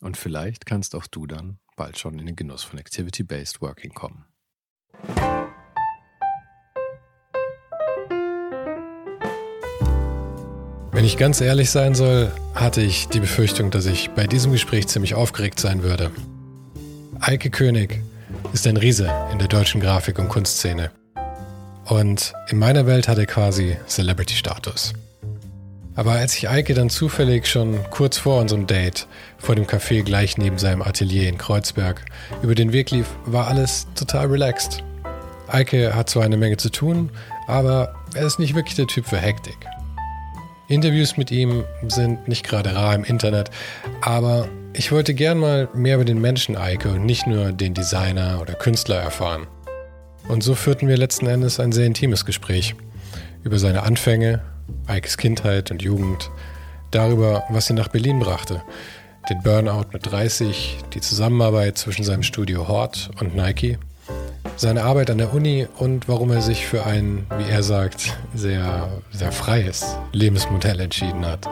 Und 0.00 0.16
vielleicht 0.16 0.66
kannst 0.66 0.94
auch 0.94 1.06
du 1.06 1.26
dann 1.26 1.58
bald 1.76 1.98
schon 1.98 2.18
in 2.18 2.26
den 2.26 2.36
Genuss 2.36 2.62
von 2.62 2.78
Activity-Based 2.78 3.60
Working 3.60 3.92
kommen. 3.92 4.24
Wenn 10.92 11.04
ich 11.04 11.16
ganz 11.16 11.40
ehrlich 11.40 11.70
sein 11.70 11.94
soll, 11.94 12.32
hatte 12.54 12.82
ich 12.82 13.08
die 13.08 13.20
Befürchtung, 13.20 13.70
dass 13.70 13.86
ich 13.86 14.10
bei 14.10 14.26
diesem 14.26 14.52
Gespräch 14.52 14.88
ziemlich 14.88 15.14
aufgeregt 15.14 15.60
sein 15.60 15.82
würde. 15.82 16.10
Eike 17.20 17.50
König 17.50 18.02
ist 18.52 18.66
ein 18.66 18.76
Riese 18.76 19.10
in 19.32 19.38
der 19.38 19.48
deutschen 19.48 19.80
Grafik- 19.80 20.18
und 20.18 20.28
Kunstszene. 20.28 20.90
Und 21.86 22.32
in 22.48 22.58
meiner 22.58 22.86
Welt 22.86 23.08
hat 23.08 23.18
er 23.18 23.26
quasi 23.26 23.76
Celebrity-Status. 23.86 24.92
Aber 26.00 26.12
als 26.12 26.34
ich 26.34 26.48
Eike 26.48 26.72
dann 26.72 26.88
zufällig 26.88 27.46
schon 27.46 27.78
kurz 27.90 28.16
vor 28.16 28.40
unserem 28.40 28.66
Date 28.66 29.06
vor 29.36 29.54
dem 29.54 29.66
Café 29.66 30.02
gleich 30.02 30.38
neben 30.38 30.56
seinem 30.56 30.80
Atelier 30.80 31.28
in 31.28 31.36
Kreuzberg 31.36 32.06
über 32.42 32.54
den 32.54 32.72
Weg 32.72 32.90
lief, 32.90 33.06
war 33.26 33.48
alles 33.48 33.86
total 33.94 34.28
relaxed. 34.28 34.82
Eike 35.48 35.94
hat 35.94 36.08
zwar 36.08 36.22
eine 36.22 36.38
Menge 36.38 36.56
zu 36.56 36.70
tun, 36.70 37.10
aber 37.46 37.94
er 38.14 38.24
ist 38.24 38.38
nicht 38.38 38.54
wirklich 38.54 38.76
der 38.76 38.86
Typ 38.86 39.04
für 39.04 39.18
Hektik. 39.18 39.58
Interviews 40.68 41.18
mit 41.18 41.30
ihm 41.30 41.64
sind 41.86 42.28
nicht 42.28 42.48
gerade 42.48 42.74
rar 42.74 42.94
im 42.94 43.04
Internet, 43.04 43.50
aber 44.00 44.48
ich 44.72 44.92
wollte 44.92 45.12
gern 45.12 45.36
mal 45.36 45.68
mehr 45.74 45.96
über 45.96 46.06
den 46.06 46.22
Menschen 46.22 46.56
Eike 46.56 46.88
und 46.92 47.04
nicht 47.04 47.26
nur 47.26 47.52
den 47.52 47.74
Designer 47.74 48.38
oder 48.40 48.54
Künstler 48.54 48.96
erfahren. 48.96 49.48
Und 50.28 50.42
so 50.42 50.54
führten 50.54 50.88
wir 50.88 50.96
letzten 50.96 51.26
Endes 51.26 51.60
ein 51.60 51.72
sehr 51.72 51.84
intimes 51.84 52.24
Gespräch 52.24 52.74
über 53.44 53.58
seine 53.58 53.82
Anfänge, 53.82 54.40
Eikes 54.86 55.16
Kindheit 55.16 55.70
und 55.70 55.82
Jugend, 55.82 56.30
darüber, 56.90 57.44
was 57.50 57.70
ihn 57.70 57.76
nach 57.76 57.88
Berlin 57.88 58.18
brachte, 58.18 58.62
den 59.28 59.42
Burnout 59.42 59.86
mit 59.92 60.10
30, 60.10 60.78
die 60.94 61.00
Zusammenarbeit 61.00 61.78
zwischen 61.78 62.04
seinem 62.04 62.22
Studio 62.22 62.68
Hort 62.68 63.10
und 63.20 63.34
Nike 63.34 63.78
seine 64.56 64.82
Arbeit 64.82 65.10
an 65.10 65.18
der 65.18 65.32
Uni 65.32 65.66
und 65.78 66.06
warum 66.06 66.30
er 66.30 66.42
sich 66.42 66.66
für 66.66 66.84
ein, 66.84 67.26
wie 67.38 67.50
er 67.50 67.62
sagt, 67.62 68.18
sehr, 68.34 68.88
sehr 69.10 69.32
freies 69.32 69.96
Lebensmodell 70.12 70.80
entschieden 70.80 71.24
hat. 71.24 71.48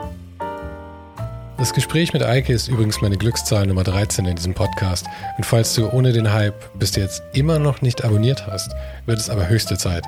Das 1.57 1.73
Gespräch 1.73 2.13
mit 2.13 2.23
Eike 2.23 2.53
ist 2.53 2.69
übrigens 2.69 3.01
meine 3.01 3.17
Glückszahl 3.17 3.67
Nummer 3.67 3.83
13 3.83 4.27
in 4.27 4.37
diesem 4.37 4.55
Podcast. 4.55 5.07
Und 5.39 5.45
falls 5.45 5.75
du 5.75 5.91
ohne 5.91 6.13
den 6.13 6.33
Hype 6.33 6.79
bis 6.79 6.95
jetzt 6.95 7.23
immer 7.33 7.59
noch 7.59 7.83
nicht 7.83 8.05
abonniert 8.05 8.47
hast, 8.47 8.71
wird 9.07 9.19
es 9.19 9.29
aber 9.29 9.49
höchste 9.49 9.77
Zeit. 9.77 10.05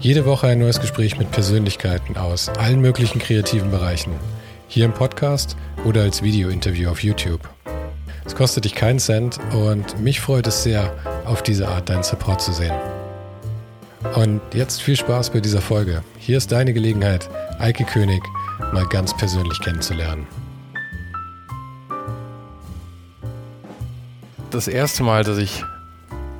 Jede 0.00 0.26
Woche 0.26 0.48
ein 0.48 0.58
neues 0.58 0.80
Gespräch 0.80 1.18
mit 1.18 1.30
Persönlichkeiten 1.30 2.16
aus 2.16 2.48
allen 2.48 2.80
möglichen 2.80 3.20
kreativen 3.20 3.70
Bereichen. 3.70 4.12
Hier 4.68 4.84
im 4.84 4.92
Podcast 4.92 5.56
oder 5.84 6.02
als 6.02 6.22
Video-Interview 6.22 6.90
auf 6.90 7.02
YouTube. 7.02 7.40
Es 8.26 8.34
kostet 8.34 8.64
dich 8.64 8.74
keinen 8.74 8.98
Cent 8.98 9.38
und 9.52 10.00
mich 10.00 10.20
freut 10.20 10.46
es 10.46 10.62
sehr, 10.62 10.92
auf 11.24 11.42
diese 11.42 11.68
Art 11.68 11.88
deinen 11.88 12.02
Support 12.02 12.42
zu 12.42 12.52
sehen. 12.52 12.74
Und 14.14 14.40
jetzt 14.52 14.82
viel 14.82 14.96
Spaß 14.96 15.30
bei 15.30 15.40
dieser 15.40 15.60
Folge. 15.60 16.02
Hier 16.18 16.36
ist 16.36 16.52
deine 16.52 16.72
Gelegenheit, 16.72 17.30
Eike 17.58 17.84
König 17.84 18.22
mal 18.72 18.86
ganz 18.86 19.16
persönlich 19.16 19.60
kennenzulernen. 19.60 20.26
Das 24.50 24.68
erste 24.68 25.02
Mal, 25.02 25.24
dass 25.24 25.38
ich 25.38 25.64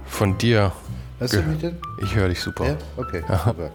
von 0.07 0.37
dir. 0.39 0.73
Mich 1.21 1.31
denn? 1.61 1.79
Ich 2.05 2.15
höre 2.15 2.29
dich 2.29 2.41
super. 2.41 2.67
Ja, 2.67 2.77
okay. 2.97 3.23
Super. 3.45 3.71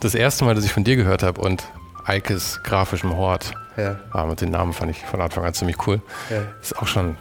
Das 0.00 0.14
erste 0.14 0.44
Mal, 0.44 0.54
dass 0.54 0.64
ich 0.64 0.72
von 0.72 0.84
dir 0.84 0.96
gehört 0.96 1.22
habe 1.22 1.40
und 1.40 1.64
Eikes 2.04 2.60
grafischem 2.64 3.16
Hort. 3.16 3.52
Ja. 3.76 3.98
Ah, 4.12 4.24
mit 4.24 4.40
den 4.40 4.50
Namen 4.50 4.72
fand 4.72 4.90
ich 4.90 5.04
von 5.04 5.20
Anfang 5.20 5.44
an 5.44 5.54
ziemlich 5.54 5.86
cool. 5.86 6.00
Ja. 6.30 6.42
Ist 6.62 6.76
auch 6.78 6.86
schon 6.86 7.16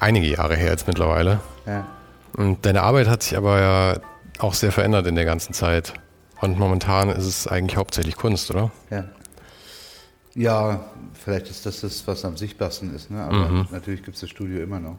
einige 0.00 0.26
Jahre 0.26 0.56
her 0.56 0.70
jetzt 0.70 0.86
mittlerweile. 0.88 1.40
Ja. 1.66 1.86
Und 2.32 2.64
deine 2.66 2.82
Arbeit 2.82 3.08
hat 3.08 3.22
sich 3.22 3.36
aber 3.36 3.60
ja 3.60 3.96
auch 4.38 4.54
sehr 4.54 4.72
verändert 4.72 5.06
in 5.06 5.14
der 5.14 5.24
ganzen 5.24 5.52
Zeit. 5.52 5.92
Und 6.40 6.58
momentan 6.58 7.08
ist 7.10 7.24
es 7.26 7.46
eigentlich 7.46 7.76
hauptsächlich 7.76 8.16
Kunst, 8.16 8.50
oder? 8.50 8.70
Ja. 8.90 9.04
Ja, 10.34 10.84
vielleicht 11.14 11.48
ist 11.48 11.64
das 11.64 11.80
das, 11.80 12.06
was 12.06 12.24
am 12.24 12.36
sichtbarsten 12.36 12.94
ist, 12.94 13.10
ne? 13.10 13.22
aber 13.22 13.48
Mhm. 13.48 13.68
natürlich 13.70 14.02
gibt 14.02 14.16
es 14.16 14.20
das 14.20 14.28
Studio 14.30 14.62
immer 14.62 14.78
noch. 14.80 14.96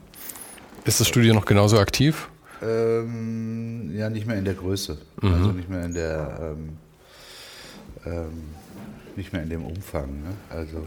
Ist 0.84 1.00
das 1.00 1.08
Studio 1.08 1.34
noch 1.36 1.46
genauso 1.46 1.78
aktiv? 1.80 2.30
Ähm, 2.62 3.92
ja, 3.96 4.10
nicht 4.10 4.26
mehr 4.28 4.38
in 4.38 4.46
der 4.46 4.54
Größe, 4.56 4.98
Mhm. 5.22 5.34
also 5.34 5.52
nicht 5.52 5.70
mehr 5.70 5.86
in 5.86 5.94
der, 5.94 6.40
ähm, 6.56 6.70
ähm, 8.06 8.44
nicht 9.16 9.34
mehr 9.34 9.44
in 9.44 9.50
dem 9.50 9.66
Umfang. 9.66 10.08
Ne? 10.24 10.34
Also 10.50 10.84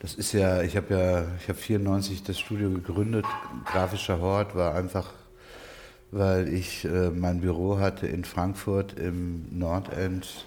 das 0.00 0.14
ist 0.14 0.32
ja, 0.32 0.62
ich 0.62 0.76
habe 0.76 0.94
ja, 0.94 1.24
ich 1.40 1.48
habe 1.48 1.58
94 1.58 2.22
das 2.24 2.38
Studio 2.38 2.70
gegründet. 2.70 3.24
Grafischer 3.66 4.20
Hort 4.20 4.54
war 4.56 4.74
einfach, 4.74 5.12
weil 6.10 6.48
ich 6.52 6.84
äh, 6.84 7.10
mein 7.10 7.40
Büro 7.40 7.78
hatte 7.78 8.06
in 8.06 8.24
Frankfurt 8.24 8.98
im 8.98 9.44
Nordend, 9.56 10.44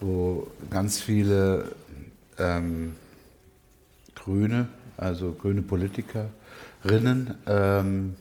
wo 0.00 0.46
ganz 0.70 1.00
viele 1.00 1.72
ähm, 2.38 2.94
Grüne, 4.14 4.68
also 4.96 5.32
grüne 5.32 5.62
Politikerinnen, 5.62 7.34
ähm, 7.46 8.16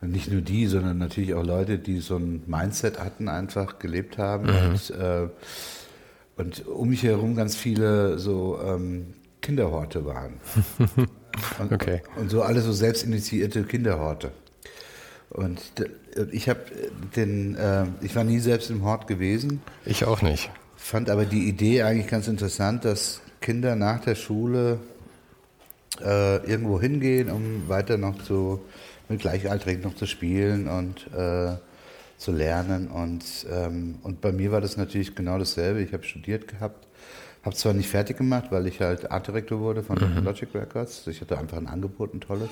nicht 0.00 0.30
nur 0.30 0.40
die, 0.40 0.66
sondern 0.66 0.98
natürlich 0.98 1.34
auch 1.34 1.44
Leute, 1.44 1.78
die 1.78 1.98
so 2.00 2.16
ein 2.16 2.42
Mindset 2.46 2.98
hatten, 3.00 3.28
einfach 3.28 3.78
gelebt 3.78 4.18
haben. 4.18 4.48
Und, 4.48 4.90
äh, 4.90 5.28
und 6.36 6.66
um 6.68 6.88
mich 6.90 7.02
herum 7.02 7.34
ganz 7.34 7.56
viele 7.56 8.18
so 8.18 8.60
ähm, 8.64 9.14
Kinderhorte 9.42 10.04
waren. 10.04 10.34
Und, 11.60 11.72
Okay. 11.72 12.02
und 12.16 12.30
so 12.30 12.42
alle 12.42 12.60
so 12.62 12.72
selbstinitiierte 12.72 13.62
Kinderhorte. 13.62 14.32
Und 15.30 15.60
ich 16.32 16.48
habe 16.48 16.60
den, 17.14 17.54
äh, 17.54 17.84
ich 18.00 18.16
war 18.16 18.24
nie 18.24 18.40
selbst 18.40 18.70
im 18.70 18.82
Hort 18.82 19.06
gewesen, 19.06 19.60
Ich 19.84 20.04
auch 20.04 20.20
nicht. 20.22 20.50
fand 20.76 21.10
aber 21.10 21.26
die 21.26 21.48
Idee 21.48 21.82
eigentlich 21.82 22.08
ganz 22.08 22.26
interessant, 22.26 22.84
dass 22.84 23.20
Kinder 23.40 23.76
nach 23.76 24.00
der 24.00 24.16
Schule 24.16 24.80
äh, 26.02 26.36
irgendwo 26.50 26.80
hingehen, 26.80 27.30
um 27.30 27.68
weiter 27.68 27.98
noch 27.98 28.20
zu, 28.24 28.60
mit 29.08 29.20
Gleichaltrigen 29.20 29.82
noch 29.82 29.94
zu 29.94 30.06
spielen 30.06 30.68
und 30.68 31.06
äh, 31.14 31.56
zu 32.16 32.32
lernen. 32.32 32.88
Und, 32.88 33.24
ähm, 33.50 33.96
und 34.02 34.20
bei 34.20 34.32
mir 34.32 34.52
war 34.52 34.60
das 34.60 34.76
natürlich 34.76 35.14
genau 35.14 35.38
dasselbe. 35.38 35.80
Ich 35.80 35.92
habe 35.92 36.04
studiert 36.04 36.48
gehabt, 36.48 36.86
habe 37.44 37.54
zwar 37.56 37.72
nicht 37.72 37.88
fertig 37.88 38.18
gemacht, 38.18 38.46
weil 38.50 38.66
ich 38.66 38.80
halt 38.80 39.10
Artdirektor 39.10 39.60
wurde 39.60 39.82
von 39.82 39.96
Logic 40.24 40.48
Records. 40.54 41.06
Ich 41.06 41.20
hatte 41.20 41.38
einfach 41.38 41.56
ein 41.56 41.68
Angebot, 41.68 42.14
ein 42.14 42.20
tolles. 42.20 42.50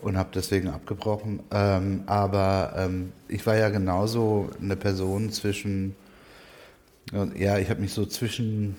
Und 0.00 0.16
habe 0.16 0.30
deswegen 0.34 0.68
abgebrochen. 0.68 1.40
Ähm, 1.52 2.02
aber 2.06 2.74
ähm, 2.76 3.12
ich 3.28 3.46
war 3.46 3.56
ja 3.56 3.68
genauso 3.68 4.50
eine 4.60 4.76
Person 4.76 5.30
zwischen 5.30 5.94
ja, 7.36 7.58
ich 7.58 7.68
habe 7.68 7.80
mich 7.80 7.92
so 7.92 8.06
zwischen, 8.06 8.76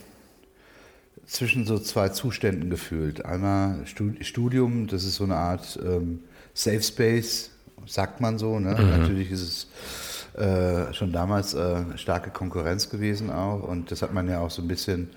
zwischen 1.27 1.68
so 1.68 1.77
zwei 1.77 2.09
Zuständen 2.09 2.69
gefühlt. 2.69 3.25
Einmal 3.25 3.86
Stu- 3.86 4.15
Studium, 4.21 4.88
das 4.88 5.03
ist 5.03 5.15
so 5.15 5.25
eine 5.25 5.36
Art 5.36 5.77
ähm, 5.86 6.21
Safe 6.53 6.81
Space, 6.81 7.51
sagt 7.85 8.21
man 8.21 8.38
so. 8.38 8.59
Ne? 8.59 8.73
Natürlich 8.73 9.31
ist 9.31 9.41
es 9.41 10.39
äh, 10.39 10.94
schon 10.94 11.11
damals 11.11 11.53
äh, 11.53 11.97
starke 11.97 12.29
Konkurrenz 12.29 12.89
gewesen 12.89 13.29
auch. 13.29 13.63
Und 13.63 13.91
das 13.91 14.01
hat 14.01 14.13
man 14.13 14.27
ja 14.27 14.39
auch 14.39 14.51
so 14.51 14.61
ein 14.61 14.67
bisschen 14.67 15.09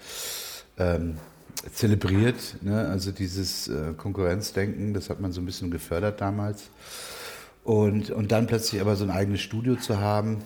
ähm, 0.79 1.17
zelebriert. 1.73 2.57
Ne? 2.63 2.87
Also 2.89 3.13
dieses 3.13 3.69
äh, 3.69 3.93
Konkurrenzdenken, 3.97 4.95
das 4.95 5.11
hat 5.11 5.21
man 5.21 5.33
so 5.33 5.41
ein 5.41 5.47
bisschen 5.47 5.71
gefördert 5.71 6.21
damals. 6.21 6.71
Und, 7.65 8.11
und 8.11 8.31
dann 8.31 8.47
plötzlich 8.47 8.81
aber 8.81 8.95
so 8.95 9.05
ein 9.05 9.11
eigenes 9.11 9.41
Studio 9.41 9.77
zu 9.77 9.99
haben, 10.01 10.43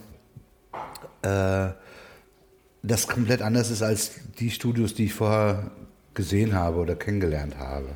äh, 1.23 1.69
das 2.83 3.09
komplett 3.09 3.43
anders 3.43 3.71
ist 3.71 3.83
als 3.83 4.13
die 4.39 4.51
Studios, 4.51 4.95
die 4.95 5.07
ich 5.07 5.15
vorher 5.15 5.71
gesehen 6.15 6.55
habe 6.55 6.79
oder 6.79 6.97
kennengelernt 6.97 7.59
habe. 7.59 7.89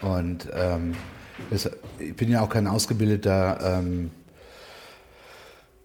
Und 0.00 0.48
ähm, 0.54 0.94
das, 1.50 1.70
ich 1.98 2.14
bin 2.14 2.30
ja 2.30 2.40
auch 2.40 2.48
kein 2.48 2.66
ausgebildeter 2.66 3.78
ähm, 3.78 4.10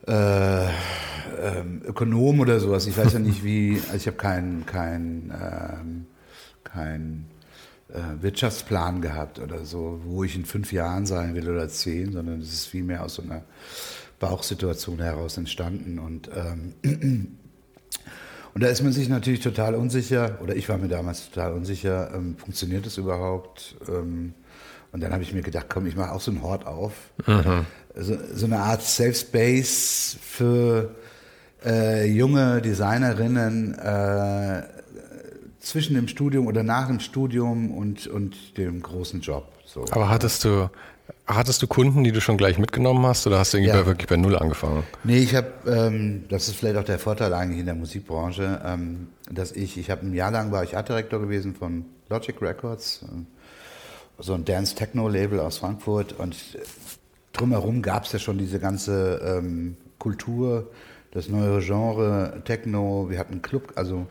äh, 0.08 0.66
ähm, 0.66 1.82
Ökonom 1.86 2.40
oder 2.40 2.60
sowas. 2.60 2.88
Ich 2.88 2.98
weiß 2.98 3.14
ja 3.14 3.20
nicht, 3.20 3.44
wie, 3.44 3.82
also 3.88 3.96
ich 3.96 4.08
habe 4.08 4.18
keinen 4.18 4.66
kein, 4.66 5.34
ähm, 5.34 6.06
kein, 6.64 7.26
äh, 7.90 8.22
Wirtschaftsplan 8.22 9.02
gehabt 9.02 9.40
oder 9.40 9.66
so, 9.66 10.02
wo 10.04 10.24
ich 10.24 10.36
in 10.36 10.46
fünf 10.46 10.72
Jahren 10.72 11.06
sein 11.06 11.36
will 11.36 11.50
oder 11.50 11.68
zehn, 11.70 12.12
sondern 12.12 12.40
es 12.40 12.54
ist 12.54 12.66
vielmehr 12.68 13.04
aus 13.04 13.16
so 13.16 13.24
einer 13.24 13.44
Bauchsituation 14.20 15.02
heraus 15.02 15.38
entstanden. 15.38 16.00
Und, 16.00 16.30
ähm, 16.36 16.74
und 18.54 18.64
da 18.64 18.68
ist 18.68 18.84
man 18.84 18.92
sich 18.92 19.10
natürlich 19.10 19.40
total 19.40 19.76
unsicher, 19.76 20.40
oder 20.42 20.56
ich 20.56 20.70
war 20.70 20.78
mir 20.78 20.88
damals 20.88 21.30
total 21.30 21.54
unsicher, 21.54 22.14
ähm, 22.14 22.38
funktioniert 22.38 22.86
das 22.86 22.98
überhaupt? 22.98 23.76
Und 24.92 25.02
dann 25.02 25.14
habe 25.14 25.24
ich 25.24 25.34
mir 25.34 25.42
gedacht, 25.42 25.68
komm, 25.70 25.86
ich 25.86 25.96
mache 25.96 26.12
auch 26.12 26.22
so 26.22 26.32
einen 26.32 26.42
Hort 26.42 26.66
auf. 26.66 26.94
Mhm. 27.26 27.66
So, 27.96 28.18
so, 28.34 28.46
eine 28.46 28.60
Art 28.60 28.82
Safe 28.82 29.14
Space 29.14 30.18
für 30.22 30.96
äh, 31.66 32.06
junge 32.06 32.62
Designerinnen 32.62 33.74
äh, 33.78 34.64
zwischen 35.60 35.96
dem 35.96 36.08
Studium 36.08 36.48
oder 36.48 36.64
nach 36.64 36.88
dem 36.88 37.00
Studium 37.00 37.72
und, 37.72 38.08
und 38.08 38.58
dem 38.58 38.82
großen 38.82 39.22
Job. 39.22 39.48
So. 39.66 39.86
Aber 39.92 40.10
hattest 40.10 40.46
du, 40.46 40.70
hattest 41.28 41.62
du 41.62 41.68
Kunden, 41.68 42.04
die 42.04 42.12
du 42.12 42.22
schon 42.22 42.38
gleich 42.38 42.58
mitgenommen 42.58 43.06
hast 43.06 43.28
oder 43.28 43.40
hast 43.40 43.54
du 43.54 43.58
irgendwie 43.58 43.76
ja. 43.76 43.82
bei, 43.82 43.88
wirklich 43.88 44.08
bei 44.08 44.18
Null 44.18 44.36
angefangen? 44.36 44.84
Nee, 45.04 45.20
ich 45.20 45.36
habe, 45.36 45.52
ähm, 45.68 46.24
das 46.30 46.48
ist 46.48 46.56
vielleicht 46.56 46.78
auch 46.78 46.84
der 46.84 47.00
Vorteil 47.00 47.34
eigentlich 47.34 47.60
in 47.60 47.66
der 47.66 47.76
Musikbranche, 47.76 48.62
ähm, 48.66 49.10
dass 49.30 49.52
ich, 49.52 49.78
ich 49.78 49.92
habe 49.92 50.06
ein 50.06 50.14
Jahr 50.14 50.32
lang 50.32 50.52
war 50.52 50.64
ich 50.64 50.76
Artdirektor 50.76 51.20
gewesen 51.20 51.54
von 51.56 51.86
Logic 52.10 52.42
Records, 52.42 53.04
äh, 53.04 53.08
so 54.20 54.34
ein 54.34 54.46
Dance-Techno-Label 54.46 55.40
aus 55.40 55.60
Frankfurt 55.60 56.14
und 56.14 56.36
drumherum 57.34 57.82
gab 57.82 58.06
es 58.06 58.12
ja 58.12 58.20
schon 58.20 58.38
diese 58.38 58.60
ganze 58.60 59.22
ähm, 59.24 59.78
Kultur, 59.98 60.70
das 61.12 61.30
neue 61.30 61.60
Genre 61.62 62.42
Techno, 62.46 63.10
wir 63.10 63.20
hatten 63.20 63.34
einen 63.34 63.42
Club, 63.42 63.74
also 63.76 64.08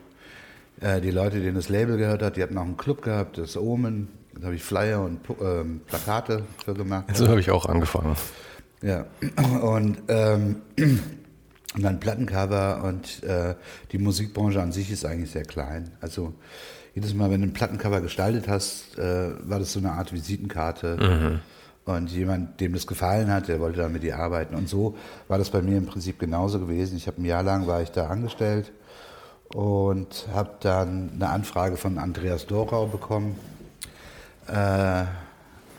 äh, 0.81 1.01
die 1.01 1.11
Leute, 1.11 1.41
denen 1.41 1.57
das 1.57 1.69
Label 1.69 1.97
gehört 1.97 2.23
hat, 2.23 2.37
die 2.37 2.43
hatten 2.43 2.57
auch 2.59 2.65
einen 2.65 2.77
Club 2.77 3.03
gehabt, 3.03 3.39
das 3.39 3.57
Omen. 3.57 4.09
Da 4.35 4.47
habe 4.47 4.55
ich 4.55 4.63
Flyer 4.63 5.05
und 5.05 5.21
ähm, 5.43 5.81
Plakate 5.87 6.45
für 6.65 6.75
gemacht. 6.75 7.05
So 7.15 7.27
habe 7.27 7.41
ich 7.41 7.51
auch 7.51 7.67
angefangen. 7.67 8.15
Ja, 8.83 9.07
und, 9.61 9.99
ähm, 10.07 10.63
und 10.77 11.83
dann 11.83 11.99
Plattencover 11.99 12.85
und 12.85 13.25
äh, 13.25 13.57
die 13.91 13.99
Musikbranche 13.99 14.63
an 14.63 14.71
sich 14.71 14.93
ist 14.93 15.05
eigentlich 15.05 15.33
sehr 15.33 15.43
klein. 15.43 15.91
Also 16.01 16.35
jedes 16.99 17.15
Mal, 17.15 17.31
wenn 17.31 17.43
du 17.43 17.47
ein 17.47 17.53
Plattencover 17.53 18.01
gestaltet 18.01 18.49
hast, 18.49 18.99
äh, 18.99 19.31
war 19.49 19.61
das 19.61 19.73
so 19.73 19.79
eine 19.79 19.93
Art 19.93 20.13
Visitenkarte. 20.13 20.97
Mhm. 20.97 21.41
Und 21.85 22.11
jemand, 22.11 22.61
dem 22.61 22.73
das 22.73 22.89
gefallen 22.89 23.31
hat, 23.33 23.47
der 23.47 23.61
wollte 23.61 23.79
dann 23.79 23.93
mit 23.93 24.03
dir 24.03 24.19
arbeiten. 24.19 24.57
Und 24.57 24.69
so 24.69 24.97
war 25.29 25.39
das 25.39 25.51
bei 25.51 25.63
mir 25.63 25.79
im 25.79 25.87
Prinzip 25.87 26.19
genauso 26.19 26.59
gewesen. 26.59 26.97
Ich 26.97 27.07
habe 27.07 27.23
ein 27.23 27.25
Jahr 27.25 27.45
lang 27.45 27.69
war 27.69 27.81
ich 27.83 27.93
da 27.93 28.09
angestellt 28.09 28.73
und 29.55 30.27
habe 30.35 30.51
dann 30.59 31.11
eine 31.15 31.29
Anfrage 31.29 31.77
von 31.77 31.99
Andreas 31.99 32.47
Dorau 32.47 32.87
bekommen, 32.87 33.39
äh, 34.49 35.05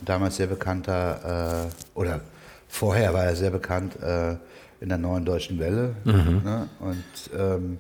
damals 0.05 0.37
sehr 0.37 0.47
bekannter, 0.47 1.65
äh, 1.67 1.99
oder 1.99 2.21
vorher 2.69 3.13
war 3.13 3.25
er 3.25 3.35
sehr 3.35 3.51
bekannt 3.51 4.01
äh, 4.01 4.37
in 4.79 4.87
der 4.87 4.97
neuen 4.97 5.25
deutschen 5.25 5.59
Welle. 5.59 5.95
Mhm. 6.05 6.41
Ne? 6.45 6.69
Und 6.79 7.37
ähm, 7.37 7.77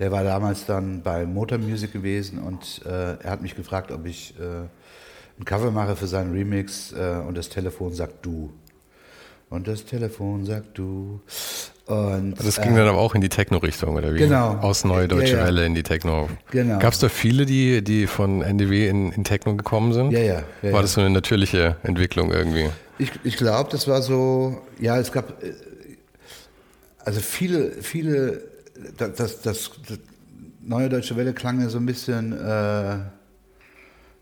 der 0.00 0.10
war 0.10 0.24
damals 0.24 0.64
dann 0.64 1.02
bei 1.02 1.26
Motor 1.26 1.58
Music 1.58 1.92
gewesen 1.92 2.38
und 2.38 2.80
äh, 2.86 3.22
er 3.22 3.30
hat 3.30 3.42
mich 3.42 3.54
gefragt, 3.54 3.92
ob 3.92 4.06
ich 4.06 4.34
äh, 4.40 4.62
ein 5.38 5.44
Cover 5.44 5.70
mache 5.70 5.94
für 5.94 6.06
seinen 6.06 6.32
Remix 6.32 6.92
äh, 6.92 7.20
und 7.26 7.36
das 7.36 7.50
Telefon 7.50 7.92
sagt 7.92 8.24
du. 8.24 8.50
Und 9.50 9.68
das 9.68 9.84
Telefon 9.84 10.44
sagt 10.44 10.78
du. 10.78 11.20
Und, 11.84 12.34
also 12.38 12.44
das 12.44 12.60
ging 12.60 12.72
äh, 12.72 12.78
dann 12.78 12.88
aber 12.88 12.98
auch 12.98 13.14
in 13.14 13.20
die 13.20 13.28
Techno-Richtung, 13.28 13.96
oder 13.96 14.14
wie? 14.14 14.18
Genau. 14.18 14.52
Aus 14.60 14.84
Neue 14.84 15.08
Deutsche 15.08 15.32
ja, 15.32 15.38
ja. 15.40 15.46
Welle 15.46 15.66
in 15.66 15.74
die 15.74 15.82
Techno. 15.82 16.28
Genau. 16.50 16.78
Gab 16.78 16.92
es 16.92 17.00
da 17.00 17.08
viele, 17.08 17.46
die, 17.46 17.82
die 17.82 18.06
von 18.06 18.42
NDW 18.42 18.88
in, 18.88 19.12
in 19.12 19.24
Techno 19.24 19.56
gekommen 19.56 19.92
sind? 19.92 20.12
Ja, 20.12 20.20
ja. 20.20 20.42
ja 20.62 20.72
war 20.72 20.82
das 20.82 20.94
so 20.94 21.00
eine 21.00 21.10
natürliche 21.10 21.76
Entwicklung 21.82 22.32
irgendwie? 22.32 22.70
Ich, 22.98 23.10
ich 23.24 23.36
glaube, 23.36 23.70
das 23.72 23.88
war 23.88 24.02
so, 24.02 24.62
ja, 24.78 24.98
es 24.98 25.10
gab, 25.10 25.42
äh, 25.42 25.52
also 27.00 27.20
viele, 27.20 27.72
viele, 27.82 28.40
das, 28.96 29.14
das, 29.14 29.40
das, 29.40 29.70
das 29.88 29.98
Neue 30.62 30.88
Deutsche 30.90 31.16
Welle 31.16 31.32
klang 31.32 31.60
ja 31.60 31.68
so 31.70 31.78
ein 31.78 31.86
bisschen 31.86 32.32
äh, 32.32 32.96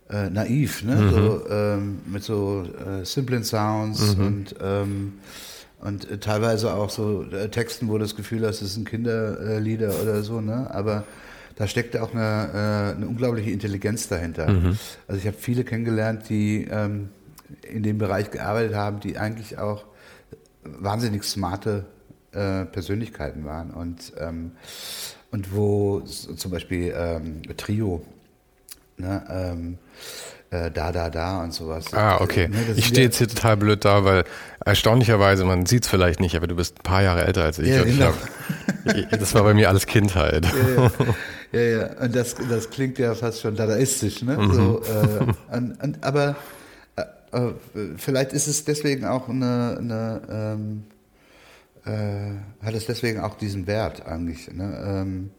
äh, 0.09 0.31
naiv, 0.31 0.85
ne? 0.85 0.95
Mhm. 0.95 1.11
So, 1.11 1.51
ähm, 1.51 2.01
mit 2.07 2.23
so 2.23 2.65
äh, 2.65 3.05
simplen 3.05 3.45
Sounds 3.45 4.17
mhm. 4.17 4.27
und 4.27 4.55
ähm, 4.63 5.13
und 5.81 6.11
äh, 6.11 6.19
teilweise 6.19 6.75
auch 6.75 6.91
so 6.91 7.25
äh, 7.25 7.49
Texten, 7.49 7.89
wo 7.89 7.95
du 7.95 8.01
das 8.01 8.17
Gefühl 8.17 8.47
hast, 8.47 8.63
es 8.63 8.75
sind 8.75 8.89
Kinderlieder 8.89 9.93
oder 10.03 10.23
so, 10.23 10.41
ne? 10.41 10.73
Aber 10.73 11.05
da 11.57 11.67
steckt 11.67 11.97
auch 11.97 12.15
eine, 12.15 12.95
äh, 12.95 12.97
eine 12.97 13.09
unglaubliche 13.09 13.51
Intelligenz 13.51 14.09
dahinter. 14.09 14.49
Mhm. 14.49 14.79
Also 15.09 15.21
ich 15.21 15.27
habe 15.27 15.37
viele 15.37 15.65
kennengelernt, 15.65 16.29
die 16.29 16.69
ähm, 16.71 17.09
in 17.63 17.83
dem 17.83 17.99
Bereich 17.99 18.31
gearbeitet 18.31 18.77
haben, 18.77 19.01
die 19.01 19.19
eigentlich 19.19 19.59
auch 19.59 19.85
wahnsinnig 20.63 21.25
smarte 21.25 21.87
äh, 22.39 22.65
Persönlichkeiten 22.67 23.45
waren 23.45 23.71
und 23.71 24.13
ähm, 24.19 24.53
und 25.31 25.55
wo 25.55 26.01
zum 26.01 26.51
Beispiel 26.51 26.95
ähm, 26.97 27.43
Trio, 27.57 28.03
ne, 28.97 29.23
ähm, 29.29 29.79
äh, 30.51 30.71
da, 30.71 30.93
da, 30.93 31.11
da 31.11 31.43
und 31.43 31.53
sowas. 31.53 31.93
Ah, 31.93 32.21
okay. 32.21 32.49
Ne, 32.49 32.57
ich 32.77 32.87
stehe 32.87 33.07
jetzt 33.07 33.19
hier 33.19 33.29
total 33.29 33.59
blöd 33.59 33.85
da, 33.85 34.05
weil 34.05 34.25
erstaunlicherweise, 34.65 35.45
man 35.45 35.67
sieht 35.67 35.85
es 35.85 35.91
vielleicht 35.91 36.21
nicht, 36.21 36.35
aber 36.37 36.47
du 36.47 36.57
bist 36.57 36.79
ein 36.79 36.83
paar 36.83 37.03
Jahre 37.03 37.27
älter 37.27 37.45
als 37.45 37.59
ich. 37.59 37.69
Ja, 37.69 37.83
genau. 37.83 38.15
ich 38.87 39.09
glaub, 39.09 39.21
das 39.21 39.35
war 39.35 39.43
bei 39.43 39.53
mir 39.53 39.69
alles 39.69 39.85
Kindheit. 39.87 40.47
Ja, 40.47 40.91
ja, 41.53 41.61
ja. 41.61 41.79
ja. 41.81 42.01
Und 42.01 42.17
das, 42.17 42.37
das 42.49 42.71
klingt 42.71 42.99
ja 42.99 43.15
fast 43.15 43.43
schon 43.43 43.57
dadaistisch, 43.57 44.23
ne? 44.23 44.39
Mhm. 44.39 44.53
So, 44.55 44.83
äh, 44.83 45.55
und, 45.57 45.83
und, 45.83 46.05
aber 46.05 46.37
äh, 46.97 47.03
äh, 47.37 47.53
vielleicht 47.99 48.33
ist 48.33 48.47
es 48.47 48.65
deswegen 48.65 49.05
auch 49.05 49.29
eine, 49.29 49.77
eine 49.79 50.23
ähm, 50.31 50.85
äh, 51.89 52.65
hat 52.65 52.75
es 52.75 52.87
deswegen 52.87 53.21
auch 53.21 53.35
diesen 53.35 53.67
Wert 53.67 54.07
eigentlich, 54.07 54.51
ne? 54.53 54.85
Ähm, 54.87 55.31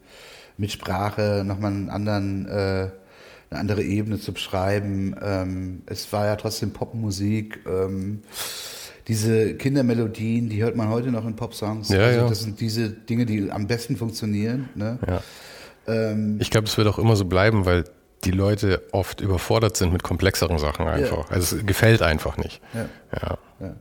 mit 0.57 0.71
Sprache 0.71 1.43
nochmal 1.45 1.71
einen 1.71 1.89
anderen 1.89 2.45
äh, 2.47 2.89
eine 3.49 3.59
andere 3.59 3.83
Ebene 3.83 4.19
zu 4.19 4.33
beschreiben. 4.33 5.15
Ähm, 5.21 5.81
es 5.85 6.11
war 6.13 6.25
ja 6.25 6.35
trotzdem 6.35 6.71
Popmusik. 6.71 7.59
Ähm, 7.67 8.21
diese 9.07 9.55
Kindermelodien, 9.55 10.49
die 10.49 10.61
hört 10.61 10.75
man 10.75 10.89
heute 10.89 11.11
noch 11.11 11.25
in 11.25 11.35
Popsongs. 11.35 11.89
Ja, 11.89 11.99
also 11.99 12.19
ja. 12.19 12.29
Das 12.29 12.41
sind 12.41 12.59
diese 12.59 12.89
Dinge, 12.89 13.25
die 13.25 13.51
am 13.51 13.65
besten 13.65 13.97
funktionieren. 13.97 14.69
Ne? 14.75 14.99
Ja. 15.07 15.23
Ähm, 15.87 16.37
ich 16.39 16.51
glaube, 16.51 16.65
das 16.65 16.77
wird 16.77 16.87
auch 16.87 16.99
immer 16.99 17.15
so 17.15 17.25
bleiben, 17.25 17.65
weil 17.65 17.85
die 18.23 18.31
Leute 18.31 18.83
oft 18.91 19.21
überfordert 19.21 19.77
sind 19.77 19.93
mit 19.93 20.03
komplexeren 20.03 20.59
Sachen 20.59 20.87
einfach. 20.87 21.29
Ja. 21.29 21.35
Also 21.35 21.57
es 21.57 21.65
gefällt 21.65 22.01
einfach 22.01 22.37
nicht. 22.37 22.61
Ja. 22.73 22.85
ja. 23.19 23.37
Ja. 23.59 23.75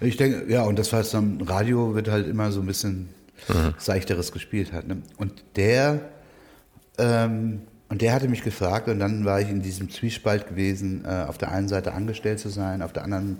Ich 0.00 0.16
denke, 0.16 0.50
ja, 0.52 0.62
und 0.62 0.78
das 0.78 0.92
heißt, 0.92 1.14
am 1.14 1.40
Radio 1.42 1.94
wird 1.94 2.08
halt 2.08 2.26
immer 2.26 2.52
so 2.52 2.60
ein 2.60 2.66
bisschen 2.66 3.08
mhm. 3.48 3.74
seichteres 3.78 4.32
gespielt 4.32 4.72
hat. 4.72 4.86
Ne? 4.86 5.02
Und 5.16 5.44
der 5.56 6.00
ähm, 6.98 7.62
und 7.88 8.02
der 8.02 8.12
hatte 8.12 8.28
mich 8.28 8.42
gefragt 8.42 8.88
und 8.88 8.98
dann 8.98 9.24
war 9.24 9.40
ich 9.40 9.48
in 9.48 9.62
diesem 9.62 9.90
Zwiespalt 9.90 10.48
gewesen, 10.48 11.04
äh, 11.04 11.26
auf 11.28 11.38
der 11.38 11.52
einen 11.52 11.68
Seite 11.68 11.92
angestellt 11.92 12.40
zu 12.40 12.48
sein, 12.48 12.82
auf 12.82 12.92
der 12.92 13.04
anderen 13.04 13.38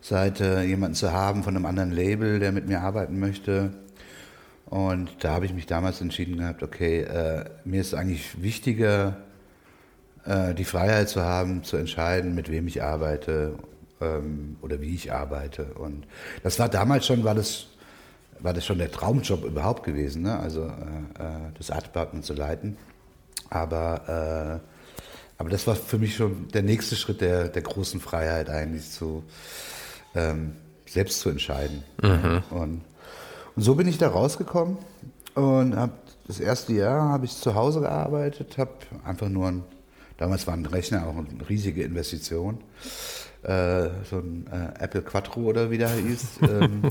Seite 0.00 0.62
jemanden 0.62 0.94
zu 0.94 1.12
haben 1.12 1.42
von 1.42 1.56
einem 1.56 1.64
anderen 1.64 1.92
Label, 1.92 2.38
der 2.38 2.52
mit 2.52 2.66
mir 2.66 2.80
arbeiten 2.80 3.18
möchte. 3.20 3.70
Und 4.66 5.10
da 5.20 5.32
habe 5.32 5.46
ich 5.46 5.54
mich 5.54 5.66
damals 5.66 6.00
entschieden 6.00 6.38
gehabt, 6.38 6.62
okay, 6.62 7.02
äh, 7.02 7.44
mir 7.64 7.80
ist 7.80 7.94
eigentlich 7.94 8.42
wichtiger, 8.42 9.18
äh, 10.24 10.54
die 10.54 10.64
Freiheit 10.64 11.08
zu 11.08 11.22
haben, 11.22 11.62
zu 11.62 11.76
entscheiden, 11.76 12.34
mit 12.34 12.50
wem 12.50 12.66
ich 12.66 12.82
arbeite 12.82 13.54
ähm, 14.02 14.56
oder 14.60 14.80
wie 14.80 14.94
ich 14.94 15.12
arbeite. 15.12 15.64
Und 15.74 16.06
das 16.42 16.58
war 16.58 16.68
damals 16.68 17.06
schon, 17.06 17.24
war 17.24 17.34
das, 17.34 17.66
war 18.40 18.52
das 18.52 18.66
schon 18.66 18.78
der 18.78 18.90
Traumjob 18.90 19.44
überhaupt 19.44 19.84
gewesen, 19.84 20.22
ne? 20.22 20.38
also 20.38 20.62
äh, 20.62 20.66
äh, 20.66 21.52
das 21.56 21.70
Art 21.70 21.86
Department 21.86 22.24
zu 22.24 22.34
leiten. 22.34 22.76
Aber, 23.50 24.60
äh, 24.60 25.38
aber 25.38 25.50
das 25.50 25.66
war 25.66 25.76
für 25.76 25.98
mich 25.98 26.16
schon 26.16 26.48
der 26.48 26.62
nächste 26.62 26.96
Schritt 26.96 27.20
der, 27.20 27.48
der 27.48 27.62
großen 27.62 28.00
Freiheit 28.00 28.48
eigentlich 28.50 28.90
zu 28.90 29.24
ähm, 30.14 30.56
selbst 30.86 31.20
zu 31.20 31.30
entscheiden. 31.30 31.84
Mhm. 32.02 32.42
Und, 32.50 32.80
und 33.56 33.62
so 33.62 33.74
bin 33.74 33.88
ich 33.88 33.98
da 33.98 34.08
rausgekommen 34.08 34.78
und 35.34 35.76
habe 35.76 35.92
das 36.26 36.38
erste 36.38 36.72
Jahr 36.72 37.08
habe 37.08 37.24
ich 37.24 37.36
zu 37.36 37.54
Hause 37.54 37.80
gearbeitet, 37.80 38.56
habe 38.58 38.70
einfach 39.04 39.28
nur 39.28 39.48
ein, 39.48 39.64
Damals 40.22 40.46
war 40.46 40.54
ein 40.54 40.66
Rechner 40.66 41.04
auch 41.08 41.16
eine 41.16 41.48
riesige 41.48 41.82
Investition. 41.82 42.58
Äh, 43.42 43.88
so 44.08 44.18
ein 44.18 44.46
äh, 44.52 44.84
Apple 44.84 45.02
Quattro 45.02 45.40
oder 45.40 45.70
wie 45.70 45.78
der 45.78 45.90
hieß. 45.90 46.24
ähm, 46.42 46.82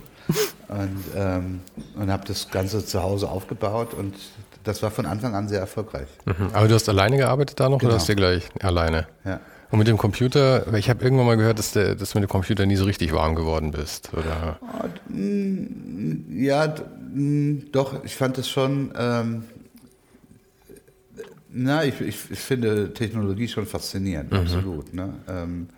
und 0.68 1.04
ähm, 1.16 1.60
und 1.96 2.12
habe 2.12 2.26
das 2.28 2.50
Ganze 2.50 2.86
zu 2.86 3.02
Hause 3.02 3.30
aufgebaut 3.30 3.94
und 3.94 4.16
das 4.64 4.84
war 4.84 4.92
von 4.92 5.06
Anfang 5.06 5.34
an 5.34 5.48
sehr 5.48 5.60
erfolgreich. 5.60 6.08
Mhm. 6.26 6.50
Aber 6.54 6.68
du 6.68 6.74
hast 6.74 6.90
alleine 6.90 7.18
gearbeitet 7.18 7.60
da 7.60 7.70
noch 7.70 7.80
genau. 7.80 7.92
oder 7.92 8.00
hast 8.00 8.10
du 8.10 8.16
gleich 8.16 8.50
alleine? 8.62 9.08
Ja. 9.24 9.40
Und 9.72 9.80
mit 9.80 9.88
dem 9.88 9.98
Computer, 9.98 10.74
ich 10.74 10.90
habe 10.90 11.02
irgendwann 11.04 11.26
mal 11.26 11.38
gehört, 11.38 11.58
dass, 11.58 11.72
du 11.72 11.96
dass 11.96 12.14
mit 12.14 12.24
dem 12.24 12.30
Computer 12.30 12.66
nie 12.66 12.76
so 12.76 12.84
richtig 12.84 13.14
warm 13.14 13.36
geworden 13.36 13.72
bist, 13.72 14.10
oder? 14.14 14.60
Ja, 16.30 16.76
doch, 17.72 18.04
ich 18.04 18.16
fand 18.16 18.38
es 18.38 18.50
schon, 18.50 18.94
ähm, 18.98 19.44
na, 21.50 21.86
ich, 21.86 22.02
ich, 22.02 22.18
ich, 22.32 22.40
finde 22.40 22.94
Technologie 22.94 23.48
schon 23.48 23.66
faszinierend, 23.66 24.32
mhm. 24.32 24.38
absolut. 24.40 24.94
Ne? 24.94 25.14
Ähm, 25.30 25.70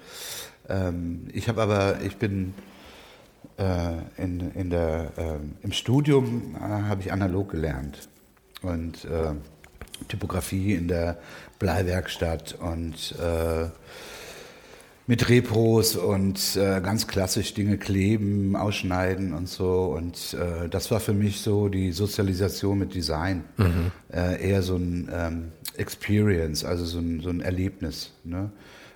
ähm, 0.70 1.28
ich 1.34 1.50
habe 1.50 1.62
aber, 1.62 2.02
ich 2.02 2.18
bin 2.18 2.54
äh, 3.58 3.94
in, 4.18 4.52
in 4.52 4.70
der, 4.70 5.12
äh, 5.18 5.64
im 5.64 5.72
Studium 5.72 6.56
äh, 6.56 6.60
habe 6.60 7.02
ich 7.02 7.12
analog 7.12 7.52
gelernt 7.52 8.10
und 8.62 9.06
äh, 9.06 9.34
Typografie 10.08 10.74
in 10.74 10.88
der 10.88 11.18
Bleiwerkstatt 11.60 12.56
und 12.60 13.16
äh, 13.20 13.70
mit 15.06 15.28
Repros 15.28 15.98
und 15.98 16.56
äh, 16.56 16.80
ganz 16.82 17.08
klassisch 17.08 17.54
Dinge 17.54 17.78
kleben, 17.78 18.56
ausschneiden 18.56 19.34
und 19.34 19.50
so. 19.50 19.94
Und 19.98 20.34
äh, 20.34 20.70
das 20.70 20.92
war 20.92 21.00
für 21.02 21.14
mich 21.14 21.42
so 21.42 21.68
die 21.68 21.92
Sozialisation 21.92 22.80
mit 22.80 22.94
Design. 22.94 23.44
Mhm. 23.58 23.92
Äh, 24.14 24.50
eher 24.50 24.62
so 24.62 24.78
ein 24.78 25.10
ähm, 25.14 25.52
Experience, 25.76 26.64
also 26.64 26.86
so 26.86 27.00
ein, 27.00 27.20
so 27.20 27.30
ein 27.30 27.42
Erlebnis. 27.42 28.14
Ne? 28.24 28.52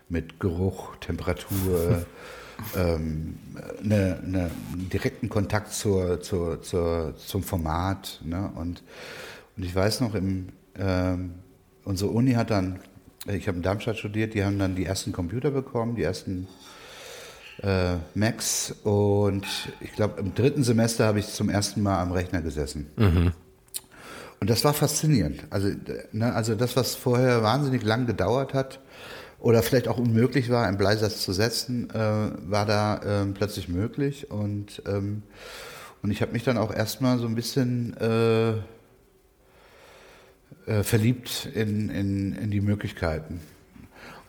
Mit 0.10 0.40
Geruch, 0.40 0.96
Temperatur, 0.98 2.06
ähm, 2.76 3.38
ne, 3.82 4.20
ne, 4.26 4.52
direkten 4.92 5.30
Kontakt 5.30 5.74
zur, 5.74 6.22
zur, 6.22 6.62
zur, 6.62 7.16
zum 7.18 7.44
Format. 7.44 8.22
Ne? 8.24 8.52
Und, 8.56 8.84
und 9.56 9.64
ich 9.64 9.76
weiß 9.76 10.02
noch, 10.02 10.16
im, 10.16 10.50
ähm, 10.78 11.36
unsere 11.84 12.12
Uni 12.12 12.34
hat 12.34 12.52
dann 12.52 12.80
ich 13.36 13.48
habe 13.48 13.58
in 13.58 13.64
Darmstadt 13.64 13.98
studiert, 13.98 14.34
die 14.34 14.44
haben 14.44 14.58
dann 14.58 14.76
die 14.76 14.86
ersten 14.86 15.12
Computer 15.12 15.52
bekommen, 15.52 15.96
die 15.96 16.04
ersten 16.04 16.48
äh, 17.62 17.96
Macs 18.14 18.74
und 18.84 19.46
ich 19.82 19.92
glaube 19.94 20.20
im 20.20 20.34
dritten 20.34 20.64
Semester 20.64 21.06
habe 21.06 21.20
ich 21.20 21.28
zum 21.28 21.50
ersten 21.50 21.82
Mal 21.82 22.02
am 22.02 22.12
Rechner 22.12 22.42
gesessen. 22.42 22.88
Mhm. 22.96 23.34
Und 24.40 24.50
das 24.50 24.64
war 24.64 24.74
faszinierend. 24.74 25.42
Also, 25.50 25.70
ne, 26.12 26.34
also 26.34 26.56
das, 26.56 26.76
was 26.76 26.96
vorher 26.96 27.42
wahnsinnig 27.42 27.84
lang 27.84 28.06
gedauert 28.06 28.54
hat 28.54 28.80
oder 29.40 29.62
vielleicht 29.62 29.88
auch 29.88 29.98
unmöglich 29.98 30.50
war, 30.50 30.66
einen 30.66 30.78
Bleisatz 30.78 31.22
zu 31.22 31.32
setzen, 31.32 31.90
äh, 31.92 31.96
war 31.96 32.66
da 32.66 32.98
äh, 32.98 33.26
plötzlich 33.34 33.70
möglich. 33.70 34.32
Und, 34.32 34.82
ähm, 34.88 35.24
und 36.02 36.12
ich 36.12 36.22
habe 36.22 36.32
mich 36.34 36.44
dann 36.44 36.58
auch 36.58 36.74
erstmal 36.74 37.20
so 37.20 37.28
ein 37.28 37.36
bisschen 37.36 37.96
äh, 37.98 38.54
äh, 40.66 40.84
verliebt 40.84 41.50
in, 41.54 41.90
in, 41.90 42.36
in 42.36 42.52
die 42.52 42.62
Möglichkeiten. 42.62 43.42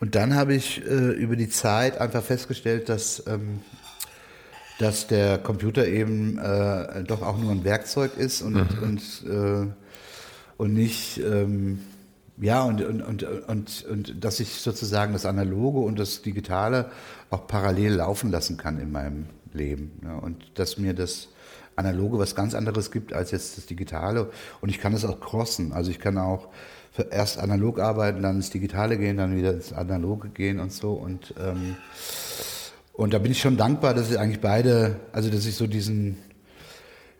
Und 0.00 0.14
dann 0.14 0.34
habe 0.34 0.54
ich 0.54 0.84
äh, 0.86 1.10
über 1.10 1.36
die 1.36 1.48
Zeit 1.48 1.98
einfach 1.98 2.22
festgestellt, 2.22 2.88
dass, 2.88 3.24
ähm, 3.26 3.60
dass 4.78 5.08
der 5.08 5.38
Computer 5.38 5.88
eben 5.88 6.38
äh, 6.38 7.02
doch 7.02 7.22
auch 7.22 7.38
nur 7.38 7.50
ein 7.50 7.64
Werkzeug 7.64 8.16
ist 8.16 8.42
und, 8.42 8.54
mhm. 8.54 8.82
und, 8.82 9.24
äh, 9.26 9.66
und 10.56 10.74
nicht, 10.74 11.18
ähm, 11.18 11.80
ja, 12.40 12.62
und, 12.62 12.82
und, 12.82 13.02
und, 13.02 13.22
und, 13.22 13.84
und 13.90 14.24
dass 14.24 14.40
ich 14.40 14.54
sozusagen 14.54 15.12
das 15.12 15.26
Analoge 15.26 15.80
und 15.80 15.98
das 15.98 16.22
Digitale 16.22 16.90
auch 17.30 17.46
parallel 17.46 17.94
laufen 17.94 18.30
lassen 18.30 18.56
kann 18.56 18.78
in 18.78 18.92
meinem 18.92 19.26
Leben. 19.52 20.00
Ja, 20.04 20.16
und 20.16 20.52
dass 20.54 20.78
mir 20.78 20.94
das 20.94 21.28
Analoge 21.76 22.18
was 22.18 22.34
ganz 22.34 22.54
anderes 22.54 22.90
gibt 22.90 23.12
als 23.12 23.30
jetzt 23.30 23.56
das 23.56 23.66
Digitale. 23.66 24.30
Und 24.60 24.68
ich 24.68 24.80
kann 24.80 24.92
es 24.92 25.04
auch 25.04 25.20
crossen. 25.20 25.72
Also 25.72 25.90
ich 25.90 25.98
kann 25.98 26.18
auch 26.18 26.48
erst 27.10 27.38
analog 27.38 27.80
arbeiten, 27.80 28.22
dann 28.22 28.36
ins 28.36 28.50
Digitale 28.50 28.98
gehen, 28.98 29.16
dann 29.16 29.36
wieder 29.36 29.52
ins 29.52 29.72
Analoge 29.72 30.28
gehen 30.28 30.60
und 30.60 30.72
so. 30.72 30.92
Und, 30.92 31.34
ähm, 31.38 31.76
und 32.92 33.14
da 33.14 33.18
bin 33.18 33.32
ich 33.32 33.40
schon 33.40 33.56
dankbar, 33.56 33.94
dass 33.94 34.10
ich 34.10 34.18
eigentlich 34.18 34.40
beide, 34.40 34.96
also 35.12 35.30
dass 35.30 35.46
ich 35.46 35.54
so 35.54 35.66
diesen 35.66 36.18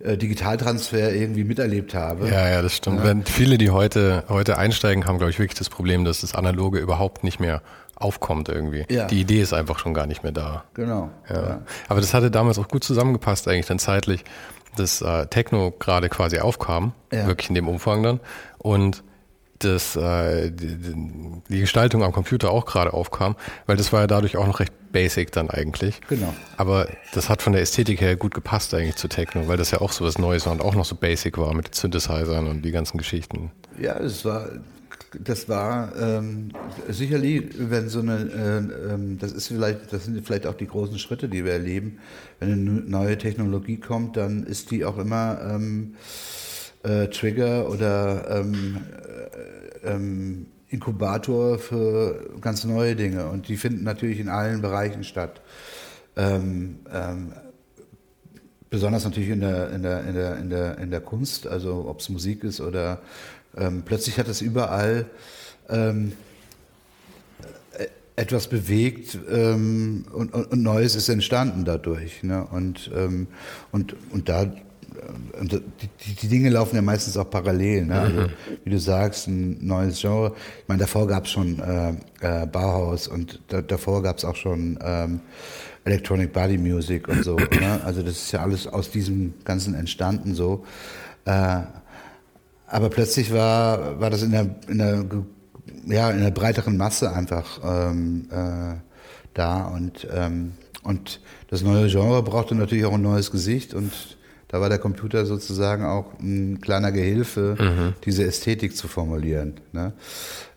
Digitaltransfer 0.00 1.12
irgendwie 1.12 1.44
miterlebt 1.44 1.94
habe. 1.94 2.28
Ja, 2.28 2.48
ja, 2.48 2.62
das 2.62 2.76
stimmt. 2.76 3.00
Ja. 3.00 3.04
Wenn 3.04 3.24
viele, 3.24 3.58
die 3.58 3.70
heute, 3.70 4.24
heute 4.28 4.56
einsteigen, 4.56 5.06
haben, 5.06 5.18
glaube 5.18 5.30
ich, 5.30 5.38
wirklich 5.38 5.58
das 5.58 5.68
Problem, 5.68 6.04
dass 6.04 6.20
das 6.20 6.34
Analoge 6.34 6.78
überhaupt 6.78 7.24
nicht 7.24 7.40
mehr 7.40 7.62
aufkommt 7.96 8.48
irgendwie. 8.48 8.84
Ja. 8.88 9.06
Die 9.06 9.20
Idee 9.20 9.40
ist 9.40 9.52
einfach 9.52 9.78
schon 9.78 9.94
gar 9.94 10.06
nicht 10.06 10.22
mehr 10.22 10.32
da. 10.32 10.64
Genau. 10.74 11.10
Ja. 11.28 11.34
ja. 11.34 11.62
Aber 11.88 12.00
das 12.00 12.14
hatte 12.14 12.30
damals 12.30 12.58
auch 12.58 12.68
gut 12.68 12.84
zusammengepasst 12.84 13.48
eigentlich 13.48 13.66
dann 13.66 13.80
zeitlich, 13.80 14.24
dass 14.76 15.02
äh, 15.02 15.26
Techno 15.26 15.72
gerade 15.76 16.08
quasi 16.08 16.38
aufkam, 16.38 16.92
ja. 17.12 17.26
wirklich 17.26 17.48
in 17.48 17.56
dem 17.56 17.66
Umfang 17.68 18.02
dann. 18.04 18.20
Und 18.58 19.02
dass 19.58 19.96
äh, 19.96 20.50
die, 20.50 20.76
die, 21.48 21.60
Gestaltung 21.60 22.02
am 22.02 22.12
Computer 22.12 22.50
auch 22.50 22.66
gerade 22.66 22.92
aufkam, 22.92 23.36
weil 23.66 23.76
das 23.76 23.92
war 23.92 24.00
ja 24.00 24.06
dadurch 24.06 24.36
auch 24.36 24.46
noch 24.46 24.60
recht 24.60 24.72
basic 24.92 25.32
dann 25.32 25.50
eigentlich. 25.50 26.00
Genau. 26.08 26.32
Aber 26.56 26.88
das 27.12 27.28
hat 27.28 27.42
von 27.42 27.52
der 27.52 27.62
Ästhetik 27.62 28.00
her 28.00 28.16
gut 28.16 28.34
gepasst 28.34 28.72
eigentlich 28.74 28.96
zu 28.96 29.08
Techno, 29.08 29.48
weil 29.48 29.56
das 29.56 29.70
ja 29.70 29.80
auch 29.80 29.92
so 29.92 30.04
was 30.04 30.18
Neues 30.18 30.46
war 30.46 30.52
und 30.52 30.62
auch 30.62 30.74
noch 30.74 30.84
so 30.84 30.94
basic 30.94 31.38
war 31.38 31.54
mit 31.54 31.68
den 31.68 31.72
Synthesizern 31.74 32.46
und 32.46 32.62
die 32.62 32.70
ganzen 32.70 32.98
Geschichten. 32.98 33.50
Ja, 33.78 33.98
es 33.98 34.24
war 34.24 34.48
das 35.24 35.48
war 35.48 35.92
ähm, 35.98 36.50
sicherlich, 36.88 37.44
wenn 37.58 37.88
so 37.88 38.00
eine, 38.00 38.16
äh, 38.16 38.94
äh, 38.94 39.16
das 39.18 39.32
ist 39.32 39.48
vielleicht, 39.48 39.92
das 39.92 40.04
sind 40.04 40.24
vielleicht 40.26 40.46
auch 40.46 40.54
die 40.54 40.66
großen 40.66 40.98
Schritte, 40.98 41.28
die 41.28 41.44
wir 41.44 41.52
erleben. 41.52 41.98
Wenn 42.40 42.52
eine 42.52 42.60
neue 42.60 43.16
Technologie 43.16 43.78
kommt, 43.78 44.16
dann 44.16 44.44
ist 44.44 44.70
die 44.70 44.84
auch 44.84 44.98
immer 44.98 45.40
ähm, 45.42 45.94
äh, 46.88 47.08
Trigger 47.08 47.68
oder 47.70 48.40
ähm, 48.40 48.80
äh, 49.84 49.88
ähm, 49.88 50.46
Inkubator 50.68 51.58
für 51.58 52.30
ganz 52.40 52.64
neue 52.64 52.96
Dinge. 52.96 53.28
Und 53.28 53.48
die 53.48 53.56
finden 53.56 53.84
natürlich 53.84 54.20
in 54.20 54.28
allen 54.28 54.60
Bereichen 54.60 55.04
statt. 55.04 55.40
Ähm, 56.16 56.80
ähm, 56.92 57.32
besonders 58.70 59.04
natürlich 59.04 59.30
in 59.30 59.40
der, 59.40 59.70
in 59.70 59.82
der, 59.82 60.04
in 60.04 60.14
der, 60.14 60.36
in 60.36 60.50
der, 60.50 60.78
in 60.78 60.90
der 60.90 61.00
Kunst, 61.00 61.46
also 61.46 61.86
ob 61.88 62.00
es 62.00 62.08
Musik 62.08 62.44
ist 62.44 62.60
oder 62.60 63.00
ähm, 63.56 63.82
plötzlich 63.84 64.18
hat 64.18 64.28
es 64.28 64.42
überall 64.42 65.06
ähm, 65.68 66.12
äh, 67.78 67.86
etwas 68.16 68.48
bewegt 68.48 69.18
ähm, 69.30 70.04
und, 70.12 70.34
und, 70.34 70.62
Neues 70.62 70.96
ist 70.96 71.08
entstanden 71.08 71.64
dadurch. 71.64 72.22
Ne? 72.22 72.44
Und, 72.44 72.90
ähm, 72.94 73.28
und, 73.72 73.96
und 74.10 74.28
da 74.28 74.52
die, 75.42 76.14
die, 76.14 76.28
Dinge 76.28 76.50
laufen 76.50 76.76
ja 76.76 76.82
meistens 76.82 77.16
auch 77.16 77.28
parallel. 77.28 77.86
Ne? 77.86 78.00
Also, 78.00 78.20
mhm. 78.22 78.28
wie 78.64 78.70
du 78.70 78.78
sagst, 78.78 79.28
ein 79.28 79.58
neues 79.66 80.00
Genre. 80.00 80.34
Ich 80.62 80.68
meine, 80.68 80.80
davor 80.80 81.06
gab 81.06 81.24
es 81.24 81.30
schon 81.30 81.58
äh, 81.60 81.92
äh, 82.20 82.46
Bauhaus 82.46 83.08
und 83.08 83.40
da, 83.48 83.62
davor 83.62 84.02
gab 84.02 84.18
es 84.18 84.24
auch 84.24 84.36
schon 84.36 84.78
ähm, 84.82 85.20
Electronic 85.84 86.32
Body 86.32 86.58
Music 86.58 87.08
und 87.08 87.24
so. 87.24 87.36
Ne? 87.36 87.80
Also 87.84 88.02
das 88.02 88.12
ist 88.12 88.32
ja 88.32 88.42
alles 88.42 88.66
aus 88.66 88.90
diesem 88.90 89.34
Ganzen 89.44 89.74
entstanden 89.74 90.34
so. 90.34 90.64
Äh, 91.24 91.60
aber 92.66 92.90
plötzlich 92.90 93.32
war, 93.32 93.98
war 94.00 94.10
das 94.10 94.22
in 94.22 94.32
der, 94.32 94.56
in 94.68 94.78
der, 94.78 95.04
ja, 95.86 96.10
in 96.10 96.22
der 96.22 96.30
breiteren 96.30 96.76
Masse 96.76 97.12
einfach 97.12 97.60
ähm, 97.64 98.28
äh, 98.30 98.74
da 99.32 99.66
und, 99.68 100.06
ähm, 100.12 100.52
und 100.82 101.20
das 101.48 101.62
neue 101.62 101.88
Genre 101.88 102.22
brauchte 102.22 102.54
natürlich 102.54 102.84
auch 102.84 102.94
ein 102.94 103.02
neues 103.02 103.30
Gesicht 103.30 103.72
und 103.72 104.17
da 104.48 104.60
war 104.60 104.70
der 104.70 104.78
Computer 104.78 105.26
sozusagen 105.26 105.84
auch 105.84 106.18
ein 106.20 106.60
kleiner 106.60 106.90
Gehilfe, 106.90 107.56
mhm. 107.58 107.94
diese 108.04 108.24
Ästhetik 108.24 108.76
zu 108.76 108.88
formulieren. 108.88 109.54
Ne? 109.72 109.92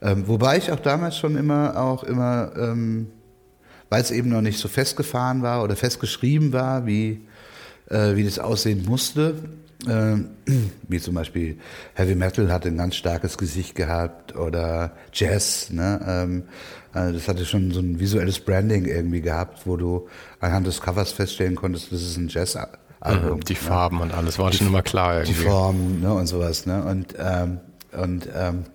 Ähm, 0.02 0.28
wobei 0.28 0.58
ich 0.58 0.72
auch 0.72 0.80
damals 0.80 1.18
schon 1.18 1.36
immer 1.36 1.78
auch 1.78 2.04
immer, 2.04 2.52
ähm, 2.58 3.08
weil 3.90 4.02
es 4.02 4.12
eben 4.12 4.30
noch 4.30 4.42
nicht 4.42 4.60
so 4.60 4.70
festgefahren 4.70 5.42
war 5.42 5.64
oder 5.64 5.76
festgeschrieben 5.76 6.54
war, 6.54 6.86
wie, 6.86 7.28
äh, 7.90 8.16
wie 8.16 8.24
das 8.24 8.40
aussehen 8.40 8.86
musste, 8.86 9.36
ähm, 9.90 10.30
wie 10.88 11.00
zum 11.00 11.16
Beispiel 11.16 11.58
Heavy 11.94 12.16
Metal 12.16 12.52
hatte 12.52 12.70
ein 12.70 12.78
ganz 12.78 12.96
starkes 12.96 13.38
Gesicht 13.38 13.76
gehabt 13.76 14.38
oder 14.38 14.94
Jazz. 15.12 15.70
Ne? 15.70 16.00
Ähm, 16.08 16.44
äh, 16.94 17.12
das 17.12 17.28
hatte 17.28 17.46
schon 17.46 17.72
so 17.72 17.82
ein 17.82 18.00
visuelles 18.00 18.40
Branding 18.40 18.86
irgendwie 18.86 19.22
gehabt, 19.22 19.66
wo 19.66 19.76
du 19.76 20.08
anhand 20.40 20.68
des 20.68 20.80
Covers 20.80 21.12
feststellen 21.12 21.56
konntest, 21.56 21.92
das 21.92 22.02
ist 22.02 22.16
ein 22.16 22.30
Jazz-Album. 22.30 22.81
Mhm, 23.06 23.40
die 23.42 23.54
ne? 23.54 23.60
Farben 23.60 24.00
und 24.00 24.14
alles 24.14 24.38
war 24.38 24.52
die, 24.52 24.58
schon 24.58 24.68
immer 24.68 24.82
klar 24.82 25.20
irgendwie. 25.20 25.34
Die 25.34 25.48
Formen 25.48 26.02
ne, 26.02 26.14
und 26.14 26.28
sowas. 26.28 26.66
Ne? 26.66 26.84
Und, 26.84 27.16
ähm, 27.18 27.60
und 27.94 28.30
ähm, 28.36 28.66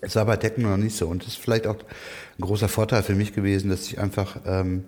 es 0.00 0.16
war 0.16 0.24
bei 0.24 0.36
Techno 0.36 0.70
noch 0.70 0.76
nicht 0.76 0.96
so. 0.96 1.06
Und 1.06 1.22
das 1.22 1.34
ist 1.34 1.38
vielleicht 1.38 1.66
auch 1.66 1.76
ein 1.76 2.42
großer 2.42 2.68
Vorteil 2.68 3.02
für 3.02 3.14
mich 3.14 3.34
gewesen, 3.34 3.70
dass 3.70 3.86
ich 3.86 3.98
einfach 3.98 4.36
ähm, 4.46 4.84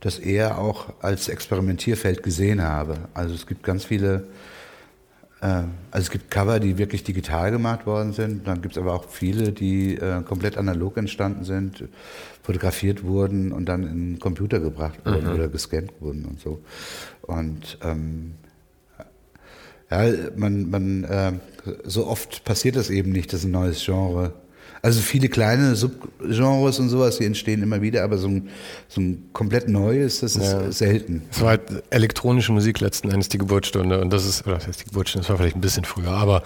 das 0.00 0.18
eher 0.18 0.58
auch 0.58 0.86
als 1.00 1.28
Experimentierfeld 1.28 2.22
gesehen 2.22 2.62
habe. 2.62 2.96
Also 3.14 3.34
es 3.34 3.46
gibt 3.46 3.62
ganz 3.62 3.84
viele 3.84 4.24
äh, 5.40 5.46
also 5.90 6.04
es 6.04 6.10
gibt 6.10 6.30
Cover, 6.30 6.60
die 6.60 6.78
wirklich 6.78 7.04
digital 7.04 7.50
gemacht 7.50 7.86
worden 7.86 8.12
sind. 8.12 8.46
Dann 8.46 8.62
gibt 8.62 8.76
es 8.76 8.82
aber 8.82 8.94
auch 8.94 9.08
viele, 9.08 9.52
die 9.52 9.94
äh, 9.94 10.22
komplett 10.22 10.56
analog 10.56 10.96
entstanden 10.96 11.44
sind, 11.44 11.84
fotografiert 12.42 13.04
wurden 13.04 13.52
und 13.52 13.66
dann 13.66 13.82
in 13.84 14.12
den 14.14 14.18
Computer 14.18 14.58
gebracht 14.60 14.98
wurden 15.04 15.26
mhm. 15.26 15.34
oder 15.34 15.48
gescannt 15.48 15.92
wurden 16.00 16.24
und 16.24 16.40
so. 16.40 16.60
Und 17.28 17.78
ähm, 17.82 18.34
ja, 19.90 20.12
man, 20.36 20.68
man 20.68 21.04
äh, 21.04 21.32
so 21.84 22.08
oft 22.08 22.44
passiert 22.44 22.74
das 22.74 22.90
eben 22.90 23.12
nicht, 23.12 23.32
dass 23.32 23.44
ein 23.44 23.52
neues 23.52 23.84
Genre 23.84 24.32
also 24.82 25.00
viele 25.00 25.28
kleine 25.28 25.74
Subgenres 25.74 26.78
und 26.78 26.88
sowas, 26.88 27.18
die 27.18 27.24
entstehen 27.24 27.62
immer 27.62 27.82
wieder, 27.82 28.04
aber 28.04 28.18
so 28.18 28.28
ein, 28.28 28.48
so 28.88 29.00
ein 29.00 29.30
komplett 29.32 29.68
neues, 29.68 30.20
das 30.20 30.36
ist 30.36 30.52
ja. 30.52 30.70
selten. 30.70 31.22
Es 31.30 31.40
war 31.40 31.48
halt 31.50 31.62
elektronische 31.90 32.52
Musik 32.52 32.80
letzten 32.80 33.10
Endes 33.10 33.28
die 33.28 33.38
Geburtsstunde 33.38 34.00
und 34.00 34.12
das 34.12 34.26
ist, 34.26 34.46
oder 34.46 34.56
das 34.56 34.68
heißt 34.68 34.80
die 34.82 34.84
Geburtsstunde, 34.86 35.24
das 35.24 35.30
war 35.30 35.38
vielleicht 35.38 35.56
ein 35.56 35.60
bisschen 35.60 35.84
früher, 35.84 36.10
aber 36.10 36.42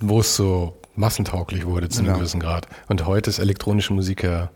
wo 0.00 0.20
es 0.20 0.36
so 0.36 0.76
massentauglich 0.94 1.66
wurde 1.66 1.88
zu 1.88 1.98
einem 1.98 2.06
genau. 2.06 2.18
gewissen 2.18 2.40
Grad. 2.40 2.66
Und 2.88 3.06
heute 3.06 3.28
ist 3.28 3.38
elektronische 3.38 3.92
Musik 3.92 4.22
ja 4.22 4.50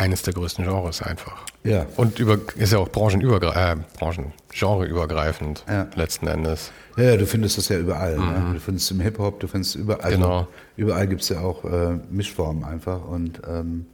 eines 0.00 0.22
der 0.22 0.32
größten 0.32 0.64
Genres 0.64 1.02
einfach. 1.02 1.44
Ja. 1.62 1.86
Und 1.96 2.18
über, 2.18 2.38
ist 2.56 2.72
ja 2.72 2.78
auch 2.78 2.88
branchenübergreifend, 2.88 3.84
äh, 3.84 3.98
Branchen, 3.98 4.32
genreübergreifend 4.50 5.64
ja. 5.68 5.88
letzten 5.94 6.26
Endes. 6.26 6.72
Ja, 6.96 7.04
ja, 7.04 7.16
du 7.18 7.26
findest 7.26 7.58
das 7.58 7.68
ja 7.68 7.78
überall. 7.78 8.16
Ne? 8.16 8.24
Mhm. 8.24 8.48
Ne? 8.48 8.54
Du 8.54 8.60
findest 8.60 8.86
es 8.86 8.90
im 8.92 9.00
Hip-Hop, 9.00 9.40
du 9.40 9.46
findest 9.46 9.74
überall. 9.74 10.00
Also 10.00 10.16
genau. 10.16 10.48
Überall 10.76 11.06
gibt 11.06 11.20
es 11.20 11.28
ja 11.28 11.40
auch 11.40 11.64
äh, 11.64 11.98
Mischformen 12.10 12.64
einfach 12.64 13.06
und 13.06 13.42
ähm, 13.46 13.86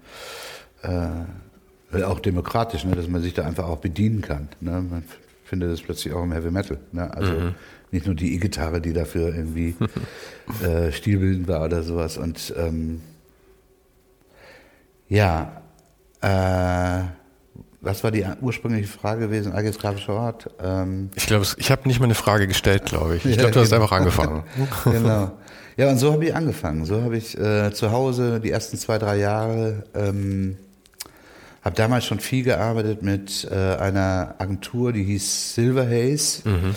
äh, 0.83 2.03
auch 2.05 2.21
demokratisch, 2.21 2.85
ne? 2.85 2.95
dass 2.95 3.09
man 3.09 3.21
sich 3.21 3.35
da 3.35 3.45
einfach 3.45 3.65
auch 3.65 3.79
bedienen 3.79 4.21
kann. 4.21 4.49
Ne? 4.61 4.83
Man 4.89 5.03
findet 5.45 5.73
das 5.73 5.83
plötzlich 5.83 6.15
auch 6.15 6.23
im 6.23 6.31
Heavy 6.31 6.53
Metal. 6.53 6.79
Ne? 6.93 7.13
Also 7.13 7.33
mhm. 7.33 7.55
nicht 7.91 8.07
nur 8.07 8.15
die 8.15 8.33
E-Gitarre, 8.37 8.81
die 8.81 8.93
dafür 8.93 9.35
irgendwie 9.35 9.75
äh, 10.65 10.93
stilbildend 10.93 11.49
war 11.49 11.65
oder 11.65 11.83
sowas. 11.83 12.17
Und 12.17 12.55
ähm, 12.57 13.01
ja, 15.09 15.63
äh, 16.27 17.05
was 17.81 18.03
war 18.03 18.11
die 18.11 18.25
ursprüngliche 18.41 18.89
Frage 18.89 19.27
gewesen? 19.27 19.53
Eigenes 19.53 19.79
grafischer 19.79 20.15
Ort? 20.15 20.51
Ähm 20.61 21.11
ich 21.15 21.27
glaube, 21.27 21.47
ich 21.57 21.71
habe 21.71 21.87
nicht 21.87 22.01
mal 22.01 22.07
eine 22.07 22.15
Frage 22.15 22.49
gestellt, 22.49 22.85
glaube 22.85 23.17
ich. 23.17 23.25
Ich 23.25 23.39
glaube, 23.39 23.53
du 23.53 23.61
hast 23.61 23.73
einfach 23.73 23.93
angefangen. 23.93 24.43
genau. 24.85 25.33
Ja, 25.77 25.91
und 25.91 25.99
so 25.99 26.13
habe 26.13 26.25
ich 26.25 26.35
angefangen. 26.35 26.85
So 26.85 27.03
habe 27.03 27.17
ich 27.17 27.39
äh, 27.39 27.73
zu 27.73 27.93
Hause 27.93 28.41
die 28.41 28.51
ersten 28.51 28.77
zwei, 28.77 28.99
drei 28.99 29.19
Jahre, 29.19 29.85
ähm, 29.95 30.57
habe 31.63 31.77
damals 31.77 32.07
schon 32.07 32.19
viel 32.19 32.45
gearbeitet 32.45 33.03
mit 33.03 33.47
äh, 33.51 33.55
einer 33.55 34.35
Agentur, 34.39 34.93
die 34.93 35.05
hieß 35.05 35.55
Silver 35.55 35.87
Haze. 35.87 36.49
Mhm. 36.49 36.75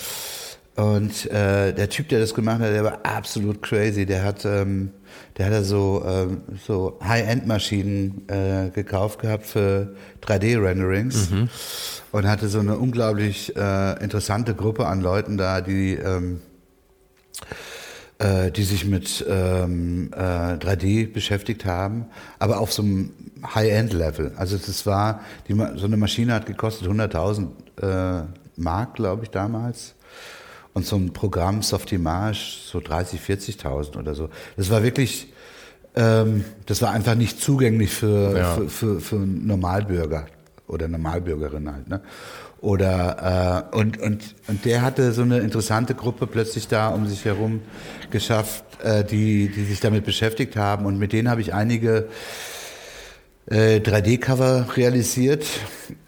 Und 0.76 1.26
äh, 1.32 1.74
der 1.74 1.90
Typ, 1.90 2.10
der 2.10 2.20
das 2.20 2.34
gemacht 2.34 2.60
hat, 2.60 2.72
der 2.72 2.84
war 2.84 3.00
absolut 3.04 3.62
crazy. 3.62 4.06
Der 4.06 4.24
hat, 4.24 4.46
ähm, 4.46 4.92
der 5.40 5.52
hat 5.52 5.64
so, 5.64 6.04
ähm, 6.06 6.42
so 6.68 7.00
High-End-Maschinen 7.02 8.28
äh, 8.28 8.70
gekauft 8.70 9.20
gehabt 9.22 9.46
für 9.46 9.96
3D-Renderings 10.22 11.32
mhm. 11.32 11.50
und 12.12 12.28
hatte 12.28 12.50
so 12.50 12.60
eine 12.60 12.78
unglaublich 12.78 13.56
äh, 13.56 14.04
interessante 14.04 14.54
Gruppe 14.54 14.86
an 14.86 15.02
Leuten 15.02 15.38
da, 15.38 15.62
die 15.62 15.94
ähm, 15.94 16.42
äh, 18.20 18.52
die 18.52 18.64
sich 18.64 18.84
mit 18.86 19.26
ähm, 19.30 20.12
äh, 20.14 20.20
3D 20.20 21.12
beschäftigt 21.14 21.64
haben, 21.64 22.08
aber 22.38 22.60
auf 22.60 22.74
so 22.74 22.82
einem 22.82 23.14
High-End-Level. 23.56 24.34
Also 24.36 24.58
das 24.58 24.86
war, 24.86 25.22
die, 25.48 25.54
so 25.54 25.86
eine 25.86 25.96
Maschine 25.96 26.34
hat 26.34 26.46
gekostet 26.46 26.90
100.000 26.90 27.48
äh, 27.82 28.26
Mark, 28.58 28.96
glaube 28.96 29.24
ich, 29.24 29.30
damals. 29.30 29.96
Und 30.80 30.86
so 30.86 30.96
ein 30.96 31.12
Programm 31.12 31.62
Softimage 31.62 32.58
so 32.66 32.80
30, 32.80 33.20
40.000 33.20 33.98
oder 33.98 34.16
so. 34.16 34.30
Das 34.56 34.70
war 34.70 34.82
wirklich, 34.82 35.28
ähm, 35.94 36.46
das 36.68 36.82
war 36.82 36.92
einfach 36.92 37.16
nicht 37.16 37.42
zugänglich 37.42 37.90
für, 37.90 38.38
ja. 38.38 38.54
für, 38.54 38.70
für, 38.70 39.02
für 39.02 39.16
Normalbürger 39.18 40.28
oder 40.68 40.88
Normalbürgerin 40.88 41.70
halt. 41.70 41.90
Ne? 41.90 42.00
Oder 42.62 43.68
äh, 43.74 43.78
und, 43.78 44.00
und, 44.00 44.36
und 44.48 44.64
der 44.64 44.82
hatte 44.82 45.12
so 45.12 45.24
eine 45.24 45.40
interessante 45.40 45.96
Gruppe 45.96 46.28
plötzlich 46.28 46.70
da 46.70 46.88
um 46.88 47.08
sich 47.08 47.26
herum 47.26 47.60
geschafft, 48.10 48.64
äh, 48.82 49.04
die, 49.04 49.50
die 49.50 49.66
sich 49.66 49.82
damit 49.82 50.06
beschäftigt 50.06 50.56
haben. 50.56 50.86
Und 50.86 50.98
mit 50.98 51.12
denen 51.12 51.30
habe 51.30 51.42
ich 51.42 51.54
einige 51.54 52.08
äh, 53.50 53.80
3D-Cover 53.80 54.68
realisiert, 54.76 55.46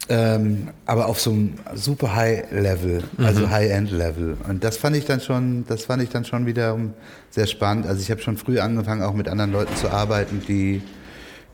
ähm, 0.10 0.70
aber 0.86 1.08
auf 1.08 1.20
so 1.20 1.32
einem 1.32 1.56
super 1.74 2.16
High-Level, 2.16 3.04
also 3.18 3.42
mhm. 3.42 3.50
High-End-Level. 3.50 4.38
Und 4.48 4.64
das 4.64 4.78
fand 4.78 4.96
ich 4.96 5.06
dann 5.06 5.22
schon, 5.22 5.66
das 5.68 5.86
fand 5.86 6.04
ich 6.04 6.10
dann 6.10 6.26
schon 6.26 6.46
wiederum 6.46 6.94
sehr 7.30 7.48
spannend. 7.48 7.88
Also 7.88 8.02
ich 8.02 8.12
habe 8.12 8.22
schon 8.22 8.38
früh 8.38 8.60
angefangen, 8.60 9.04
auch 9.04 9.14
mit 9.14 9.28
anderen 9.28 9.52
Leuten 9.52 9.76
zu 9.76 9.90
arbeiten, 9.90 10.42
die 10.48 10.82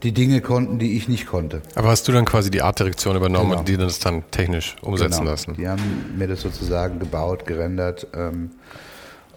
die 0.04 0.12
Dinge 0.12 0.42
konnten, 0.42 0.78
die 0.78 0.96
ich 0.96 1.08
nicht 1.08 1.26
konnte. 1.26 1.62
Aber 1.76 1.88
hast 1.88 2.08
du 2.08 2.12
dann 2.12 2.26
quasi 2.26 2.52
die 2.52 2.62
Artdirektion 2.62 3.16
übernommen 3.16 3.50
genau. 3.50 3.60
und 3.60 3.68
die 3.68 3.78
das 3.78 4.00
dann 4.00 4.30
technisch 4.30 4.76
umsetzen 4.82 5.22
genau. 5.22 5.32
lassen? 5.32 5.56
Die 5.56 5.68
haben 5.68 6.14
mir 6.16 6.28
das 6.28 6.42
sozusagen 6.42 7.00
gebaut, 7.00 7.48
gerendert. 7.48 8.08
Ähm, 8.14 8.52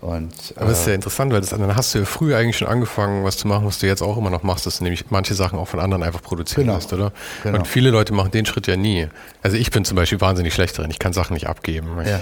und, 0.00 0.32
Aber 0.56 0.70
das 0.70 0.80
ist 0.80 0.86
ja 0.86 0.92
äh, 0.92 0.94
interessant, 0.94 1.32
weil 1.32 1.40
das, 1.40 1.50
dann 1.50 1.76
hast 1.76 1.94
du 1.94 1.98
ja 1.98 2.04
früh 2.04 2.34
eigentlich 2.34 2.56
schon 2.56 2.68
angefangen, 2.68 3.22
was 3.22 3.36
zu 3.36 3.46
machen, 3.46 3.66
was 3.66 3.78
du 3.78 3.86
jetzt 3.86 4.02
auch 4.02 4.16
immer 4.16 4.30
noch 4.30 4.42
machst, 4.42 4.64
dass 4.64 4.78
du 4.78 4.84
nämlich 4.84 5.10
manche 5.10 5.34
Sachen 5.34 5.58
auch 5.58 5.68
von 5.68 5.78
anderen 5.78 6.02
einfach 6.02 6.22
produzieren 6.22 6.64
genau. 6.64 6.76
lässt, 6.76 6.92
oder? 6.92 7.12
Genau. 7.42 7.58
Und 7.58 7.66
viele 7.66 7.90
Leute 7.90 8.14
machen 8.14 8.30
den 8.30 8.46
Schritt 8.46 8.66
ja 8.66 8.76
nie. 8.76 9.08
Also 9.42 9.58
ich 9.58 9.70
bin 9.70 9.84
zum 9.84 9.96
Beispiel 9.96 10.20
wahnsinnig 10.20 10.54
schlecht 10.54 10.78
drin, 10.78 10.90
ich 10.90 10.98
kann 10.98 11.12
Sachen 11.12 11.34
nicht 11.34 11.46
abgeben. 11.46 11.88
Ja. 12.06 12.20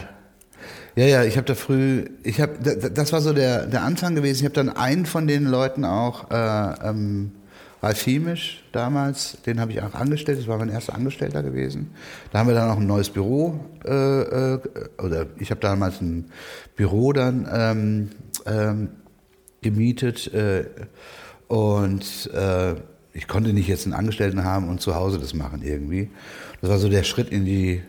Ja, 0.97 1.05
ja, 1.05 1.23
ich 1.23 1.37
habe 1.37 1.47
da 1.47 1.55
früh, 1.55 2.07
ich 2.25 2.41
habe, 2.41 2.55
das 2.59 3.12
war 3.12 3.21
so 3.21 3.33
der, 3.33 3.67
der 3.67 3.83
Anfang 3.83 4.17
gewesen. 4.17 4.41
Ich 4.41 4.45
habe 4.45 4.55
dann 4.55 4.69
einen 4.69 5.07
von 5.07 5.29
den 5.29 5.45
Leuten 5.45 5.85
auch 5.85 6.29
äh, 6.33 6.88
ähm, 6.88 7.31
Ralf 7.81 7.99
Fiemisch 7.99 8.64
damals, 8.73 9.38
den 9.47 9.61
habe 9.61 9.73
ich 9.73 9.81
auch 9.83 9.95
angestellt, 9.95 10.38
das 10.38 10.49
war 10.49 10.59
mein 10.59 10.69
erster 10.69 10.95
Angestellter 10.95 11.43
gewesen. 11.43 11.93
Da 12.33 12.41
haben 12.41 12.49
wir 12.49 12.55
dann 12.55 12.71
auch 12.71 12.79
ein 12.79 12.87
neues 12.87 13.11
Büro, 13.11 13.61
äh, 13.85 14.23
äh, 14.55 14.61
oder 14.99 15.27
ich 15.38 15.51
habe 15.51 15.61
damals 15.61 16.01
ein 16.01 16.31
Büro 16.75 17.12
dann 17.12 17.49
ähm, 17.53 18.11
ähm, 18.47 18.88
gemietet 19.62 20.33
äh, 20.35 20.64
und 21.47 22.31
äh, 22.33 22.75
ich 23.12 23.27
konnte 23.27 23.53
nicht 23.53 23.69
jetzt 23.69 23.85
einen 23.87 23.95
Angestellten 23.95 24.45
haben 24.45 24.69
und 24.69 24.81
zu 24.81 24.95
Hause 24.95 25.19
das 25.19 25.35
machen 25.35 25.62
irgendwie. 25.62 26.11
Das 26.61 26.71
war 26.71 26.79
so 26.79 26.88
der 26.88 27.05
Schritt 27.05 27.31
in 27.31 27.45
die, 27.45 27.83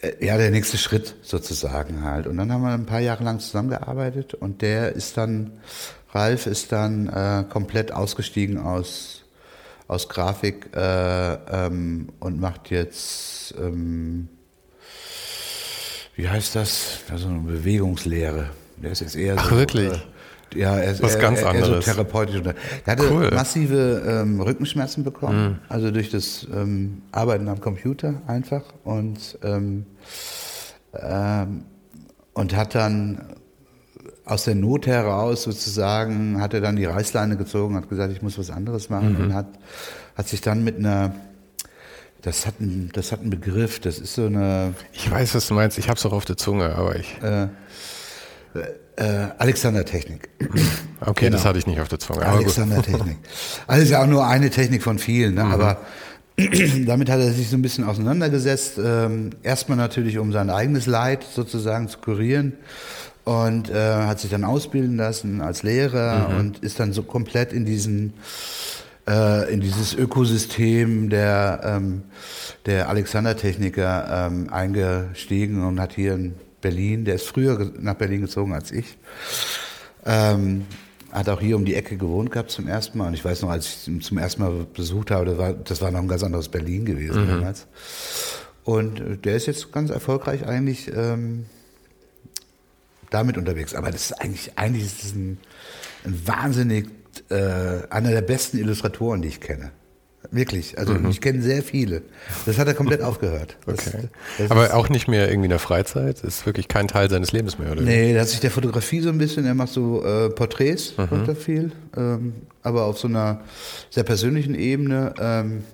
äh, 0.00 0.24
ja, 0.24 0.36
der 0.36 0.50
nächste 0.50 0.78
Schritt 0.78 1.16
sozusagen 1.22 2.02
halt. 2.04 2.26
Und 2.26 2.36
dann 2.36 2.52
haben 2.52 2.62
wir 2.62 2.70
ein 2.70 2.86
paar 2.86 3.00
Jahre 3.00 3.24
lang 3.24 3.40
zusammengearbeitet 3.40 4.34
und 4.34 4.62
der 4.62 4.92
ist 4.92 5.16
dann 5.16 5.52
Ralf 6.18 6.46
ist 6.46 6.72
dann 6.72 7.08
äh, 7.08 7.44
komplett 7.48 7.92
ausgestiegen 7.92 8.58
aus, 8.58 9.22
aus 9.86 10.08
Grafik 10.08 10.70
äh, 10.74 11.34
ähm, 11.34 12.08
und 12.18 12.40
macht 12.40 12.70
jetzt, 12.70 13.54
ähm, 13.56 14.28
wie 16.16 16.28
heißt 16.28 16.56
das? 16.56 16.98
Also 17.08 17.28
eine 17.28 17.38
Bewegungslehre. 17.38 18.50
Der 18.78 18.90
ist 18.90 19.00
jetzt 19.00 19.14
eher 19.14 19.36
Ach, 19.38 19.50
so. 19.50 19.56
wirklich? 19.56 19.92
Äh, 19.92 20.58
ja, 20.58 20.76
er 20.76 20.92
ist 20.92 21.02
Was 21.02 21.14
eher, 21.14 21.20
ganz 21.20 21.40
eher, 21.40 21.50
anderes. 21.50 21.84
so 21.84 21.92
therapeutisch. 21.92 22.42
Er 22.84 22.92
hatte 22.92 23.12
cool. 23.12 23.30
massive 23.32 24.02
ähm, 24.04 24.40
Rückenschmerzen 24.40 25.04
bekommen, 25.04 25.50
mhm. 25.50 25.58
also 25.68 25.92
durch 25.92 26.10
das 26.10 26.48
ähm, 26.52 27.02
Arbeiten 27.12 27.48
am 27.48 27.60
Computer 27.60 28.22
einfach 28.26 28.62
und 28.82 29.38
ähm, 29.44 29.86
ähm, 30.94 31.64
und 32.32 32.56
hat 32.56 32.74
dann 32.74 33.20
aus 34.28 34.44
der 34.44 34.54
Not 34.54 34.86
heraus 34.86 35.42
sozusagen 35.42 36.40
hat 36.40 36.54
er 36.54 36.60
dann 36.60 36.76
die 36.76 36.84
Reißleine 36.84 37.36
gezogen, 37.36 37.76
hat 37.76 37.88
gesagt, 37.88 38.12
ich 38.12 38.22
muss 38.22 38.38
was 38.38 38.50
anderes 38.50 38.90
machen 38.90 39.14
mhm. 39.14 39.24
und 39.24 39.34
hat, 39.34 39.46
hat 40.16 40.28
sich 40.28 40.40
dann 40.40 40.62
mit 40.64 40.78
einer 40.78 41.14
das 42.22 42.46
hat, 42.46 42.60
ein, 42.60 42.90
das 42.92 43.12
hat 43.12 43.20
einen 43.20 43.30
Begriff, 43.30 43.78
das 43.78 44.00
ist 44.00 44.14
so 44.14 44.26
eine. 44.26 44.74
Ich 44.92 45.08
weiß, 45.08 45.36
was 45.36 45.46
du 45.46 45.54
meinst, 45.54 45.78
ich 45.78 45.88
hab's 45.88 46.04
auch 46.04 46.12
auf 46.12 46.24
der 46.24 46.36
Zunge, 46.36 46.74
aber 46.74 46.96
ich. 46.96 47.16
Äh, 47.22 47.44
äh, 48.96 49.28
Alexander-Technik. 49.38 50.28
Okay, 51.00 51.26
genau. 51.26 51.36
das 51.36 51.44
hatte 51.44 51.60
ich 51.60 51.68
nicht 51.68 51.80
auf 51.80 51.86
der 51.86 52.00
Zunge. 52.00 52.26
Alexander-Technik. 52.26 53.18
Also 53.68 53.82
ist 53.84 53.90
ja 53.90 54.02
auch 54.02 54.08
nur 54.08 54.26
eine 54.26 54.50
Technik 54.50 54.82
von 54.82 54.98
vielen, 54.98 55.34
ne? 55.34 55.44
Mhm. 55.44 55.52
aber 55.52 55.80
damit 56.86 57.08
hat 57.08 57.20
er 57.20 57.30
sich 57.32 57.48
so 57.48 57.56
ein 57.56 57.62
bisschen 57.62 57.84
auseinandergesetzt. 57.84 58.78
Ähm, 58.84 59.30
erstmal 59.44 59.78
natürlich, 59.78 60.18
um 60.18 60.32
sein 60.32 60.50
eigenes 60.50 60.86
Leid 60.86 61.24
sozusagen 61.24 61.88
zu 61.88 61.98
kurieren 61.98 62.54
und 63.28 63.68
äh, 63.68 63.74
hat 63.74 64.20
sich 64.20 64.30
dann 64.30 64.42
ausbilden 64.42 64.96
lassen 64.96 65.42
als 65.42 65.62
Lehrer 65.62 66.30
mhm. 66.30 66.38
und 66.38 66.58
ist 66.60 66.80
dann 66.80 66.94
so 66.94 67.02
komplett 67.02 67.52
in 67.52 67.66
diesen 67.66 68.14
äh, 69.06 69.52
in 69.52 69.60
dieses 69.60 69.92
Ökosystem 69.92 71.10
der 71.10 71.60
ähm, 71.62 72.04
der 72.64 72.88
Alexander-Techniker 72.88 74.28
ähm, 74.30 74.48
eingestiegen 74.50 75.62
und 75.62 75.78
hat 75.78 75.92
hier 75.92 76.14
in 76.14 76.36
Berlin, 76.62 77.04
der 77.04 77.16
ist 77.16 77.26
früher 77.26 77.70
nach 77.78 77.94
Berlin 77.94 78.22
gezogen 78.22 78.54
als 78.54 78.72
ich, 78.72 78.96
ähm, 80.06 80.64
hat 81.12 81.28
auch 81.28 81.40
hier 81.40 81.56
um 81.56 81.66
die 81.66 81.74
Ecke 81.74 81.98
gewohnt 81.98 82.30
gehabt 82.30 82.50
zum 82.50 82.66
ersten 82.66 82.96
Mal. 82.96 83.08
Und 83.08 83.14
ich 83.14 83.24
weiß 83.24 83.42
noch, 83.42 83.50
als 83.50 83.66
ich 83.66 83.88
ihn 83.88 84.00
zum 84.00 84.16
ersten 84.16 84.42
Mal 84.42 84.66
besucht 84.72 85.10
habe, 85.10 85.26
das 85.26 85.38
war, 85.38 85.52
das 85.52 85.82
war 85.82 85.90
noch 85.90 86.00
ein 86.00 86.08
ganz 86.08 86.24
anderes 86.24 86.48
Berlin 86.48 86.86
gewesen 86.86 87.24
mhm. 87.24 87.28
damals. 87.28 87.66
Und 88.64 89.00
äh, 89.00 89.16
der 89.18 89.36
ist 89.36 89.44
jetzt 89.44 89.70
ganz 89.70 89.90
erfolgreich 89.90 90.46
eigentlich 90.46 90.90
ähm, 90.94 91.44
damit 93.10 93.36
unterwegs. 93.36 93.74
Aber 93.74 93.90
das 93.90 94.10
ist 94.10 94.12
eigentlich, 94.12 94.52
eigentlich 94.56 94.84
ist 94.84 95.04
das 95.04 95.12
ein, 95.12 95.38
ein 96.04 96.22
wahnsinnig, 96.26 96.88
äh, 97.30 97.88
einer 97.90 98.10
der 98.10 98.22
besten 98.22 98.58
Illustratoren, 98.58 99.22
die 99.22 99.28
ich 99.28 99.40
kenne. 99.40 99.72
Wirklich. 100.30 100.76
Also 100.78 100.94
mhm. 100.94 101.08
ich 101.10 101.20
kenne 101.20 101.40
sehr 101.42 101.62
viele. 101.62 102.02
Das 102.44 102.58
hat 102.58 102.66
er 102.66 102.74
komplett 102.74 103.02
aufgehört. 103.02 103.56
Das, 103.66 103.86
okay. 103.86 104.08
Das 104.36 104.50
Aber 104.50 104.74
auch 104.74 104.88
nicht 104.88 105.08
mehr 105.08 105.28
irgendwie 105.28 105.46
in 105.46 105.50
der 105.50 105.58
Freizeit? 105.58 106.18
Das 106.22 106.38
ist 106.38 106.46
wirklich 106.46 106.68
kein 106.68 106.88
Teil 106.88 107.08
seines 107.08 107.32
Lebens 107.32 107.58
mehr, 107.58 107.72
oder? 107.72 107.82
Nee, 107.82 108.14
da 108.14 108.20
hat 108.20 108.28
sich 108.28 108.40
der 108.40 108.50
Fotografie 108.50 109.00
so 109.00 109.08
ein 109.08 109.18
bisschen, 109.18 109.46
er 109.46 109.54
macht 109.54 109.70
so 109.70 110.04
äh, 110.04 110.28
Porträts, 110.28 110.94
mhm. 110.98 111.06
macht 111.10 111.28
er 111.28 111.36
viel. 111.36 111.72
Ähm, 111.96 112.34
aber 112.62 112.84
auf 112.84 112.98
so 112.98 113.08
einer 113.08 113.40
sehr 113.90 114.02
persönlichen 114.04 114.54
Ebene. 114.54 115.14
Ähm, 115.18 115.64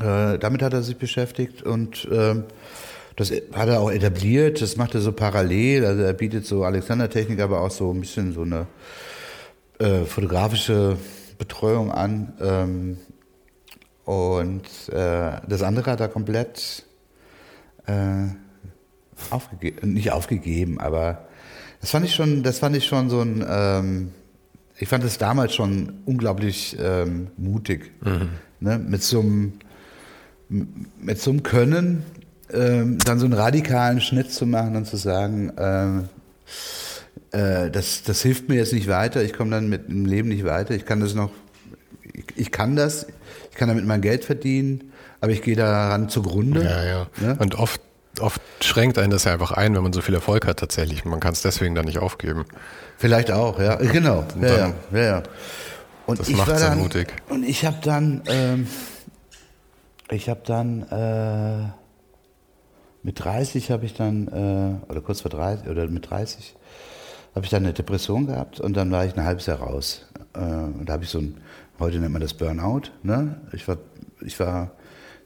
äh, 0.00 0.38
damit 0.38 0.60
hat 0.60 0.72
er 0.72 0.82
sich 0.82 0.96
beschäftigt 0.96 1.62
und 1.62 2.08
ähm, 2.10 2.44
das 3.16 3.30
hat 3.30 3.68
er 3.68 3.80
auch 3.80 3.90
etabliert, 3.90 4.60
das 4.60 4.76
macht 4.76 4.94
er 4.94 5.00
so 5.00 5.12
parallel, 5.12 5.84
also 5.84 6.02
er 6.02 6.12
bietet 6.12 6.46
so 6.46 6.64
Alexander-Technik, 6.64 7.40
aber 7.40 7.60
auch 7.60 7.70
so 7.70 7.92
ein 7.92 8.00
bisschen 8.00 8.32
so 8.32 8.42
eine 8.42 8.66
äh, 9.78 10.04
fotografische 10.04 10.96
Betreuung 11.38 11.92
an. 11.92 12.32
Ähm, 12.40 12.98
und 14.04 14.64
äh, 14.90 15.40
das 15.48 15.62
andere 15.62 15.92
hat 15.92 16.00
er 16.00 16.08
komplett 16.08 16.84
äh, 17.86 18.26
aufgegeben, 19.30 19.92
nicht 19.92 20.10
aufgegeben, 20.10 20.80
aber 20.80 21.26
das 21.80 21.90
fand 21.90 22.04
ich 22.04 22.14
schon, 22.14 22.42
das 22.42 22.58
fand 22.58 22.76
ich 22.76 22.86
schon 22.86 23.08
so 23.10 23.20
ein, 23.20 23.44
ähm, 23.48 24.10
ich 24.76 24.88
fand 24.88 25.04
es 25.04 25.18
damals 25.18 25.54
schon 25.54 26.00
unglaublich 26.04 26.76
ähm, 26.80 27.28
mutig, 27.36 27.92
mhm. 28.02 28.30
ne? 28.60 28.78
mit 28.78 29.02
so 29.02 29.20
einem 29.20 29.52
mit 30.48 31.20
so 31.20 31.30
einem 31.30 31.42
Können 31.42 32.04
ähm, 32.54 32.98
dann 32.98 33.18
so 33.18 33.26
einen 33.26 33.34
radikalen 33.34 34.00
Schnitt 34.00 34.32
zu 34.32 34.46
machen 34.46 34.76
und 34.76 34.86
zu 34.86 34.96
sagen, 34.96 35.52
ähm, 35.58 36.08
äh, 37.32 37.70
das, 37.70 38.02
das 38.02 38.22
hilft 38.22 38.48
mir 38.48 38.56
jetzt 38.56 38.72
nicht 38.72 38.88
weiter, 38.88 39.22
ich 39.22 39.32
komme 39.32 39.50
dann 39.50 39.68
mit 39.68 39.88
dem 39.88 40.06
Leben 40.06 40.28
nicht 40.28 40.44
weiter, 40.44 40.74
ich 40.74 40.86
kann 40.86 41.00
das 41.00 41.14
noch, 41.14 41.30
ich, 42.12 42.24
ich 42.36 42.52
kann 42.52 42.76
das, 42.76 43.06
ich 43.50 43.56
kann 43.56 43.68
damit 43.68 43.84
mein 43.84 44.00
Geld 44.00 44.24
verdienen, 44.24 44.92
aber 45.20 45.32
ich 45.32 45.42
gehe 45.42 45.56
daran 45.56 46.08
zugrunde. 46.08 46.62
Ja, 46.62 46.84
ja. 46.84 47.06
ja? 47.22 47.32
Und 47.38 47.56
oft, 47.56 47.80
oft 48.20 48.40
schränkt 48.60 48.98
einen 48.98 49.10
das 49.10 49.24
ja 49.24 49.32
einfach 49.32 49.52
ein, 49.52 49.74
wenn 49.74 49.82
man 49.82 49.92
so 49.92 50.00
viel 50.00 50.14
Erfolg 50.14 50.46
hat 50.46 50.58
tatsächlich. 50.58 51.04
Man 51.04 51.20
kann 51.20 51.32
es 51.32 51.42
deswegen 51.42 51.74
dann 51.74 51.86
nicht 51.86 51.98
aufgeben. 51.98 52.44
Vielleicht 52.98 53.30
auch, 53.30 53.58
ja, 53.58 53.76
genau. 53.76 54.24
Ja, 54.40 54.56
dann, 54.56 54.74
ja, 54.92 55.00
ja, 55.00 55.22
Und 56.06 56.20
das 56.20 56.28
macht 56.30 56.50
dann 56.50 56.78
mutig. 56.78 57.08
Und 57.28 57.42
ich 57.42 57.64
habe 57.64 57.78
dann, 57.82 58.22
ähm, 58.26 58.66
ich 60.10 60.28
habe 60.28 60.42
dann 60.44 60.82
äh, 60.82 61.83
mit 63.04 63.22
30 63.22 63.70
habe 63.70 63.86
ich 63.86 63.94
dann, 63.94 64.26
äh, 64.26 64.90
oder 64.90 65.00
kurz 65.00 65.20
vor 65.20 65.30
30, 65.30 65.68
oder 65.68 65.86
mit 65.86 66.10
30, 66.10 66.56
habe 67.36 67.44
ich 67.44 67.50
dann 67.50 67.62
eine 67.62 67.72
Depression 67.72 68.26
gehabt 68.26 68.58
und 68.58 68.76
dann 68.76 68.90
war 68.90 69.04
ich 69.04 69.16
ein 69.16 69.24
halbes 69.24 69.46
Jahr 69.46 69.58
raus. 69.58 70.06
Äh, 70.34 70.40
und 70.40 70.86
da 70.86 70.94
habe 70.94 71.04
ich 71.04 71.10
so 71.10 71.18
ein 71.18 71.36
Heute 71.78 71.98
nennt 71.98 72.12
man 72.12 72.22
das 72.22 72.34
Burnout. 72.34 72.82
Ne? 73.02 73.40
Ich, 73.52 73.66
war, 73.66 73.78
ich 74.20 74.38
war 74.38 74.70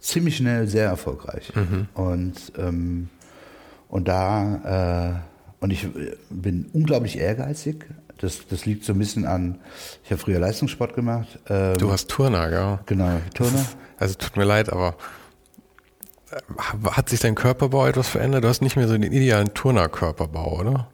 ziemlich 0.00 0.36
schnell 0.36 0.66
sehr 0.66 0.86
erfolgreich. 0.86 1.52
Mhm. 1.54 1.88
Und, 1.94 2.52
ähm, 2.56 3.08
und 3.88 4.08
da, 4.08 5.20
äh, 5.60 5.62
und 5.62 5.70
ich 5.70 5.86
bin 6.30 6.70
unglaublich 6.72 7.18
ehrgeizig. 7.18 7.84
Das, 8.18 8.46
das 8.48 8.66
liegt 8.66 8.84
so 8.84 8.94
ein 8.94 8.98
bisschen 8.98 9.26
an, 9.26 9.60
ich 10.02 10.10
habe 10.10 10.20
früher 10.20 10.40
Leistungssport 10.40 10.94
gemacht. 10.94 11.38
Ähm, 11.48 11.78
du 11.78 11.92
hast 11.92 12.08
Turner, 12.08 12.50
ja. 12.50 12.80
Genau, 12.86 13.20
Turner. 13.34 13.64
Also 14.00 14.14
tut 14.14 14.36
mir 14.36 14.44
leid, 14.44 14.72
aber 14.72 14.94
hat 16.90 17.08
sich 17.08 17.20
dein 17.20 17.34
Körperbau 17.34 17.86
etwas 17.86 18.08
verändert? 18.08 18.44
Du 18.44 18.48
hast 18.48 18.62
nicht 18.62 18.76
mehr 18.76 18.88
so 18.88 18.96
den 18.96 19.12
idealen 19.12 19.52
Turner-Körperbau, 19.54 20.60
oder? 20.60 20.88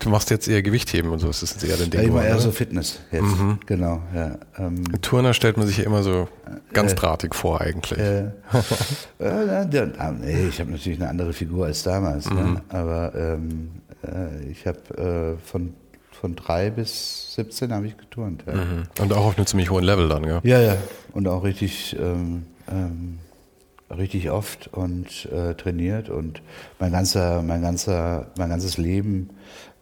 Du 0.00 0.10
machst 0.10 0.30
jetzt 0.30 0.48
eher 0.48 0.60
Gewichtheben 0.62 1.10
und 1.10 1.20
so, 1.20 1.30
ist 1.30 1.42
das 1.42 1.62
eher 1.62 1.76
dein 1.76 1.90
Ding? 1.90 2.00
Ja, 2.00 2.06
ich 2.06 2.12
war 2.12 2.24
eher 2.24 2.38
so 2.38 2.50
Fitness 2.50 3.00
jetzt, 3.10 3.22
mhm. 3.22 3.58
genau. 3.64 4.02
Ja, 4.14 4.38
ähm, 4.58 4.84
Turner 5.00 5.32
stellt 5.34 5.56
man 5.56 5.66
sich 5.66 5.78
ja 5.78 5.84
immer 5.84 6.02
so 6.02 6.28
ganz 6.72 6.92
äh, 6.92 6.94
drahtig 6.96 7.34
vor 7.34 7.60
eigentlich. 7.60 7.98
Äh, 7.98 8.24
äh, 9.20 9.64
nee, 9.64 10.48
ich 10.48 10.60
habe 10.60 10.72
natürlich 10.72 11.00
eine 11.00 11.08
andere 11.08 11.32
Figur 11.32 11.66
als 11.66 11.84
damals, 11.84 12.28
ne? 12.28 12.42
mhm. 12.42 12.52
ne? 12.54 12.62
aber 12.68 13.14
ähm, 13.14 13.70
äh, 14.02 14.50
ich 14.50 14.66
habe 14.66 15.38
äh, 15.38 15.48
von, 15.48 15.72
von 16.10 16.34
drei 16.34 16.70
bis 16.70 17.34
17 17.36 17.72
habe 17.72 17.86
ich 17.86 17.96
geturnt. 17.96 18.44
Ja. 18.46 18.54
Mhm. 18.54 18.82
Und 19.00 19.12
auch 19.12 19.26
auf 19.26 19.36
einem 19.38 19.46
ziemlich 19.46 19.70
hohen 19.70 19.84
Level 19.84 20.08
dann, 20.08 20.24
ja? 20.24 20.40
Ja, 20.42 20.60
ja, 20.60 20.76
und 21.12 21.28
auch 21.28 21.44
richtig... 21.44 21.96
Ähm, 21.98 22.46
ähm, 22.70 23.18
richtig 23.98 24.30
oft 24.30 24.68
und 24.68 25.26
äh, 25.26 25.54
trainiert 25.54 26.08
und 26.08 26.42
mein 26.78 26.92
ganzer, 26.92 27.42
mein 27.42 27.62
ganzer, 27.62 28.26
mein 28.38 28.48
ganzes 28.48 28.78
Leben 28.78 29.30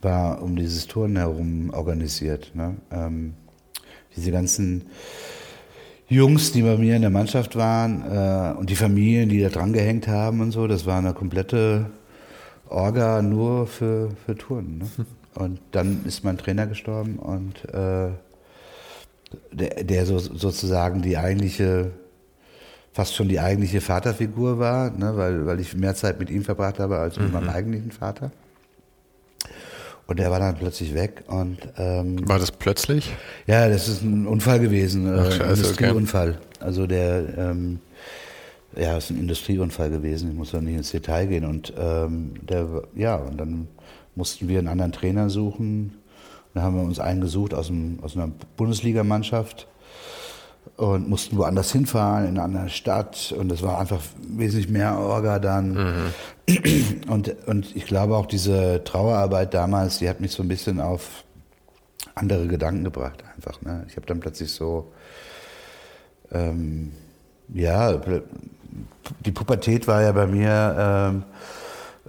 war 0.01 0.43
um 0.43 0.57
dieses 0.57 0.87
Turnen 0.87 1.17
herum 1.17 1.71
organisiert. 1.71 2.53
Ne? 2.55 2.77
Ähm, 2.91 3.35
diese 4.17 4.31
ganzen 4.31 4.87
Jungs, 6.09 6.53
die 6.53 6.63
bei 6.63 6.77
mir 6.77 6.97
in 6.97 7.03
der 7.03 7.11
Mannschaft 7.11 7.57
waren 7.57 8.03
äh, 8.03 8.59
und 8.59 8.69
die 8.69 8.77
Familien, 8.77 9.29
die 9.29 9.41
da 9.41 9.49
dran 9.49 9.73
gehängt 9.73 10.09
haben 10.09 10.41
und 10.41 10.53
so, 10.53 10.67
das 10.67 10.85
war 10.85 10.99
eine 10.99 11.15
komplette 11.15 11.87
Orga 12.69 13.23
nur 13.23 13.67
für, 13.67 14.11
für 14.27 14.37
Touren. 14.37 14.79
Ne? 14.79 14.87
Und 15.35 15.61
dann 15.71 16.05
ist 16.05 16.25
mein 16.25 16.37
Trainer 16.37 16.67
gestorben 16.67 17.19
und 17.19 17.65
äh, 17.73 18.11
der, 19.51 19.85
der 19.85 20.05
so, 20.05 20.19
sozusagen 20.19 21.01
die 21.01 21.17
eigentliche, 21.17 21.91
fast 22.93 23.15
schon 23.15 23.29
die 23.29 23.41
eigentliche 23.41 23.81
Vaterfigur 23.81 24.59
war, 24.59 24.91
ne? 24.91 25.17
weil, 25.17 25.47
weil 25.47 25.61
ich 25.61 25.75
mehr 25.75 25.95
Zeit 25.95 26.19
mit 26.19 26.31
ihm 26.31 26.45
verbracht 26.45 26.79
habe 26.79 26.99
als 26.99 27.17
mit 27.17 27.29
mhm. 27.29 27.35
meinem 27.35 27.49
eigentlichen 27.49 27.91
Vater. 27.91 28.31
Und 30.07 30.19
der 30.19 30.31
war 30.31 30.41
dann 30.41 30.57
plötzlich 30.57 30.95
weg. 30.95 31.25
Und, 31.29 31.59
ähm, 31.79 32.29
war 32.29 32.39
das 32.39 32.51
plötzlich? 32.51 33.15
Ja, 33.47 33.69
das 33.69 33.89
ist 33.89 34.03
ein 34.03 34.27
Unfall 34.27 34.61
gewesen, 34.61 35.07
äh, 35.07 35.19
Ach, 35.19 35.33
scheiße, 35.33 35.43
ein 35.43 35.51
Industrieunfall. 35.51 36.31
Okay. 36.31 36.65
Also 36.65 36.87
der, 36.87 37.39
ähm, 37.39 37.79
ja, 38.77 38.97
ist 38.97 39.11
ein 39.11 39.19
Industrieunfall 39.19 39.91
gewesen. 39.91 40.31
Ich 40.31 40.37
muss 40.37 40.51
da 40.51 40.61
nicht 40.61 40.77
ins 40.77 40.91
Detail 40.91 41.27
gehen. 41.27 41.45
Und 41.45 41.73
ähm, 41.79 42.35
der, 42.43 42.83
ja, 42.95 43.17
und 43.17 43.39
dann 43.39 43.69
mussten 44.15 44.49
wir 44.49 44.59
einen 44.59 44.69
anderen 44.69 44.93
Trainer 44.93 45.31
suchen. 45.31 45.95
Dann 46.53 46.63
haben 46.63 46.77
wir 46.77 46.83
uns 46.83 46.99
einen 46.99 47.21
gesucht 47.23 47.55
aus, 47.55 47.71
einem, 47.71 47.99
aus 48.03 48.17
einer 48.17 48.31
Bundesligamannschaft 48.57 49.67
und 50.77 51.09
mussten 51.09 51.37
woanders 51.37 51.73
hinfahren, 51.73 52.25
in 52.25 52.31
eine 52.31 52.43
andere 52.43 52.69
Stadt. 52.69 53.35
Und 53.37 53.53
es 53.53 53.63
war 53.63 53.79
einfach 53.79 54.01
wesentlich 54.29 54.69
mehr 54.69 54.99
Orga 54.99 55.39
dann. 55.39 55.75
Mhm. 55.75 56.13
Und, 57.09 57.47
und 57.47 57.77
ich 57.77 57.87
glaube 57.87 58.17
auch 58.17 58.27
diese 58.27 58.83
Trauerarbeit 58.85 59.55
damals, 59.55 59.99
die 59.99 60.09
hat 60.09 60.21
mich 60.21 60.33
so 60.33 60.43
ein 60.43 60.49
bisschen 60.49 60.81
auf 60.81 61.25
andere 62.15 62.47
Gedanken 62.47 62.85
gebracht 62.85 63.23
einfach. 63.37 63.61
Ne? 63.63 63.85
Ich 63.89 63.97
habe 63.97 64.07
dann 64.07 64.21
plötzlich 64.21 64.53
so, 64.53 64.93
ähm, 66.33 66.93
ja, 67.53 68.01
die 69.25 69.33
Pubertät 69.33 69.87
war 69.87 70.03
ja 70.03 70.13
bei 70.13 70.27
mir 70.27 70.77
ähm, 70.79 71.25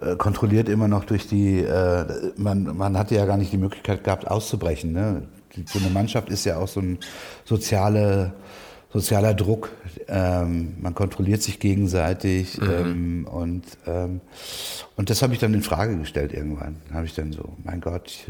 äh, 0.01 0.15
kontrolliert 0.15 0.69
immer 0.69 0.87
noch 0.87 1.05
durch 1.05 1.27
die, 1.27 1.59
äh, 1.59 2.31
man, 2.37 2.75
man 2.75 2.97
hatte 2.97 3.15
ja 3.15 3.25
gar 3.25 3.37
nicht 3.37 3.51
die 3.51 3.57
Möglichkeit 3.57 4.03
gehabt 4.03 4.27
auszubrechen. 4.27 4.93
Ne? 4.93 5.27
so 5.67 5.79
eine 5.79 5.89
Mannschaft 5.89 6.29
ist 6.29 6.45
ja 6.45 6.57
auch 6.57 6.67
so 6.67 6.79
ein 6.79 6.99
soziale, 7.45 8.33
sozialer 8.93 9.33
Druck. 9.33 9.71
Ähm, 10.07 10.75
man 10.79 10.93
kontrolliert 10.93 11.41
sich 11.41 11.59
gegenseitig 11.59 12.59
mhm. 12.59 12.69
ähm, 12.69 13.27
und, 13.27 13.63
ähm, 13.87 14.21
und 14.95 15.09
das 15.09 15.21
habe 15.21 15.33
ich 15.33 15.39
dann 15.39 15.53
in 15.53 15.63
Frage 15.63 15.97
gestellt 15.97 16.33
irgendwann. 16.33 16.77
Habe 16.93 17.05
ich 17.05 17.15
dann 17.15 17.33
so, 17.33 17.49
mein 17.63 17.81
Gott, 17.81 18.07
ich, 18.07 18.25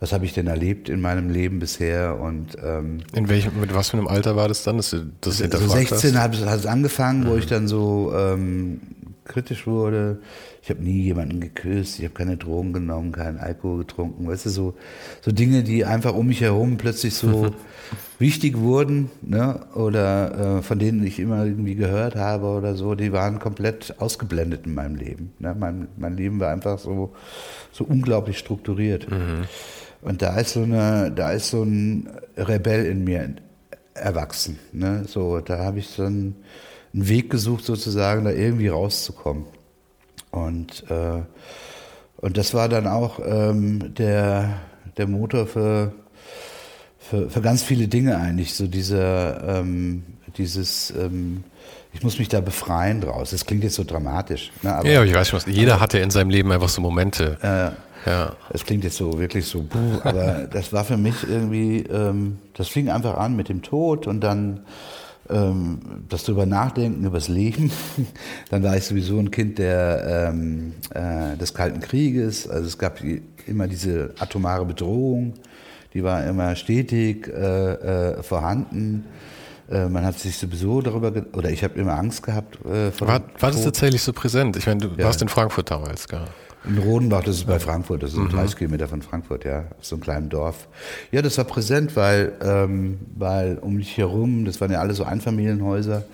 was 0.00 0.12
habe 0.12 0.24
ich 0.24 0.32
denn 0.32 0.46
erlebt 0.46 0.88
in 0.88 1.00
meinem 1.00 1.28
Leben 1.28 1.58
bisher 1.58 2.18
und 2.18 2.56
ähm, 2.64 3.00
in 3.12 3.28
welchem 3.28 3.60
mit 3.60 3.74
was 3.74 3.90
für 3.90 3.98
einem 3.98 4.08
Alter 4.08 4.34
war 4.34 4.48
das 4.48 4.62
dann, 4.62 4.78
dass 4.78 4.90
du 4.90 5.10
das 5.20 5.38
so 5.38 5.68
16 5.68 6.18
hat 6.18 6.34
es 6.34 6.66
angefangen, 6.66 7.24
mhm. 7.24 7.26
wo 7.26 7.36
ich 7.36 7.46
dann 7.46 7.68
so 7.68 8.12
ähm, 8.16 8.80
kritisch 9.24 9.66
wurde. 9.66 10.20
Ich 10.62 10.70
habe 10.70 10.82
nie 10.82 11.02
jemanden 11.02 11.40
geküsst, 11.40 11.98
ich 11.98 12.04
habe 12.04 12.14
keine 12.14 12.36
Drogen 12.36 12.72
genommen, 12.72 13.12
keinen 13.12 13.38
Alkohol 13.38 13.80
getrunken. 13.80 14.26
Weißt 14.26 14.46
du, 14.46 14.50
so, 14.50 14.74
so 15.20 15.32
Dinge, 15.32 15.62
die 15.62 15.84
einfach 15.84 16.14
um 16.14 16.26
mich 16.26 16.40
herum 16.40 16.78
plötzlich 16.78 17.14
so 17.14 17.54
wichtig 18.20 18.58
wurden, 18.58 19.10
ne? 19.22 19.60
oder 19.74 20.58
äh, 20.58 20.62
von 20.62 20.78
denen 20.78 21.04
ich 21.04 21.18
immer 21.18 21.44
irgendwie 21.44 21.74
gehört 21.74 22.16
habe 22.16 22.46
oder 22.46 22.74
so, 22.74 22.94
die 22.94 23.12
waren 23.12 23.38
komplett 23.38 23.94
ausgeblendet 23.98 24.66
in 24.66 24.74
meinem 24.74 24.96
Leben. 24.96 25.32
Ne? 25.38 25.56
Mein, 25.58 25.88
mein 25.96 26.16
Leben 26.16 26.38
war 26.38 26.52
einfach 26.52 26.78
so, 26.78 27.14
so 27.72 27.84
unglaublich 27.84 28.38
strukturiert. 28.38 29.10
Mhm. 29.10 29.46
Und 30.02 30.20
da 30.20 30.38
ist 30.38 30.52
so 30.52 30.62
eine, 30.62 31.10
da 31.10 31.32
ist 31.32 31.48
so 31.48 31.62
ein 31.62 32.10
Rebell 32.36 32.84
in 32.84 33.04
mir 33.04 33.36
erwachsen. 33.94 34.58
Ne? 34.72 35.04
So, 35.06 35.40
da 35.40 35.58
habe 35.58 35.78
ich 35.78 35.88
so 35.88 36.04
einen, 36.04 36.36
einen 36.92 37.08
Weg 37.08 37.30
gesucht, 37.30 37.64
sozusagen, 37.64 38.24
da 38.24 38.30
irgendwie 38.30 38.68
rauszukommen. 38.68 39.46
Und, 40.30 40.84
äh, 40.90 41.22
und 42.18 42.36
das 42.36 42.52
war 42.52 42.68
dann 42.68 42.86
auch 42.86 43.18
ähm, 43.24 43.94
der, 43.94 44.60
der 44.98 45.06
Motor 45.06 45.46
für, 45.46 45.92
für, 47.10 47.28
für 47.28 47.40
ganz 47.40 47.62
viele 47.62 47.88
Dinge 47.88 48.16
eigentlich. 48.16 48.54
So 48.54 48.66
dieser, 48.66 49.60
ähm, 49.60 50.04
dieses, 50.38 50.92
ähm, 50.96 51.42
ich 51.92 52.02
muss 52.02 52.18
mich 52.18 52.28
da 52.28 52.40
befreien 52.40 53.00
draus. 53.00 53.30
Das 53.30 53.44
klingt 53.44 53.64
jetzt 53.64 53.74
so 53.74 53.84
dramatisch. 53.84 54.52
Ne? 54.62 54.72
Aber, 54.72 54.88
ja, 54.88 55.02
ich 55.02 55.12
weiß 55.12 55.28
schon 55.28 55.38
was. 55.38 55.46
Jeder 55.46 55.74
aber, 55.74 55.82
hatte 55.82 55.98
in 55.98 56.10
seinem 56.10 56.30
Leben 56.30 56.52
einfach 56.52 56.68
so 56.68 56.80
Momente. 56.80 57.36
Äh, 57.42 58.08
ja. 58.08 58.36
Das 58.50 58.64
klingt 58.64 58.84
jetzt 58.84 58.96
so 58.96 59.18
wirklich 59.18 59.46
so, 59.46 59.62
puh, 59.62 60.00
aber 60.04 60.46
das 60.52 60.72
war 60.72 60.84
für 60.84 60.96
mich 60.96 61.16
irgendwie, 61.28 61.80
ähm, 61.80 62.38
das 62.54 62.68
fing 62.68 62.88
einfach 62.88 63.18
an 63.18 63.34
mit 63.34 63.48
dem 63.48 63.62
Tod 63.62 64.06
und 64.06 64.20
dann 64.20 64.60
ähm, 65.28 65.80
das 66.08 66.24
drüber 66.24 66.46
nachdenken, 66.46 67.04
über 67.04 67.18
das 67.18 67.28
Leben. 67.28 67.72
dann 68.50 68.62
war 68.62 68.76
ich 68.76 68.84
sowieso 68.84 69.18
ein 69.18 69.32
Kind 69.32 69.58
der, 69.58 70.30
ähm, 70.32 70.74
äh, 70.94 71.36
des 71.36 71.54
Kalten 71.54 71.80
Krieges. 71.80 72.48
Also 72.48 72.68
es 72.68 72.78
gab 72.78 73.00
immer 73.46 73.66
diese 73.66 74.14
atomare 74.20 74.64
Bedrohung, 74.64 75.34
die 75.94 76.04
war 76.04 76.24
immer 76.24 76.54
stetig 76.56 77.28
äh, 77.28 77.72
äh, 77.72 78.22
vorhanden. 78.22 79.06
Äh, 79.70 79.88
man 79.88 80.04
hat 80.04 80.18
sich 80.18 80.36
sowieso 80.36 80.80
darüber, 80.80 81.12
oder 81.32 81.50
ich 81.50 81.62
habe 81.62 81.78
immer 81.78 81.94
Angst 81.94 82.22
gehabt. 82.22 82.58
Äh, 82.64 82.90
vor 82.90 83.08
war, 83.08 83.22
war 83.38 83.50
das 83.50 83.62
tatsächlich 83.62 84.02
so 84.02 84.12
präsent? 84.12 84.56
Ich 84.56 84.66
meine, 84.66 84.80
du 84.80 84.88
ja. 84.96 85.04
warst 85.04 85.22
in 85.22 85.28
Frankfurt 85.28 85.70
damals, 85.70 86.08
gell? 86.08 86.24
In 86.64 86.76
Rodenbach, 86.76 87.24
das 87.24 87.36
ist 87.36 87.46
bei 87.46 87.58
Frankfurt, 87.58 88.02
das 88.02 88.12
ist 88.12 88.18
mhm. 88.18 88.28
30 88.28 88.56
Kilometer 88.56 88.86
von 88.86 89.00
Frankfurt, 89.00 89.44
ja, 89.44 89.64
so 89.80 89.96
ein 89.96 90.00
kleines 90.00 90.28
Dorf. 90.28 90.68
Ja, 91.10 91.22
das 91.22 91.38
war 91.38 91.46
präsent, 91.46 91.96
weil, 91.96 92.32
ähm, 92.42 92.98
weil 93.16 93.56
um 93.58 93.78
dich 93.78 93.96
herum, 93.96 94.44
das 94.44 94.60
waren 94.60 94.70
ja 94.70 94.80
alle 94.80 94.92
so 94.92 95.04
Einfamilienhäuser, 95.04 96.04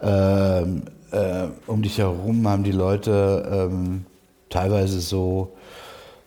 ähm, 0.00 0.84
äh, 1.10 1.48
um 1.66 1.82
dich 1.82 1.98
herum 1.98 2.48
haben 2.48 2.64
die 2.64 2.72
Leute 2.72 3.68
ähm, 3.70 4.06
teilweise 4.48 5.00
so, 5.00 5.54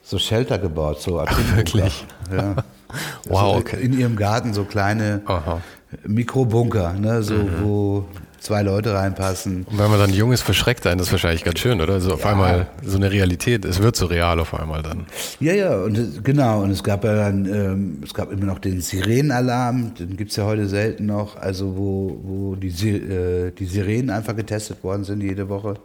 so 0.03 0.17
Shelter 0.17 0.57
gebaut, 0.57 1.01
so 1.01 1.19
Ach, 1.19 1.55
wirklich? 1.55 2.05
Ja. 2.31 2.55
wow, 3.27 3.55
also 3.55 3.59
okay. 3.59 3.81
In 3.81 3.97
ihrem 3.97 4.15
Garten 4.15 4.53
so 4.53 4.65
kleine 4.65 5.21
Aha. 5.25 5.61
Mikrobunker, 6.05 6.93
ne, 6.93 7.21
so, 7.23 7.35
mhm. 7.35 7.49
wo 7.61 8.05
zwei 8.41 8.63
Leute 8.63 8.93
reinpassen. 8.93 9.65
Und 9.69 9.77
wenn 9.77 9.89
man 9.89 9.99
dann 9.99 10.11
jung 10.11 10.31
ist, 10.31 10.41
verschreckt 10.41 10.87
einen 10.87 10.97
das 10.97 11.11
wahrscheinlich 11.11 11.43
ganz 11.43 11.59
schön, 11.59 11.79
oder? 11.79 12.01
So 12.01 12.13
auf 12.13 12.23
ja. 12.23 12.31
einmal 12.31 12.67
so 12.83 12.97
eine 12.97 13.11
Realität, 13.11 13.65
es 13.65 13.79
wird 13.79 13.95
so 13.95 14.07
real 14.07 14.39
auf 14.39 14.53
einmal 14.59 14.81
dann. 14.81 15.05
Ja, 15.39 15.53
ja, 15.53 15.77
und 15.77 16.23
genau, 16.23 16.61
und 16.63 16.71
es 16.71 16.83
gab 16.83 17.03
ja 17.03 17.13
dann, 17.13 17.45
ähm, 17.45 18.01
es 18.03 18.13
gab 18.13 18.31
immer 18.31 18.45
noch 18.45 18.59
den 18.59 18.81
Sirenenalarm, 18.81 19.93
den 19.93 20.17
gibt's 20.17 20.35
ja 20.35 20.45
heute 20.45 20.67
selten 20.67 21.05
noch, 21.05 21.37
also 21.37 21.77
wo, 21.77 22.19
wo 22.23 22.55
die, 22.55 22.69
äh, 22.89 23.51
die 23.51 23.65
Sirenen 23.65 24.09
einfach 24.09 24.35
getestet 24.35 24.83
worden 24.83 25.03
sind 25.03 25.21
jede 25.21 25.47
Woche. 25.47 25.75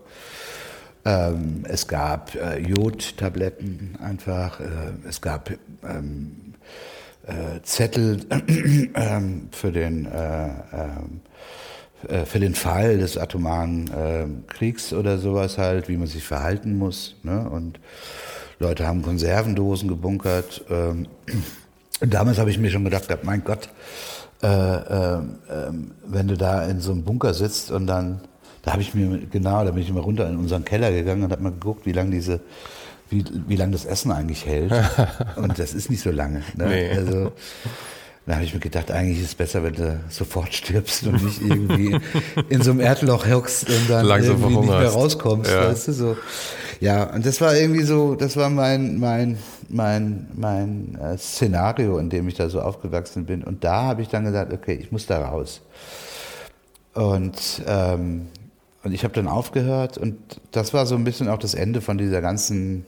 Ähm, 1.07 1.63
es 1.69 1.87
gab 1.87 2.35
äh, 2.35 2.59
Jodtabletten 2.59 3.97
einfach, 4.03 4.59
äh, 4.59 4.65
es 5.09 5.21
gab 5.21 5.51
ähm, 5.85 6.55
äh, 7.25 7.63
Zettel 7.63 8.27
ähm, 8.95 9.49
für 9.53 9.71
den 9.71 10.07
äh, 10.07 10.49
ähm, 10.73 11.21
äh, 12.09 12.25
für 12.25 12.41
den 12.41 12.57
Fall 12.57 12.99
des 12.99 13.17
atomaren 13.17 13.89
äh, 13.93 14.27
Kriegs 14.53 14.93
oder 14.93 15.19
sowas 15.19 15.59
halt, 15.59 15.89
wie 15.89 15.97
man 15.97 16.09
sich 16.09 16.25
verhalten 16.25 16.77
muss. 16.77 17.15
Ne? 17.23 17.49
Und 17.49 17.79
Leute 18.59 18.85
haben 18.85 19.03
Konservendosen 19.03 19.89
gebunkert. 19.89 20.65
Ähm, 20.69 21.07
damals 22.01 22.39
habe 22.39 22.51
ich 22.51 22.59
mir 22.59 22.71
schon 22.71 22.85
gedacht, 22.85 23.07
mein 23.23 23.45
Gott, 23.45 23.69
äh, 24.43 24.49
wenn 24.49 26.29
du 26.29 26.37
da 26.37 26.65
in 26.65 26.81
so 26.81 26.91
einem 26.91 27.05
Bunker 27.05 27.33
sitzt 27.33 27.71
und 27.71 27.87
dann, 27.87 28.23
da 28.67 28.73
habe 28.73 28.83
ich 28.83 28.95
mir, 28.95 29.21
genau, 29.31 29.65
da 29.65 29.71
bin 29.71 29.83
ich 29.83 29.89
immer 29.89 30.01
runter 30.01 30.29
in 30.29 30.37
unseren 30.37 30.65
Keller 30.65 30.91
gegangen 30.91 31.23
und 31.23 31.31
habe 31.31 31.41
mal 31.41 31.53
geguckt, 31.53 31.87
wie 31.87 31.93
lange 31.93 32.11
diese 32.11 32.41
wie, 33.11 33.25
wie 33.47 33.55
lange 33.55 33.71
das 33.71 33.85
Essen 33.85 34.11
eigentlich 34.11 34.45
hält. 34.45 34.73
Und 35.37 35.61
das 35.61 35.75
ist 35.75 35.91
nicht 35.91 36.03
so 36.03 36.11
lange. 36.11 36.43
Ne? 36.57 36.67
Nee. 36.67 36.91
Also, 36.91 37.31
da 38.27 38.35
habe 38.35 38.45
ich 38.45 38.53
mir 38.53 38.59
gedacht, 38.59 38.91
eigentlich 38.91 39.21
ist 39.21 39.27
es 39.27 39.35
besser, 39.37 39.63
wenn 39.63 39.75
du 39.75 40.01
sofort 40.09 40.53
stirbst 40.53 41.07
und 41.07 41.23
nicht 41.23 41.41
irgendwie 41.41 41.97
in 42.49 42.61
so 42.61 42.73
einem 42.73 42.81
Erdloch 42.81 43.25
hockst 43.25 43.69
und 43.69 43.89
dann 43.89 44.05
Langsam 44.05 44.43
irgendwie 44.43 44.67
nicht 44.67 44.81
mehr 44.81 44.89
rauskommst. 44.89 45.49
Ja. 45.49 45.69
Weißt 45.69 45.87
du, 45.87 45.93
so. 45.93 46.17
ja, 46.81 47.05
und 47.05 47.25
das 47.25 47.41
war 47.41 47.55
irgendwie 47.55 47.85
so, 47.85 48.17
das 48.17 48.37
war 48.37 48.51
mein, 48.51 48.99
mein, 48.99 49.39
mein, 49.69 50.27
mein 50.35 50.99
äh, 51.01 51.17
Szenario, 51.17 51.99
in 51.99 52.11
dem 52.11 52.27
ich 52.27 52.35
da 52.35 52.49
so 52.49 52.61
aufgewachsen 52.61 53.27
bin. 53.27 53.45
Und 53.45 53.63
da 53.63 53.83
habe 53.83 54.03
ich 54.03 54.09
dann 54.09 54.25
gesagt, 54.25 54.53
okay, 54.53 54.75
ich 54.75 54.91
muss 54.91 55.07
da 55.07 55.25
raus. 55.25 55.61
Und, 56.95 57.63
ähm, 57.69 58.27
und 58.87 58.93
ich 58.93 59.03
habe 59.03 59.13
dann 59.15 59.27
aufgehört 59.27 59.99
und 59.99 60.17
das 60.53 60.73
war 60.73 60.87
so 60.87 60.95
ein 60.95 61.03
bisschen 61.03 61.29
auch 61.29 61.41
das 61.41 61.55
Ende 61.55 61.81
von 61.81 61.99
dieser 61.99 62.21
ganzen, 62.21 62.87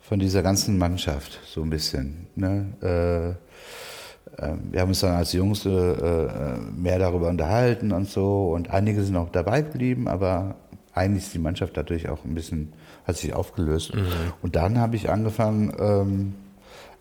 von 0.00 0.18
dieser 0.18 0.42
ganzen 0.42 0.78
Mannschaft, 0.78 1.40
so 1.46 1.60
ein 1.60 1.68
bisschen. 1.68 2.26
Ne? 2.36 2.72
Äh, 2.80 4.42
ähm, 4.42 4.60
wir 4.70 4.80
haben 4.80 4.88
uns 4.88 5.00
dann 5.00 5.14
als 5.14 5.34
Jungs 5.34 5.66
äh, 5.66 5.68
äh, 5.68 6.56
mehr 6.74 6.98
darüber 6.98 7.28
unterhalten 7.28 7.92
und 7.92 8.08
so 8.08 8.52
und 8.54 8.70
einige 8.70 9.02
sind 9.02 9.14
auch 9.16 9.28
dabei 9.28 9.60
geblieben, 9.60 10.08
aber 10.08 10.54
eigentlich 10.94 11.24
ist 11.24 11.34
die 11.34 11.38
Mannschaft 11.38 11.76
dadurch 11.76 12.08
auch 12.08 12.24
ein 12.24 12.34
bisschen, 12.34 12.72
hat 13.06 13.18
sich 13.18 13.34
aufgelöst. 13.34 13.94
Mhm. 13.94 14.06
Und 14.40 14.56
dann 14.56 14.78
habe 14.78 14.96
ich 14.96 15.10
angefangen, 15.10 15.70
ähm, 15.78 16.34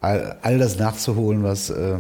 all, 0.02 0.36
all, 0.42 0.58
das 0.58 0.78
nachzuholen, 0.78 1.42
was, 1.42 1.70
äh, 1.70 2.00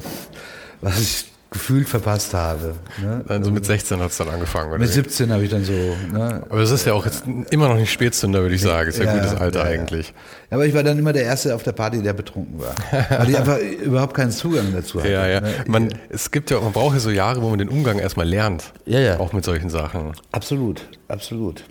was 0.82 1.00
ich 1.00 1.26
gefühlt 1.58 1.89
verpasst 1.89 2.36
habe. 2.36 2.76
Ne? 3.02 3.26
Also 3.28 3.50
mit 3.50 3.65
16 3.65 4.00
hat 4.00 4.12
es 4.12 4.17
dann 4.17 4.30
angefangen, 4.30 4.70
oder? 4.70 4.78
Mit 4.78 4.89
17 4.89 5.32
habe 5.34 5.43
ich 5.43 5.50
dann 5.50 5.63
so. 5.63 5.74
Ne? 5.74 6.43
Aber 6.48 6.60
es 6.60 6.70
ist 6.70 6.86
ja 6.86 6.93
auch 6.93 7.04
jetzt 7.04 7.24
immer 7.50 7.67
noch 7.67 7.78
nicht 7.78 7.91
Spätzünder, 7.91 8.41
würde 8.41 8.54
ich 8.54 8.62
sagen. 8.62 8.89
Ist 8.89 9.00
ja, 9.00 9.06
ja 9.06 9.15
gutes 9.15 9.34
Alter 9.34 9.60
ja, 9.60 9.65
eigentlich. 9.65 10.10
Ja. 10.50 10.56
Aber 10.56 10.67
ich 10.67 10.76
war 10.76 10.84
dann 10.84 11.00
immer 11.00 11.13
der 11.13 11.24
Erste 11.24 11.56
auf 11.56 11.63
der 11.63 11.72
Party, 11.72 12.04
der 12.04 12.13
betrunken 12.13 12.60
war. 12.60 12.76
Weil 13.10 13.30
ich 13.30 13.38
einfach 13.39 13.58
überhaupt 13.58 14.13
keinen 14.13 14.32
Zugang 14.32 14.72
dazu 14.72 15.00
hatte. 15.00 15.12
Ja, 15.12 15.28
ja. 15.28 15.41
Ne? 15.41 15.52
Man, 15.65 15.89
es 16.10 16.30
gibt 16.30 16.52
ja, 16.52 16.62
man 16.62 16.74
braucht 16.74 16.93
ja 16.93 17.00
so 17.00 17.10
Jahre, 17.10 17.41
wo 17.41 17.50
man 17.50 17.58
den 17.58 17.70
Umgang 17.70 17.98
erstmal 17.98 18.28
lernt. 18.28 18.72
Ja, 18.86 19.00
ja. 19.00 19.20
Auch 19.20 19.34
mit 19.34 19.43
solchen 19.43 19.72
Sachen. 19.72 20.12
Absolut, 20.32 20.88
absolut. 21.08 21.63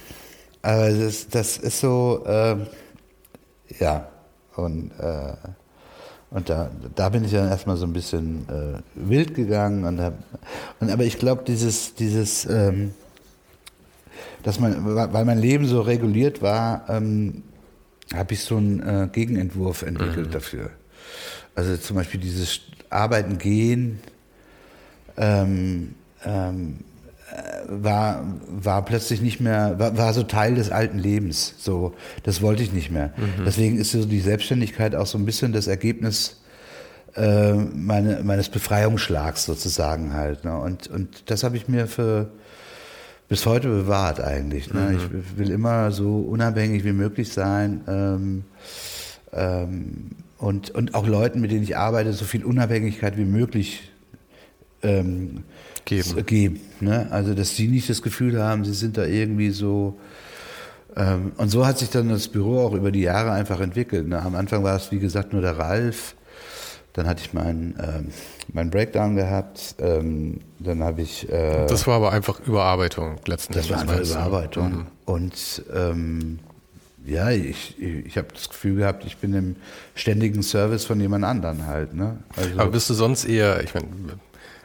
Aber 0.63 0.91
das, 0.91 1.29
das 1.29 1.59
ist 1.59 1.79
so, 1.79 2.25
äh, 2.27 2.57
ja. 3.79 4.09
Und 4.57 4.91
äh, 4.99 5.33
und 6.31 6.49
da, 6.49 6.71
da 6.95 7.09
bin 7.09 7.25
ich 7.25 7.33
dann 7.33 7.49
erstmal 7.49 7.77
so 7.77 7.87
ein 7.87 7.93
bisschen 7.93 8.47
äh, 8.49 8.79
wild 8.95 9.35
gegangen. 9.35 9.85
Und, 9.85 10.01
hab, 10.01 10.15
und 10.81 10.91
aber 10.91 11.05
ich 11.05 11.19
glaube, 11.19 11.45
dieses, 11.47 11.95
dieses 11.95 12.47
ähm, 12.47 12.93
dass 14.47 14.61
man, 14.61 14.95
weil 14.95 15.25
mein 15.25 15.41
Leben 15.41 15.67
so 15.67 15.81
reguliert 15.81 16.41
war, 16.41 16.89
ähm, 16.89 17.43
habe 18.15 18.35
ich 18.35 18.43
so 18.43 18.57
einen 18.57 18.81
äh, 18.81 19.09
Gegenentwurf 19.11 19.83
entwickelt 19.83 20.29
mhm. 20.29 20.31
dafür. 20.31 20.71
Also 21.57 21.77
zum 21.77 21.97
Beispiel 21.97 22.21
dieses 22.21 22.61
Arbeiten 22.89 23.39
gehen 23.39 23.99
ähm, 25.17 25.97
ähm, 26.25 26.79
war, 27.69 28.25
war 28.49 28.85
plötzlich 28.85 29.21
nicht 29.21 29.41
mehr, 29.41 29.79
war, 29.79 29.97
war 29.97 30.13
so 30.15 30.23
Teil 30.23 30.55
des 30.55 30.71
alten 30.71 30.99
Lebens. 30.99 31.55
So, 31.59 31.95
das 32.23 32.43
wollte 32.43 32.63
ich 32.63 32.73
nicht 32.73 32.91
mehr. 32.91 33.13
Mhm. 33.17 33.45
Deswegen 33.45 33.79
ist 33.79 33.93
so 33.93 34.05
die 34.05 34.21
Selbstständigkeit 34.21 34.95
auch 34.95 35.07
so 35.07 35.19
ein 35.19 35.25
bisschen 35.25 35.53
das 35.53 35.67
Ergebnis 35.67 36.41
äh, 37.17 37.55
meine, 37.55 38.23
meines 38.23 38.49
Befreiungsschlags 38.49 39.45
sozusagen 39.45 40.13
halt. 40.13 40.45
Ne? 40.45 40.57
Und, 40.57 40.89
und 40.89 41.31
das 41.31 41.45
habe 41.45 41.57
ich 41.57 41.69
mir 41.69 41.87
für 41.87 42.31
bis 43.29 43.45
heute 43.47 43.69
bewahrt 43.69 44.21
eigentlich. 44.21 44.73
Ne? 44.73 44.81
Mhm. 44.81 45.21
Ich 45.21 45.39
will 45.39 45.51
immer 45.51 45.91
so 45.91 46.19
unabhängig 46.19 46.85
wie 46.85 46.93
möglich 46.93 47.33
sein. 47.33 47.81
Ähm, 47.89 48.45
ähm, 49.33 50.11
und, 50.39 50.71
und 50.71 50.95
auch 50.95 51.07
Leuten, 51.07 51.41
mit 51.41 51.51
denen 51.51 51.63
ich 51.63 51.77
arbeite, 51.77 52.13
so 52.13 52.25
viel 52.25 52.45
Unabhängigkeit 52.45 53.17
wie 53.17 53.25
möglich 53.25 53.91
ähm, 54.83 55.45
geben. 55.87 56.27
geben 56.27 56.61
ne? 56.81 57.09
Also, 57.11 57.33
dass 57.33 57.57
sie 57.57 57.69
nicht 57.69 57.89
das 57.89 58.03
Gefühl 58.03 58.43
haben, 58.43 58.65
sie 58.67 58.75
sind 58.75 58.99
da 58.99 59.07
irgendwie 59.07 59.51
so. 59.51 59.99
Ähm, 60.95 61.33
und 61.39 61.49
so 61.49 61.67
hat 61.67 61.79
sich 61.79 61.89
dann 61.89 62.11
das 62.11 62.29
Büro 62.29 62.61
auch 62.61 62.75
über 62.75 62.91
die 62.91 63.01
Jahre 63.01 63.33
einfach 63.33 63.61
entwickelt. 63.61 64.07
Ne? 64.07 64.21
Am 64.21 64.35
Anfang 64.35 64.63
war 64.63 64.77
es, 64.77 64.93
wie 64.93 64.99
gesagt, 64.99 65.33
nur 65.33 65.43
der 65.43 65.59
Ralf. 65.59 66.15
Dann 66.93 67.07
hatte 67.07 67.23
ich 67.23 67.35
meinen 67.35 67.75
ähm, 67.79 68.07
mein 68.53 68.71
Breakdown 68.71 69.17
gehabt. 69.17 69.77
Ähm, 69.79 70.41
dann 70.59 70.83
habe 70.83 71.03
ich. 71.03 71.31
Äh, 71.31 71.67
das 71.67 71.87
war 71.87 71.97
aber 71.97 72.13
einfach 72.13 72.41
Überarbeitung 72.41 73.17
letzten 73.27 73.55
Endes. 73.55 73.69
Das 73.69 73.77
war 73.77 73.83
einfach 73.83 74.05
Überarbeitung. 74.05 74.71
Mhm. 74.71 74.87
Und 75.05 75.65
ähm, 75.75 76.39
ja, 77.07 77.31
ich, 77.31 77.81
ich 77.81 78.19
habe 78.19 78.29
das 78.35 78.49
Gefühl 78.49 78.77
gehabt, 78.77 79.05
ich 79.05 79.19
bin 79.19 79.33
im 79.33 79.57
ständigen 79.95 80.43
Service 80.43 80.85
von 80.85 81.01
jemand 81.01 81.25
anderen 81.25 81.67
halt. 81.67 81.95
Ne? 81.95 82.19
Also 82.37 82.59
aber 82.59 82.71
bist 82.71 82.91
du 82.91 82.95
sonst 82.95 83.25
eher, 83.27 83.63
ich 83.63 83.75
meine, 83.75 83.87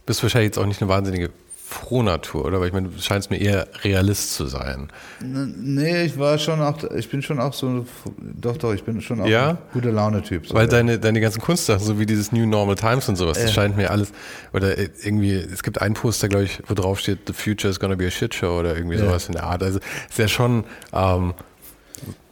bist 0.05 0.23
wahrscheinlich 0.23 0.47
jetzt 0.47 0.57
auch 0.57 0.65
nicht 0.65 0.81
eine 0.81 0.89
wahnsinnige 0.89 1.29
Frohnatur, 1.71 2.45
oder? 2.45 2.59
Weil 2.59 2.67
ich 2.67 2.73
meine, 2.73 2.89
du 2.89 3.01
scheinst 3.01 3.31
mir 3.31 3.37
eher 3.37 3.65
Realist 3.83 4.33
zu 4.33 4.45
sein. 4.45 4.89
Nee, 5.21 6.03
ich 6.03 6.19
war 6.19 6.37
schon 6.37 6.59
auch, 6.61 6.83
ich 6.95 7.09
bin 7.09 7.21
schon 7.21 7.39
auch 7.39 7.53
so, 7.53 7.85
doch, 8.19 8.57
doch, 8.57 8.73
ich 8.73 8.83
bin 8.83 9.01
schon 9.01 9.21
auch 9.21 9.25
ja? 9.25 9.51
ein 9.51 9.57
guter 9.71 9.91
Laune-Typ. 9.93 10.47
So, 10.47 10.53
Weil 10.53 10.65
ja. 10.65 10.71
deine, 10.71 10.99
deine 10.99 11.21
ganzen 11.21 11.41
Kunstsachen, 11.41 11.85
so 11.85 11.97
wie 11.97 12.05
dieses 12.05 12.33
New 12.33 12.45
Normal 12.45 12.75
Times 12.75 13.07
und 13.07 13.15
sowas, 13.15 13.37
das 13.37 13.53
scheint 13.53 13.77
mir 13.77 13.89
alles, 13.89 14.11
oder 14.53 14.77
irgendwie, 14.77 15.33
es 15.33 15.63
gibt 15.63 15.81
einen 15.81 15.93
Poster, 15.93 16.27
glaube 16.27 16.43
ich, 16.43 16.59
wo 16.67 16.73
drauf 16.73 16.99
steht, 16.99 17.19
The 17.27 17.33
Future 17.33 17.71
is 17.71 17.79
gonna 17.79 17.95
be 17.95 18.05
a 18.05 18.11
shit 18.11 18.35
show 18.35 18.59
oder 18.59 18.75
irgendwie 18.75 18.97
ja. 18.97 19.05
sowas 19.05 19.27
in 19.27 19.33
der 19.33 19.43
Art. 19.43 19.63
Also, 19.63 19.79
ist 20.09 20.19
ja 20.19 20.27
schon, 20.27 20.65
ähm, 20.91 21.33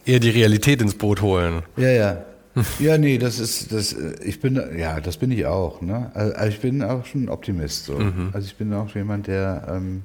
eher 0.04 0.20
die 0.20 0.30
Realität 0.30 0.82
ins 0.82 0.94
Boot 0.94 1.22
holen. 1.22 1.62
Ja, 1.76 1.90
ja. 1.90 2.24
Ja, 2.78 2.98
nee, 2.98 3.18
das 3.18 3.38
ist, 3.38 3.72
das, 3.72 3.94
ich 4.24 4.40
bin, 4.40 4.60
ja, 4.76 5.00
das 5.00 5.16
bin 5.16 5.30
ich 5.30 5.46
auch, 5.46 5.80
ne? 5.80 6.10
Also 6.14 6.48
ich 6.48 6.60
bin 6.60 6.82
auch 6.82 7.06
schon 7.06 7.24
ein 7.24 7.28
Optimist, 7.28 7.86
so. 7.86 7.98
Mhm. 7.98 8.30
Also 8.32 8.46
ich 8.46 8.56
bin 8.56 8.72
auch 8.74 8.94
jemand, 8.94 9.26
der 9.26 9.66
ähm, 9.68 10.02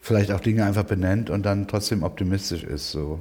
vielleicht 0.00 0.30
auch 0.32 0.40
Dinge 0.40 0.64
einfach 0.64 0.84
benennt 0.84 1.30
und 1.30 1.44
dann 1.44 1.66
trotzdem 1.66 2.02
optimistisch 2.02 2.62
ist. 2.62 2.90
So. 2.90 3.20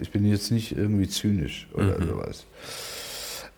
Ich 0.00 0.10
bin 0.10 0.24
jetzt 0.24 0.50
nicht 0.50 0.76
irgendwie 0.76 1.08
zynisch 1.08 1.68
oder 1.74 1.98
mhm. 1.98 2.08
sowas. 2.08 2.44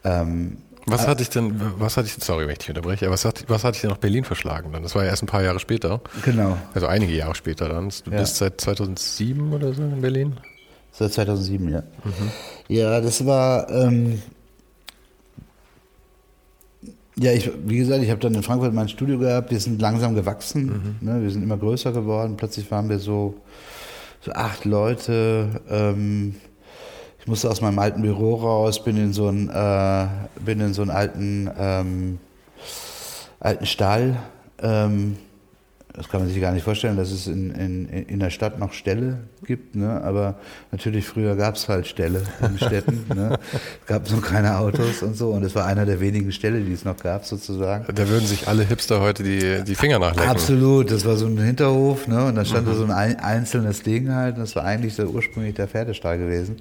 Ähm, 0.02 0.56
was 0.86 1.06
hatte 1.06 1.22
ich 1.22 1.30
denn, 1.30 1.54
was 1.78 1.96
hatte 1.96 2.08
ich, 2.08 2.22
sorry, 2.22 2.44
wenn 2.44 2.52
ich 2.52 2.58
dich 2.58 2.68
unterbreche, 2.68 3.08
was 3.10 3.24
hatte, 3.24 3.44
was 3.48 3.64
hatte 3.64 3.76
ich 3.76 3.80
denn 3.82 3.90
nach 3.90 3.98
Berlin 3.98 4.24
verschlagen 4.24 4.72
dann? 4.72 4.82
Das 4.82 4.94
war 4.94 5.04
ja 5.04 5.10
erst 5.10 5.22
ein 5.22 5.26
paar 5.26 5.42
Jahre 5.42 5.58
später. 5.58 6.00
Genau. 6.24 6.58
Also 6.74 6.86
einige 6.86 7.14
Jahre 7.14 7.34
später 7.34 7.68
dann. 7.68 7.90
Du 8.04 8.10
ja. 8.10 8.18
bist 8.18 8.36
seit 8.36 8.60
2007 8.60 9.52
oder 9.52 9.72
so 9.72 9.82
in 9.82 10.00
Berlin? 10.00 10.36
Seit 10.96 11.12
2007, 11.12 11.68
ja. 11.70 11.80
Mhm. 11.80 12.30
Ja, 12.68 13.00
das 13.00 13.26
war, 13.26 13.68
ähm, 13.68 14.22
ja, 17.16 17.32
ich, 17.32 17.50
wie 17.66 17.78
gesagt, 17.78 18.02
ich 18.02 18.10
habe 18.10 18.20
dann 18.20 18.34
in 18.34 18.44
Frankfurt 18.44 18.72
mein 18.72 18.88
Studio 18.88 19.18
gehabt. 19.18 19.50
Wir 19.50 19.58
sind 19.58 19.80
langsam 19.80 20.14
gewachsen. 20.14 20.98
Mhm. 21.00 21.08
Ne? 21.08 21.22
Wir 21.22 21.30
sind 21.30 21.42
immer 21.42 21.56
größer 21.56 21.90
geworden. 21.90 22.36
Plötzlich 22.36 22.70
waren 22.70 22.88
wir 22.88 23.00
so, 23.00 23.34
so 24.20 24.32
acht 24.32 24.64
Leute. 24.64 25.60
Ähm, 25.68 26.36
ich 27.18 27.26
musste 27.26 27.50
aus 27.50 27.60
meinem 27.60 27.78
alten 27.80 28.02
Büro 28.02 28.36
raus, 28.36 28.82
bin 28.84 28.96
in 28.96 29.12
so 29.12 29.26
einen, 29.26 29.48
äh, 29.48 30.06
bin 30.44 30.60
in 30.60 30.74
so 30.74 30.82
einen 30.82 30.90
alten, 30.92 31.50
ähm, 31.58 32.18
alten 33.40 33.66
Stall. 33.66 34.16
Ähm, 34.62 35.16
das 35.96 36.08
kann 36.08 36.20
man 36.20 36.28
sich 36.28 36.40
gar 36.40 36.50
nicht 36.50 36.64
vorstellen, 36.64 36.96
dass 36.96 37.12
es 37.12 37.28
in, 37.28 37.52
in, 37.52 37.88
in 37.88 38.18
der 38.18 38.30
Stadt 38.30 38.58
noch 38.58 38.72
Ställe 38.72 39.18
gibt. 39.44 39.76
Ne? 39.76 40.02
Aber 40.02 40.34
natürlich 40.72 41.06
früher 41.06 41.36
gab 41.36 41.54
es 41.54 41.68
halt 41.68 41.86
Ställe 41.86 42.22
in 42.42 42.58
Städten. 42.58 43.06
ne? 43.14 43.38
Es 43.80 43.86
gab 43.86 44.08
so 44.08 44.16
keine 44.16 44.58
Autos 44.58 45.04
und 45.04 45.16
so. 45.16 45.30
Und 45.30 45.44
es 45.44 45.54
war 45.54 45.66
einer 45.66 45.86
der 45.86 46.00
wenigen 46.00 46.32
Ställe, 46.32 46.62
die 46.62 46.72
es 46.72 46.84
noch 46.84 46.96
gab, 46.96 47.24
sozusagen. 47.24 47.86
Da 47.94 48.08
würden 48.08 48.26
sich 48.26 48.48
alle 48.48 48.64
Hipster 48.64 49.00
heute 49.00 49.22
die, 49.22 49.62
die 49.62 49.76
Finger 49.76 50.00
nachlecken. 50.00 50.30
Absolut. 50.30 50.90
Das 50.90 51.04
war 51.04 51.16
so 51.16 51.26
ein 51.26 51.38
Hinterhof. 51.38 52.08
Ne? 52.08 52.24
Und 52.24 52.34
da 52.34 52.44
stand 52.44 52.66
mhm. 52.66 52.70
da 52.72 52.76
so 52.76 52.84
ein 52.86 53.20
einzelnes 53.20 53.84
Ding 53.84 54.12
halt. 54.12 54.36
Das 54.36 54.56
war 54.56 54.64
eigentlich 54.64 54.94
so 54.94 55.04
ursprünglich 55.04 55.54
der 55.54 55.68
Pferdestall 55.68 56.18
gewesen. 56.18 56.56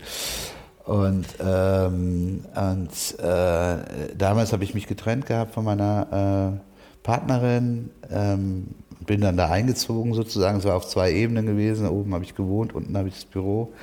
Und, 0.86 1.26
ähm, 1.40 2.46
und 2.56 3.20
äh, 3.20 3.78
damals 4.16 4.54
habe 4.54 4.64
ich 4.64 4.76
mich 4.76 4.86
getrennt 4.86 5.26
gehabt 5.26 5.56
von 5.56 5.66
meiner 5.66 6.54
äh, 6.54 6.74
Partnerin. 7.04 7.90
Ähm, 8.12 8.68
bin 9.06 9.22
dann 9.22 9.38
da 9.38 9.50
eingezogen 9.50 10.14
sozusagen. 10.14 10.58
Es 10.60 10.66
war 10.66 10.76
auf 10.76 10.88
zwei 10.88 11.12
Ebenen 11.12 11.46
gewesen. 11.46 11.88
Oben 11.88 12.14
habe 12.14 12.24
ich 12.24 12.36
gewohnt, 12.36 12.74
unten 12.74 12.98
habe 12.98 13.08
ich 13.08 13.16
das 13.16 13.26
Büro. 13.26 13.74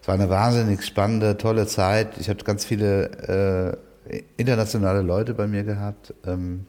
Es 0.00 0.08
war 0.08 0.14
eine 0.14 0.30
wahnsinnig 0.30 0.84
spannende, 0.84 1.36
tolle 1.36 1.66
Zeit. 1.66 2.18
Ich 2.18 2.28
habe 2.28 2.42
ganz 2.44 2.64
viele 2.64 3.76
äh, 4.08 4.20
internationale 4.36 5.02
Leute 5.02 5.34
bei 5.34 5.46
mir 5.46 5.64
gehabt. 5.64 6.14
Ähm, 6.26 6.66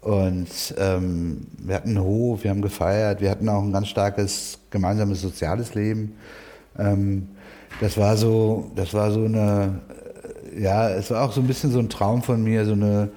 und 0.00 0.74
ähm, 0.78 1.46
wir 1.58 1.74
hatten 1.74 1.90
einen 1.90 2.02
Hof, 2.02 2.44
wir 2.44 2.50
haben 2.50 2.62
gefeiert, 2.62 3.20
wir 3.20 3.30
hatten 3.30 3.48
auch 3.48 3.62
ein 3.62 3.72
ganz 3.72 3.88
starkes 3.88 4.58
gemeinsames 4.70 5.20
soziales 5.20 5.74
Leben. 5.74 6.16
Ähm, 6.78 7.28
das 7.80 7.98
war 7.98 8.16
so, 8.16 8.70
das 8.76 8.94
war 8.94 9.10
so 9.10 9.24
eine, 9.24 9.80
ja, 10.58 10.88
es 10.88 11.10
war 11.10 11.24
auch 11.24 11.32
so 11.32 11.40
ein 11.40 11.46
bisschen 11.46 11.70
so 11.70 11.78
ein 11.78 11.90
Traum 11.90 12.22
von 12.22 12.42
mir, 12.42 12.64
so 12.64 12.72
eine 12.72 13.10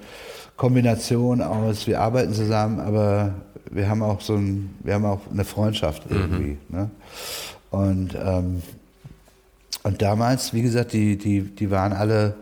Kombination 0.56 1.40
aus, 1.40 1.86
wir 1.86 2.00
arbeiten 2.00 2.32
zusammen, 2.32 2.80
aber 2.80 3.34
wir 3.74 3.88
haben 3.88 4.02
auch 4.02 4.20
so 4.20 4.36
ein, 4.36 4.74
wir 4.82 4.94
haben 4.94 5.04
auch 5.04 5.20
eine 5.30 5.44
Freundschaft 5.44 6.08
mhm. 6.10 6.16
irgendwie. 6.16 6.58
Mhm. 6.68 6.78
Ne? 6.78 6.90
Und, 7.70 8.14
ähm, 8.14 8.62
und 9.82 10.00
damals, 10.00 10.54
wie 10.54 10.62
gesagt, 10.62 10.92
die, 10.92 11.18
die, 11.18 11.42
die 11.42 11.70
waren 11.70 11.92
alle, 11.92 12.36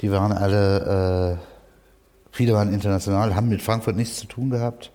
die 0.00 0.10
waren 0.10 0.32
alle, 0.32 1.38
äh, 1.38 2.32
viele 2.32 2.52
waren 2.52 2.72
international, 2.74 3.34
haben 3.34 3.48
mit 3.48 3.62
Frankfurt 3.62 3.96
nichts 3.96 4.18
zu 4.18 4.26
tun 4.26 4.50
gehabt, 4.50 4.90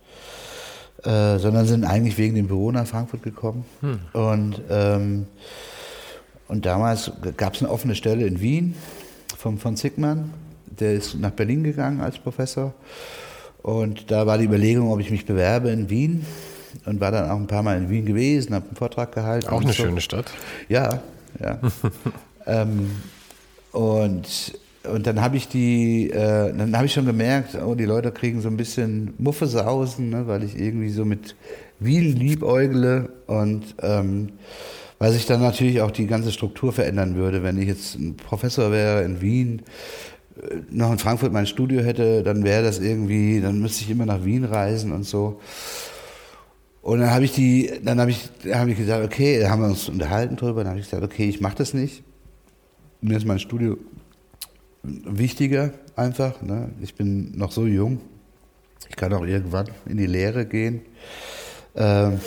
äh, 1.04 1.40
sondern 1.40 1.66
sind 1.66 1.86
eigentlich 1.86 2.18
wegen 2.18 2.36
dem 2.36 2.48
Büro 2.48 2.72
nach 2.72 2.86
Frankfurt 2.86 3.24
gekommen. 3.24 3.66
Mhm. 3.82 4.00
Und, 4.14 4.62
ähm, 4.70 5.26
und 6.50 6.66
damals 6.66 7.12
gab 7.38 7.56
es 7.56 7.62
eine 7.62 7.72
offene 7.72 7.96
Stelle 7.96 8.28
in 8.28 8.42
Wien 8.42 8.76
vom, 9.38 9.58
von 9.58 9.78
Zickmann. 9.78 10.34
Der 10.66 10.94
ist 10.94 11.16
nach 11.16 11.32
Berlin 11.32 11.64
gegangen 11.64 12.02
als 12.02 12.20
Professor. 12.20 12.74
Und 13.64 14.10
da 14.12 14.26
war 14.26 14.38
die 14.38 14.46
Überlegung, 14.46 14.92
ob 14.92 15.00
ich 15.00 15.12
mich 15.12 15.26
bewerbe 15.26 15.70
in 15.70 15.90
Wien 15.90 16.26
und 16.86 17.00
war 17.00 17.12
dann 17.12 17.30
auch 17.30 17.38
ein 17.38 17.48
paar 17.48 17.64
Mal 17.64 17.78
in 17.78 17.90
Wien 17.90 18.06
gewesen, 18.06 18.56
habe 18.56 18.68
einen 18.68 18.76
Vortrag 18.76 19.14
gehalten. 19.14 19.50
Auch 19.50 19.62
eine 19.62 19.74
so. 19.74 19.84
schöne 19.84 20.02
Stadt. 20.02 20.32
Ja, 20.68 21.02
ja. 21.40 21.60
ähm, 22.48 22.92
und, 23.72 24.60
und 24.84 25.08
dann 25.08 25.22
habe 25.22 25.38
ich 25.38 25.48
die, 25.48 26.10
äh, 26.10 26.54
dann 26.56 26.76
habe 26.76 26.88
ich 26.88 26.94
schon 26.94 27.06
gemerkt, 27.06 27.56
oh, 27.56 27.76
die 27.76 27.86
Leute 27.86 28.12
kriegen 28.12 28.42
so 28.42 28.50
ein 28.50 28.58
bisschen 28.58 29.14
Muffesausen, 29.18 30.10
ne, 30.10 30.28
weil 30.28 30.44
ich 30.44 30.58
irgendwie 30.58 30.90
so 30.90 31.06
mit 31.06 31.36
Wien 31.80 32.16
liebäugle 32.16 33.10
und 33.28 33.76
ähm, 33.82 34.30
weil 35.00 35.14
sich 35.14 35.26
dann 35.26 35.42
natürlich 35.42 35.82
auch 35.82 35.90
die 35.90 36.06
ganze 36.06 36.32
Struktur 36.32 36.72
verändern 36.72 37.16
würde, 37.16 37.42
wenn 37.42 37.60
ich 37.60 37.68
jetzt 37.68 37.96
ein 37.96 38.18
Professor 38.18 38.72
wäre 38.72 39.02
in 39.02 39.20
Wien 39.20 39.64
noch 40.70 40.92
in 40.92 40.98
Frankfurt 40.98 41.32
mein 41.32 41.48
Studio 41.48 41.82
hätte, 41.82 42.24
dann 42.24 42.44
wäre 42.44 42.64
das 42.64 42.80
irgendwie, 42.80 43.42
dann 43.42 43.60
müsste 43.60 43.84
ich 43.84 43.90
immer 43.90 44.06
nach 44.06 44.24
Wien 44.24 44.44
reisen 44.44 44.92
und 44.92 45.04
so. 45.04 45.40
Und 46.82 47.00
dann 47.00 47.12
habe 47.12 47.26
ich 47.26 47.34
die, 47.34 47.72
dann 47.84 48.00
habe 48.00 48.12
ich, 48.12 48.30
habe 48.52 48.72
ich 48.72 48.78
gesagt, 48.78 49.06
okay, 49.06 49.40
da 49.40 49.50
haben 49.50 49.62
wir 49.62 49.70
uns 49.70 49.88
unterhalten 49.88 50.36
drüber, 50.36 50.64
dann 50.64 50.72
habe 50.72 50.80
ich 50.80 50.86
gesagt, 50.86 51.04
okay, 51.04 51.30
ich 51.30 51.42
mache 51.42 51.56
das 51.58 51.74
nicht. 51.74 52.04
Mir 53.02 53.18
ist 53.18 53.26
mein 53.26 53.40
Studio 53.40 53.78
wichtiger 54.84 55.74
einfach. 55.96 56.42
Ne? 56.42 56.70
Ich 56.82 56.96
bin 56.96 57.38
noch 57.38 57.52
so 57.52 57.66
jung. 57.66 58.00
Ich 58.90 58.96
kann 58.96 59.14
auch 59.14 59.26
irgendwann 59.26 59.68
in 59.86 59.98
die 59.98 60.08
Lehre 60.08 60.46
gehen. 60.46 60.82
Ähm, 61.76 62.20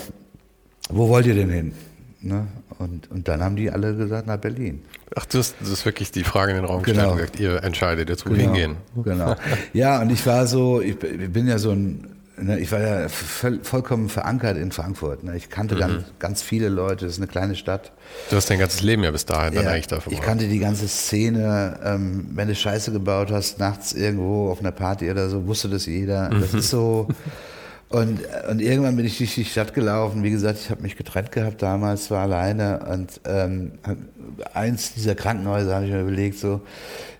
wo 0.89 1.09
wollt 1.09 1.27
ihr 1.27 1.35
denn 1.35 1.51
hin? 1.51 1.73
Ne? 2.21 2.47
Und, 2.79 3.11
und 3.11 3.29
dann 3.29 3.43
haben 3.43 3.57
die 3.57 3.71
alle 3.71 3.95
gesagt, 3.95 4.27
nach 4.27 4.39
Berlin. 4.39 4.83
Ach, 5.15 5.25
das, 5.27 5.55
das 5.61 5.69
ist 5.69 5.85
wirklich 5.85 6.11
die 6.11 6.25
Frage 6.25 6.53
in 6.53 6.57
den 6.59 6.65
Raum 6.65 6.83
gestellt 6.83 7.05
genau. 7.05 7.17
gesagt, 7.17 7.41
ihr 7.41 7.63
entscheidet 7.63 8.09
jetzt, 8.09 8.27
wo 8.27 8.31
genau. 8.31 8.43
hingehen. 8.43 8.77
Genau. 9.03 9.37
Ja, 9.73 10.01
und 10.01 10.11
ich 10.11 10.27
war 10.27 10.47
so, 10.47 10.81
ich, 10.81 11.03
ich 11.03 11.33
bin 11.33 11.47
ja 11.47 11.59
so 11.59 11.71
ein, 11.71 12.15
ne, 12.37 12.59
ich 12.59 12.73
war 12.73 12.81
ja 12.81 13.09
vollkommen 13.09 14.09
verankert 14.09 14.57
in 14.57 14.73
Frankfurt. 14.73 15.23
Ne? 15.23 15.37
Ich 15.37 15.51
kannte 15.51 15.77
mhm. 15.77 15.81
ganz, 15.81 16.05
ganz 16.19 16.43
viele 16.43 16.69
Leute, 16.69 17.05
das 17.05 17.15
ist 17.15 17.21
eine 17.21 17.29
kleine 17.29 17.55
Stadt. 17.55 17.93
Du 18.31 18.37
hast 18.37 18.51
dein 18.51 18.59
ganzes 18.59 18.83
Leben 18.83 19.05
ja 19.05 19.11
bis 19.11 19.27
dahin 19.27 19.55
ja, 19.55 19.63
dann 19.63 19.73
eigentlich 19.73 19.87
davon. 19.87 20.13
Ich 20.13 20.21
kannte 20.21 20.49
die 20.49 20.59
ganze 20.59 20.89
Szene. 20.89 21.79
Ähm, 21.85 22.29
wenn 22.35 22.49
du 22.49 22.55
Scheiße 22.55 22.93
gebaut 22.93 23.31
hast, 23.31 23.59
nachts 23.59 23.93
irgendwo 23.93 24.51
auf 24.51 24.61
einer 24.61 24.73
Party 24.73 25.11
oder 25.11 25.29
so, 25.29 25.47
wusste 25.47 25.69
das 25.69 25.87
jeder. 25.87 26.29
Das 26.31 26.53
mhm. 26.53 26.59
ist 26.59 26.71
so. 26.71 27.09
Und, 27.89 28.21
und 28.51 28.61
irgendwann 28.61 28.97
bin 28.97 29.05
ich 29.07 29.19
durch 29.19 29.35
die 29.35 29.45
Stadt 29.45 29.73
gelaufen. 29.73 30.23
Wie 30.25 30.31
gesagt, 30.31 30.59
ich 30.59 30.71
habe 30.71 30.83
mich 30.83 30.97
getrennt 30.97 31.31
gehabt 31.31 31.63
damals, 31.63 32.11
war 32.11 32.23
alleine. 32.23 32.81
Und 32.91 33.21
ähm, 33.25 33.73
eins 34.53 34.95
dieser 34.95 35.15
Krankenhäuser 35.15 35.77
habe 35.77 35.87
ich 35.87 35.93
mir 35.93 36.01
überlegt, 36.01 36.39
so, 36.39 36.61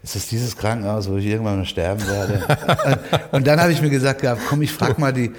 ist 0.03 0.17
das 0.17 0.27
dieses 0.27 0.57
Krankenhaus, 0.57 1.09
wo 1.09 1.17
ich 1.17 1.27
irgendwann 1.27 1.59
mal 1.59 1.65
sterben 1.65 2.03
werde? 2.07 2.43
und, 3.31 3.33
und, 3.33 3.47
dann 3.47 3.61
habe 3.61 3.73
ich 3.73 3.81
mir 3.81 3.91
gesagt 3.91 4.23
gehabt, 4.23 4.43
komm, 4.49 4.63
ich 4.63 4.73
frag 4.73 4.99
mal 4.99 5.13
die. 5.13 5.31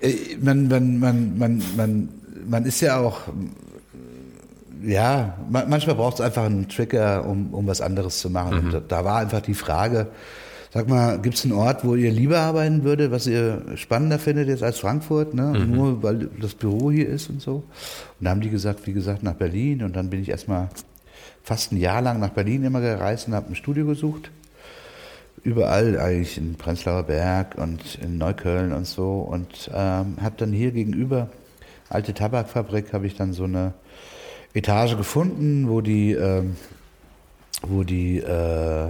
Äh, 0.00 0.36
man, 0.40 0.66
man, 0.66 0.98
man, 0.98 1.38
man, 1.38 1.62
man, 1.76 2.08
man 2.46 2.64
ist 2.64 2.80
ja 2.80 2.98
auch 2.98 3.20
ja, 4.84 5.38
manchmal 5.48 5.94
braucht 5.94 6.14
es 6.14 6.20
einfach 6.20 6.44
einen 6.44 6.68
Trigger, 6.68 7.24
um, 7.24 7.54
um 7.54 7.66
was 7.66 7.80
anderes 7.80 8.18
zu 8.18 8.30
machen. 8.30 8.66
Mhm. 8.66 8.70
Da, 8.72 8.80
da, 8.80 9.04
war 9.04 9.18
einfach 9.18 9.40
die 9.40 9.54
Frage, 9.54 10.08
Sag 10.72 10.88
mal, 10.88 11.18
gibt 11.20 11.34
es 11.34 11.44
einen 11.44 11.52
Ort, 11.52 11.84
wo 11.84 11.96
ihr 11.96 12.10
lieber 12.10 12.38
arbeiten 12.38 12.82
würdet, 12.82 13.10
was 13.10 13.26
ihr 13.26 13.62
spannender 13.74 14.18
findet 14.18 14.48
jetzt 14.48 14.62
als 14.62 14.78
Frankfurt, 14.78 15.34
ne? 15.34 15.52
Mhm. 15.54 15.70
nur 15.70 16.02
weil 16.02 16.30
das 16.40 16.54
Büro 16.54 16.90
hier 16.90 17.10
ist 17.10 17.28
und 17.28 17.42
so? 17.42 17.56
Und 17.56 18.24
da 18.24 18.30
haben 18.30 18.40
die 18.40 18.48
gesagt, 18.48 18.86
wie 18.86 18.94
gesagt, 18.94 19.22
nach 19.22 19.34
Berlin. 19.34 19.82
Und 19.82 19.96
dann 19.96 20.08
bin 20.08 20.22
ich 20.22 20.30
erstmal 20.30 20.70
fast 21.42 21.72
ein 21.72 21.76
Jahr 21.76 22.00
lang 22.00 22.20
nach 22.20 22.30
Berlin 22.30 22.64
immer 22.64 22.80
gereist 22.80 23.28
und 23.28 23.34
habe 23.34 23.50
ein 23.50 23.54
Studio 23.54 23.84
gesucht. 23.84 24.30
Überall 25.44 26.00
eigentlich 26.00 26.38
in 26.38 26.54
Prenzlauer 26.54 27.02
Berg 27.02 27.58
und 27.58 27.98
in 28.02 28.16
Neukölln 28.16 28.72
und 28.72 28.86
so. 28.86 29.18
Und 29.18 29.70
ähm, 29.74 30.16
habe 30.22 30.36
dann 30.38 30.52
hier 30.52 30.70
gegenüber, 30.70 31.28
alte 31.90 32.14
Tabakfabrik, 32.14 32.94
habe 32.94 33.06
ich 33.06 33.14
dann 33.14 33.34
so 33.34 33.44
eine 33.44 33.74
Etage 34.54 34.96
gefunden, 34.96 35.68
wo 35.68 35.82
die, 35.82 36.12
ähm, 36.12 36.56
wo 37.60 37.82
die 37.82 38.20
äh, 38.20 38.88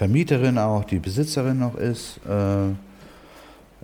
Vermieterin 0.00 0.56
auch, 0.56 0.84
die 0.84 0.98
Besitzerin 0.98 1.58
noch 1.58 1.74
ist, 1.74 2.20
äh, 2.26 2.70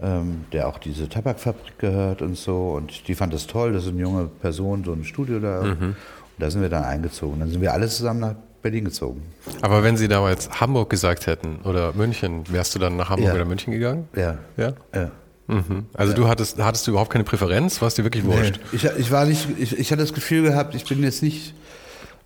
ähm, 0.03 0.47
der 0.51 0.67
auch 0.67 0.79
diese 0.79 1.11
Tabakfabrik 1.11 1.79
gehört 1.79 2.23
und 2.23 2.39
so. 2.39 2.71
Und 2.71 3.07
die 3.07 3.14
fand 3.14 3.35
es 3.35 3.47
toll, 3.47 3.75
dass 3.75 3.87
eine 3.87 4.01
junge 4.01 4.25
Person 4.25 4.83
so 4.83 4.95
ein 4.95 5.05
Studio 5.05 5.41
da. 5.41 5.62
Mhm. 5.62 5.89
Und 5.89 5.97
da 6.39 6.51
sind 6.51 6.62
wir 6.62 6.71
dann 6.71 6.85
eingezogen. 6.85 7.41
Dann 7.41 7.51
sind 7.51 7.61
wir 7.61 7.75
alle 7.75 7.87
zusammen 7.89 8.21
nach 8.21 8.35
Berlin 8.62 8.87
gezogen. 8.87 9.25
Aber 9.61 9.83
wenn 9.83 9.99
Sie 9.99 10.09
damals 10.09 10.49
Hamburg 10.59 10.89
gesagt 10.89 11.27
hätten 11.27 11.59
oder 11.64 11.93
München, 11.93 12.45
wärst 12.49 12.75
du 12.75 12.79
dann 12.79 12.97
nach 12.97 13.11
Hamburg 13.11 13.29
ja. 13.29 13.35
oder 13.35 13.45
München 13.45 13.75
gegangen? 13.75 14.09
Ja. 14.17 14.39
Ja? 14.57 14.73
Ja. 14.95 15.11
Mhm. 15.49 15.85
Also 15.93 16.14
ja. 16.14 16.17
du 16.17 16.29
hattest, 16.29 16.59
hattest 16.59 16.87
du 16.87 16.93
überhaupt 16.93 17.11
keine 17.11 17.25
Präferenz? 17.25 17.83
Warst 17.83 17.99
du 17.99 18.05
wirklich 18.05 18.25
wurscht? 18.25 18.59
Nee. 18.73 18.77
Ich, 18.77 18.85
ich 18.85 19.11
war 19.11 19.27
nicht, 19.27 19.49
ich, 19.59 19.79
ich 19.79 19.93
hatte 19.93 20.01
das 20.01 20.14
Gefühl 20.14 20.45
gehabt, 20.45 20.75
ich 20.75 20.87
bin 20.87 21.03
jetzt 21.03 21.23
nicht 21.23 21.53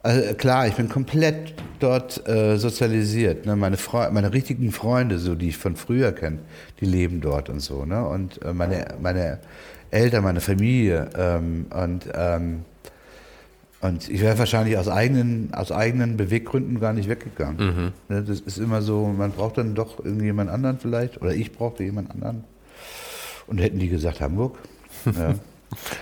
also 0.03 0.35
klar, 0.35 0.67
ich 0.67 0.75
bin 0.75 0.89
komplett 0.89 1.55
dort 1.79 2.27
äh, 2.27 2.57
sozialisiert. 2.57 3.47
Ne? 3.47 3.57
Meine, 3.57 3.77
Fre 3.77 4.11
meine 4.13 4.33
richtigen 4.33 4.73
Freunde, 4.73 5.19
so 5.19 5.35
die 5.35 5.49
ich 5.49 5.59
von 5.59 5.77
früher 5.77 6.13
kenne, 6.13 6.39
die 6.81 6.87
leben 6.87 7.21
dort 7.21 7.49
und 7.49 7.61
so. 7.61 7.85
Ne? 7.85 8.07
Und 8.07 8.43
äh, 8.43 8.53
meine, 8.53 8.95
meine 9.01 9.39
Eltern, 9.91 10.25
meine 10.25 10.41
Familie. 10.41 11.11
Ähm, 11.17 11.67
und, 11.71 12.09
ähm, 12.15 12.65
und 13.81 14.09
ich 14.09 14.21
wäre 14.21 14.39
wahrscheinlich 14.39 14.77
aus 14.77 14.89
eigenen, 14.89 15.53
aus 15.53 15.73
eigenen 15.73 16.17
Beweggründen 16.17 16.81
gar 16.81 16.93
nicht 16.93 17.09
weggegangen. 17.09 17.57
Mhm. 17.57 17.93
Ne, 18.15 18.23
Das 18.23 18.41
ist 18.41 18.59
immer 18.59 18.83
so, 18.83 19.07
man 19.07 19.33
braucht 19.33 19.59
dann 19.59 19.75
doch 19.75 20.05
irgendjemand 20.05 20.51
anderen 20.51 20.79
vielleicht, 20.79 21.21
oder 21.21 21.35
ich 21.35 21.53
brauchte 21.53 21.85
jemand 21.85 22.11
anderen. 22.11 22.45
Und 23.47 23.59
hätten 23.59 23.79
die 23.79 23.89
gesagt 23.89 24.21
Hamburg. 24.21 24.59
Ja. 25.07 25.35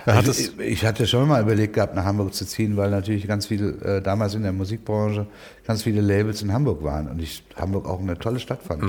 Also 0.05 0.31
ich, 0.31 0.59
ich 0.59 0.85
hatte 0.85 1.05
schon 1.05 1.27
mal 1.27 1.41
überlegt 1.41 1.73
gehabt, 1.73 1.95
nach 1.95 2.03
Hamburg 2.05 2.33
zu 2.33 2.45
ziehen, 2.45 2.75
weil 2.77 2.89
natürlich 2.89 3.27
ganz 3.27 3.45
viele, 3.47 3.69
äh, 3.97 4.01
damals 4.01 4.33
in 4.33 4.41
der 4.43 4.51
Musikbranche, 4.51 5.27
ganz 5.67 5.83
viele 5.83 6.01
Labels 6.01 6.41
in 6.41 6.51
Hamburg 6.51 6.83
waren 6.83 7.07
und 7.07 7.21
ich 7.21 7.43
Hamburg 7.55 7.87
auch 7.87 7.99
eine 7.99 8.17
tolle 8.17 8.39
Stadt 8.39 8.61
fand. 8.63 8.83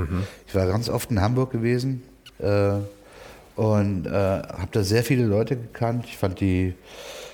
Ich 0.46 0.54
war 0.54 0.66
ganz 0.66 0.88
oft 0.88 1.10
in 1.10 1.20
Hamburg 1.20 1.50
gewesen 1.50 2.02
äh, 2.38 2.72
und 3.56 4.06
äh, 4.06 4.10
habe 4.10 4.68
da 4.72 4.82
sehr 4.82 5.02
viele 5.04 5.24
Leute 5.26 5.56
gekannt. 5.56 6.06
Ich 6.08 6.16
fand 6.16 6.40
die, 6.40 6.74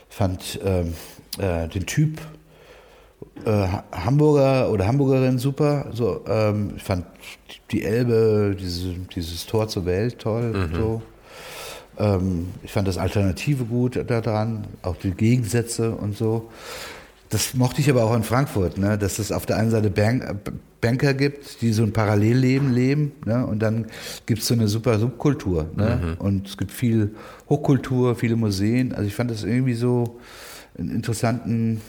fand 0.08 0.58
ähm, 0.64 0.94
äh, 1.38 1.68
den 1.68 1.86
Typ 1.86 2.18
äh, 3.44 3.50
Ha- 3.50 3.84
Hamburger 3.92 4.70
oder 4.70 4.86
Hamburgerin 4.88 5.38
super. 5.38 5.86
So, 5.92 6.24
ähm, 6.28 6.72
ich 6.76 6.82
fand 6.82 7.06
die 7.70 7.84
Elbe, 7.84 8.56
diese, 8.58 8.94
dieses 9.14 9.46
Tor 9.46 9.68
zur 9.68 9.84
Welt 9.86 10.18
toll. 10.18 10.68
So. 10.74 11.02
Ähm, 11.98 12.48
ich 12.62 12.72
fand 12.72 12.88
das 12.88 12.98
Alternative 12.98 13.64
gut 13.64 14.02
daran, 14.06 14.66
auch 14.82 14.96
die 14.96 15.12
Gegensätze 15.12 15.92
und 15.92 16.16
so. 16.16 16.50
Das 17.28 17.54
mochte 17.54 17.80
ich 17.80 17.90
aber 17.90 18.04
auch 18.04 18.14
in 18.14 18.22
Frankfurt, 18.22 18.78
ne? 18.78 18.96
dass 18.96 19.18
es 19.18 19.32
auf 19.32 19.46
der 19.46 19.56
einen 19.56 19.70
Seite 19.70 19.90
Bank, 19.90 20.36
Banker 20.80 21.12
gibt, 21.12 21.60
die 21.60 21.72
so 21.72 21.82
ein 21.82 21.92
Parallelleben 21.92 22.72
leben 22.72 23.12
ne? 23.24 23.44
und 23.44 23.60
dann 23.60 23.86
gibt 24.26 24.42
es 24.42 24.46
so 24.46 24.54
eine 24.54 24.68
super 24.68 24.98
Subkultur. 25.00 25.68
Ne? 25.74 26.16
Und 26.20 26.46
es 26.46 26.56
gibt 26.56 26.70
viel 26.70 27.16
Hochkultur, 27.48 28.14
viele 28.14 28.36
Museen. 28.36 28.92
Also 28.92 29.08
ich 29.08 29.14
fand 29.14 29.32
das 29.32 29.42
irgendwie 29.42 29.74
so 29.74 30.20
einen 30.78 30.90
interessanten 30.90 31.80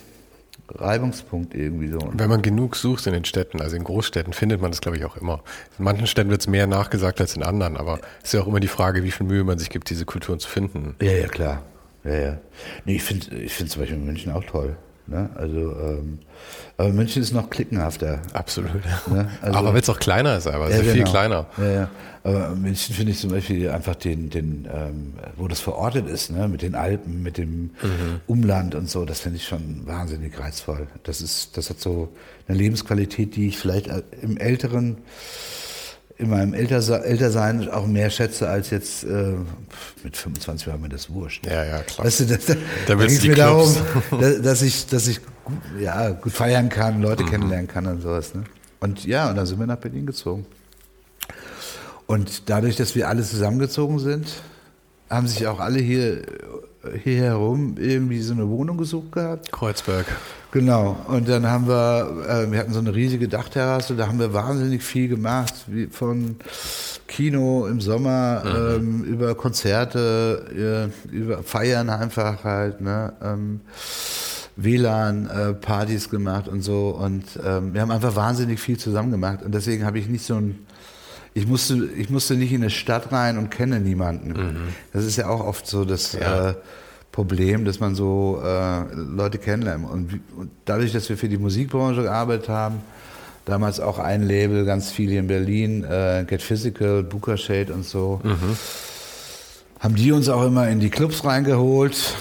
Reibungspunkt 0.70 1.56
irgendwie 1.56 1.88
so. 1.90 2.00
Wenn 2.14 2.30
man 2.30 2.42
genug 2.42 2.76
sucht 2.76 3.08
in 3.08 3.14
den 3.14 3.26
Städten, 3.26 3.62
also 3.62 3.76
in 3.76 3.84
Großstädten, 3.84 4.34
findet 4.34 4.62
man 4.62 4.72
das, 4.72 4.82
glaube 4.82 4.98
ich, 4.98 5.06
auch 5.06 5.18
immer. 5.18 5.42
In 5.78 5.86
manchen 5.86 6.08
Städten 6.08 6.30
wird 6.30 6.42
es 6.42 6.48
mehr 6.48 6.68
nachgesagt 6.68 7.22
als 7.22 7.36
in 7.36 7.44
anderen, 7.44 7.78
aber 7.78 8.00
es 8.20 8.30
ist 8.30 8.34
ja 8.34 8.42
auch 8.42 8.48
immer 8.48 8.60
die 8.60 8.68
Frage, 8.68 9.04
wie 9.04 9.12
viel 9.12 9.26
Mühe 9.26 9.44
man 9.44 9.58
sich 9.58 9.70
gibt, 9.70 9.90
diese 9.90 10.06
Kulturen 10.06 10.40
zu 10.40 10.50
finden. 10.50 10.96
Ja, 11.02 11.12
ja, 11.12 11.28
klar. 11.28 11.64
Ja, 12.04 12.16
ja. 12.16 12.38
Nee, 12.86 12.96
ich 12.96 13.04
finde 13.04 13.36
ich 13.36 13.54
find 13.54 13.70
zum 13.70 13.82
Beispiel 13.82 13.98
München 13.98 14.32
auch 14.32 14.44
toll. 14.44 14.78
Ne? 15.08 15.30
Also, 15.36 15.58
ähm, 15.58 16.20
aber 16.78 16.90
München 16.90 17.22
ist 17.24 17.34
noch 17.34 17.50
klickenhafter. 17.50 18.22
Absolut. 18.34 18.72
Ne? 19.10 19.30
Also- 19.42 19.58
aber 19.58 19.74
weil 19.74 19.82
es 19.82 19.90
auch 19.90 20.00
kleiner 20.00 20.38
ist, 20.38 20.48
aber 20.48 20.70
ja 20.70 20.78
viel 20.84 20.94
genau. 20.94 21.10
kleiner. 21.12 21.46
Ja, 21.58 21.70
ja. 21.72 21.90
Aber 22.24 22.50
München 22.56 22.94
finde 22.94 23.14
ich 23.14 23.20
zum 23.20 23.30
Beispiel 23.32 23.70
einfach 23.70 23.96
den, 23.96 24.30
den 24.30 24.68
ähm, 24.74 25.14
wo 25.38 25.48
das 25.48 25.62
verortet 25.62 26.08
ist, 26.10 26.30
ne? 26.30 26.48
mit 26.50 26.62
den 26.62 26.76
Alpen, 26.76 27.24
mit 27.24 27.38
dem 27.38 27.72
Mhm. 27.82 28.20
Umland 28.28 28.76
und 28.76 28.90
so, 28.90 29.06
das 29.06 29.22
finde 29.22 29.38
ich 29.38 29.46
schon 29.46 29.84
wahnsinnig 29.88 30.38
reizvoll. 30.38 30.88
Das 31.04 31.22
ist, 31.22 31.56
das 31.58 31.70
hat 31.70 31.80
so 31.80 32.10
eine 32.48 32.58
Lebensqualität, 32.58 33.36
die 33.38 33.48
ich 33.48 33.58
vielleicht 33.58 33.88
äh, 33.88 34.02
im 34.22 34.36
älteren, 34.38 34.98
in 36.20 36.30
meinem 36.30 36.54
Älterse- 36.54 37.04
Ältersein 37.04 37.70
auch 37.70 37.86
mehr 37.86 38.10
schätze 38.10 38.50
als 38.50 38.70
jetzt 38.72 39.04
äh, 39.04 39.34
mit 40.04 40.18
25 40.18 40.68
war 40.68 40.78
mir 40.78 40.90
das 40.90 41.12
wurscht. 41.12 41.46
Ja, 41.46 41.64
ja, 41.64 41.80
klar. 41.80 42.06
Weißt 42.08 42.22
du, 42.22 42.26
da, 42.26 42.36
da, 42.38 42.56
da 42.88 43.04
es 43.06 43.20
du 43.22 43.28
mir 43.28 43.36
darum, 43.36 43.72
Clubs. 44.10 44.22
da- 44.24 44.40
dass 44.42 44.62
ich, 44.64 44.88
dass 44.88 45.08
ich 45.08 45.20
gut, 45.44 45.58
ja, 45.80 46.10
gut 46.10 46.32
feiern 46.34 46.70
kann, 46.70 47.02
Leute 47.02 47.24
Mhm. 47.24 47.30
kennenlernen 47.30 47.68
kann 47.68 47.86
und 47.86 48.02
sowas. 48.02 48.34
Ne? 48.34 48.44
Und 48.80 49.06
ja, 49.06 49.30
und 49.30 49.36
dann 49.36 49.46
sind 49.46 49.60
wir 49.60 49.68
nach 49.68 49.78
Berlin 49.78 50.06
gezogen. 50.08 50.46
Und 52.06 52.50
dadurch, 52.50 52.76
dass 52.78 52.96
wir 52.96 53.08
alle 53.10 53.24
zusammengezogen 53.24 54.00
sind, 54.00 54.28
haben 55.10 55.28
sich 55.28 55.46
auch 55.48 55.60
alle 55.60 55.80
hier, 55.80 56.22
hier 57.04 57.22
herum 57.24 57.76
irgendwie 57.78 58.22
so 58.22 58.34
eine 58.34 58.48
Wohnung 58.50 58.78
gesucht 58.78 59.12
gehabt. 59.12 59.52
Kreuzberg. 59.52 60.06
Genau. 60.52 60.98
Und 61.08 61.28
dann 61.28 61.46
haben 61.48 61.68
wir, 61.68 62.26
äh, 62.28 62.52
wir 62.52 62.60
hatten 62.60 62.74
so 62.74 62.80
eine 62.80 62.96
riesige 62.96 63.28
Dachterrasse, 63.28 63.96
da 63.96 64.08
haben 64.08 64.20
wir 64.20 64.34
wahnsinnig 64.34 64.82
viel 64.84 65.08
gemacht, 65.10 65.54
wie 65.68 65.88
von 65.88 66.38
Kino 67.08 67.68
im 67.68 67.82
Sommer, 67.82 68.44
ähm, 68.46 69.04
über 69.04 69.36
Konzerte, 69.36 70.92
äh, 71.12 71.16
über 71.16 71.44
Feiern 71.44 71.90
einfach 71.90 72.44
halt, 72.44 72.82
ne? 72.82 73.14
Ähm, 73.22 73.62
WLAN-Partys 74.60 76.10
gemacht 76.10 76.48
und 76.48 76.62
so. 76.62 76.90
Und 76.90 77.24
ähm, 77.46 77.74
wir 77.74 77.82
haben 77.82 77.92
einfach 77.92 78.16
wahnsinnig 78.16 78.60
viel 78.60 78.78
zusammen 78.78 79.12
gemacht. 79.12 79.44
Und 79.44 79.54
deswegen 79.54 79.86
habe 79.86 80.00
ich 80.00 80.08
nicht 80.08 80.26
so 80.26 80.36
ein 80.36 80.66
ich 81.36 81.46
musste, 81.46 81.88
ich 81.96 82.10
musste 82.10 82.34
nicht 82.34 82.52
in 82.52 82.62
eine 82.64 82.72
Stadt 82.72 83.12
rein 83.12 83.38
und 83.38 83.52
kenne 83.52 83.80
niemanden. 83.80 84.74
Das 84.92 85.06
ist 85.06 85.18
ja 85.18 85.28
auch 85.28 85.46
oft 85.46 85.68
so 85.68 85.86
das 85.86 86.14
Ja. 86.14 86.50
äh, 86.50 86.54
Problem, 87.18 87.66
dass 87.66 87.80
man 87.80 87.96
so 87.96 88.40
äh, 88.46 88.94
Leute 88.94 89.40
kennenlernt. 89.40 89.90
Und, 89.90 90.22
und 90.38 90.52
dadurch, 90.66 90.94
dass 90.94 91.10
wir 91.10 91.18
für 91.18 91.28
die 91.28 91.40
Musikbranche 91.40 92.04
gearbeitet 92.04 92.48
haben, 92.48 92.76
damals 93.44 93.80
auch 93.80 93.98
ein 93.98 94.22
Label, 94.22 94.66
ganz 94.66 94.92
viel 94.92 95.10
hier 95.10 95.22
in 95.22 95.28
Berlin, 95.28 95.84
äh, 95.84 96.26
Get 96.28 96.44
Physical, 96.44 97.02
Booker 97.02 97.36
Shade 97.36 97.74
und 97.74 97.86
so, 97.86 98.22
haben 99.80 99.96
die 99.96 100.12
uns 100.12 100.30
auch 100.30 100.46
immer 100.46 100.70
in 100.70 100.80
die 100.80 100.92
Clubs 100.92 101.26
reingeholt. 101.26 102.14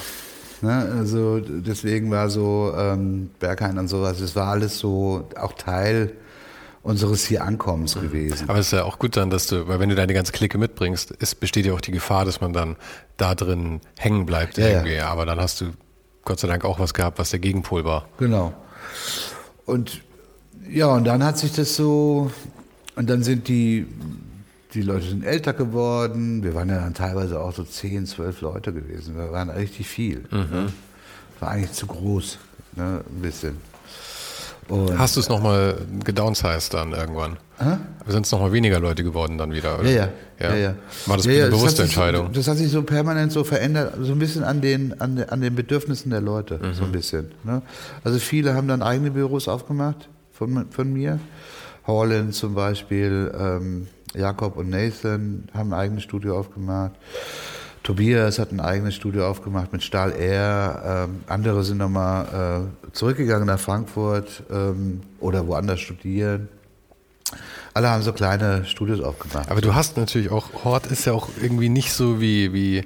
Ne? 0.63 0.91
Also 0.99 1.41
deswegen 1.41 2.11
war 2.11 2.31
so 2.31 2.73
ähm, 2.75 3.29
Berghain 3.39 3.77
und 3.77 3.89
sowas, 3.89 4.19
das 4.19 4.35
war 4.35 4.49
alles 4.49 4.79
so 4.79 5.29
auch 5.39 5.53
Teil 5.53 6.13
unseres 6.87 7.27
hier 7.27 7.45
Ankommens 7.45 7.95
gewesen. 7.95 8.49
Aber 8.49 8.61
es 8.61 8.67
ist 8.67 8.73
ja 8.73 8.85
auch 8.85 9.01
gut 9.01 9.17
dann, 9.17 9.29
dass 9.29 9.49
du, 9.49 9.67
weil 9.67 9.81
wenn 9.81 9.89
du 9.89 9.97
deine 9.97 10.15
ganze 10.15 10.31
Clique 10.31 10.57
mitbringst, 10.57 11.15
es 11.19 11.35
besteht 11.35 11.67
ja 11.67 11.73
auch 11.73 11.81
die 11.81 11.91
Gefahr, 11.91 12.25
dass 12.25 12.41
man 12.41 12.53
dann 12.53 12.77
da 13.17 13.35
drin 13.35 13.81
hängen 13.97 14.25
bleibt 14.25 14.57
Ja, 14.57 14.67
ja. 14.67 14.73
irgendwie. 14.75 15.01
Aber 15.01 15.27
dann 15.27 15.41
hast 15.41 15.61
du 15.61 15.73
Gott 16.25 16.39
sei 16.39 16.47
Dank 16.47 16.65
auch 16.65 16.79
was 16.79 16.95
gehabt, 16.95 17.19
was 17.19 17.31
der 17.31 17.41
Gegenpol 17.41 17.85
war. 17.85 18.07
Genau. 18.19 18.55
Und 19.65 20.03
ja, 20.71 20.87
und 20.87 21.05
dann 21.05 21.25
hat 21.25 21.39
sich 21.39 21.53
das 21.53 21.75
so, 21.75 22.31
und 22.95 23.11
dann 23.11 23.25
sind 23.25 23.49
die, 23.49 23.87
die 24.75 24.83
Leute 24.83 25.09
sind 25.09 25.25
älter 25.25 25.55
geworden. 25.55 26.45
Wir 26.45 26.55
waren 26.55 26.69
ja 26.69 26.79
dann 26.79 26.95
teilweise 26.95 27.41
auch 27.41 27.53
so 27.53 27.65
10, 27.65 28.07
12 28.07 28.41
Leute 28.43 28.73
gewesen. 28.73 29.17
Wir 29.17 29.33
waren 29.33 29.51
richtig 29.51 29.89
viel. 29.89 30.25
Ne? 30.31 30.73
War 31.41 31.51
eigentlich 31.51 31.73
zu 31.73 31.87
groß, 31.87 32.39
ne? 32.77 33.03
ein 33.09 33.23
bisschen. 33.23 33.57
Und 34.69 34.99
Hast 34.99 35.17
du 35.17 35.21
es 35.21 35.29
nochmal 35.29 35.77
gedownsized 36.05 36.75
dann 36.75 36.93
irgendwann? 36.93 37.37
Sind 38.07 38.27
es 38.27 38.33
nochmal 38.33 38.53
weniger 38.53 38.81
Leute 38.81 39.03
geworden 39.05 39.39
dann 39.39 39.53
wieder? 39.53 39.79
Oder? 39.79 39.89
Ja, 39.91 40.09
ja. 40.41 40.49
ja. 40.51 40.55
ja. 40.57 40.75
War 41.07 41.17
das 41.17 41.27
ja, 41.27 41.33
eine 41.33 41.41
ja, 41.41 41.47
bewusste 41.47 41.67
hat 41.83 41.89
sich, 41.89 41.97
Entscheidung? 41.97 42.33
Das 42.33 42.49
hat 42.49 42.57
sich 42.59 42.71
so 42.71 42.83
permanent 42.83 43.33
so 43.33 43.45
verändert, 43.45 43.95
so 44.03 44.13
ein 44.13 44.19
bisschen 44.19 44.45
an 44.45 44.61
den, 44.61 45.01
an, 45.01 45.17
den- 45.17 45.29
an 45.31 45.41
den 45.41 45.55
Bedürfnissen 45.55 46.11
der 46.11 46.21
Leute, 46.21 46.59
so 46.73 46.83
Mhm. 46.83 46.89
ein 46.89 46.93
bisschen. 46.93 47.33
Ne? 47.45 47.63
Also 48.05 48.19
viele 48.19 48.55
haben 48.55 48.69
dann 48.69 48.83
eigene 48.83 49.11
Büros 49.13 49.49
aufgemacht 49.49 50.09
von, 50.33 50.67
von 50.71 50.93
mir. 50.93 51.19
Holland 51.87 52.35
zum 52.35 52.55
Beispiel, 52.55 53.33
ähm, 53.39 53.87
Jakob 54.15 54.57
und 54.57 54.69
Nathan 54.71 55.49
haben 55.55 55.73
ein 55.73 55.79
eigenes 55.81 56.03
Studio 56.03 56.39
aufgemacht. 56.39 56.93
Tobias 57.87 58.41
hat 58.41 58.51
ein 58.51 58.59
eigenes 58.59 58.97
Studio 58.97 59.29
aufgemacht 59.29 59.73
mit 59.73 59.81
Stahl 59.81 60.11
Air. 60.11 61.07
Ähm, 61.09 61.21
andere 61.29 61.63
sind 61.63 61.79
nochmal 61.79 62.67
äh, 62.67 62.91
zurückgegangen 62.91 63.47
nach 63.47 63.61
Frankfurt 63.61 64.43
ähm, 64.51 65.03
oder 65.21 65.47
woanders 65.47 65.79
studieren. 65.79 66.49
Alle 67.75 67.89
haben 67.89 68.03
so 68.03 68.13
kleine 68.13 68.65
Studios 68.65 69.01
aufgemacht. 69.01 69.53
Aber 69.53 69.61
du 69.61 69.77
hast 69.77 69.97
natürlich 69.97 70.33
auch, 70.33 70.65
Hort 70.65 70.87
ist 70.87 71.05
ja 71.05 71.13
auch 71.13 71.29
irgendwie 71.41 71.69
nicht 71.69 71.93
so 71.93 72.21
wie, 72.21 72.53
wie 72.53 72.85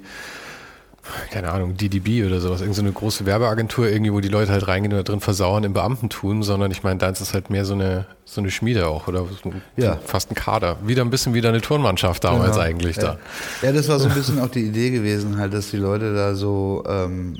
keine 1.31 1.51
Ahnung, 1.51 1.75
DDB 1.77 2.25
oder 2.25 2.39
sowas, 2.39 2.61
irgendeine 2.61 2.73
so 2.73 2.81
eine 2.81 2.91
große 2.91 3.25
Werbeagentur, 3.25 3.87
irgendwie, 3.87 4.13
wo 4.13 4.19
die 4.19 4.29
Leute 4.29 4.51
halt 4.51 4.67
reingehen 4.67 4.93
und 4.93 4.97
da 4.99 5.03
drin 5.03 5.19
versauern 5.21 5.63
im 5.63 5.73
Beamtentum, 5.73 6.43
sondern 6.43 6.71
ich 6.71 6.83
meine, 6.83 6.97
deins 6.99 7.21
ist 7.21 7.33
halt 7.33 7.49
mehr 7.49 7.65
so 7.65 7.73
eine, 7.73 8.05
so 8.25 8.41
eine 8.41 8.51
Schmiede 8.51 8.87
auch 8.87 9.07
oder 9.07 9.25
so, 9.43 9.53
Ja. 9.77 9.97
fast 10.05 10.31
ein 10.31 10.35
Kader. 10.35 10.77
Wieder 10.85 11.03
ein 11.03 11.09
bisschen 11.09 11.33
wie 11.33 11.41
deine 11.41 11.61
Turnmannschaft 11.61 12.23
damals 12.23 12.51
Genau. 12.51 12.61
eigentlich 12.65 12.95
ja. 12.97 13.03
da. 13.03 13.19
Ja, 13.61 13.71
das 13.71 13.87
war 13.89 13.99
so 13.99 14.07
ein 14.09 14.13
bisschen 14.13 14.39
auch 14.39 14.49
die 14.49 14.65
Idee 14.65 14.89
gewesen, 14.91 15.37
halt, 15.37 15.53
dass 15.53 15.71
die 15.71 15.77
Leute 15.77 16.13
da 16.13 16.35
so. 16.35 16.83
Ähm, 16.87 17.37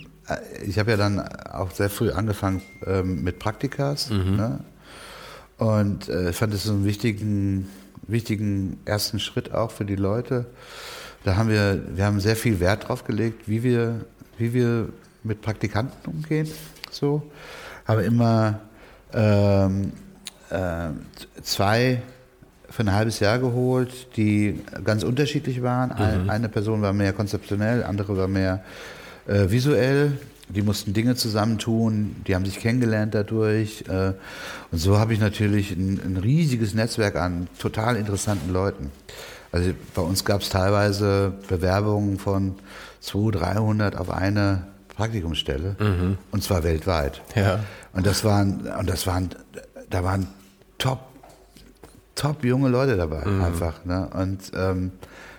ich 0.66 0.80
habe 0.80 0.92
ja 0.92 0.98
dann 0.98 1.20
auch 1.20 1.72
sehr 1.72 1.90
früh 1.90 2.12
angefangen 2.12 2.62
ähm, 2.86 3.22
mit 3.24 3.38
Praktikas. 3.40 4.10
Ne? 4.10 4.60
Und 5.58 6.08
äh, 6.10 6.30
ich 6.30 6.36
fand 6.36 6.54
das 6.54 6.64
so 6.64 6.72
einen 6.72 6.86
wichtigen, 6.86 7.68
wichtigen 8.08 8.80
ersten 8.86 9.20
Schritt 9.20 9.54
auch 9.54 9.72
für 9.72 9.84
die 9.86 9.96
Leute. 9.96 10.46
Da 11.24 11.36
haben 11.36 11.50
wir, 11.50 11.82
wir 11.96 12.06
haben 12.06 12.20
sehr 12.20 12.36
viel 12.36 12.60
Wert 12.60 12.88
drauf 12.88 13.04
gelegt, 13.04 13.48
wie 13.48 13.64
wir, 13.64 14.06
wie 14.38 14.54
wir 14.54 14.90
mit 15.24 15.42
Praktikanten 15.42 16.12
umgehen. 16.12 16.48
So. 16.90 17.22
Habe 17.88 18.04
immer 18.04 18.60
ähm, 19.14 19.92
äh, 20.50 20.90
zwei 21.44 22.02
für 22.70 22.84
ein 22.84 22.94
halbes 22.94 23.20
Jahr 23.20 23.38
geholt, 23.40 24.16
die 24.16 24.62
ganz 24.84 25.04
unterschiedlich 25.04 25.62
waren. 25.62 25.92
Ein, 25.92 26.30
eine 26.30 26.50
Person 26.50 26.82
war 26.82 26.94
mehr 26.94 27.14
konzeptionell, 27.14 27.84
andere 27.84 28.18
war 28.18 28.28
mehr 28.28 28.64
äh, 29.28 29.50
visuell. 29.50 30.14
Die 30.48 30.62
mussten 30.62 30.94
Dinge 30.94 31.16
zusammentun, 31.16 32.16
die 32.28 32.36
haben 32.36 32.46
sich 32.46 32.60
kennengelernt 32.60 33.14
dadurch. 33.14 33.86
Äh, 33.88 34.14
und 34.72 34.78
so 34.78 34.98
habe 35.00 35.14
ich 35.14 35.20
natürlich 35.20 35.72
ein, 35.72 36.00
ein 36.04 36.18
riesiges 36.18 36.74
Netzwerk 36.74 37.16
an 37.16 37.48
total 37.60 37.96
interessanten 37.96 38.52
Leuten. 38.52 38.92
Also 39.52 39.72
bei 39.94 40.02
uns 40.02 40.24
gab 40.24 40.42
es 40.42 40.50
teilweise 40.50 41.34
Bewerbungen 41.48 42.18
von 42.18 42.56
200, 43.02 43.42
300 43.42 43.98
auf 43.98 44.10
eine 44.10 44.68
Praktikumsstelle 44.96 45.76
mhm. 45.80 46.18
und 46.32 46.44
zwar 46.44 46.64
weltweit. 46.64 47.22
Ja. 47.36 47.60
Und 47.94 48.06
das 48.06 48.24
waren, 48.24 48.68
und 48.80 48.90
das 48.90 49.08
waren, 49.08 49.30
da 49.90 50.04
waren 50.04 50.28
top, 50.78 51.00
top 52.16 52.44
junge 52.44 52.70
Leute 52.70 52.96
dabei, 52.96 53.26
mhm. 53.26 53.42
einfach. 53.42 53.84
Ne? 53.84 54.10
Und 54.14 54.52
ähm, 54.56 54.92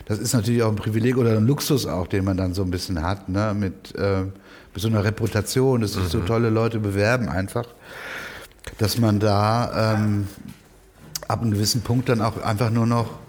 das 0.06 0.18
ist 0.18 0.34
natürlich 0.34 0.62
auch 0.62 0.70
ein 0.70 0.76
Privileg 0.76 1.16
oder 1.16 1.36
ein 1.36 1.46
Luxus 1.46 1.86
auch, 1.86 2.06
den 2.06 2.24
man 2.24 2.36
dann 2.36 2.54
so 2.54 2.62
ein 2.62 2.70
bisschen 2.70 3.02
hat, 3.02 3.28
ne? 3.28 3.54
mit, 3.54 3.94
äh, 3.96 4.22
mit 4.22 4.32
so 4.76 4.88
einer 4.88 5.04
Reputation, 5.04 5.80
dass 5.80 5.92
sich 5.92 6.04
mhm. 6.04 6.08
so 6.08 6.20
tolle 6.20 6.50
Leute 6.50 6.80
bewerben 6.80 7.28
einfach, 7.28 7.66
dass 8.78 8.98
man 8.98 9.20
da 9.20 9.94
ähm, 9.94 10.26
ab 11.28 11.40
einem 11.40 11.52
gewissen 11.52 11.82
Punkt 11.82 12.08
dann 12.08 12.20
auch 12.20 12.42
einfach 12.42 12.70
nur 12.70 12.86
noch 12.86 13.21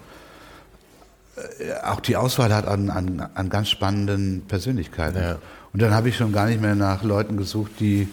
auch 1.83 1.99
die 1.99 2.15
Auswahl 2.15 2.53
hat 2.53 2.67
an, 2.67 2.89
an, 2.89 3.29
an 3.33 3.49
ganz 3.49 3.69
spannenden 3.69 4.43
Persönlichkeiten. 4.47 5.21
Ja. 5.21 5.37
Und 5.71 5.81
dann 5.81 5.93
habe 5.93 6.09
ich 6.09 6.17
schon 6.17 6.31
gar 6.31 6.45
nicht 6.45 6.61
mehr 6.61 6.75
nach 6.75 7.03
Leuten 7.03 7.37
gesucht, 7.37 7.71
die 7.79 8.07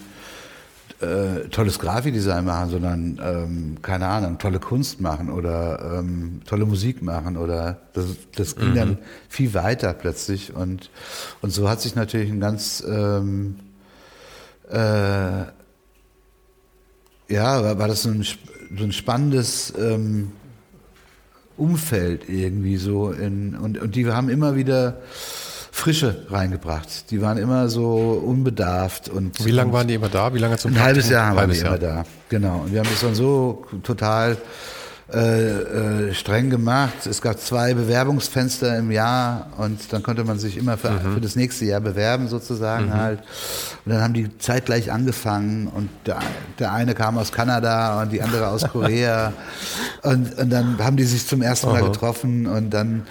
äh, 1.01 1.47
tolles 1.49 1.79
Grafikdesign 1.79 2.45
machen, 2.45 2.69
sondern 2.69 3.19
ähm, 3.23 3.77
keine 3.81 4.07
Ahnung, 4.07 4.37
tolle 4.37 4.59
Kunst 4.59 5.01
machen 5.01 5.29
oder 5.29 5.97
ähm, 5.99 6.41
tolle 6.45 6.65
Musik 6.65 7.01
machen 7.01 7.37
oder 7.37 7.81
das, 7.93 8.05
das 8.35 8.55
ging 8.55 8.71
mhm. 8.71 8.75
dann 8.75 8.97
viel 9.27 9.53
weiter 9.53 9.93
plötzlich 9.93 10.53
und 10.53 10.91
und 11.41 11.51
so 11.51 11.69
hat 11.69 11.81
sich 11.81 11.95
natürlich 11.95 12.29
ein 12.29 12.39
ganz 12.39 12.83
ähm, 12.87 13.55
äh, 14.69 15.45
ja 17.29 17.63
war, 17.63 17.79
war 17.79 17.87
das 17.87 18.03
so 18.03 18.09
ein, 18.09 18.23
so 18.23 18.83
ein 18.83 18.91
spannendes 18.91 19.73
ähm, 19.77 20.33
Umfeld 21.57 22.27
irgendwie 22.27 22.77
so 22.77 23.11
in, 23.11 23.55
und 23.55 23.77
und 23.79 23.95
die 23.95 24.07
haben 24.07 24.29
immer 24.29 24.55
wieder 24.55 25.01
Frische 25.71 26.25
reingebracht. 26.29 27.09
Die 27.11 27.21
waren 27.21 27.37
immer 27.37 27.69
so 27.69 28.21
unbedarft. 28.25 29.09
Und, 29.09 29.43
Wie 29.45 29.51
lange 29.51 29.71
waren 29.71 29.87
die 29.87 29.93
immer 29.93 30.09
da? 30.09 30.33
Wie 30.33 30.37
lange 30.37 30.57
zum 30.57 30.73
Ein 30.73 30.81
halbes 30.81 31.09
Jahr 31.09 31.35
waren 31.35 31.49
die 31.49 31.57
immer 31.57 31.77
da. 31.77 32.05
Genau. 32.29 32.61
Und 32.63 32.73
wir 32.73 32.79
haben 32.79 32.89
das 32.89 33.01
dann 33.01 33.15
so 33.15 33.65
total 33.81 34.37
äh, 35.13 36.09
äh, 36.09 36.13
streng 36.13 36.49
gemacht. 36.49 37.05
Es 37.05 37.21
gab 37.21 37.37
zwei 37.39 37.73
Bewerbungsfenster 37.73 38.77
im 38.77 38.91
Jahr 38.91 39.47
und 39.57 39.91
dann 39.91 40.03
konnte 40.03 40.23
man 40.23 40.39
sich 40.39 40.55
immer 40.55 40.77
für, 40.77 40.91
mhm. 40.91 41.15
für 41.15 41.21
das 41.21 41.35
nächste 41.35 41.65
Jahr 41.65 41.81
bewerben 41.81 42.29
sozusagen 42.29 42.85
mhm. 42.85 42.93
halt. 42.93 43.19
Und 43.85 43.91
dann 43.91 44.01
haben 44.01 44.13
die 44.13 44.37
zeitgleich 44.37 44.91
angefangen 44.91 45.67
und 45.67 45.89
der, 46.05 46.19
der 46.59 46.71
eine 46.71 46.93
kam 46.93 47.17
aus 47.17 47.33
Kanada 47.33 48.01
und 48.01 48.13
die 48.13 48.21
andere 48.21 48.47
aus 48.47 48.63
Korea 48.69 49.33
und, 50.03 50.37
und 50.37 50.49
dann 50.49 50.77
haben 50.79 50.95
die 50.95 51.03
sich 51.03 51.27
zum 51.27 51.41
ersten 51.41 51.67
Mal 51.67 51.83
getroffen 51.83 52.47
und 52.47 52.69
dann 52.69 53.03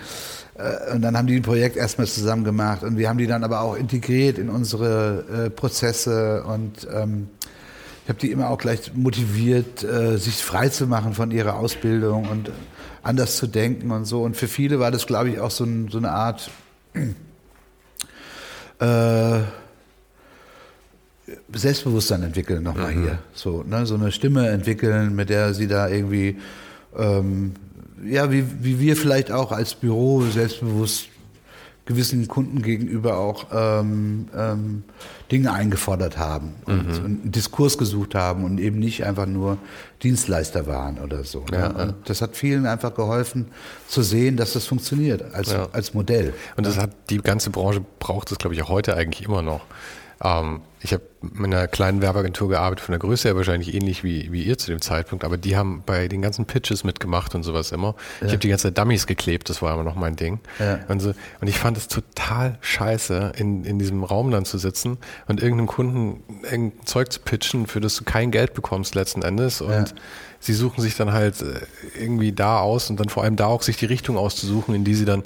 äh, 0.57 0.95
und 0.95 1.03
dann 1.03 1.19
haben 1.19 1.27
die 1.27 1.37
ein 1.37 1.43
Projekt 1.43 1.77
erstmal 1.77 2.07
zusammen 2.07 2.45
gemacht 2.45 2.83
und 2.83 2.97
wir 2.97 3.09
haben 3.09 3.19
die 3.19 3.27
dann 3.27 3.45
aber 3.45 3.61
auch 3.61 3.77
integriert 3.77 4.39
in 4.39 4.49
unsere 4.49 5.47
äh, 5.47 5.51
Prozesse 5.51 6.45
und 6.45 6.89
ähm, 6.91 7.29
habe 8.11 8.19
die 8.19 8.31
immer 8.31 8.51
auch 8.51 8.59
gleich 8.59 8.93
motiviert, 8.95 9.83
äh, 9.83 10.19
sich 10.19 10.37
frei 10.37 10.69
zu 10.69 10.87
machen 10.87 11.15
von 11.15 11.31
ihrer 11.31 11.55
Ausbildung 11.55 12.29
und 12.29 12.51
anders 13.03 13.39
zu 13.39 13.47
denken 13.47 13.91
und 13.91 14.05
so. 14.05 14.23
Und 14.23 14.37
für 14.37 14.49
viele 14.49 14.79
war 14.79 14.91
das, 14.91 15.07
glaube 15.07 15.31
ich, 15.31 15.41
auch 15.41 15.51
so, 15.51 15.65
ein, 15.65 15.89
so 15.89 15.97
eine 15.97 16.11
Art 16.11 16.51
äh, 18.81 19.41
Selbstbewusstsein 21.53 22.23
entwickeln 22.23 22.63
nochmal 22.63 22.95
mhm. 22.95 23.03
hier. 23.03 23.19
So, 23.33 23.63
ne, 23.63 23.87
so 23.87 23.95
eine 23.95 24.13
Stimme 24.13 24.49
entwickeln, 24.51 25.15
mit 25.15 25.31
der 25.31 25.55
sie 25.55 25.69
da 25.69 25.89
irgendwie 25.89 26.37
ähm, 26.99 27.55
ja, 28.05 28.31
wie, 28.33 28.45
wie 28.61 28.81
wir 28.81 28.97
vielleicht 28.97 29.31
auch 29.31 29.53
als 29.53 29.75
Büro 29.75 30.23
selbstbewusst 30.23 31.09
gewissen 31.91 32.29
Kunden 32.29 32.63
gegenüber 32.63 33.17
auch 33.17 33.47
ähm, 33.53 34.29
ähm, 34.37 34.85
Dinge 35.33 35.53
eingefordert 35.53 36.19
haben 36.19 36.55
und, 36.65 36.87
mhm. 36.87 37.05
und, 37.05 37.23
einen 37.23 37.33
Diskurs 37.33 37.79
gesucht 37.79 38.15
haben 38.15 38.45
und 38.45 38.61
eben 38.61 38.79
nicht 38.79 39.05
einfach 39.05 39.27
nur 39.27 39.59
Dienstleister 40.05 40.69
waren 40.69 41.01
oder 41.01 41.25
so. 41.25 41.45
Ne? 41.51 41.59
Ja, 41.59 41.69
ne? 41.73 41.83
Und 41.83 41.95
das 42.09 42.23
hat 42.23 42.37
vielen 42.37 42.67
einfach 42.67 42.95
geholfen 42.95 43.47
zu 43.89 44.03
sehen, 44.03 44.37
dass 44.37 44.53
das 44.53 44.67
funktioniert 44.67 45.35
als, 45.35 45.51
ja. 45.51 45.69
als 45.73 45.93
Modell. 45.93 46.33
Und 46.57 46.65
das 46.65 46.79
hat 46.79 46.93
die 47.11 47.19
ganze 47.19 47.51
Branche 47.51 47.85
braucht 47.99 48.31
es, 48.31 48.39
glaube 48.39 48.55
ich, 48.55 48.63
auch 48.63 48.69
heute 48.69 48.97
eigentlich 48.97 49.27
immer 49.27 49.43
noch. 49.43 49.63
Ähm, 50.23 50.63
ich 50.83 50.93
habe 50.93 51.03
in 51.23 51.45
einer 51.45 51.69
kleinen 51.69 52.01
Werbeagentur 52.01 52.49
gearbeitet, 52.49 52.85
von 52.85 52.93
der 52.93 52.99
Größe 52.99 53.29
her 53.29 53.37
wahrscheinlich 53.37 53.75
ähnlich 53.75 54.03
wie, 54.03 54.33
wie 54.33 54.43
ihr 54.43 54.57
zu 54.57 54.71
dem 54.71 54.81
Zeitpunkt, 54.81 55.25
aber 55.25 55.37
die 55.37 55.57
haben 55.57 55.83
bei 55.85 56.09
den 56.09 56.23
ganzen 56.23 56.47
Pitches 56.47 56.85
mitgemacht 56.85 57.35
und 57.35 57.43
sowas 57.43 57.73
immer. 57.73 57.95
Ja. 58.21 58.27
Ich 58.27 58.33
habe 58.33 58.39
die 58.39 58.49
ganze 58.49 58.69
Zeit 58.69 58.79
Dummies 58.79 59.07
geklebt, 59.07 59.51
das 59.51 59.61
war 59.61 59.75
immer 59.75 59.85
noch 59.85 59.95
mein 59.95 60.17
Ding. 60.17 60.41
Ja. 60.59 60.81
Und, 60.89 61.01
so, 61.01 61.13
und 61.41 61.49
ich 61.49 61.59
fand 61.59 61.77
es 61.77 61.89
total 61.89 62.57
scheiße, 62.63 63.33
in, 63.37 63.65
in 63.65 63.79
diesem 63.79 64.05
Raum 64.05 64.31
dann 64.31 64.47
zu 64.47 64.57
sitzen 64.57 64.97
und 65.29 65.43
irgendeinem 65.43 65.67
Kunden 65.67 66.23
irgendein 66.43 66.87
Zeug 66.87 67.13
zu 67.13 67.21
pitchen, 67.21 67.67
für 67.67 67.81
das 67.81 67.97
du 67.97 68.05
kein 68.05 68.31
Geld 68.31 68.55
bekommst 68.55 68.95
letzten 68.95 69.21
Endes. 69.21 69.61
Und 69.61 69.71
ja. 69.71 69.85
sie 70.39 70.55
suchen 70.55 70.81
sich 70.81 70.97
dann 70.97 71.13
halt 71.13 71.43
äh, 71.43 71.61
irgendwie 71.99 72.33
da 72.33 72.59
aus 72.61 72.89
und 72.89 72.99
dann 72.99 73.11
vor 73.11 73.23
allem 73.25 73.37
da 73.37 73.47
auch 73.47 73.61
sich 73.61 73.77
die 73.77 73.87
Richtung 73.87 74.17
auszusuchen, 74.17 74.75
in 74.75 74.85
die 74.85 74.95
sie 74.95 75.05
dann 75.05 75.25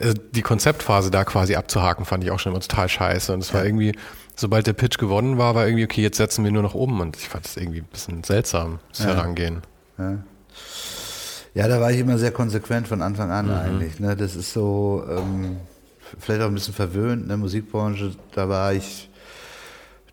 also 0.00 0.14
die 0.32 0.42
Konzeptphase 0.42 1.10
da 1.10 1.24
quasi 1.24 1.56
abzuhaken, 1.56 2.04
fand 2.04 2.24
ich 2.24 2.30
auch 2.30 2.38
schon 2.38 2.52
immer 2.52 2.60
total 2.60 2.88
scheiße. 2.88 3.32
Und 3.32 3.40
es 3.40 3.52
war 3.52 3.64
irgendwie, 3.64 3.92
sobald 4.36 4.66
der 4.66 4.72
Pitch 4.72 4.98
gewonnen 4.98 5.38
war, 5.38 5.54
war 5.54 5.66
irgendwie, 5.66 5.84
okay, 5.84 6.02
jetzt 6.02 6.16
setzen 6.16 6.44
wir 6.44 6.50
nur 6.50 6.62
noch 6.62 6.74
oben. 6.74 7.00
Und 7.00 7.16
ich 7.16 7.28
fand 7.28 7.44
das 7.44 7.56
irgendwie 7.56 7.80
ein 7.80 7.88
bisschen 7.90 8.24
seltsam, 8.24 8.78
das 8.90 9.00
ja. 9.00 9.06
Herangehen. 9.06 9.62
Ja. 9.98 10.18
ja. 11.54 11.68
da 11.68 11.80
war 11.80 11.90
ich 11.90 11.98
immer 11.98 12.18
sehr 12.18 12.32
konsequent 12.32 12.88
von 12.88 13.02
Anfang 13.02 13.30
an 13.30 13.46
mhm. 13.46 13.52
eigentlich. 13.52 14.00
Ne? 14.00 14.16
Das 14.16 14.36
ist 14.36 14.52
so, 14.52 15.04
ähm, 15.08 15.56
vielleicht 16.18 16.42
auch 16.42 16.46
ein 16.46 16.54
bisschen 16.54 16.74
verwöhnt 16.74 17.22
in 17.22 17.28
der 17.28 17.36
Musikbranche. 17.36 18.12
Da 18.34 18.48
war 18.48 18.72
ich, 18.72 19.10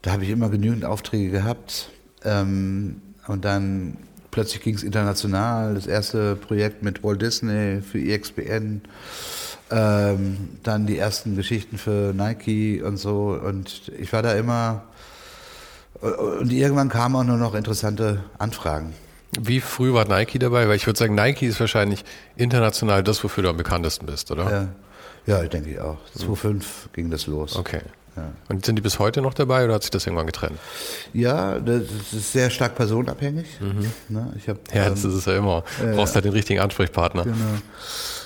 da 0.02 0.12
habe 0.12 0.24
ich 0.24 0.30
immer 0.30 0.50
genügend 0.50 0.86
Aufträge 0.86 1.32
gehabt. 1.32 1.90
Ähm, 2.24 3.02
und 3.28 3.46
dann 3.46 3.98
plötzlich 4.32 4.62
ging 4.62 4.76
es 4.76 4.84
international. 4.84 5.76
Das 5.76 5.88
erste 5.88 6.36
Projekt 6.36 6.84
mit 6.84 7.04
Walt 7.04 7.22
Disney 7.22 7.82
für 7.82 8.00
EXPN. 8.00 8.82
Ähm, 9.72 10.50
dann 10.64 10.86
die 10.86 10.98
ersten 10.98 11.36
Geschichten 11.36 11.78
für 11.78 12.14
Nike 12.14 12.82
und 12.84 12.98
so. 12.98 13.40
Und 13.44 13.92
ich 14.00 14.14
war 14.14 14.22
da 14.22 14.34
immer. 14.34 14.84
Und 16.02 16.52
irgendwann 16.52 16.90
kamen 16.90 17.16
auch 17.16 17.24
nur 17.24 17.38
noch 17.38 17.56
interessante 17.56 18.24
Anfragen. 18.38 18.94
Wie 19.40 19.60
früh 19.60 19.94
war 19.94 20.08
Nike 20.08 20.40
dabei? 20.40 20.68
Weil 20.68 20.76
ich 20.76 20.86
würde 20.86 21.00
sagen, 21.00 21.16
Nike 21.16 21.48
ist 21.48 21.60
wahrscheinlich 21.60 22.04
international 22.36 23.04
das, 23.04 23.24
wofür 23.24 23.44
du 23.44 23.50
am 23.50 23.58
bekanntesten 23.58 24.06
bist, 24.06 24.32
oder? 24.32 24.52
Ja, 24.52 24.68
ja 25.26 25.44
ich 25.44 25.50
denke 25.50 25.72
ich 25.72 25.80
auch. 25.80 25.98
2005 26.16 26.90
ging 26.94 27.10
das 27.10 27.28
los. 27.28 27.56
Okay. 27.56 27.82
Ja. 28.16 28.32
Und 28.48 28.66
sind 28.66 28.78
die 28.78 28.82
bis 28.82 29.00
heute 29.00 29.22
noch 29.22 29.34
dabei 29.34 29.66
oder 29.66 29.74
hat 29.74 29.82
sich 29.82 29.92
das 29.92 30.06
irgendwann 30.06 30.28
getrennt? 30.28 30.58
Ja, 31.14 31.60
das 31.60 31.84
ist 32.14 32.32
sehr 32.32 32.50
stark 32.50 32.76
personenabhängig. 32.76 33.46
Mhm. 33.60 33.92
Ne, 34.08 34.34
ich 34.38 34.48
hab, 34.48 34.74
ja, 34.74 34.90
das 34.90 35.04
ähm, 35.04 35.10
ist 35.10 35.16
es 35.18 35.26
ja 35.26 35.38
immer. 35.38 35.64
Du 35.82 35.96
brauchst 35.96 36.14
äh, 36.14 36.16
halt 36.16 36.26
den 36.26 36.32
richtigen 36.32 36.62
Ansprechpartner. 36.62 37.24
Genau. 37.24 37.36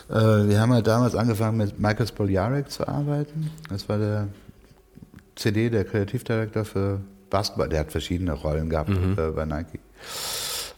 Äh, 0.10 0.47
wir 0.47 0.60
haben 0.60 0.74
halt 0.74 0.88
damals 0.88 1.16
angefangen 1.16 1.57
mit 1.57 1.80
Michael 1.80 2.07
Spoljarek 2.07 2.72
zu 2.72 2.88
arbeiten. 2.88 3.51
Das 3.70 3.88
war 3.88 3.97
der 3.97 4.28
CD, 5.36 5.70
der 5.70 5.86
Kreativdirektor 5.86 6.66
für 6.66 7.01
Basketball. 7.30 7.70
Der 7.70 7.82
hat 7.82 7.91
verschiedene 7.91 8.34
Rollen 8.34 8.70
gehabt 8.70 8.89
mhm. 8.89 9.16
äh, 9.18 9.32
bei 9.32 9.45
Nike. 9.45 9.80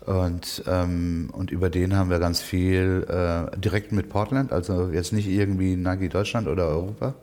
Und, 0.05 0.63
ähm, 0.67 1.29
und 1.31 1.51
über 1.51 1.69
den 1.69 1.95
haben 1.95 2.09
wir 2.09 2.19
ganz 2.19 2.41
viel 2.41 3.05
äh, 3.07 3.55
direkt 3.57 3.91
mit 3.91 4.09
Portland, 4.09 4.51
also 4.51 4.89
jetzt 4.89 5.13
nicht 5.13 5.27
irgendwie 5.27 5.75
Nike 5.75 6.09
Deutschland 6.09 6.47
oder 6.47 6.67
Europa 6.67 7.13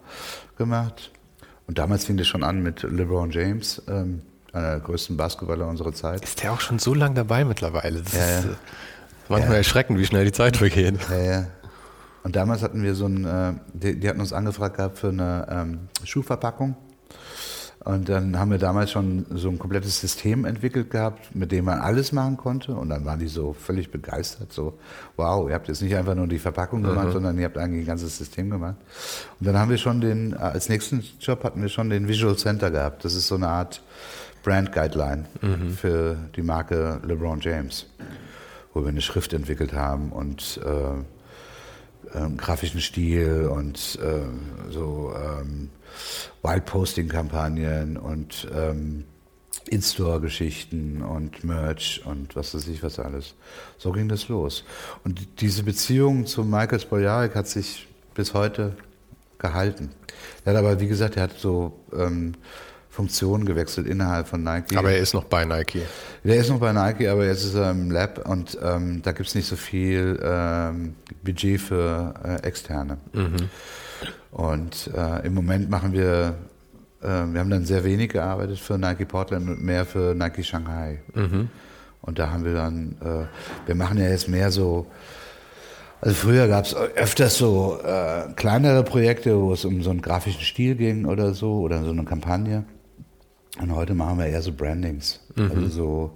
gemacht. 0.57 1.11
Und 1.67 1.79
damals 1.79 2.05
fing 2.05 2.17
das 2.17 2.29
schon 2.29 2.45
an 2.45 2.63
mit 2.63 2.85
LeBron 2.85 3.33
James, 3.33 3.83
ähm, 3.89 4.23
einer 4.53 4.71
der 4.71 4.81
größten 4.81 5.17
Basketballer 5.17 5.67
unserer 5.67 5.93
Zeit. 5.93 6.23
Ist 6.23 6.43
der 6.43 6.53
auch 6.53 6.61
schon 6.61 6.79
so 6.79 6.95
lange 6.95 7.17
dabei 7.17 7.45
mittlerweile? 7.45 8.01
Das 8.01 8.13
ja, 8.13 8.39
ist 8.39 8.45
ja. 8.45 8.51
Äh, 8.53 8.55
manchmal 9.29 9.53
ja. 9.53 9.59
erschreckend, 9.59 9.99
wie 9.99 10.07
schnell 10.07 10.25
die 10.25 10.33
Zeit 10.33 10.57
vergeht. 10.57 10.95
Ja, 11.11 11.19
ja. 11.19 11.47
Und 12.23 12.37
damals 12.37 12.63
hatten 12.63 12.83
wir 12.83 12.95
so 12.95 13.07
ein, 13.07 13.25
äh, 13.25 13.53
die, 13.73 13.99
die, 14.01 14.09
hatten 14.09 14.21
uns 14.21 14.33
angefragt 14.33 14.77
gehabt 14.77 14.99
für 14.99 15.09
eine 15.09 15.47
ähm, 15.51 15.79
Schuhverpackung. 16.05 16.77
Und 17.85 18.09
dann 18.09 18.39
haben 18.39 18.51
wir 18.51 18.59
damals 18.59 18.91
schon 18.91 19.25
so 19.31 19.49
ein 19.49 19.59
komplettes 19.59 20.01
System 20.01 20.45
entwickelt 20.45 20.91
gehabt, 20.91 21.35
mit 21.35 21.53
dem 21.53 21.65
man 21.65 21.79
alles 21.79 22.13
machen 22.13 22.37
konnte. 22.37 22.75
Und 22.75 22.91
dann 22.91 23.05
waren 23.05 23.19
die 23.19 23.29
so 23.29 23.55
völlig 23.55 23.91
begeistert, 23.91 24.53
so, 24.53 24.79
wow, 25.17 25.49
ihr 25.49 25.55
habt 25.55 25.69
jetzt 25.69 25.81
nicht 25.81 25.97
einfach 25.97 26.15
nur 26.15 26.27
die 26.27 26.39
Verpackung 26.39 26.83
gemacht, 26.83 27.09
mhm. 27.09 27.13
sondern 27.13 27.39
ihr 27.39 27.47
habt 27.47 27.57
eigentlich 27.57 27.85
ein 27.85 27.87
ganzes 27.87 28.19
System 28.19 28.51
gemacht. 28.51 28.77
Und 29.41 29.47
dann 29.47 29.57
haben 29.57 29.71
wir 29.71 29.79
schon 29.79 30.01
den, 30.01 30.33
äh, 30.33 30.37
als 30.37 30.69
nächsten 30.69 31.03
Job 31.21 31.45
hatten 31.45 31.63
wir 31.63 31.69
schon 31.69 31.89
den 31.89 32.09
Visual 32.09 32.37
Center 32.37 32.71
gehabt. 32.71 33.05
Das 33.05 33.15
ist 33.15 33.29
so 33.29 33.37
eine 33.37 33.49
Art 33.49 33.81
Brand 34.43 34.73
Guideline 34.73 35.25
mhm. 35.41 35.71
für 35.71 36.17
die 36.37 36.43
Marke 36.43 37.01
LeBron 37.07 37.41
James, 37.41 37.87
wo 38.75 38.83
wir 38.83 38.89
eine 38.89 39.01
Schrift 39.01 39.33
entwickelt 39.33 39.73
haben 39.73 40.11
und 40.11 40.61
äh, 40.65 41.03
ähm, 42.15 42.37
grafischen 42.37 42.81
Stil 42.81 43.49
und 43.53 43.99
ähm, 44.03 44.41
so 44.71 45.13
ähm, 45.15 45.71
Wild-Posting-Kampagnen 46.43 47.97
und 47.97 48.49
ähm, 48.55 49.05
In-Store-Geschichten 49.69 51.03
und 51.03 51.45
Merch 51.45 52.03
und 52.05 52.37
was 52.37 52.55
weiß 52.55 52.69
ich 52.69 52.83
was 52.83 52.99
alles. 52.99 53.35
So 53.77 53.93
ging 53.93 54.09
das 54.09 54.29
los. 54.29 54.65
Und 55.05 55.41
diese 55.41 55.63
Beziehung 55.63 56.27
zu 56.27 56.45
Michael 56.45 56.81
Spoljarek 56.81 57.35
hat 57.35 57.49
sich 57.49 57.87
bis 58.15 58.35
heute 58.35 58.77
gehalten. 59.39 59.91
Er 60.45 60.53
hat 60.53 60.59
aber, 60.59 60.81
wie 60.81 60.89
gesagt, 60.89 61.17
er 61.17 61.25
hat 61.25 61.39
so 61.39 61.79
ähm, 61.93 62.35
Funktionen 62.99 63.45
gewechselt 63.45 63.87
innerhalb 63.87 64.27
von 64.27 64.43
Nike. 64.43 64.77
Aber 64.77 64.91
er 64.91 64.99
ist 64.99 65.15
noch 65.15 65.23
bei 65.23 65.45
Nike. 65.45 65.83
Der 66.25 66.35
ist 66.35 66.49
noch 66.49 66.59
bei 66.59 66.73
Nike, 66.73 67.07
aber 67.07 67.27
jetzt 67.27 67.45
ist 67.45 67.55
er 67.55 67.71
im 67.71 67.93
Lab 67.93 68.29
und 68.29 68.59
ähm, 68.61 69.03
da 69.05 69.13
gibt 69.13 69.29
es 69.29 69.37
nicht 69.37 69.47
so 69.47 69.55
viel 69.55 70.19
ähm, 70.21 70.97
Budget 71.23 71.61
für 71.61 72.13
äh, 72.25 72.43
Externe. 72.45 72.99
Mhm. 73.13 73.37
Und 74.33 74.91
äh, 74.97 75.25
im 75.25 75.35
Moment 75.35 75.71
machen 75.71 75.93
wir, 75.93 76.35
äh, 77.01 77.07
wir 77.07 77.39
haben 77.39 77.51
dann 77.51 77.65
sehr 77.65 77.85
wenig 77.85 78.11
gearbeitet 78.11 78.59
für 78.59 78.77
Nike 78.79 79.07
Portland 79.07 79.49
und 79.49 79.63
mehr 79.63 79.87
für 79.87 80.17
Nike 80.17 80.43
Shanghai. 80.43 80.99
Mhm. 81.15 81.51
Und 82.03 82.19
da 82.19 82.33
haben 82.33 82.45
wir 82.45 82.55
dann, 82.55 82.97
äh, 83.01 83.69
wir 83.69 83.77
machen 83.77 83.99
ja 83.99 84.09
jetzt 84.09 84.29
mehr 84.29 84.51
so, 84.51 84.89
also 86.01 86.17
früher 86.17 86.49
gab 86.49 86.65
es 86.65 86.75
öfters 86.75 87.39
so 87.39 87.79
äh, 87.81 88.33
kleinere 88.35 88.83
Projekte, 88.83 89.41
wo 89.41 89.53
es 89.53 89.65
um 89.65 89.85
so 89.85 89.91
einen 89.91 90.03
grafischen 90.03 90.41
Stil 90.41 90.75
ging 90.75 91.05
oder 91.05 91.33
so, 91.33 91.61
oder 91.61 91.85
so 91.85 91.91
eine 91.91 92.03
Kampagne. 92.03 92.65
Und 93.61 93.75
heute 93.75 93.95
machen 93.95 94.19
wir 94.19 94.27
eher 94.27 94.43
so 94.43 94.53
Brandings. 94.53 95.21
Mhm. 95.35 95.51
Also 95.51 95.69
so, 95.69 96.11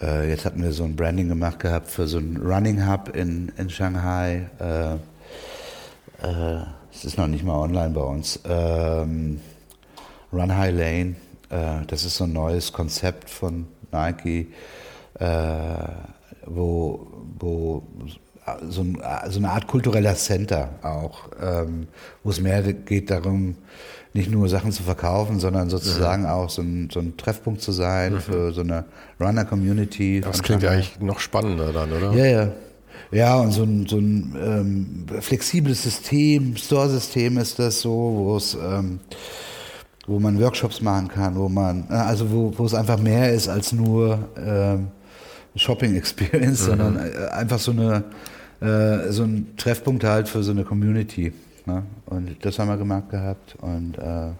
äh, 0.00 0.28
jetzt 0.30 0.44
hatten 0.44 0.62
wir 0.62 0.72
so 0.72 0.84
ein 0.84 0.96
Branding 0.96 1.28
gemacht 1.28 1.58
gehabt 1.58 1.90
für 1.90 2.06
so 2.06 2.18
ein 2.18 2.36
Running 2.36 2.88
Hub 2.88 3.14
in, 3.14 3.52
in 3.56 3.68
Shanghai. 3.68 4.48
Äh, 4.60 4.94
äh, 6.26 6.64
es 6.92 7.04
ist 7.04 7.18
noch 7.18 7.26
nicht 7.26 7.44
mal 7.44 7.58
online 7.58 7.90
bei 7.90 8.00
uns. 8.00 8.40
Ähm, 8.44 9.40
Run 10.32 10.56
High 10.56 10.74
Lane, 10.74 11.16
äh, 11.50 11.84
das 11.86 12.04
ist 12.04 12.16
so 12.16 12.24
ein 12.24 12.32
neues 12.32 12.72
Konzept 12.72 13.30
von 13.30 13.66
Nike, 13.92 14.48
äh, 15.18 15.26
wo, 16.46 17.06
wo 17.38 17.82
so, 18.68 18.82
ein, 18.82 18.98
so, 19.28 19.38
eine 19.38 19.50
Art 19.50 19.66
kultureller 19.66 20.14
Center 20.16 20.70
auch, 20.82 21.28
ähm, 21.40 21.88
wo 22.22 22.30
es 22.30 22.40
mehr 22.40 22.62
geht 22.62 23.10
darum, 23.10 23.56
nicht 24.14 24.30
nur 24.30 24.48
Sachen 24.48 24.72
zu 24.72 24.82
verkaufen, 24.84 25.40
sondern 25.40 25.68
sozusagen 25.68 26.22
mhm. 26.22 26.28
auch 26.28 26.48
so 26.48 26.62
ein, 26.62 26.88
so 26.92 27.00
ein, 27.00 27.16
Treffpunkt 27.16 27.60
zu 27.60 27.72
sein 27.72 28.14
mhm. 28.14 28.20
für 28.20 28.52
so 28.52 28.60
eine 28.60 28.84
Runner-Community. 29.20 30.20
Das 30.20 30.42
klingt 30.42 30.62
ja 30.62 30.70
eigentlich 30.70 30.98
noch 31.00 31.18
spannender 31.18 31.72
dann, 31.72 31.92
oder? 31.92 32.12
Ja, 32.12 32.24
ja. 32.24 32.52
Ja, 33.10 33.36
und 33.36 33.52
so 33.52 33.64
ein, 33.64 33.86
so 33.86 33.98
ein 33.98 34.34
ähm, 34.40 35.20
flexibles 35.20 35.82
System, 35.82 36.56
Store-System 36.56 37.38
ist 37.38 37.58
das 37.58 37.80
so, 37.80 37.90
wo 37.90 38.36
es 38.36 38.54
ähm, 38.54 39.00
wo 40.06 40.18
man 40.18 40.40
Workshops 40.40 40.80
machen 40.80 41.08
kann, 41.08 41.36
wo 41.36 41.48
man, 41.48 41.84
äh, 41.90 41.94
also 41.94 42.30
wo, 42.30 42.52
wo 42.56 42.66
es 42.66 42.74
einfach 42.74 42.98
mehr 42.98 43.32
ist 43.32 43.48
als 43.48 43.72
nur 43.72 44.28
ähm, 44.36 44.88
Shopping 45.56 45.96
Experience, 45.96 46.62
mhm. 46.62 46.66
sondern 46.66 46.96
äh, 46.96 47.26
einfach 47.28 47.58
so 47.58 47.72
eine 47.72 48.04
äh, 48.60 49.12
so 49.12 49.24
ein 49.24 49.56
Treffpunkt 49.56 50.04
halt 50.04 50.28
für 50.28 50.42
so 50.42 50.52
eine 50.52 50.64
Community. 50.64 51.32
Ne? 51.66 51.82
Und 52.06 52.44
das 52.44 52.58
haben 52.58 52.68
wir 52.68 52.76
gemacht 52.76 53.10
gehabt 53.10 53.56
und 53.60 53.96
äh, 53.98 54.30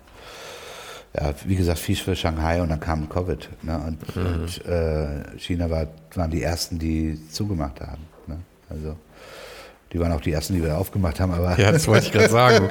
ja, 1.16 1.32
wie 1.44 1.54
gesagt, 1.54 1.78
viel 1.78 1.96
für 1.96 2.16
Shanghai 2.16 2.60
und 2.60 2.70
dann 2.70 2.80
kam 2.80 3.08
Covid. 3.08 3.48
Ne? 3.62 3.80
Und, 3.86 4.16
mhm. 4.16 4.26
und 4.26 4.66
äh, 4.66 5.38
China 5.38 5.70
war, 5.70 5.86
waren 6.14 6.30
die 6.30 6.42
ersten, 6.42 6.78
die 6.78 7.18
zugemacht 7.30 7.80
haben. 7.80 8.02
Ne? 8.26 8.38
Also 8.68 8.96
die 9.92 10.00
waren 10.00 10.10
auch 10.10 10.20
die 10.20 10.32
ersten, 10.32 10.54
die 10.54 10.62
wir 10.62 10.76
aufgemacht 10.76 11.20
haben. 11.20 11.32
Aber 11.32 11.58
ja, 11.58 11.70
das 11.70 11.86
wollte 11.86 12.06
ich 12.06 12.12
gerade 12.12 12.28
sagen. 12.28 12.68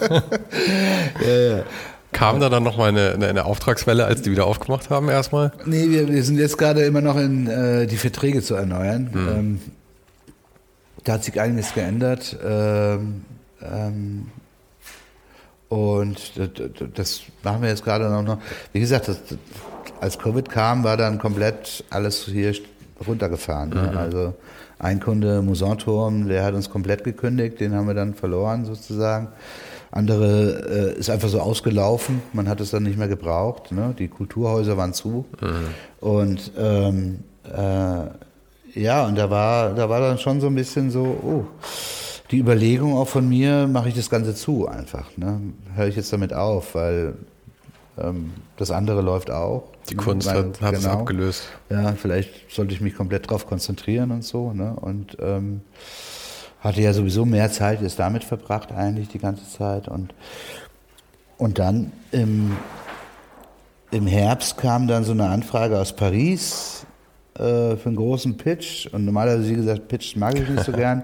ja, 1.26 1.56
ja. 1.56 1.62
Kam 2.12 2.38
da 2.38 2.48
dann 2.48 2.62
nochmal 2.62 2.90
eine, 2.90 3.10
eine, 3.10 3.26
eine 3.26 3.44
Auftragswelle, 3.44 4.04
als 4.04 4.22
die 4.22 4.30
wieder 4.30 4.46
aufgemacht 4.46 4.88
haben 4.88 5.08
erstmal? 5.08 5.50
Nee, 5.66 5.90
wir, 5.90 6.08
wir 6.08 6.22
sind 6.22 6.38
jetzt 6.38 6.56
gerade 6.56 6.82
immer 6.84 7.00
noch 7.00 7.16
in 7.16 7.48
äh, 7.48 7.88
die 7.88 7.96
Verträge 7.96 8.40
zu 8.40 8.54
erneuern. 8.54 9.10
Mhm. 9.12 9.28
Ähm, 9.28 9.60
da 11.02 11.14
hat 11.14 11.24
sich 11.24 11.40
einiges 11.40 11.74
geändert. 11.74 12.38
Ähm, 12.44 13.24
ähm, 13.72 14.26
und 15.68 16.32
das, 16.94 17.22
machen 17.42 17.62
wir 17.62 17.68
jetzt 17.70 17.84
gerade 17.84 18.08
noch. 18.08 18.38
Wie 18.72 18.80
gesagt, 18.80 19.08
das, 19.08 19.18
als 20.00 20.18
Covid 20.18 20.48
kam, 20.48 20.84
war 20.84 20.96
dann 20.96 21.18
komplett 21.18 21.84
alles 21.90 22.26
hier 22.26 22.54
runtergefahren. 23.06 23.70
Ne? 23.70 23.90
Mhm. 23.90 23.98
Also 23.98 24.34
ein 24.78 25.00
Kunde, 25.00 25.42
Musanturm, 25.42 26.28
der 26.28 26.44
hat 26.44 26.54
uns 26.54 26.70
komplett 26.70 27.04
gekündigt, 27.04 27.60
den 27.60 27.74
haben 27.74 27.86
wir 27.86 27.94
dann 27.94 28.14
verloren 28.14 28.64
sozusagen. 28.64 29.28
Andere 29.90 30.94
äh, 30.96 30.98
ist 30.98 31.08
einfach 31.08 31.28
so 31.28 31.40
ausgelaufen, 31.40 32.20
man 32.32 32.48
hat 32.48 32.60
es 32.60 32.70
dann 32.70 32.82
nicht 32.82 32.98
mehr 32.98 33.08
gebraucht. 33.08 33.70
Ne? 33.72 33.94
Die 33.98 34.08
Kulturhäuser 34.08 34.76
waren 34.76 34.92
zu. 34.92 35.24
Mhm. 35.40 36.06
Und 36.06 36.52
ähm, 36.58 37.20
äh, 37.44 38.80
ja, 38.80 39.06
und 39.06 39.16
da 39.16 39.30
war, 39.30 39.72
da 39.74 39.88
war 39.88 40.00
dann 40.00 40.18
schon 40.18 40.40
so 40.40 40.48
ein 40.48 40.54
bisschen 40.54 40.90
so, 40.90 41.04
oh, 41.04 41.44
die 42.30 42.38
Überlegung 42.38 42.96
auch 42.96 43.08
von 43.08 43.28
mir, 43.28 43.66
mache 43.66 43.88
ich 43.88 43.94
das 43.94 44.08
Ganze 44.08 44.34
zu 44.34 44.66
einfach. 44.68 45.16
Ne? 45.16 45.40
Höre 45.74 45.88
ich 45.88 45.96
jetzt 45.96 46.12
damit 46.12 46.32
auf, 46.32 46.74
weil 46.74 47.14
ähm, 47.98 48.32
das 48.56 48.70
andere 48.70 49.02
läuft 49.02 49.30
auch. 49.30 49.64
Die 49.90 49.94
Kunst 49.94 50.28
weil, 50.28 50.36
hat, 50.36 50.60
hat 50.60 50.74
genau, 50.74 50.78
es 50.78 50.86
abgelöst. 50.86 51.42
Ja, 51.68 51.92
vielleicht 51.92 52.50
sollte 52.50 52.72
ich 52.72 52.80
mich 52.80 52.94
komplett 52.94 53.26
darauf 53.26 53.46
konzentrieren 53.46 54.10
und 54.10 54.24
so. 54.24 54.52
Ne? 54.52 54.74
Und 54.80 55.18
ähm, 55.20 55.60
hatte 56.60 56.80
ja 56.80 56.94
sowieso 56.94 57.26
mehr 57.26 57.52
Zeit 57.52 57.82
jetzt 57.82 57.98
damit 57.98 58.24
verbracht 58.24 58.72
eigentlich 58.72 59.08
die 59.08 59.18
ganze 59.18 59.48
Zeit. 59.48 59.86
Und, 59.86 60.14
und 61.36 61.58
dann 61.58 61.92
im, 62.10 62.56
im 63.90 64.06
Herbst 64.06 64.56
kam 64.56 64.88
dann 64.88 65.04
so 65.04 65.12
eine 65.12 65.28
Anfrage 65.28 65.78
aus 65.78 65.94
Paris 65.94 66.86
äh, 67.34 67.76
für 67.76 67.86
einen 67.86 67.96
großen 67.96 68.38
Pitch. 68.38 68.86
Und 68.86 69.04
normalerweise, 69.04 69.50
wie 69.50 69.56
gesagt, 69.56 69.88
Pitch 69.88 70.16
mag 70.16 70.38
ich 70.38 70.48
nicht 70.48 70.64
so 70.64 70.72
gern. 70.72 71.02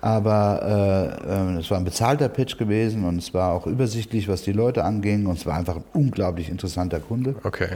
Aber 0.00 1.18
äh, 1.26 1.56
äh, 1.56 1.58
es 1.58 1.70
war 1.70 1.78
ein 1.78 1.84
bezahlter 1.84 2.28
Pitch 2.28 2.58
gewesen 2.58 3.04
und 3.04 3.18
es 3.18 3.34
war 3.34 3.52
auch 3.52 3.66
übersichtlich, 3.66 4.28
was 4.28 4.42
die 4.42 4.52
Leute 4.52 4.84
anging 4.84 5.26
und 5.26 5.38
es 5.38 5.46
war 5.46 5.54
einfach 5.56 5.76
ein 5.76 5.84
unglaublich 5.94 6.48
interessanter 6.48 7.00
Kunde. 7.00 7.34
Okay. 7.42 7.68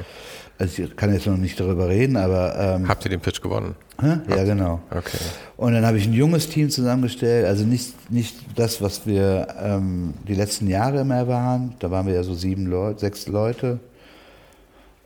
Also 0.58 0.82
ich 0.82 0.94
kann 0.94 1.12
jetzt 1.12 1.26
noch 1.26 1.38
nicht 1.38 1.58
darüber 1.58 1.88
reden, 1.88 2.16
aber... 2.16 2.54
Ähm, 2.58 2.86
Habt 2.86 3.04
ihr 3.06 3.10
den 3.10 3.20
Pitch 3.20 3.40
gewonnen? 3.40 3.74
Hä? 4.00 4.18
Ja, 4.28 4.44
genau. 4.44 4.80
Okay. 4.90 5.18
Und 5.56 5.72
dann 5.72 5.86
habe 5.86 5.96
ich 5.96 6.06
ein 6.06 6.12
junges 6.12 6.48
Team 6.50 6.68
zusammengestellt, 6.68 7.46
also 7.46 7.64
nicht, 7.64 8.10
nicht 8.10 8.36
das, 8.56 8.82
was 8.82 9.06
wir 9.06 9.48
ähm, 9.58 10.14
die 10.28 10.34
letzten 10.34 10.68
Jahre 10.68 11.00
immer 11.00 11.26
waren. 11.26 11.74
Da 11.78 11.90
waren 11.90 12.06
wir 12.06 12.14
ja 12.14 12.22
so 12.22 12.34
sieben 12.34 12.66
Leute, 12.66 13.00
sechs 13.00 13.26
Leute. 13.26 13.80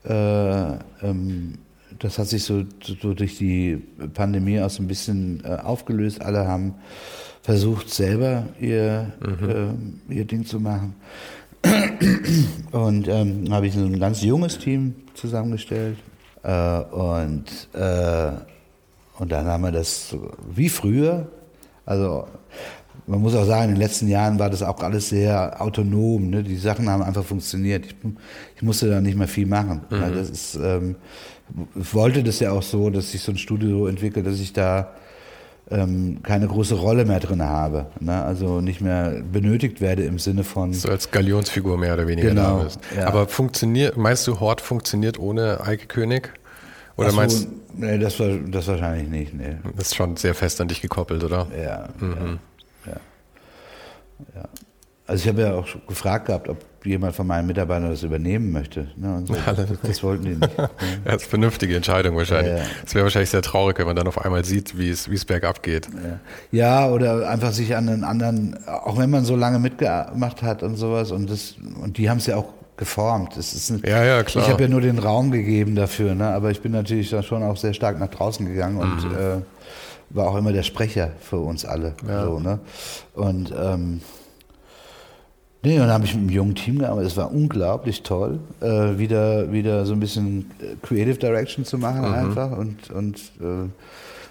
Äh, 0.05 0.73
ähm, 1.07 1.55
das 1.99 2.19
hat 2.19 2.29
sich 2.29 2.45
so, 2.45 2.65
so 2.83 3.15
durch 3.15 3.39
die 3.39 3.83
Pandemie 4.15 4.61
auch 4.61 4.71
so 4.71 4.83
ein 4.83 4.89
bisschen 4.89 5.43
äh, 5.45 5.57
aufgelöst. 5.57 6.23
Alle 6.23 6.47
haben 6.47 6.75
versucht, 7.43 7.91
selber 7.91 8.47
ihr, 8.61 9.13
mhm. 9.21 9.99
äh, 10.09 10.15
ihr 10.15 10.25
Ding 10.25 10.45
zu 10.45 10.61
machen. 10.61 10.95
Und 12.73 13.09
ähm, 13.09 13.47
habe 13.51 13.67
ich 13.67 13.75
so 13.75 13.85
ein 13.85 13.99
ganz 13.99 14.23
junges 14.23 14.59
Team 14.59 14.95
zusammengestellt. 15.15 15.99
Äh, 16.43 16.81
und, 16.91 17.45
äh, 17.73 18.33
und 19.19 19.33
dann 19.33 19.47
haben 19.47 19.63
wir 19.63 19.73
das 19.73 20.15
wie 20.55 20.69
früher, 20.69 21.27
also 21.87 22.27
man 23.07 23.21
muss 23.21 23.35
auch 23.35 23.47
sagen, 23.47 23.65
in 23.65 23.71
den 23.77 23.81
letzten 23.81 24.09
Jahren 24.09 24.39
war 24.39 24.51
das 24.51 24.63
auch 24.63 24.81
alles 24.81 25.09
sehr 25.09 25.61
autonom. 25.61 26.31
Ne? 26.31 26.43
Die 26.43 26.57
Sachen 26.57 26.89
haben 26.89 27.03
einfach 27.03 27.25
funktioniert. 27.25 27.87
Ich, 27.87 27.95
ich 28.57 28.63
musste 28.63 28.89
da 28.89 29.01
nicht 29.01 29.17
mehr 29.17 29.29
viel 29.29 29.47
machen. 29.47 29.83
Mhm. 29.91 30.15
das 30.15 30.31
ist, 30.31 30.55
ähm, 30.57 30.97
wollte 31.75 32.23
das 32.23 32.41
ja 32.41 32.53
auch 32.53 32.63
so, 32.63 32.91
dass 32.91 33.13
sich 33.13 33.23
so 33.23 33.33
ein 33.33 33.39
Studio 33.39 33.79
so 33.79 33.87
entwickelt, 33.87 34.27
dass 34.27 34.41
ich 34.41 34.53
da 34.53 34.93
ähm, 35.71 36.19
keine 36.23 36.47
große 36.47 36.75
Rolle 36.75 37.05
mehr 37.05 37.21
drin 37.21 37.43
habe. 37.43 37.87
Ne? 38.01 38.23
Also 38.23 38.61
nicht 38.61 38.81
mehr 38.81 39.23
benötigt 39.33 39.81
werde 39.81 40.05
im 40.05 40.19
Sinne 40.19 40.45
von. 40.45 40.73
So 40.73 40.91
als 40.91 41.11
Galionsfigur 41.11 41.79
mehr 41.79 41.95
oder 41.95 42.07
weniger 42.07 42.29
genau, 42.29 42.59
da 42.59 42.65
bist. 42.65 42.81
Ja. 42.97 43.07
Aber 43.07 43.29
funktioniert, 43.29 43.97
meinst 43.97 44.27
du, 44.27 44.41
Hort 44.41 44.61
funktioniert 44.61 45.19
ohne 45.19 45.61
Eike 45.65 45.87
König? 45.87 46.33
Oder 46.97 47.11
so, 47.11 47.17
meinst 47.17 47.49
Nee, 47.77 47.99
das, 47.99 48.21
war, 48.21 48.29
das 48.29 48.69
wahrscheinlich 48.69 49.09
nicht. 49.09 49.35
Nee. 49.35 49.57
Das 49.77 49.89
ist 49.89 49.97
schon 49.97 50.17
sehr 50.17 50.35
fest 50.35 50.61
an 50.61 50.69
dich 50.69 50.81
gekoppelt, 50.81 51.25
oder? 51.25 51.49
Ja. 51.61 51.89
Mhm. 51.99 52.39
ja. 52.87 52.97
ja. 54.35 54.49
Also 55.07 55.23
ich 55.23 55.29
habe 55.29 55.43
ja 55.43 55.55
auch 55.55 55.67
gefragt 55.89 56.27
gehabt, 56.27 56.49
ob 56.49 56.59
jemand 56.85 57.15
von 57.15 57.27
meinen 57.27 57.47
Mitarbeitern 57.47 57.91
das 57.91 58.03
übernehmen 58.03 58.53
möchte. 58.53 58.89
Ne? 58.97 59.25
So. 59.27 59.35
Das 59.83 60.03
wollten 60.03 60.25
die 60.25 60.31
nicht. 60.37 60.43
ja, 60.59 60.69
das 61.05 61.15
ist 61.15 61.23
eine 61.23 61.31
vernünftige 61.31 61.77
Entscheidung 61.77 62.17
wahrscheinlich. 62.17 62.53
Es 62.53 62.59
ja, 62.59 62.65
ja. 62.65 62.95
wäre 62.95 63.05
wahrscheinlich 63.05 63.31
sehr 63.31 63.43
traurig, 63.43 63.79
wenn 63.79 63.87
man 63.87 63.97
dann 63.97 64.07
auf 64.07 64.23
einmal 64.25 64.45
sieht, 64.45 64.77
wie 64.79 64.91
es, 64.91 65.11
wie 65.11 65.15
es 65.15 65.25
bergab 65.25 65.63
geht. 65.63 65.89
Ja. 66.53 66.89
oder 66.91 67.29
einfach 67.29 67.53
sich 67.53 67.75
an 67.77 67.89
einen 67.89 68.05
anderen, 68.05 68.59
auch 68.67 68.99
wenn 68.99 69.11
man 69.11 69.25
so 69.25 69.37
lange 69.37 69.59
mitgemacht 69.59 70.43
hat 70.43 70.63
und 70.63 70.77
sowas, 70.77 71.11
und, 71.11 71.31
das, 71.31 71.57
und 71.83 71.99
die 71.99 72.11
haben 72.11 72.19
es 72.19 72.27
ja 72.27 72.37
auch 72.37 72.53
geformt. 72.77 73.37
Das 73.37 73.55
ist 73.55 73.71
ein, 73.71 73.83
ja, 73.87 74.05
ja, 74.05 74.23
klar. 74.23 74.45
Ich 74.45 74.51
habe 74.51 74.63
ja 74.63 74.69
nur 74.69 74.81
den 74.81 74.99
Raum 74.99 75.31
gegeben 75.31 75.75
dafür, 75.75 76.15
ne? 76.15 76.29
aber 76.29 76.51
ich 76.51 76.61
bin 76.61 76.73
natürlich 76.73 77.11
da 77.11 77.23
schon 77.23 77.43
auch 77.43 77.57
sehr 77.57 77.73
stark 77.73 77.99
nach 77.99 78.09
draußen 78.09 78.47
gegangen 78.47 78.79
und 78.79 79.09
mhm. 79.09 79.17
äh, 79.17 79.43
war 80.11 80.29
auch 80.29 80.37
immer 80.37 80.53
der 80.53 80.63
Sprecher 80.63 81.13
für 81.21 81.39
uns 81.39 81.65
alle. 81.65 81.95
So, 82.07 82.39
ne? 82.39 82.61
Und 83.15 83.53
ähm, 83.57 84.01
Nee, 85.65 85.81
und 85.81 85.87
dann 85.87 85.93
habe 85.93 86.05
ich 86.05 86.15
mit 86.15 86.25
einem 86.25 86.31
jungen 86.31 86.55
Team 86.55 86.79
gearbeitet. 86.79 87.13
Es 87.13 87.17
war 87.17 87.33
unglaublich 87.33 88.03
toll, 88.03 88.39
äh, 88.61 88.99
wieder, 88.99 89.51
wieder 89.51 89.87
so 89.87 89.95
ein 89.95 90.01
bisschen 90.01 90.51
äh, 90.61 90.77
Creative 90.83 91.17
Direction 91.17 91.65
zu 91.65 91.79
machen 91.79 92.01
mhm. 92.01 92.15
einfach 92.15 92.51
und, 92.53 92.91
und, 92.91 93.17
äh, 93.41 93.69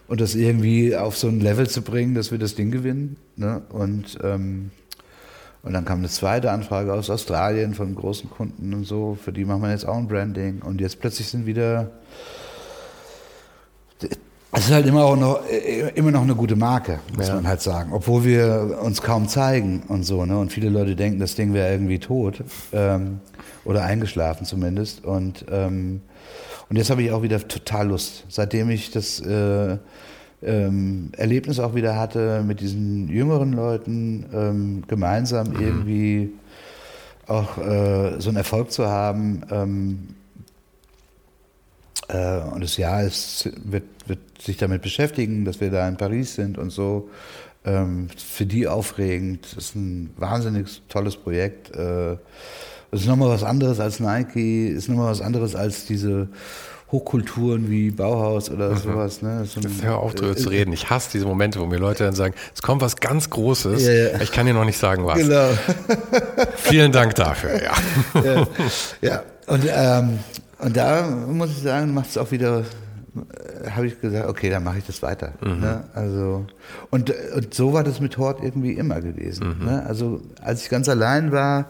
und 0.08 0.22
das 0.22 0.36
irgendwie 0.36 0.96
auf 0.96 1.18
so 1.18 1.28
ein 1.28 1.40
Level 1.40 1.68
zu 1.68 1.82
bringen, 1.82 2.14
dass 2.14 2.32
wir 2.32 2.38
das 2.38 2.54
Ding 2.54 2.70
gewinnen. 2.70 3.18
Ne? 3.36 3.64
Und, 3.70 4.20
ähm, 4.24 4.70
und 5.64 5.74
dann 5.74 5.86
kam 5.86 6.00
eine 6.00 6.10
zweite 6.10 6.52
Anfrage 6.52 6.94
aus 6.94 7.10
Australien 7.10 7.74
von 7.74 7.96
großen 7.96 8.30
Kunden 8.30 8.72
und 8.74 8.84
so. 8.84 9.18
Für 9.20 9.34
die 9.34 9.44
machen 9.44 9.64
wir 9.64 9.72
jetzt 9.72 9.88
auch 9.88 9.98
ein 9.98 10.08
Branding. 10.08 10.62
Und 10.62 10.82
jetzt 10.82 11.00
plötzlich 11.00 11.30
sind 11.30 11.48
wieder 11.48 11.90
es 14.54 14.66
ist 14.66 14.72
halt 14.72 14.86
immer 14.86 15.04
auch 15.04 15.16
noch, 15.16 15.50
äh, 15.50 15.90
immer 15.96 16.12
noch 16.12 16.22
eine 16.22 16.36
gute 16.36 16.56
Marke, 16.56 17.00
muss 17.18 17.28
ja. 17.28 17.36
man 17.36 17.48
halt 17.48 17.62
sagen. 17.62 17.92
Obwohl 17.92 18.24
wir 18.24 18.80
uns 18.82 19.02
kaum 19.02 19.28
zeigen 19.28 19.84
und 19.88 20.04
so, 20.04 20.26
ne? 20.26 20.38
Und 20.38 20.52
viele 20.52 20.70
Leute 20.70 20.96
denken, 20.96 21.20
das 21.20 21.36
Ding 21.36 21.54
wäre 21.54 21.72
irgendwie 21.72 22.00
tot. 22.00 22.44
Ähm, 22.72 23.20
oder 23.66 23.84
eingeschlafen 23.84 24.46
zumindest. 24.46 25.04
Und, 25.04 25.46
ähm, 25.52 26.02
und 26.70 26.76
jetzt 26.78 26.90
habe 26.90 27.02
ich 27.04 27.12
auch 27.12 27.24
wieder 27.24 27.48
total 27.48 27.88
Lust. 27.88 28.26
Seitdem 28.30 28.70
ich 28.70 28.92
das 28.92 29.20
äh, 29.22 29.78
ähm, 30.44 31.12
Erlebnis 31.18 31.60
auch 31.60 31.74
wieder 31.76 31.98
hatte, 31.98 32.44
mit 32.46 32.60
diesen 32.60 33.08
jüngeren 33.08 33.54
Leuten 33.54 34.26
ähm, 34.34 34.84
gemeinsam 34.88 35.50
mhm. 35.50 35.62
irgendwie 35.62 36.32
auch 37.28 37.58
äh, 37.58 38.20
so 38.20 38.30
einen 38.30 38.38
Erfolg 38.38 38.72
zu 38.72 38.88
haben. 38.88 39.42
Äh, 42.08 42.40
und 42.40 42.64
das 42.64 42.78
Jahr 42.78 43.04
ist, 43.04 43.50
wird, 43.64 43.84
wird 44.08 44.20
sich 44.42 44.58
damit 44.58 44.82
beschäftigen, 44.82 45.46
dass 45.46 45.62
wir 45.62 45.72
da 45.72 45.88
in 45.88 45.98
Paris 45.98 46.36
sind 46.36 46.58
und 46.58 46.70
so. 46.70 47.10
Ähm, 47.66 48.10
für 48.18 48.46
die 48.46 48.68
aufregend. 48.68 49.46
Das 49.56 49.66
ist 49.66 49.76
ein 49.76 50.14
wahnsinnig 50.18 50.82
tolles 50.90 51.16
Projekt. 51.16 51.74
Äh, 51.76 52.18
es 52.92 53.02
ist 53.02 53.08
nochmal 53.08 53.30
was 53.30 53.44
anderes 53.44 53.80
als 53.80 54.00
Nike, 54.00 54.68
ist 54.68 54.90
nochmal 54.90 55.10
was 55.10 55.22
anderes 55.22 55.56
als 55.56 55.86
diese 55.86 56.28
Hochkulturen 56.92 57.72
wie 57.72 57.90
Bauhaus 57.90 58.52
oder 58.52 58.70
mhm. 58.70 58.78
sowas. 58.78 59.22
Ne? 59.22 59.46
So 59.46 59.62
ein, 59.62 59.82
hör 59.82 59.98
auf, 59.98 60.14
darüber 60.14 60.34
äh, 60.34 60.36
zu 60.36 60.50
reden. 60.50 60.72
Ich 60.74 60.90
hasse 60.90 61.10
diese 61.14 61.26
Momente, 61.26 61.60
wo 61.60 61.66
mir 61.66 61.80
Leute 61.80 62.04
dann 62.04 62.14
sagen, 62.14 62.36
es 62.54 62.62
kommt 62.62 62.82
was 62.82 62.98
ganz 62.98 63.30
Großes. 63.30 63.84
Ja, 63.84 63.92
ja. 63.92 64.22
Ich 64.22 64.32
kann 64.32 64.46
dir 64.46 64.54
noch 64.54 64.66
nicht 64.66 64.78
sagen, 64.78 65.06
was. 65.06 65.18
Genau. 65.18 65.50
Vielen 66.58 66.92
Dank 66.92 67.16
dafür, 67.16 67.62
ja. 67.64 67.74
Ja, 68.24 68.48
ja. 69.02 69.24
und 69.48 69.66
ähm, 69.68 70.20
und 70.64 70.78
da 70.78 71.08
muss 71.08 71.52
ich 71.52 71.62
sagen, 71.62 71.94
macht 71.94 72.10
es 72.10 72.18
auch 72.18 72.32
wieder, 72.32 72.60
äh, 72.62 73.70
habe 73.70 73.88
ich 73.88 74.00
gesagt, 74.00 74.28
okay, 74.28 74.50
dann 74.50 74.64
mache 74.64 74.80
ich 74.80 74.86
das 74.86 75.02
weiter. 75.02 75.34
Mhm. 75.42 75.60
Ne? 75.60 75.84
Also 75.94 76.46
und, 76.90 77.14
und 77.36 77.54
so 77.54 77.74
war 77.74 77.84
das 77.84 78.00
mit 78.00 78.18
Hort 78.18 78.42
irgendwie 78.42 78.74
immer 78.74 79.02
gewesen. 79.02 79.58
Mhm. 79.60 79.66
Ne? 79.66 79.86
Also 79.86 80.22
als 80.42 80.64
ich 80.64 80.70
ganz 80.70 80.88
allein 80.90 81.32
war, 81.32 81.68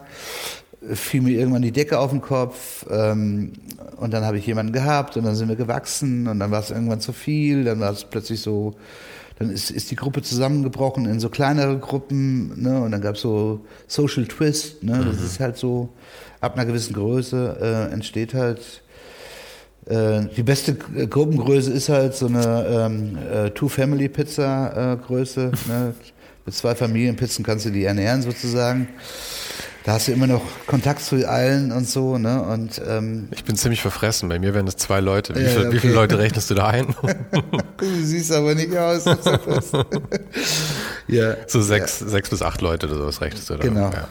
fiel 0.92 1.22
mir 1.22 1.38
irgendwann 1.38 1.62
die 1.62 1.72
Decke 1.72 1.98
auf 1.98 2.10
den 2.10 2.20
Kopf 2.20 2.86
ähm, 2.90 3.52
und 3.96 4.12
dann 4.12 4.24
habe 4.24 4.38
ich 4.38 4.46
jemanden 4.46 4.72
gehabt 4.72 5.16
und 5.16 5.24
dann 5.24 5.34
sind 5.34 5.48
wir 5.48 5.56
gewachsen 5.56 6.28
und 6.28 6.38
dann 6.40 6.50
war 6.50 6.60
es 6.60 6.70
irgendwann 6.70 7.00
zu 7.00 7.12
viel, 7.12 7.64
dann 7.64 7.80
war 7.80 7.92
es 7.92 8.04
plötzlich 8.04 8.40
so, 8.40 8.74
dann 9.38 9.50
ist, 9.50 9.70
ist 9.70 9.90
die 9.90 9.96
Gruppe 9.96 10.22
zusammengebrochen 10.22 11.06
in 11.06 11.20
so 11.20 11.30
kleinere 11.30 11.78
Gruppen 11.78 12.62
ne? 12.62 12.82
und 12.82 12.90
dann 12.92 13.00
gab 13.00 13.14
es 13.14 13.22
so 13.22 13.64
Social 13.86 14.26
Twist, 14.26 14.82
ne? 14.82 15.02
das 15.04 15.18
mhm. 15.18 15.26
ist 15.26 15.40
halt 15.40 15.56
so, 15.56 15.88
ab 16.40 16.54
einer 16.54 16.66
gewissen 16.66 16.92
Größe 16.92 17.56
äh, 17.60 17.92
entsteht 17.92 18.34
halt 18.34 18.82
die 19.86 20.42
beste 20.42 20.74
Gruppengröße 20.74 21.70
ist 21.70 21.90
halt 21.90 22.14
so 22.14 22.26
eine 22.26 22.66
ähm, 22.68 23.18
äh, 23.30 23.50
Two-Family-Pizza-Größe. 23.50 25.52
ne? 25.68 25.94
Mit 26.46 26.54
zwei 26.54 26.74
Familienpizzen 26.74 27.44
kannst 27.44 27.66
du 27.66 27.70
die 27.70 27.84
ernähren 27.84 28.22
sozusagen. 28.22 28.88
Da 29.84 29.92
hast 29.92 30.08
du 30.08 30.12
immer 30.12 30.26
noch 30.26 30.42
Kontakt 30.66 31.02
zu 31.02 31.28
allen 31.28 31.70
und 31.70 31.86
so, 31.86 32.16
ne? 32.16 32.42
Und 32.42 32.80
ähm, 32.86 33.28
ich 33.32 33.44
bin 33.44 33.56
ziemlich 33.56 33.82
verfressen. 33.82 34.30
Bei 34.30 34.38
mir 34.38 34.54
wären 34.54 34.66
es 34.66 34.76
zwei 34.76 35.00
Leute. 35.00 35.34
Wie, 35.34 35.42
ja, 35.42 35.48
viel, 35.48 35.66
okay. 35.66 35.72
wie 35.72 35.78
viele 35.78 35.92
Leute 35.92 36.18
rechnest 36.18 36.50
du 36.50 36.54
da 36.54 36.68
ein? 36.68 36.86
du 37.76 38.02
siehst 38.02 38.32
aber 38.32 38.54
nicht 38.54 38.74
aus. 38.74 39.04
ja. 41.06 41.36
So 41.46 41.60
sechs, 41.60 42.00
ja. 42.00 42.08
sechs 42.08 42.30
bis 42.30 42.40
acht 42.40 42.62
Leute 42.62 42.86
oder 42.86 42.96
sowas 42.96 43.20
rechnest 43.20 43.50
du 43.50 43.56
da. 43.56 43.62
Genau. 43.62 43.90
Ja. 43.90 44.08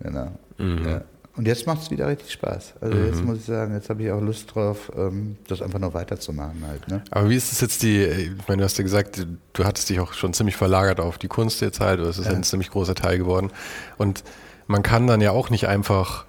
Genau. 0.00 0.32
Mhm. 0.58 0.88
Ja. 0.88 1.00
Und 1.34 1.46
jetzt 1.46 1.66
macht 1.66 1.82
es 1.82 1.90
wieder 1.90 2.08
richtig 2.08 2.30
Spaß. 2.32 2.74
Also 2.80 2.96
mhm. 2.96 3.06
jetzt 3.06 3.24
muss 3.24 3.38
ich 3.38 3.44
sagen, 3.44 3.72
jetzt 3.74 3.88
habe 3.88 4.02
ich 4.02 4.10
auch 4.10 4.20
Lust 4.20 4.54
drauf, 4.54 4.92
ähm, 4.94 5.36
das 5.48 5.62
einfach 5.62 5.78
noch 5.78 5.94
weiterzumachen 5.94 6.62
halt. 6.66 6.86
Ne? 6.88 7.02
Aber 7.10 7.30
wie 7.30 7.36
ist 7.36 7.52
es 7.52 7.60
jetzt 7.62 7.82
die, 7.82 8.02
ich 8.04 8.48
meine, 8.48 8.60
du 8.60 8.64
hast 8.64 8.76
ja 8.76 8.84
gesagt, 8.84 9.26
du 9.54 9.64
hattest 9.64 9.88
dich 9.88 10.00
auch 10.00 10.12
schon 10.12 10.34
ziemlich 10.34 10.56
verlagert 10.56 11.00
auf 11.00 11.16
die 11.16 11.28
Kunst 11.28 11.62
jetzt 11.62 11.80
halt, 11.80 12.00
es 12.00 12.18
ist 12.18 12.26
ja. 12.26 12.32
ein 12.32 12.42
ziemlich 12.42 12.70
großer 12.70 12.94
Teil 12.94 13.16
geworden. 13.16 13.50
Und 13.96 14.24
man 14.66 14.82
kann 14.82 15.06
dann 15.06 15.22
ja 15.22 15.30
auch 15.30 15.48
nicht 15.48 15.66
einfach 15.66 16.26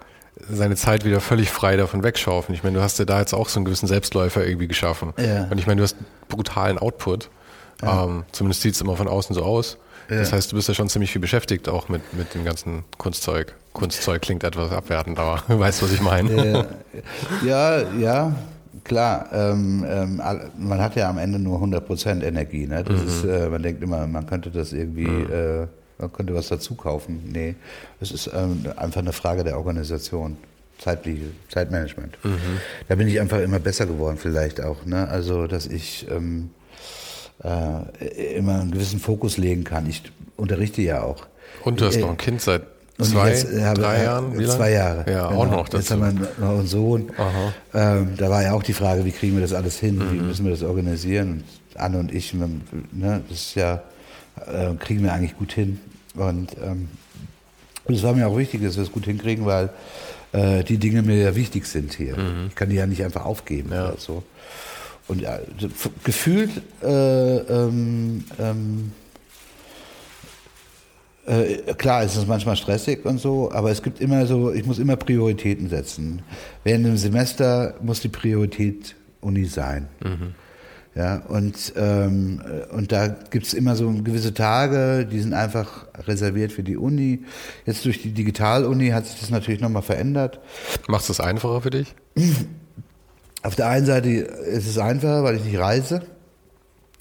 seine 0.49 0.75
Zeit 0.75 1.05
wieder 1.05 1.19
völlig 1.19 1.51
frei 1.51 1.75
davon 1.75 2.03
wegschaufen. 2.03 2.55
Ich 2.55 2.63
meine, 2.63 2.77
du 2.77 2.83
hast 2.83 2.97
ja 2.97 3.05
da 3.05 3.19
jetzt 3.19 3.33
auch 3.33 3.49
so 3.49 3.59
einen 3.59 3.65
gewissen 3.65 3.87
Selbstläufer 3.87 4.45
irgendwie 4.45 4.67
geschaffen. 4.67 5.13
Ja. 5.17 5.47
Und 5.49 5.57
ich 5.57 5.67
meine, 5.67 5.79
du 5.79 5.83
hast 5.83 5.97
brutalen 6.29 6.77
Output. 6.77 7.29
Ja. 7.81 8.05
Ähm, 8.05 8.23
zumindest 8.31 8.61
sieht 8.61 8.75
es 8.75 8.81
immer 8.81 8.95
von 8.95 9.07
außen 9.07 9.35
so 9.35 9.43
aus. 9.43 9.77
Ja. 10.09 10.17
Das 10.17 10.33
heißt, 10.33 10.51
du 10.51 10.55
bist 10.55 10.67
ja 10.67 10.73
schon 10.73 10.89
ziemlich 10.89 11.11
viel 11.11 11.21
beschäftigt, 11.21 11.69
auch 11.69 11.89
mit, 11.89 12.13
mit 12.13 12.33
dem 12.33 12.43
ganzen 12.43 12.83
Kunstzeug. 12.97 13.53
Kunstzeug 13.73 14.21
klingt 14.21 14.43
etwas 14.43 14.71
abwertend, 14.71 15.19
aber 15.19 15.43
du 15.47 15.59
weißt, 15.59 15.81
was 15.81 15.91
ich 15.91 16.01
meine. 16.01 16.67
Ja, 17.45 17.81
ja, 17.93 18.35
klar. 18.83 19.29
Ähm, 19.31 19.85
ähm, 19.87 20.21
man 20.57 20.79
hat 20.81 20.95
ja 20.95 21.09
am 21.09 21.17
Ende 21.17 21.39
nur 21.39 21.61
100% 21.61 22.23
Energie. 22.23 22.67
Ne? 22.67 22.83
Mhm. 22.87 23.07
ist, 23.07 23.23
äh, 23.23 23.49
man 23.49 23.63
denkt 23.63 23.81
immer, 23.83 24.05
man 24.07 24.25
könnte 24.25 24.51
das 24.51 24.73
irgendwie, 24.73 25.07
mhm. 25.07 25.31
äh, 25.31 25.67
man 25.97 26.11
könnte 26.11 26.35
was 26.35 26.47
dazu 26.49 26.75
kaufen. 26.75 27.29
Nee, 27.31 27.55
es 27.99 28.11
ist 28.11 28.29
ähm, 28.33 28.65
einfach 28.75 29.01
eine 29.01 29.13
Frage 29.13 29.43
der 29.43 29.57
Organisation. 29.57 30.37
Zeitliche, 30.79 31.27
Zeitmanagement. 31.49 32.17
Mhm. 32.25 32.59
Da 32.89 32.95
bin 32.95 33.07
ich 33.07 33.19
einfach 33.21 33.39
immer 33.39 33.59
besser 33.59 33.85
geworden, 33.85 34.17
vielleicht 34.17 34.61
auch. 34.61 34.85
Ne? 34.85 35.07
Also, 35.07 35.47
dass 35.47 35.65
ich 35.65 36.07
ähm, 36.09 36.49
äh, 37.43 38.35
immer 38.35 38.61
einen 38.61 38.71
gewissen 38.71 38.99
Fokus 38.99 39.37
legen 39.37 39.63
kann. 39.63 39.87
Ich 39.89 40.03
unterrichte 40.37 40.81
ja 40.81 41.03
auch. 41.03 41.27
Und 41.63 41.81
du 41.81 41.85
hast 41.85 41.97
äh, 41.97 42.01
noch 42.01 42.11
ein 42.11 42.17
Kind 42.17 42.41
seit 42.41 42.63
zwei, 42.99 43.29
jetzt, 43.29 43.45
äh, 43.45 43.73
drei 43.73 43.97
äh, 43.97 44.03
Jahren? 44.05 44.39
Wie 44.39 44.45
zwei 44.45 44.71
Jahre. 44.71 45.11
Ja, 45.11 45.27
genau. 45.27 45.41
auch 45.41 45.51
noch 45.51 45.69
dazu. 45.69 45.77
Jetzt 45.77 45.91
haben 45.91 46.19
wir 46.19 46.27
noch 46.39 46.59
einen 46.59 46.67
Sohn. 46.67 47.11
Ähm, 47.73 48.13
da 48.17 48.29
war 48.29 48.43
ja 48.43 48.53
auch 48.53 48.63
die 48.63 48.73
Frage, 48.73 49.05
wie 49.05 49.11
kriegen 49.11 49.33
wir 49.33 49.41
das 49.41 49.53
alles 49.53 49.79
hin? 49.79 49.97
Mhm. 49.97 50.11
Wie 50.13 50.19
müssen 50.19 50.45
wir 50.45 50.51
das 50.51 50.63
organisieren? 50.63 51.43
Und 51.73 51.79
Anne 51.81 51.97
und 51.99 52.13
ich, 52.13 52.33
ne, 52.33 53.21
das 53.27 53.37
ist 53.37 53.55
ja, 53.55 53.83
äh, 54.45 54.73
kriegen 54.79 55.03
wir 55.03 55.13
eigentlich 55.13 55.37
gut 55.37 55.53
hin. 55.53 55.79
Und 56.15 56.55
ähm, 56.63 56.89
es 57.87 58.03
war 58.03 58.13
mir 58.13 58.27
auch 58.27 58.37
wichtig, 58.37 58.63
dass 58.63 58.77
wir 58.77 58.83
es 58.83 58.91
gut 58.91 59.05
hinkriegen, 59.05 59.45
weil 59.45 59.69
die 60.67 60.79
Dinge 60.79 61.03
mir 61.03 61.17
ja 61.17 61.35
wichtig 61.35 61.67
sind 61.67 61.93
hier. 61.93 62.17
Mhm. 62.17 62.47
Ich 62.47 62.55
kann 62.55 62.67
die 62.67 62.75
ja 62.75 62.87
nicht 62.87 63.03
einfach 63.03 63.23
aufgeben 63.23 63.69
ja. 63.71 63.89
oder 63.89 63.99
so. 63.99 64.23
Und 65.07 65.21
ja, 65.21 65.39
gefühlt 66.03 66.61
äh, 66.81 67.37
ähm, 67.37 68.23
ähm, 68.39 68.91
äh, 71.25 71.73
klar 71.73 72.03
ist 72.03 72.15
es 72.15 72.25
manchmal 72.25 72.55
stressig 72.55 73.05
und 73.05 73.19
so, 73.19 73.51
aber 73.51 73.71
es 73.71 73.81
gibt 73.81 74.01
immer 74.01 74.25
so, 74.25 74.51
ich 74.51 74.65
muss 74.65 74.79
immer 74.79 74.95
Prioritäten 74.95 75.69
setzen. 75.69 76.21
Während 76.63 76.85
dem 76.85 76.97
Semester 76.97 77.75
muss 77.81 78.01
die 78.01 78.09
Priorität 78.09 78.95
Uni 79.21 79.45
sein. 79.45 79.87
Mhm. 80.03 80.35
Ja, 80.95 81.23
und, 81.27 81.73
ähm, 81.75 82.39
und 82.71 82.91
da 82.91 83.07
gibt's 83.07 83.53
immer 83.53 83.75
so 83.75 83.91
gewisse 83.91 84.33
Tage, 84.33 85.07
die 85.11 85.19
sind 85.21 85.33
einfach 85.33 85.87
reserviert 86.07 86.51
für 86.51 86.61
die 86.61 86.77
Uni. 86.77 87.23
Jetzt 87.65 87.83
durch 87.85 88.01
die 88.01 88.11
Digital-Uni 88.11 88.89
hat 88.89 89.07
sich 89.07 89.19
das 89.19 89.31
natürlich 89.31 89.59
nochmal 89.59 89.81
verändert. 89.81 90.39
Macht 90.87 91.09
es 91.09 91.19
einfacher 91.19 91.61
für 91.61 91.71
dich? 91.71 91.95
Auf 93.43 93.55
der 93.55 93.67
einen 93.67 93.85
Seite 93.85 94.09
ist 94.09 94.67
es 94.67 94.77
einfacher, 94.77 95.23
weil 95.23 95.35
ich 95.35 95.43
nicht 95.43 95.59
reise. 95.59 96.01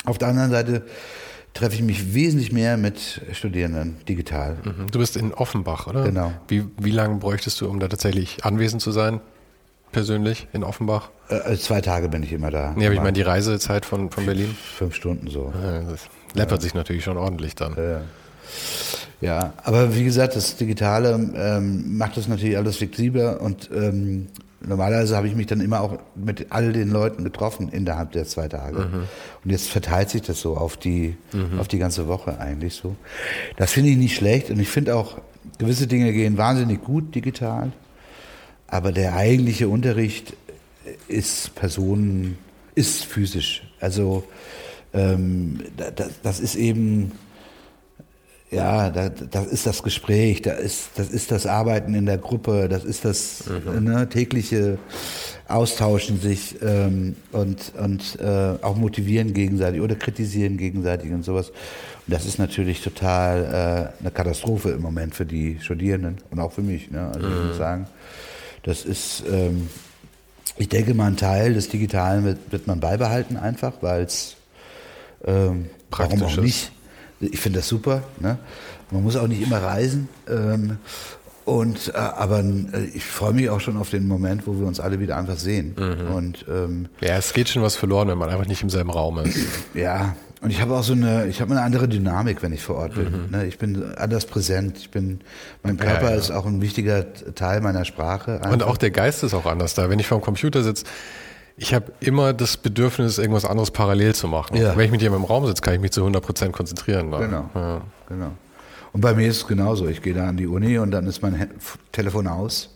Auf 0.04 0.18
der 0.18 0.28
anderen 0.28 0.50
Seite 0.50 0.82
treffe 1.54 1.76
ich 1.76 1.82
mich 1.82 2.14
wesentlich 2.14 2.50
mehr 2.50 2.76
mit 2.76 3.20
Studierenden 3.32 3.96
digital. 4.08 4.56
Mhm. 4.64 4.90
Du 4.90 4.98
bist 4.98 5.16
in 5.16 5.32
Offenbach, 5.32 5.86
oder? 5.86 6.02
Genau. 6.04 6.32
Wie, 6.48 6.64
wie 6.78 6.90
lange 6.90 7.16
bräuchtest 7.16 7.60
du, 7.60 7.68
um 7.68 7.78
da 7.78 7.88
tatsächlich 7.88 8.44
anwesend 8.44 8.82
zu 8.82 8.90
sein? 8.90 9.20
Persönlich 9.92 10.48
in 10.52 10.64
Offenbach? 10.64 11.10
Äh, 11.28 11.34
also 11.34 11.62
zwei 11.62 11.80
Tage 11.80 12.08
bin 12.08 12.22
ich 12.22 12.32
immer 12.32 12.50
da. 12.50 12.72
Nee, 12.74 12.86
aber 12.86 12.94
ich 12.94 13.00
meine 13.00 13.12
die 13.12 13.22
Reisezeit 13.22 13.84
von, 13.84 14.10
von 14.10 14.26
Berlin? 14.26 14.56
Fünf 14.76 14.94
Stunden 14.96 15.28
so. 15.28 15.52
Ja, 15.62 15.82
das 15.82 16.08
läppert 16.34 16.58
ja. 16.58 16.62
sich 16.62 16.74
natürlich 16.74 17.04
schon 17.04 17.18
ordentlich 17.18 17.54
dann. 17.54 17.76
Ja. 17.76 18.00
ja, 19.20 19.52
aber 19.62 19.94
wie 19.94 20.04
gesagt, 20.04 20.34
das 20.34 20.56
Digitale 20.56 21.12
ähm, 21.36 21.98
macht 21.98 22.16
das 22.16 22.26
natürlich 22.26 22.56
alles 22.56 22.78
flexibler 22.78 23.40
und 23.40 23.70
ähm, 23.72 24.28
normalerweise 24.66 25.16
habe 25.16 25.28
ich 25.28 25.34
mich 25.34 25.46
dann 25.46 25.60
immer 25.60 25.80
auch 25.80 25.98
mit 26.14 26.46
all 26.50 26.72
den 26.72 26.90
Leuten 26.90 27.24
getroffen 27.24 27.68
innerhalb 27.68 28.12
der 28.12 28.26
zwei 28.26 28.48
Tage. 28.48 28.78
Mhm. 28.78 29.02
Und 29.44 29.50
jetzt 29.50 29.68
verteilt 29.68 30.10
sich 30.10 30.22
das 30.22 30.40
so 30.40 30.56
auf 30.56 30.76
die, 30.76 31.16
mhm. 31.32 31.58
auf 31.58 31.68
die 31.68 31.78
ganze 31.78 32.08
Woche 32.08 32.38
eigentlich 32.38 32.74
so. 32.74 32.96
Das 33.56 33.72
finde 33.72 33.90
ich 33.90 33.96
nicht 33.96 34.16
schlecht 34.16 34.50
und 34.50 34.58
ich 34.60 34.68
finde 34.68 34.96
auch, 34.96 35.18
gewisse 35.58 35.86
Dinge 35.86 36.12
gehen 36.12 36.38
wahnsinnig 36.38 36.82
gut 36.82 37.14
digital. 37.14 37.72
Aber 38.66 38.92
der 38.92 39.16
eigentliche 39.16 39.68
Unterricht 39.68 40.34
ist 41.08 41.54
Personen, 41.54 42.38
ist 42.74 43.04
physisch. 43.04 43.62
Also 43.80 44.24
ähm, 44.94 45.60
das, 45.76 46.10
das 46.22 46.40
ist 46.40 46.54
eben 46.54 47.12
ja, 48.52 48.90
da, 48.90 49.08
das 49.08 49.46
ist 49.46 49.66
das 49.66 49.82
Gespräch, 49.82 50.42
da 50.42 50.52
ist, 50.52 50.90
das 50.96 51.08
ist 51.08 51.32
das 51.32 51.46
Arbeiten 51.46 51.94
in 51.94 52.04
der 52.04 52.18
Gruppe, 52.18 52.68
das 52.68 52.84
ist 52.84 53.04
das 53.04 53.44
mhm. 53.46 53.84
ne, 53.84 54.08
tägliche 54.08 54.78
Austauschen 55.48 56.20
sich 56.20 56.56
ähm, 56.62 57.16
und, 57.32 57.72
und 57.78 58.18
äh, 58.20 58.54
auch 58.62 58.76
motivieren 58.76 59.32
gegenseitig 59.32 59.80
oder 59.80 59.94
kritisieren 59.94 60.58
gegenseitig 60.58 61.12
und 61.12 61.24
sowas. 61.24 61.48
Und 61.48 62.14
das 62.14 62.26
ist 62.26 62.38
natürlich 62.38 62.82
total 62.82 63.92
äh, 63.98 64.02
eine 64.02 64.10
Katastrophe 64.10 64.70
im 64.70 64.82
Moment 64.82 65.14
für 65.14 65.26
die 65.26 65.58
Studierenden 65.60 66.18
und 66.30 66.38
auch 66.38 66.52
für 66.52 66.62
mich. 66.62 66.90
Ne? 66.90 67.10
Also 67.14 67.26
mhm. 67.26 67.34
ich 67.34 67.48
muss 67.48 67.56
sagen, 67.56 67.86
das 68.64 68.84
ist, 68.84 69.24
ähm, 69.30 69.70
ich 70.58 70.68
denke 70.68 70.92
mal, 70.92 71.06
ein 71.06 71.16
Teil 71.16 71.54
des 71.54 71.70
Digitalen 71.70 72.24
wird, 72.24 72.38
wird 72.50 72.66
man 72.66 72.80
beibehalten 72.80 73.38
einfach, 73.38 73.74
weil 73.80 74.02
es 74.02 74.36
ähm, 75.24 75.70
warum 75.90 76.22
auch 76.22 76.36
nicht 76.36 76.70
ich 77.30 77.40
finde 77.40 77.60
das 77.60 77.68
super. 77.68 78.02
Ne? 78.20 78.38
Man 78.90 79.02
muss 79.02 79.16
auch 79.16 79.28
nicht 79.28 79.42
immer 79.42 79.62
reisen. 79.62 80.08
Ähm, 80.28 80.78
und 81.44 81.92
äh, 81.94 81.98
aber 81.98 82.40
äh, 82.40 82.84
ich 82.94 83.04
freue 83.04 83.32
mich 83.32 83.50
auch 83.50 83.60
schon 83.60 83.76
auf 83.76 83.90
den 83.90 84.06
Moment, 84.06 84.46
wo 84.46 84.58
wir 84.58 84.66
uns 84.66 84.78
alle 84.78 85.00
wieder 85.00 85.16
einfach 85.16 85.38
sehen. 85.38 85.74
Mhm. 85.76 86.14
Und 86.14 86.44
ähm, 86.48 86.88
ja, 87.00 87.16
es 87.16 87.32
geht 87.32 87.48
schon 87.48 87.62
was 87.62 87.74
verloren, 87.74 88.08
wenn 88.08 88.18
man 88.18 88.30
einfach 88.30 88.46
nicht 88.46 88.62
im 88.62 88.70
selben 88.70 88.90
Raum 88.90 89.18
ist. 89.18 89.38
Ja, 89.74 90.14
und 90.42 90.50
ich 90.50 90.60
habe 90.60 90.74
auch 90.74 90.82
so 90.82 90.92
eine, 90.92 91.26
ich 91.26 91.40
habe 91.40 91.52
eine 91.52 91.62
andere 91.62 91.88
Dynamik, 91.88 92.42
wenn 92.42 92.52
ich 92.52 92.62
vor 92.62 92.76
Ort 92.76 92.94
bin. 92.94 93.04
Mhm. 93.04 93.30
Ne? 93.30 93.46
Ich 93.46 93.58
bin 93.58 93.94
anders 93.96 94.26
präsent. 94.26 94.76
Ich 94.78 94.90
bin, 94.90 95.20
mein 95.62 95.76
Körper 95.76 96.06
ja, 96.06 96.10
ja. 96.10 96.16
ist 96.16 96.32
auch 96.32 96.46
ein 96.46 96.60
wichtiger 96.60 97.06
Teil 97.34 97.60
meiner 97.60 97.84
Sprache. 97.84 98.34
Einfach. 98.34 98.52
Und 98.52 98.62
auch 98.64 98.76
der 98.76 98.90
Geist 98.90 99.22
ist 99.22 99.34
auch 99.34 99.46
anders 99.46 99.74
da. 99.74 99.88
Wenn 99.88 100.00
ich 100.00 100.08
vor 100.08 100.18
dem 100.18 100.24
Computer 100.24 100.64
sitze, 100.64 100.84
ich 101.56 101.74
habe 101.74 101.92
immer 102.00 102.32
das 102.32 102.56
Bedürfnis, 102.56 103.18
irgendwas 103.18 103.44
anderes 103.44 103.70
parallel 103.70 104.14
zu 104.14 104.28
machen. 104.28 104.56
Ja. 104.56 104.76
Wenn 104.76 104.86
ich 104.86 104.90
mit 104.90 105.02
jemandem 105.02 105.24
im 105.24 105.30
Raum 105.30 105.46
sitze, 105.46 105.62
kann 105.62 105.74
ich 105.74 105.80
mich 105.80 105.92
zu 105.92 106.04
100% 106.04 106.50
konzentrieren. 106.50 107.10
Dann. 107.10 107.20
Genau, 107.20 107.50
ja. 107.54 107.82
genau. 108.08 108.32
Und 108.92 109.00
bei 109.00 109.14
mir 109.14 109.28
ist 109.28 109.38
es 109.38 109.46
genauso. 109.46 109.86
Ich 109.86 110.02
gehe 110.02 110.14
da 110.14 110.28
an 110.28 110.36
die 110.36 110.46
Uni 110.46 110.78
und 110.78 110.90
dann 110.90 111.06
ist 111.06 111.22
mein 111.22 111.50
Telefon 111.92 112.26
aus. 112.26 112.70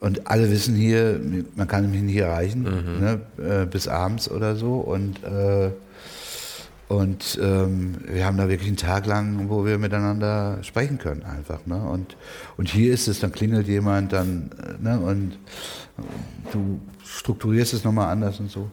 Und 0.00 0.28
alle 0.28 0.50
wissen 0.50 0.74
hier, 0.74 1.20
man 1.56 1.66
kann 1.66 1.90
mich 1.90 2.02
nicht 2.02 2.16
erreichen, 2.16 2.62
mhm. 2.62 3.00
ne, 3.00 3.20
äh, 3.62 3.66
bis 3.66 3.88
abends 3.88 4.30
oder 4.30 4.54
so. 4.54 4.74
Und, 4.74 5.22
äh, 5.24 5.70
und 6.88 7.38
ähm, 7.42 7.96
wir 8.06 8.24
haben 8.24 8.36
da 8.36 8.48
wirklich 8.48 8.68
einen 8.68 8.76
Tag 8.76 9.06
lang, 9.06 9.48
wo 9.48 9.64
wir 9.64 9.78
miteinander 9.78 10.58
sprechen 10.62 10.98
können 10.98 11.24
einfach. 11.24 11.66
Ne? 11.66 11.76
Und, 11.76 12.16
und 12.56 12.68
hier 12.68 12.94
ist 12.94 13.08
es, 13.08 13.20
dann 13.20 13.32
klingelt 13.32 13.66
jemand, 13.66 14.12
dann, 14.12 14.50
äh, 14.62 14.82
ne, 14.82 15.00
und 15.00 15.38
du 16.52 16.80
strukturierst 17.16 17.74
es 17.74 17.84
nochmal 17.84 18.10
anders 18.10 18.40
und 18.40 18.50
so. 18.50 18.70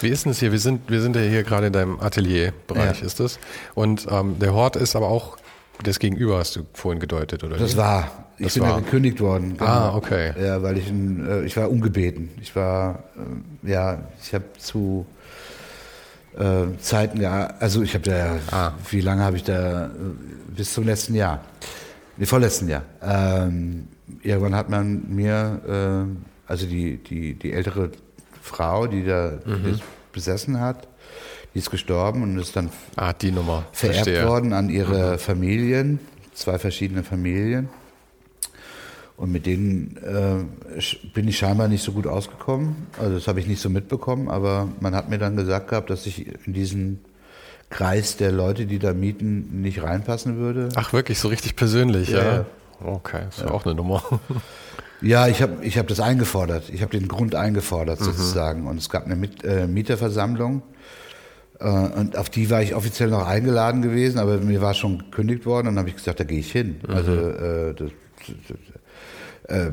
Wie 0.00 0.08
ist 0.08 0.24
denn 0.24 0.32
es 0.32 0.40
hier? 0.40 0.52
Wir 0.52 0.58
sind, 0.58 0.88
wir 0.88 1.00
sind 1.00 1.16
ja 1.16 1.22
hier 1.22 1.42
gerade 1.42 1.68
in 1.68 1.72
deinem 1.72 2.00
Atelierbereich, 2.00 3.00
ja. 3.00 3.06
ist 3.06 3.20
das? 3.20 3.38
Und 3.74 4.06
ähm, 4.10 4.38
der 4.38 4.54
Hort 4.54 4.76
ist 4.76 4.96
aber 4.96 5.08
auch 5.08 5.36
das 5.82 5.98
Gegenüber, 5.98 6.38
hast 6.38 6.56
du 6.56 6.66
vorhin 6.74 7.00
gedeutet, 7.00 7.42
oder? 7.42 7.56
Das 7.56 7.74
wie? 7.74 7.78
war. 7.78 8.26
Ich 8.38 8.46
das 8.46 8.54
bin 8.54 8.62
war. 8.62 8.70
ja 8.70 8.80
gekündigt 8.80 9.20
worden. 9.20 9.56
Genau. 9.58 9.70
Ah, 9.70 9.94
okay. 9.96 10.32
Ja, 10.40 10.62
weil 10.62 10.78
ich, 10.78 10.90
äh, 10.90 11.44
ich 11.44 11.56
war 11.56 11.70
ungebeten. 11.70 12.30
Ich 12.40 12.54
war, 12.54 13.04
äh, 13.64 13.70
ja, 13.70 13.98
ich 14.22 14.32
habe 14.32 14.44
zu 14.58 15.06
äh, 16.38 16.78
Zeiten, 16.80 17.20
ja, 17.20 17.54
also 17.58 17.82
ich 17.82 17.94
habe 17.94 18.04
da, 18.04 18.38
ah. 18.50 18.72
wie 18.90 19.00
lange 19.00 19.22
habe 19.22 19.36
ich 19.36 19.44
da, 19.44 19.86
äh, 19.86 19.88
bis 20.56 20.72
zum 20.72 20.84
letzten 20.84 21.14
Jahr, 21.14 21.40
nee, 22.16 22.26
vorletzten 22.26 22.68
Jahr. 22.68 22.82
Ähm, 23.02 23.88
irgendwann 24.22 24.54
hat 24.54 24.70
man 24.70 25.04
mir 25.08 26.06
äh, 26.08 26.31
also 26.46 26.66
die, 26.66 26.98
die, 26.98 27.34
die 27.34 27.52
ältere 27.52 27.90
Frau, 28.40 28.86
die 28.86 29.04
da 29.04 29.38
mhm. 29.44 29.80
besessen 30.12 30.60
hat, 30.60 30.88
die 31.54 31.58
ist 31.58 31.70
gestorben 31.70 32.22
und 32.22 32.38
ist 32.38 32.56
dann 32.56 32.70
ah, 32.96 33.12
die 33.12 33.30
Nummer. 33.30 33.64
vererbt 33.72 34.04
Verstehe. 34.04 34.26
worden 34.26 34.52
an 34.52 34.70
ihre 34.70 35.12
mhm. 35.12 35.18
Familien, 35.18 36.00
zwei 36.34 36.58
verschiedene 36.58 37.02
Familien. 37.04 37.68
Und 39.16 39.30
mit 39.30 39.46
denen 39.46 39.98
äh, 39.98 40.80
bin 41.14 41.28
ich 41.28 41.38
scheinbar 41.38 41.68
nicht 41.68 41.84
so 41.84 41.92
gut 41.92 42.06
ausgekommen. 42.06 42.88
Also 42.98 43.14
das 43.14 43.28
habe 43.28 43.38
ich 43.38 43.46
nicht 43.46 43.60
so 43.60 43.70
mitbekommen, 43.70 44.28
aber 44.28 44.68
man 44.80 44.96
hat 44.96 45.10
mir 45.10 45.18
dann 45.18 45.36
gesagt 45.36 45.68
gehabt, 45.68 45.90
dass 45.90 46.06
ich 46.06 46.26
in 46.46 46.54
diesen 46.54 47.04
Kreis 47.70 48.16
der 48.16 48.32
Leute, 48.32 48.66
die 48.66 48.78
da 48.78 48.92
mieten, 48.94 49.62
nicht 49.62 49.82
reinpassen 49.82 50.38
würde. 50.38 50.70
Ach 50.74 50.92
wirklich, 50.92 51.18
so 51.18 51.28
richtig 51.28 51.56
persönlich, 51.56 52.08
ja? 52.08 52.24
ja. 52.24 52.46
Okay, 52.84 53.22
das 53.26 53.38
ist 53.38 53.44
ja. 53.44 53.50
auch 53.50 53.64
eine 53.64 53.74
Nummer. 53.74 54.02
Ja, 55.02 55.26
ich 55.26 55.42
habe 55.42 55.64
ich 55.64 55.78
hab 55.78 55.88
das 55.88 56.00
eingefordert. 56.00 56.70
Ich 56.72 56.80
habe 56.82 56.96
den 56.96 57.08
Grund 57.08 57.34
eingefordert 57.34 58.00
mhm. 58.00 58.04
sozusagen. 58.04 58.66
Und 58.66 58.78
es 58.78 58.88
gab 58.88 59.04
eine 59.04 59.16
Mit, 59.16 59.44
äh, 59.44 59.66
Mieterversammlung. 59.66 60.62
Äh, 61.58 61.68
und 61.68 62.16
auf 62.16 62.30
die 62.30 62.48
war 62.50 62.62
ich 62.62 62.74
offiziell 62.74 63.10
noch 63.10 63.26
eingeladen 63.26 63.82
gewesen, 63.82 64.18
aber 64.18 64.38
mir 64.38 64.60
war 64.62 64.74
schon 64.74 64.98
gekündigt 64.98 65.44
worden. 65.44 65.68
Und 65.68 65.74
dann 65.74 65.80
habe 65.80 65.88
ich 65.90 65.96
gesagt, 65.96 66.20
da 66.20 66.24
gehe 66.24 66.38
ich 66.38 66.52
hin. 66.52 66.80
Mhm. 66.86 66.94
Also 66.94 67.12
äh, 67.12 67.74
das, 67.74 67.90
das, 69.48 69.56
äh, 69.56 69.72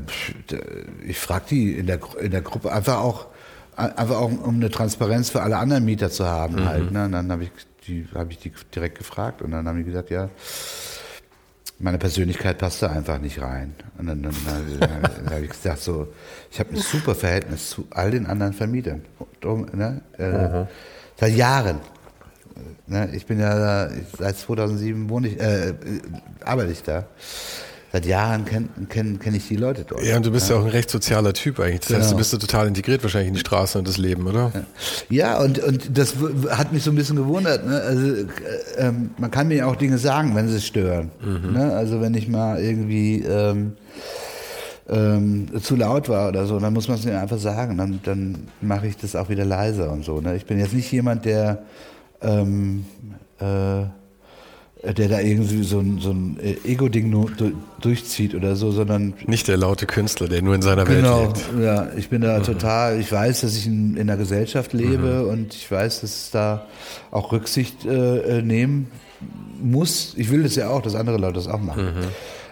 ich 1.08 1.20
frage 1.20 1.46
die 1.52 1.74
in 1.74 1.86
der, 1.86 2.00
in 2.20 2.32
der 2.32 2.42
Gruppe 2.42 2.72
einfach 2.72 3.00
auch, 3.00 3.28
einfach 3.76 4.18
auch, 4.18 4.32
um 4.32 4.56
eine 4.56 4.70
Transparenz 4.70 5.30
für 5.30 5.42
alle 5.42 5.58
anderen 5.58 5.86
Mieter 5.86 6.10
zu 6.10 6.26
haben. 6.26 6.56
Mhm. 6.56 6.66
Halt, 6.66 6.92
ne? 6.92 7.06
Und 7.06 7.12
dann 7.12 7.32
habe 7.32 7.44
ich, 7.44 7.52
die, 7.88 8.08
hab 8.16 8.32
ich 8.32 8.40
die 8.40 8.52
direkt 8.74 8.98
gefragt. 8.98 9.44
Und 9.44 9.52
dann 9.52 9.68
haben 9.68 9.78
die 9.78 9.84
gesagt, 9.84 10.10
ja 10.10 10.30
meine 11.80 11.98
Persönlichkeit 11.98 12.58
passte 12.58 12.90
einfach 12.90 13.20
nicht 13.20 13.42
rein. 13.42 13.74
Und 13.98 14.08
dann, 14.08 14.22
dann, 14.22 14.36
dann, 14.46 15.02
dann 15.02 15.30
habe 15.30 15.46
ich 15.46 15.50
gesagt, 15.50 15.80
so, 15.80 16.08
ich 16.52 16.60
habe 16.60 16.72
ein 16.72 16.78
super 16.78 17.16
Verhältnis 17.16 17.70
zu 17.70 17.88
all 17.90 18.12
den 18.12 18.26
anderen 18.26 18.54
Vermietern. 18.54 19.02
Ne? 19.42 20.02
Äh, 20.18 20.66
seit 21.16 21.36
Jahren. 21.36 21.80
Ne? 22.88 23.10
Ich 23.14 23.26
bin 23.26 23.40
ja 23.40 23.90
seit 24.18 24.38
2007 24.38 25.10
wohne 25.10 25.30
ich, 25.30 25.40
äh, 25.40 25.74
arbeite 26.44 26.72
ich 26.72 26.84
da 26.84 27.06
seit 27.92 28.06
Jahren 28.06 28.46
kenne 28.46 28.70
kenn, 28.88 29.20
kenn 29.20 29.36
ich 29.36 29.48
die 29.48 29.56
Leute 29.56 29.86
dort. 29.88 30.04
Ja, 30.04 30.18
und 30.18 30.26
du 30.26 30.32
bist 30.32 30.50
ja, 30.50 30.56
ja 30.56 30.62
auch 30.62 30.66
ein 30.66 30.72
recht 30.72 30.90
sozialer 30.90 31.34
Typ 31.34 31.60
eigentlich. 31.60 31.80
Das 31.80 31.88
genau. 31.88 32.00
heißt, 32.02 32.12
du 32.12 32.18
bist 32.18 32.34
ja 32.34 32.40
total 32.40 32.68
integriert 32.68 33.04
wahrscheinlich 33.04 33.30
in 33.30 33.34
die 33.34 33.40
Straße 33.40 33.78
und 33.80 33.88
das 33.88 33.98
Leben, 33.98 34.28
oder? 34.28 34.52
Ja, 35.10 35.40
und, 35.40 35.60
und 35.60 35.98
das 35.98 36.16
hat 36.50 36.72
mich 36.72 36.84
so 36.84 36.92
ein 36.92 36.96
bisschen 36.96 37.16
gewundert. 37.16 37.66
Ne? 37.66 37.82
Also 37.82 38.08
äh, 38.08 38.26
ähm, 38.78 39.12
man 39.18 39.32
kann 39.32 39.48
mir 39.48 39.56
ja 39.56 39.66
auch 39.66 39.76
Dinge 39.76 39.98
sagen, 39.98 40.36
wenn 40.36 40.48
sie 40.48 40.62
stören. 40.62 41.12
Mhm. 41.22 41.54
Ne? 41.54 41.74
Also 41.74 42.02
wenn 42.02 42.14
ich 42.14 42.28
mal 42.28 42.62
irgendwie 42.62 43.24
ähm, 43.24 43.74
ähm, 44.88 45.48
zu 45.62 45.76
laut 45.76 46.10
war 46.10 46.30
oder 46.30 46.46
so, 46.46 46.60
dann 46.60 46.74
muss 46.74 46.88
man 46.88 46.98
es 46.98 47.06
mir 47.06 47.20
einfach 47.20 47.40
sagen. 47.40 47.78
Dann, 47.78 48.00
dann 48.04 48.48
mache 48.62 48.88
ich 48.88 48.98
das 48.98 49.16
auch 49.16 49.30
wieder 49.30 49.46
leiser 49.46 49.92
und 49.92 50.06
so. 50.06 50.22
Ne? 50.22 50.36
Ich 50.36 50.46
bin 50.46 50.60
jetzt 50.60 50.74
nicht 50.74 50.92
jemand, 50.92 51.26
der 51.26 51.64
ähm, 52.22 52.86
äh, 53.42 53.82
äh, 53.82 53.86
der 54.82 55.10
da 55.10 55.20
irgendwie 55.20 55.64
so 55.64 55.80
ein, 55.80 56.00
so 56.00 56.12
ein 56.12 56.40
äh, 56.42 56.56
Ego-Ding 56.64 57.14
durchzieht 57.82 58.34
oder 58.34 58.56
so, 58.56 58.72
sondern. 58.72 59.14
Nicht 59.28 59.50
der 59.50 59.58
laute 59.58 59.86
Künstler, 59.86 60.30
der 60.30 60.42
nur 60.42 60.56
in 60.56 60.62
seiner 60.62 60.86
genau, 60.86 61.24
Welt 61.24 61.36
lebt. 61.36 61.52
Genau, 61.52 61.64
ja, 61.64 61.88
ich 61.98 62.10
bin 62.10 62.22
da 62.22 62.40
mhm. 62.40 62.44
total, 62.44 63.00
ich 63.00 63.12
weiß, 63.12 63.42
dass 63.42 63.58
ich 63.58 63.68
in, 63.68 63.98
in 63.98 64.10
einer 64.10 64.16
Gesellschaft 64.16 64.72
lebe 64.72 65.24
mhm. 65.24 65.30
und 65.30 65.54
ich 65.54 65.70
weiß, 65.70 66.02
dass 66.02 66.12
es 66.12 66.32
da 66.32 66.66
auch 67.12 67.34
Rücksicht 67.34 67.86
äh, 67.86 68.40
äh, 68.40 68.42
nehmen 68.42 68.90
muss. 69.62 70.14
Ich 70.16 70.32
will 70.32 70.44
das 70.44 70.56
ja 70.56 70.70
auch, 70.70 70.82
dass 70.82 70.96
andere 70.96 71.18
Leute 71.18 71.34
das 71.34 71.50
auch 71.50 71.60
machen. 71.60 71.86
Mhm. 71.86 72.08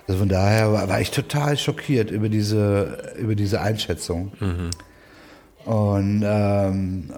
Also 0.07 0.19
von 0.19 0.29
daher 0.29 0.73
war, 0.73 0.89
war, 0.89 0.99
ich 0.99 1.11
total 1.11 1.57
schockiert 1.57 2.11
über 2.11 2.27
diese, 2.27 3.13
über 3.17 3.35
diese 3.35 3.61
Einschätzung. 3.61 4.33
Mhm. 4.39 4.69
Und 5.63 6.23
ähm, 6.25 7.09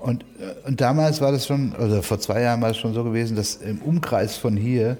und, 0.00 0.22
äh, 0.38 0.66
und 0.68 0.80
damals 0.80 1.20
war 1.20 1.30
das 1.32 1.46
schon, 1.46 1.74
also 1.78 2.02
vor 2.02 2.18
zwei 2.20 2.42
Jahren 2.42 2.60
war 2.60 2.70
es 2.70 2.76
schon 2.78 2.94
so 2.94 3.04
gewesen, 3.04 3.36
dass 3.36 3.56
im 3.56 3.78
Umkreis 3.82 4.36
von 4.36 4.56
hier 4.56 4.96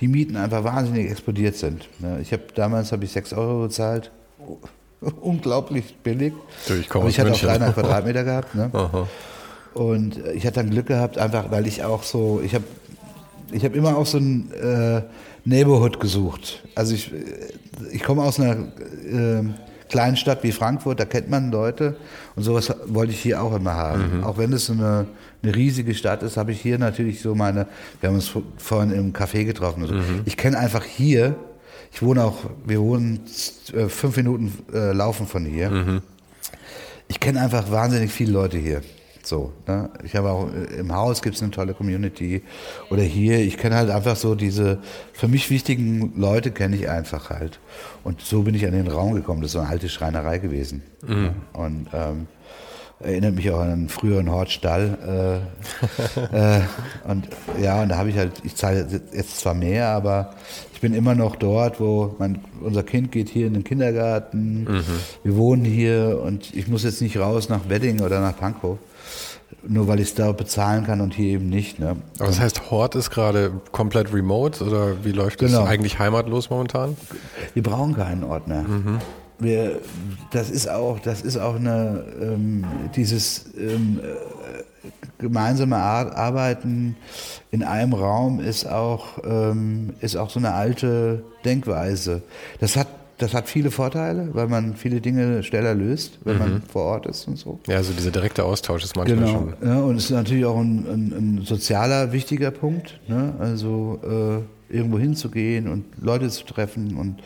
die 0.00 0.08
Mieten 0.08 0.36
einfach 0.36 0.64
wahnsinnig 0.64 1.10
explodiert 1.10 1.56
sind. 1.56 1.88
Ich 2.20 2.32
habe 2.32 2.42
damals 2.54 2.92
habe 2.92 3.04
ich 3.04 3.12
sechs 3.12 3.32
Euro 3.32 3.62
bezahlt, 3.62 4.10
unglaublich 5.20 5.96
billig. 6.02 6.34
Ich 6.80 6.88
komme 6.88 7.02
Aber 7.04 7.10
ich 7.10 7.18
hatte 7.18 7.30
München. 7.30 7.48
auch 7.48 7.52
300 7.58 7.74
Quadratmeter 7.74 8.24
gehabt. 8.24 8.54
Ne? 8.54 8.70
Und 9.74 10.24
äh, 10.24 10.32
ich 10.32 10.44
hatte 10.46 10.56
dann 10.56 10.70
Glück 10.70 10.86
gehabt, 10.86 11.16
einfach 11.18 11.50
weil 11.50 11.66
ich 11.66 11.84
auch 11.84 12.02
so, 12.02 12.40
ich 12.44 12.54
habe 12.54 12.64
ich 13.52 13.64
hab 13.64 13.74
immer 13.74 13.96
auch 13.96 14.06
so 14.06 14.18
ein 14.18 14.52
äh, 14.52 15.02
Neighborhood 15.44 16.00
gesucht. 16.00 16.62
Also 16.74 16.94
ich, 16.94 17.12
äh, 17.12 17.16
ich 17.92 18.02
komme 18.02 18.22
aus 18.22 18.38
einer 18.40 18.52
äh, 18.54 19.42
kleinen 19.90 20.16
Stadt 20.16 20.42
wie 20.42 20.52
Frankfurt, 20.52 21.00
da 21.00 21.04
kennt 21.04 21.28
man 21.28 21.50
Leute 21.50 21.96
und 22.36 22.42
sowas 22.42 22.74
wollte 22.86 23.12
ich 23.12 23.20
hier 23.20 23.42
auch 23.42 23.54
immer 23.54 23.74
haben. 23.74 24.18
Mhm. 24.18 24.24
Auch 24.24 24.38
wenn 24.38 24.52
es 24.52 24.70
eine, 24.70 25.06
eine 25.42 25.54
riesige 25.54 25.94
Stadt 25.94 26.22
ist, 26.22 26.36
habe 26.36 26.52
ich 26.52 26.60
hier 26.60 26.78
natürlich 26.78 27.20
so 27.20 27.34
meine, 27.34 27.66
wir 28.00 28.08
haben 28.08 28.16
uns 28.16 28.32
vorhin 28.56 28.92
im 28.92 29.12
Café 29.12 29.44
getroffen. 29.44 29.86
So. 29.86 29.94
Mhm. 29.94 30.22
Ich 30.24 30.36
kenne 30.36 30.58
einfach 30.58 30.84
hier, 30.84 31.36
ich 31.92 32.02
wohne 32.02 32.24
auch, 32.24 32.38
wir 32.64 32.80
wohnen 32.80 33.20
äh, 33.74 33.88
fünf 33.88 34.16
Minuten 34.16 34.56
äh, 34.72 34.92
laufen 34.92 35.26
von 35.26 35.44
hier. 35.44 35.70
Mhm. 35.70 36.02
Ich 37.08 37.18
kenne 37.18 37.40
einfach 37.40 37.70
wahnsinnig 37.70 38.12
viele 38.12 38.32
Leute 38.32 38.56
hier. 38.56 38.82
So, 39.22 39.52
ne? 39.66 39.90
Ich 40.04 40.16
habe 40.16 40.30
auch 40.30 40.48
äh, 40.52 40.80
im 40.80 40.94
Haus 40.94 41.22
gibt 41.22 41.36
es 41.36 41.42
eine 41.42 41.50
tolle 41.50 41.74
Community 41.74 42.42
oder 42.90 43.02
hier. 43.02 43.38
Ich 43.38 43.56
kenne 43.56 43.76
halt 43.76 43.90
einfach 43.90 44.16
so 44.16 44.34
diese 44.34 44.78
für 45.12 45.28
mich 45.28 45.50
wichtigen 45.50 46.12
Leute 46.16 46.50
kenne 46.50 46.76
ich 46.76 46.88
einfach 46.88 47.30
halt. 47.30 47.60
Und 48.04 48.20
so 48.20 48.42
bin 48.42 48.54
ich 48.54 48.66
an 48.66 48.72
den 48.72 48.88
Raum 48.88 49.14
gekommen. 49.14 49.42
Das 49.42 49.48
ist 49.48 49.52
so 49.52 49.60
eine 49.60 49.68
alte 49.68 49.88
Schreinerei 49.88 50.38
gewesen. 50.38 50.82
Mhm. 51.06 51.30
Und 51.52 51.88
ähm, 51.92 52.26
Erinnert 53.02 53.34
mich 53.34 53.50
auch 53.50 53.60
an 53.60 53.70
einen 53.70 53.88
früheren 53.88 54.30
Hortstall. 54.30 55.42
Äh, 56.32 56.36
äh, 56.58 56.60
und 57.08 57.28
ja, 57.58 57.82
und 57.82 57.88
da 57.88 57.96
habe 57.96 58.10
ich 58.10 58.18
halt, 58.18 58.32
ich 58.44 58.56
zahle 58.56 58.86
jetzt 59.14 59.38
zwar 59.38 59.54
mehr, 59.54 59.88
aber 59.88 60.34
ich 60.74 60.80
bin 60.82 60.92
immer 60.92 61.14
noch 61.14 61.36
dort, 61.36 61.80
wo 61.80 62.14
mein, 62.18 62.44
unser 62.60 62.82
Kind 62.82 63.10
geht 63.10 63.30
hier 63.30 63.46
in 63.46 63.54
den 63.54 63.64
Kindergarten. 63.64 64.64
Mhm. 64.64 64.84
Wir 65.22 65.36
wohnen 65.36 65.64
hier 65.64 66.20
und 66.22 66.54
ich 66.54 66.68
muss 66.68 66.84
jetzt 66.84 67.00
nicht 67.00 67.16
raus 67.16 67.48
nach 67.48 67.70
Wedding 67.70 68.02
oder 68.02 68.20
nach 68.20 68.36
Pankow 68.36 68.76
nur 69.66 69.88
weil 69.88 70.00
ich 70.00 70.08
es 70.08 70.14
da 70.14 70.32
bezahlen 70.32 70.84
kann 70.84 71.00
und 71.00 71.14
hier 71.14 71.34
eben 71.34 71.48
nicht. 71.48 71.78
Ne? 71.78 71.96
Aber 72.18 72.28
das 72.28 72.40
heißt, 72.40 72.70
Hort 72.70 72.94
ist 72.94 73.10
gerade 73.10 73.52
komplett 73.72 74.12
remote 74.12 74.64
oder 74.64 75.04
wie 75.04 75.12
läuft 75.12 75.42
das? 75.42 75.52
Genau. 75.52 75.64
Eigentlich 75.64 75.98
heimatlos 75.98 76.50
momentan? 76.50 76.96
Wir 77.54 77.62
brauchen 77.62 77.94
keinen 77.94 78.24
Ort 78.24 78.48
mehr. 78.48 78.62
Mhm. 78.62 78.98
Wir, 79.38 79.80
das 80.32 80.50
ist 80.50 80.68
auch, 80.68 80.98
das 81.00 81.22
ist 81.22 81.38
auch 81.38 81.56
eine, 81.56 82.04
ähm, 82.20 82.64
dieses 82.94 83.46
ähm, 83.56 84.00
äh, 84.02 84.88
gemeinsame 85.18 85.76
Ar 85.76 86.16
Arbeiten 86.16 86.96
in 87.50 87.62
einem 87.62 87.94
Raum 87.94 88.40
ist 88.40 88.66
auch, 88.66 89.18
ähm, 89.24 89.94
ist 90.00 90.16
auch 90.16 90.30
so 90.30 90.38
eine 90.38 90.52
alte 90.52 91.24
Denkweise. 91.44 92.22
Das 92.60 92.76
hat 92.76 92.86
das 93.20 93.34
hat 93.34 93.48
viele 93.48 93.70
Vorteile, 93.70 94.30
weil 94.32 94.48
man 94.48 94.74
viele 94.74 95.00
Dinge 95.00 95.42
schneller 95.42 95.74
löst, 95.74 96.18
wenn 96.24 96.34
mhm. 96.34 96.38
man 96.40 96.62
vor 96.62 96.84
Ort 96.84 97.06
ist 97.06 97.28
und 97.28 97.38
so. 97.38 97.60
Ja, 97.66 97.76
also 97.76 97.92
dieser 97.92 98.10
direkte 98.10 98.44
Austausch 98.44 98.82
ist 98.82 98.96
manchmal 98.96 99.18
genau. 99.18 99.54
schon. 99.60 99.68
Ja, 99.68 99.80
und 99.80 99.96
es 99.96 100.04
ist 100.04 100.10
natürlich 100.10 100.44
auch 100.44 100.58
ein, 100.58 100.86
ein, 100.86 101.12
ein 101.12 101.44
sozialer 101.44 102.12
wichtiger 102.12 102.50
Punkt. 102.50 102.98
Ne? 103.08 103.34
Also 103.38 104.00
äh, 104.02 104.74
irgendwo 104.74 104.98
hinzugehen 104.98 105.68
und 105.68 105.84
Leute 106.00 106.28
zu 106.28 106.44
treffen 106.44 106.96
und 106.96 107.16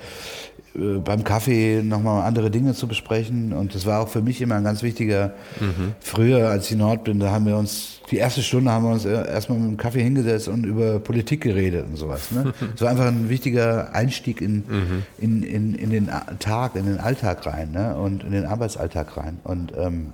äh, 0.77 0.99
beim 0.99 1.23
Kaffee 1.23 1.83
nochmal 1.83 2.23
andere 2.23 2.51
Dinge 2.51 2.75
zu 2.75 2.89
besprechen. 2.89 3.53
Und 3.53 3.75
das 3.75 3.87
war 3.87 4.01
auch 4.01 4.09
für 4.09 4.23
mich 4.23 4.41
immer 4.41 4.57
ein 4.57 4.65
ganz 4.65 4.83
wichtiger. 4.83 5.35
Mhm. 5.61 5.95
Früher, 6.01 6.49
als 6.49 6.71
ich 6.71 6.77
Nord 6.77 7.05
bin, 7.05 7.21
da 7.21 7.31
haben 7.31 7.47
wir 7.47 7.57
uns, 7.57 8.01
die 8.11 8.17
erste 8.17 8.43
Stunde 8.43 8.73
haben 8.73 8.85
wir 8.85 8.93
uns 8.93 9.05
erstmal 9.05 9.59
mit 9.59 9.69
dem 9.69 9.77
Kaffee 9.77 10.03
hingesetzt 10.03 10.49
und 10.49 10.65
über 10.65 10.99
Politik 10.99 11.43
geredet 11.43 11.87
und 11.87 11.97
sowas. 11.97 12.31
Ne? 12.33 12.53
Das 12.73 12.81
war 12.81 12.91
einfach 12.91 13.07
ein 13.07 13.29
wichtiger 13.29 13.95
Einstieg 13.95 14.41
in, 14.41 14.57
mhm. 14.57 15.03
in, 15.19 15.43
in, 15.43 15.75
in 15.75 15.91
den 15.91 16.11
Tag, 16.41 16.75
in 16.75 16.87
den 16.87 16.99
Alltag 16.99 17.47
rein 17.47 17.71
ne? 17.71 17.95
und 17.97 18.25
in 18.25 18.33
den 18.33 18.45
Arbeitsalltag 18.45 19.17
rein. 19.17 19.39
Und, 19.45 19.73
ähm, 19.77 20.13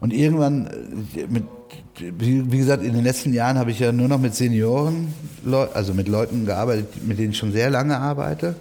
und 0.00 0.12
irgendwann, 0.12 0.66
äh, 1.16 1.26
mit, 1.28 1.44
wie 1.98 2.58
gesagt, 2.58 2.82
in 2.82 2.92
den 2.92 3.04
letzten 3.04 3.32
Jahren 3.32 3.56
habe 3.56 3.70
ich 3.70 3.78
ja 3.78 3.90
nur 3.90 4.08
noch 4.08 4.18
mit 4.18 4.34
Senioren, 4.34 5.14
also 5.72 5.94
mit 5.94 6.08
Leuten 6.08 6.44
gearbeitet, 6.44 7.06
mit 7.06 7.18
denen 7.18 7.30
ich 7.30 7.38
schon 7.38 7.52
sehr 7.52 7.70
lange 7.70 7.96
arbeite. 7.96 8.56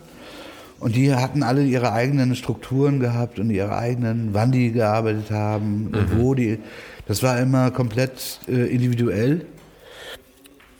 Und 0.83 0.97
die 0.97 1.15
hatten 1.15 1.43
alle 1.43 1.63
ihre 1.63 1.93
eigenen 1.93 2.35
Strukturen 2.35 2.99
gehabt 2.99 3.39
und 3.39 3.49
ihre 3.49 3.77
eigenen, 3.77 4.33
wann 4.33 4.51
die 4.51 4.73
gearbeitet 4.73 5.31
haben 5.31 5.91
mhm. 5.91 6.17
wo 6.17 6.33
die. 6.33 6.59
Das 7.05 7.23
war 7.23 7.39
immer 7.39 7.71
komplett 7.71 8.39
äh, 8.49 8.65
individuell. 8.65 9.45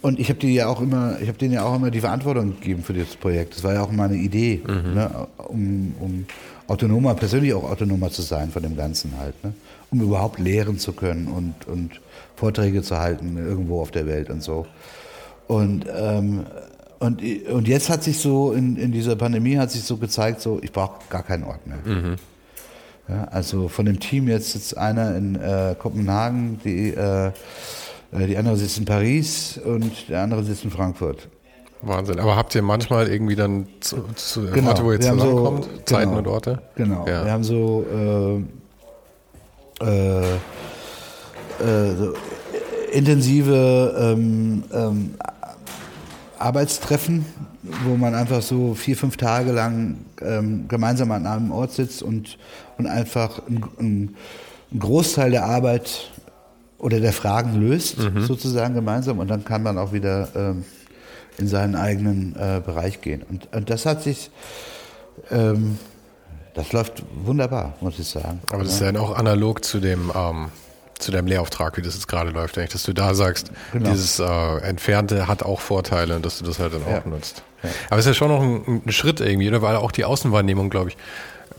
Und 0.01 0.19
ich 0.19 0.27
habe 0.27 0.39
die 0.39 0.55
ja 0.55 0.67
auch 0.67 0.81
immer, 0.81 1.21
ich 1.21 1.29
habe 1.29 1.37
denen 1.37 1.53
ja 1.53 1.63
auch 1.63 1.77
immer 1.77 1.89
die 1.89 2.01
Verantwortung 2.01 2.59
gegeben 2.59 2.83
für 2.83 2.91
das 2.91 3.15
Projekt. 3.15 3.55
Das 3.55 3.63
war 3.63 3.75
ja 3.75 3.81
auch 3.81 3.93
meine 3.93 4.17
Idee, 4.17 4.61
mhm. 4.67 4.93
ne, 4.93 5.27
um, 5.37 5.95
um 6.01 6.25
autonomer, 6.67 7.13
persönlich 7.15 7.53
auch 7.53 7.63
autonomer 7.63 8.09
zu 8.09 8.23
sein 8.23 8.51
von 8.51 8.61
dem 8.61 8.75
Ganzen 8.75 9.13
halt, 9.17 9.41
ne, 9.41 9.53
um 9.89 10.01
überhaupt 10.01 10.37
lehren 10.37 10.79
zu 10.79 10.91
können 10.91 11.29
und, 11.29 11.65
und 11.65 12.01
Vorträge 12.35 12.81
zu 12.81 12.99
halten 12.99 13.37
irgendwo 13.37 13.79
auf 13.79 13.91
der 13.91 14.05
Welt 14.05 14.29
und 14.29 14.43
so. 14.43 14.65
Und 15.47 15.85
ähm, 15.97 16.41
und, 17.03 17.21
und 17.49 17.67
jetzt 17.67 17.89
hat 17.89 18.01
sich 18.01 18.17
so, 18.19 18.53
in, 18.53 18.77
in 18.77 18.93
dieser 18.93 19.17
Pandemie 19.17 19.57
hat 19.57 19.71
sich 19.71 19.83
so 19.83 19.97
gezeigt, 19.97 20.39
so, 20.39 20.59
ich 20.61 20.71
brauche 20.71 20.99
gar 21.09 21.23
keinen 21.23 21.43
Ort 21.43 21.67
mehr. 21.67 21.79
Mhm. 21.83 22.15
Ja, 23.09 23.25
also 23.25 23.67
von 23.67 23.85
dem 23.85 23.99
Team 23.99 24.29
jetzt 24.29 24.53
sitzt 24.53 24.77
einer 24.77 25.13
in 25.17 25.35
äh, 25.35 25.75
Kopenhagen, 25.77 26.61
die, 26.63 26.91
äh, 26.91 27.27
äh 27.27 28.27
die 28.27 28.37
andere 28.37 28.55
sitzt 28.55 28.77
in 28.77 28.85
Paris 28.85 29.59
und 29.65 30.07
der 30.07 30.21
andere 30.21 30.45
sitzt 30.45 30.63
in 30.63 30.71
Frankfurt. 30.71 31.27
Wahnsinn. 31.81 32.21
Aber 32.21 32.37
habt 32.37 32.55
ihr 32.55 32.61
manchmal 32.61 33.09
irgendwie 33.09 33.35
dann 33.35 33.67
zu, 33.81 34.05
zu 34.15 34.45
genau. 34.45 34.69
Orte, 34.69 34.85
wo 34.85 34.93
ihr 34.93 35.01
zusammenkommt? 35.01 35.65
So, 35.65 35.69
Zeiten 35.83 36.11
genau, 36.11 36.19
und 36.19 36.27
Orte? 36.27 36.61
Genau. 36.75 37.05
Ja. 37.05 37.25
Wir 37.25 37.31
haben 37.33 37.43
so, 37.43 37.85
äh, 39.81 39.85
äh, 39.85 40.35
äh 41.59 41.95
so 41.97 42.13
intensive 42.93 43.93
ähm, 43.99 44.63
ähm, 44.71 45.15
Arbeitstreffen, 46.39 47.25
wo 47.85 47.95
man 47.95 48.15
einfach 48.15 48.41
so 48.41 48.73
vier, 48.73 48.97
fünf 48.97 49.17
Tage 49.17 49.51
lang 49.51 49.97
ähm, 50.21 50.67
gemeinsam 50.67 51.11
an 51.11 51.25
einem 51.25 51.51
Ort 51.51 51.71
sitzt 51.71 52.03
und, 52.03 52.37
und 52.77 52.87
einfach 52.87 53.41
einen 53.79 54.15
ein 54.73 54.79
Großteil 54.79 55.31
der 55.31 55.45
Arbeit 55.45 56.11
oder 56.79 56.99
der 56.99 57.13
Fragen 57.13 57.61
löst, 57.61 57.99
mhm. 57.99 58.25
sozusagen 58.25 58.73
gemeinsam. 58.73 59.19
Und 59.19 59.29
dann 59.29 59.45
kann 59.45 59.63
man 59.63 59.77
auch 59.77 59.93
wieder 59.93 60.29
ähm, 60.35 60.65
in 61.37 61.47
seinen 61.47 61.75
eigenen 61.75 62.35
äh, 62.35 62.61
Bereich 62.63 63.01
gehen. 63.01 63.23
Und, 63.23 63.53
und, 63.55 63.69
das 63.69 63.85
hat 63.85 64.03
sich, 64.03 64.31
ähm, 65.31 65.77
das 66.55 66.73
läuft 66.73 67.03
wunderbar, 67.23 67.73
muss 67.81 67.99
ich 67.99 68.07
sagen. 68.07 68.41
Aber 68.49 68.63
das 68.63 68.73
ist 68.73 68.81
ja 68.81 68.99
auch 68.99 69.15
analog 69.15 69.63
zu 69.63 69.79
dem 69.79 70.11
ähm, 70.13 70.47
zu 71.03 71.11
deinem 71.11 71.27
Lehrauftrag, 71.27 71.77
wie 71.77 71.81
das 71.81 71.93
jetzt 71.95 72.07
gerade 72.07 72.31
läuft, 72.31 72.57
eigentlich, 72.57 72.71
dass 72.71 72.83
du 72.83 72.93
da 72.93 73.13
sagst, 73.13 73.51
genau. 73.71 73.91
dieses 73.91 74.19
äh, 74.19 74.57
Entfernte 74.61 75.27
hat 75.27 75.43
auch 75.43 75.61
Vorteile 75.61 76.15
und 76.15 76.25
dass 76.25 76.39
du 76.39 76.45
das 76.45 76.59
halt 76.59 76.73
dann 76.73 76.83
auch 76.83 77.05
nutzt. 77.05 77.43
Ja. 77.63 77.69
Aber 77.89 77.99
es 77.99 78.05
ist 78.05 78.09
ja 78.09 78.13
schon 78.13 78.29
noch 78.29 78.41
ein, 78.41 78.81
ein 78.85 78.91
Schritt 78.91 79.21
irgendwie, 79.21 79.47
oder? 79.47 79.61
weil 79.61 79.75
auch 79.75 79.91
die 79.91 80.05
Außenwahrnehmung, 80.05 80.69
glaube 80.69 80.89
ich, 80.89 80.97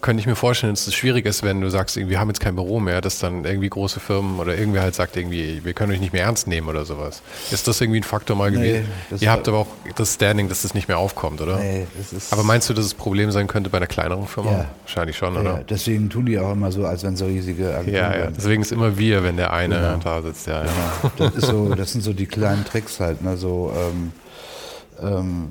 könnte 0.04 0.20
ich 0.20 0.26
mir 0.26 0.36
vorstellen, 0.36 0.74
dass 0.74 0.86
es 0.86 0.94
schwierig 0.94 1.24
ist, 1.24 1.42
wenn 1.44 1.62
du 1.62 1.70
sagst, 1.70 1.96
wir 1.96 2.20
haben 2.20 2.28
jetzt 2.28 2.38
kein 2.38 2.54
Büro 2.54 2.78
mehr, 2.78 3.00
dass 3.00 3.20
dann 3.20 3.46
irgendwie 3.46 3.70
große 3.70 4.00
Firmen 4.00 4.38
oder 4.38 4.54
irgendwer 4.54 4.82
halt 4.82 4.94
sagt, 4.94 5.16
irgendwie, 5.16 5.64
wir 5.64 5.72
können 5.72 5.92
euch 5.92 5.98
nicht 5.98 6.12
mehr 6.12 6.24
ernst 6.24 6.46
nehmen 6.46 6.68
oder 6.68 6.84
sowas. 6.84 7.22
Ist 7.50 7.66
das 7.66 7.80
irgendwie 7.80 8.00
ein 8.00 8.04
Faktor 8.04 8.36
mal 8.36 8.50
gewesen? 8.50 8.86
Nee, 9.10 9.16
Ihr 9.20 9.30
habt 9.30 9.48
aber 9.48 9.60
auch 9.60 9.66
das 9.96 10.12
Standing, 10.12 10.50
dass 10.50 10.60
das 10.60 10.74
nicht 10.74 10.88
mehr 10.88 10.98
aufkommt, 10.98 11.40
oder? 11.40 11.56
Nee, 11.56 11.86
das 11.96 12.12
ist 12.12 12.32
aber 12.34 12.42
meinst 12.42 12.68
du, 12.68 12.74
dass 12.74 12.84
es 12.84 12.92
ein 12.92 12.98
Problem 12.98 13.30
sein 13.30 13.46
könnte 13.46 13.70
bei 13.70 13.78
einer 13.78 13.86
kleineren 13.86 14.26
Firma? 14.26 14.52
Ja. 14.52 14.70
Wahrscheinlich 14.82 15.16
schon, 15.16 15.38
oder? 15.38 15.54
Ja, 15.54 15.60
deswegen 15.66 16.10
tun 16.10 16.26
die 16.26 16.38
auch 16.38 16.52
immer 16.52 16.70
so, 16.70 16.84
als 16.84 17.02
wenn 17.02 17.16
so 17.16 17.24
riesige 17.24 17.74
Agenturen 17.74 17.94
Ja, 17.94 18.14
ja. 18.14 18.26
deswegen 18.30 18.60
ist 18.60 18.72
immer 18.72 18.98
wir, 18.98 19.24
wenn 19.24 19.38
der 19.38 19.54
eine 19.54 19.76
genau. 19.76 19.96
da 20.04 20.20
sitzt. 20.20 20.46
Ja, 20.46 20.66
ja. 20.66 20.70
Genau. 21.16 21.30
Das, 21.30 21.34
ist 21.34 21.46
so, 21.46 21.74
das 21.74 21.92
sind 21.92 22.02
so 22.02 22.12
die 22.12 22.26
kleinen 22.26 22.66
Tricks 22.66 23.00
halt, 23.00 23.22
ne? 23.22 23.38
so 23.38 23.72
ähm, 23.74 24.12
ähm, 25.02 25.50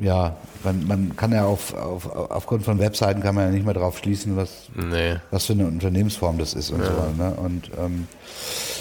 äh, 0.00 0.04
ja, 0.04 0.36
man, 0.64 0.86
man, 0.86 1.16
kann 1.16 1.32
ja 1.32 1.44
auf, 1.44 1.74
auf, 1.74 2.06
aufgrund 2.14 2.64
von 2.64 2.78
Webseiten 2.78 3.20
kann 3.20 3.34
man 3.34 3.46
ja 3.46 3.50
nicht 3.50 3.64
mehr 3.64 3.74
drauf 3.74 3.98
schließen, 3.98 4.36
was, 4.36 4.68
nee. 4.74 5.16
was 5.30 5.46
für 5.46 5.52
eine 5.54 5.66
Unternehmensform 5.66 6.38
das 6.38 6.54
ist 6.54 6.70
und 6.70 6.80
ja. 6.80 6.86
so. 6.86 7.22
Ne? 7.22 7.34
Und 7.34 7.70
ähm, 7.78 8.08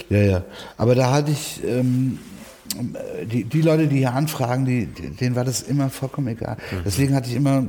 ja, 0.10 0.20
ja. 0.20 0.44
Aber 0.78 0.96
da 0.96 1.12
hatte 1.12 1.32
ich 1.32 1.62
ähm, 1.64 2.20
die, 3.26 3.44
die 3.44 3.62
Leute, 3.62 3.88
die 3.88 3.98
hier 3.98 4.14
anfragen, 4.14 4.66
die, 4.66 4.86
denen 4.86 5.36
war 5.36 5.44
das 5.44 5.62
immer 5.62 5.90
vollkommen 5.90 6.28
egal. 6.28 6.58
Mhm. 6.72 6.82
Deswegen 6.86 7.16
hatte 7.16 7.30
ich 7.30 7.36
immer 7.36 7.64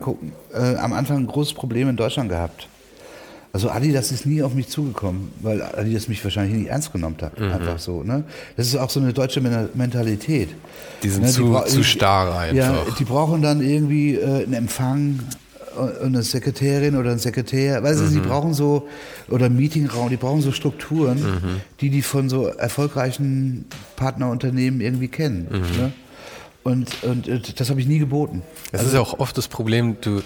äh, 0.54 0.76
am 0.76 0.92
Anfang 0.92 1.18
ein 1.18 1.26
großes 1.26 1.54
Problem 1.54 1.88
in 1.88 1.96
Deutschland 1.96 2.28
gehabt. 2.28 2.68
Also 3.54 3.68
Adidas 3.70 4.12
ist 4.12 4.24
nie 4.24 4.42
auf 4.42 4.54
mich 4.54 4.68
zugekommen, 4.68 5.30
weil 5.40 5.60
Adidas 5.62 6.08
mich 6.08 6.24
wahrscheinlich 6.24 6.56
nicht 6.56 6.68
ernst 6.68 6.90
genommen 6.92 7.16
hat. 7.20 7.38
Mhm. 7.38 7.52
Einfach 7.52 7.78
so. 7.78 8.02
Ne? 8.02 8.24
Das 8.56 8.66
ist 8.66 8.76
auch 8.76 8.88
so 8.88 8.98
eine 8.98 9.12
deutsche 9.12 9.40
Mentalität. 9.40 10.48
Die 11.02 11.08
sind 11.10 11.22
ne? 11.22 11.28
zu, 11.28 11.60
die 11.66 11.70
zu 11.70 11.84
starr 11.84 12.38
einfach. 12.38 12.56
Ja, 12.56 12.86
die 12.98 13.04
brauchen 13.04 13.42
dann 13.42 13.60
irgendwie 13.60 14.14
äh, 14.14 14.44
einen 14.44 14.54
Empfang 14.54 15.20
und 15.76 16.02
eine 16.02 16.22
Sekretärin 16.22 16.96
oder 16.96 17.10
ein 17.10 17.18
Sekretär. 17.18 17.82
Weißt 17.82 18.00
du, 18.00 18.06
sie 18.06 18.18
mhm. 18.18 18.28
brauchen 18.28 18.54
so, 18.54 18.88
oder 19.28 19.46
einen 19.46 19.56
Meetingraum, 19.56 20.08
die 20.08 20.16
brauchen 20.16 20.40
so 20.40 20.52
Strukturen, 20.52 21.20
mhm. 21.20 21.60
die 21.80 21.90
die 21.90 22.02
von 22.02 22.28
so 22.28 22.46
erfolgreichen 22.46 23.66
Partnerunternehmen 23.96 24.80
irgendwie 24.80 25.08
kennen. 25.08 25.48
Mhm. 25.50 25.76
Ne? 25.78 25.92
Und, 26.64 27.02
und, 27.02 27.28
und 27.28 27.60
das 27.60 27.70
habe 27.70 27.80
ich 27.80 27.86
nie 27.86 27.98
geboten. 27.98 28.42
Das 28.70 28.80
also, 28.80 28.90
ist 28.90 28.94
ja 28.94 29.00
auch 29.00 29.18
oft 29.18 29.36
das 29.36 29.48
Problem, 29.48 29.96
du 30.00 30.22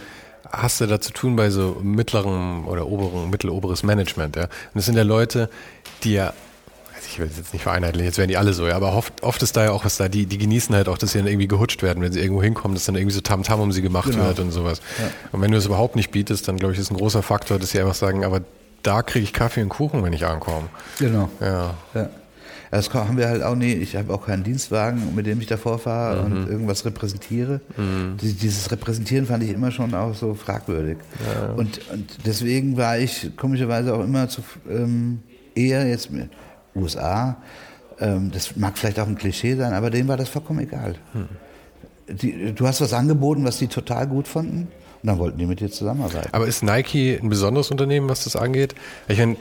hast 0.52 0.80
du 0.80 0.86
da 0.86 1.00
zu 1.00 1.12
tun 1.12 1.36
bei 1.36 1.50
so 1.50 1.80
mittleren 1.82 2.64
oder 2.64 2.86
oberen, 2.86 3.30
mitteloberes 3.30 3.82
Management, 3.82 4.36
ja. 4.36 4.44
Und 4.44 4.50
das 4.74 4.86
sind 4.86 4.96
ja 4.96 5.02
Leute, 5.02 5.50
die 6.04 6.14
ja 6.14 6.32
also 6.94 7.08
ich 7.10 7.18
will 7.18 7.26
es 7.26 7.36
jetzt 7.36 7.52
nicht 7.52 7.62
vereinheitlichen, 7.62 8.06
jetzt 8.06 8.16
werden 8.16 8.30
die 8.30 8.38
alle 8.38 8.54
so, 8.54 8.66
ja, 8.66 8.74
aber 8.74 8.94
oft, 8.94 9.22
oft 9.22 9.42
ist 9.42 9.56
da 9.56 9.64
ja 9.64 9.70
auch 9.70 9.84
was 9.84 9.98
da, 9.98 10.08
die, 10.08 10.24
die 10.24 10.38
genießen 10.38 10.74
halt 10.74 10.88
auch, 10.88 10.96
dass 10.96 11.12
sie 11.12 11.18
dann 11.18 11.26
irgendwie 11.26 11.46
gehutscht 11.46 11.82
werden, 11.82 12.02
wenn 12.02 12.12
sie 12.12 12.20
irgendwo 12.20 12.42
hinkommen, 12.42 12.74
dass 12.74 12.86
dann 12.86 12.94
irgendwie 12.94 13.14
so 13.14 13.20
Tamtam 13.20 13.60
-Tam 13.60 13.62
um 13.62 13.72
sie 13.72 13.82
gemacht 13.82 14.10
genau. 14.10 14.24
wird 14.24 14.40
und 14.40 14.50
sowas. 14.50 14.80
Ja. 14.98 15.10
Und 15.32 15.42
wenn 15.42 15.50
du 15.50 15.58
es 15.58 15.66
überhaupt 15.66 15.94
nicht 15.94 16.10
bietest, 16.10 16.48
dann 16.48 16.56
glaube 16.56 16.72
ich, 16.72 16.80
ist 16.80 16.90
ein 16.90 16.96
großer 16.96 17.22
Faktor, 17.22 17.58
dass 17.58 17.70
sie 17.70 17.80
einfach 17.80 17.94
sagen, 17.94 18.24
aber 18.24 18.40
da 18.82 19.02
kriege 19.02 19.24
ich 19.24 19.32
Kaffee 19.32 19.62
und 19.62 19.68
Kuchen, 19.68 20.02
wenn 20.04 20.12
ich 20.12 20.24
ankomme. 20.24 20.68
Genau. 20.98 21.28
Ja. 21.40 21.74
ja. 21.94 22.08
Das 22.70 22.92
haben 22.92 23.16
wir 23.16 23.28
halt 23.28 23.42
auch 23.42 23.54
nie. 23.54 23.72
Ich 23.72 23.96
habe 23.96 24.12
auch 24.12 24.26
keinen 24.26 24.44
Dienstwagen, 24.44 25.14
mit 25.14 25.26
dem 25.26 25.40
ich 25.40 25.46
davor 25.46 25.78
fahre 25.78 26.28
mhm. 26.28 26.36
und 26.36 26.48
irgendwas 26.48 26.84
repräsentiere. 26.84 27.60
Mhm. 27.76 28.16
Dieses 28.20 28.70
Repräsentieren 28.70 29.26
fand 29.26 29.42
ich 29.44 29.50
immer 29.50 29.70
schon 29.70 29.94
auch 29.94 30.14
so 30.14 30.34
fragwürdig. 30.34 30.98
Ja. 31.24 31.52
Und, 31.52 31.80
und 31.90 32.26
deswegen 32.26 32.76
war 32.76 32.98
ich 32.98 33.36
komischerweise 33.36 33.94
auch 33.94 34.02
immer 34.02 34.28
zu, 34.28 34.42
ähm, 34.68 35.20
eher 35.54 35.86
jetzt 35.86 36.10
mit 36.10 36.30
USA. 36.74 37.36
Ähm, 37.98 38.30
das 38.32 38.56
mag 38.56 38.76
vielleicht 38.76 39.00
auch 39.00 39.06
ein 39.06 39.16
Klischee 39.16 39.54
sein, 39.54 39.72
aber 39.72 39.90
denen 39.90 40.08
war 40.08 40.16
das 40.16 40.28
vollkommen 40.28 40.60
egal. 40.60 40.96
Mhm. 41.14 41.28
Die, 42.08 42.52
du 42.52 42.66
hast 42.66 42.80
was 42.80 42.92
angeboten, 42.92 43.44
was 43.44 43.58
die 43.58 43.66
total 43.66 44.06
gut 44.06 44.28
fanden. 44.28 44.68
Und 45.06 45.12
dann 45.12 45.18
wollten 45.20 45.38
die 45.38 45.46
mit 45.46 45.60
dir 45.60 45.70
zusammenarbeiten. 45.70 46.30
Aber 46.32 46.48
ist 46.48 46.64
Nike 46.64 47.16
ein 47.22 47.28
besonderes 47.28 47.70
Unternehmen, 47.70 48.08
was 48.08 48.24
das 48.24 48.34
angeht? 48.34 48.74
Ich 49.06 49.18
meine, 49.18 49.36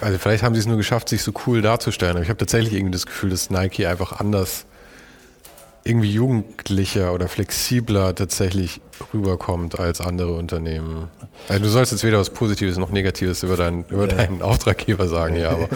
also 0.00 0.16
vielleicht 0.16 0.44
haben 0.44 0.54
sie 0.54 0.60
es 0.60 0.66
nur 0.66 0.76
geschafft, 0.76 1.08
sich 1.08 1.24
so 1.24 1.32
cool 1.44 1.60
darzustellen, 1.60 2.12
aber 2.12 2.22
ich 2.22 2.28
habe 2.28 2.38
tatsächlich 2.38 2.74
irgendwie 2.74 2.92
das 2.92 3.04
Gefühl, 3.04 3.30
dass 3.30 3.50
Nike 3.50 3.86
einfach 3.86 4.20
anders 4.20 4.64
irgendwie 5.82 6.12
jugendlicher 6.12 7.12
oder 7.14 7.26
flexibler 7.26 8.14
tatsächlich 8.14 8.80
rüberkommt 9.12 9.80
als 9.80 10.00
andere 10.00 10.34
Unternehmen. 10.34 11.08
Also 11.48 11.64
du 11.64 11.68
sollst 11.68 11.90
jetzt 11.90 12.04
weder 12.04 12.20
was 12.20 12.30
Positives 12.30 12.78
noch 12.78 12.92
Negatives 12.92 13.42
über, 13.42 13.56
dein, 13.56 13.86
über 13.88 14.08
ja. 14.08 14.14
deinen 14.14 14.40
Auftraggeber 14.40 15.08
sagen, 15.08 15.34
ja, 15.40 15.50
aber. 15.50 15.68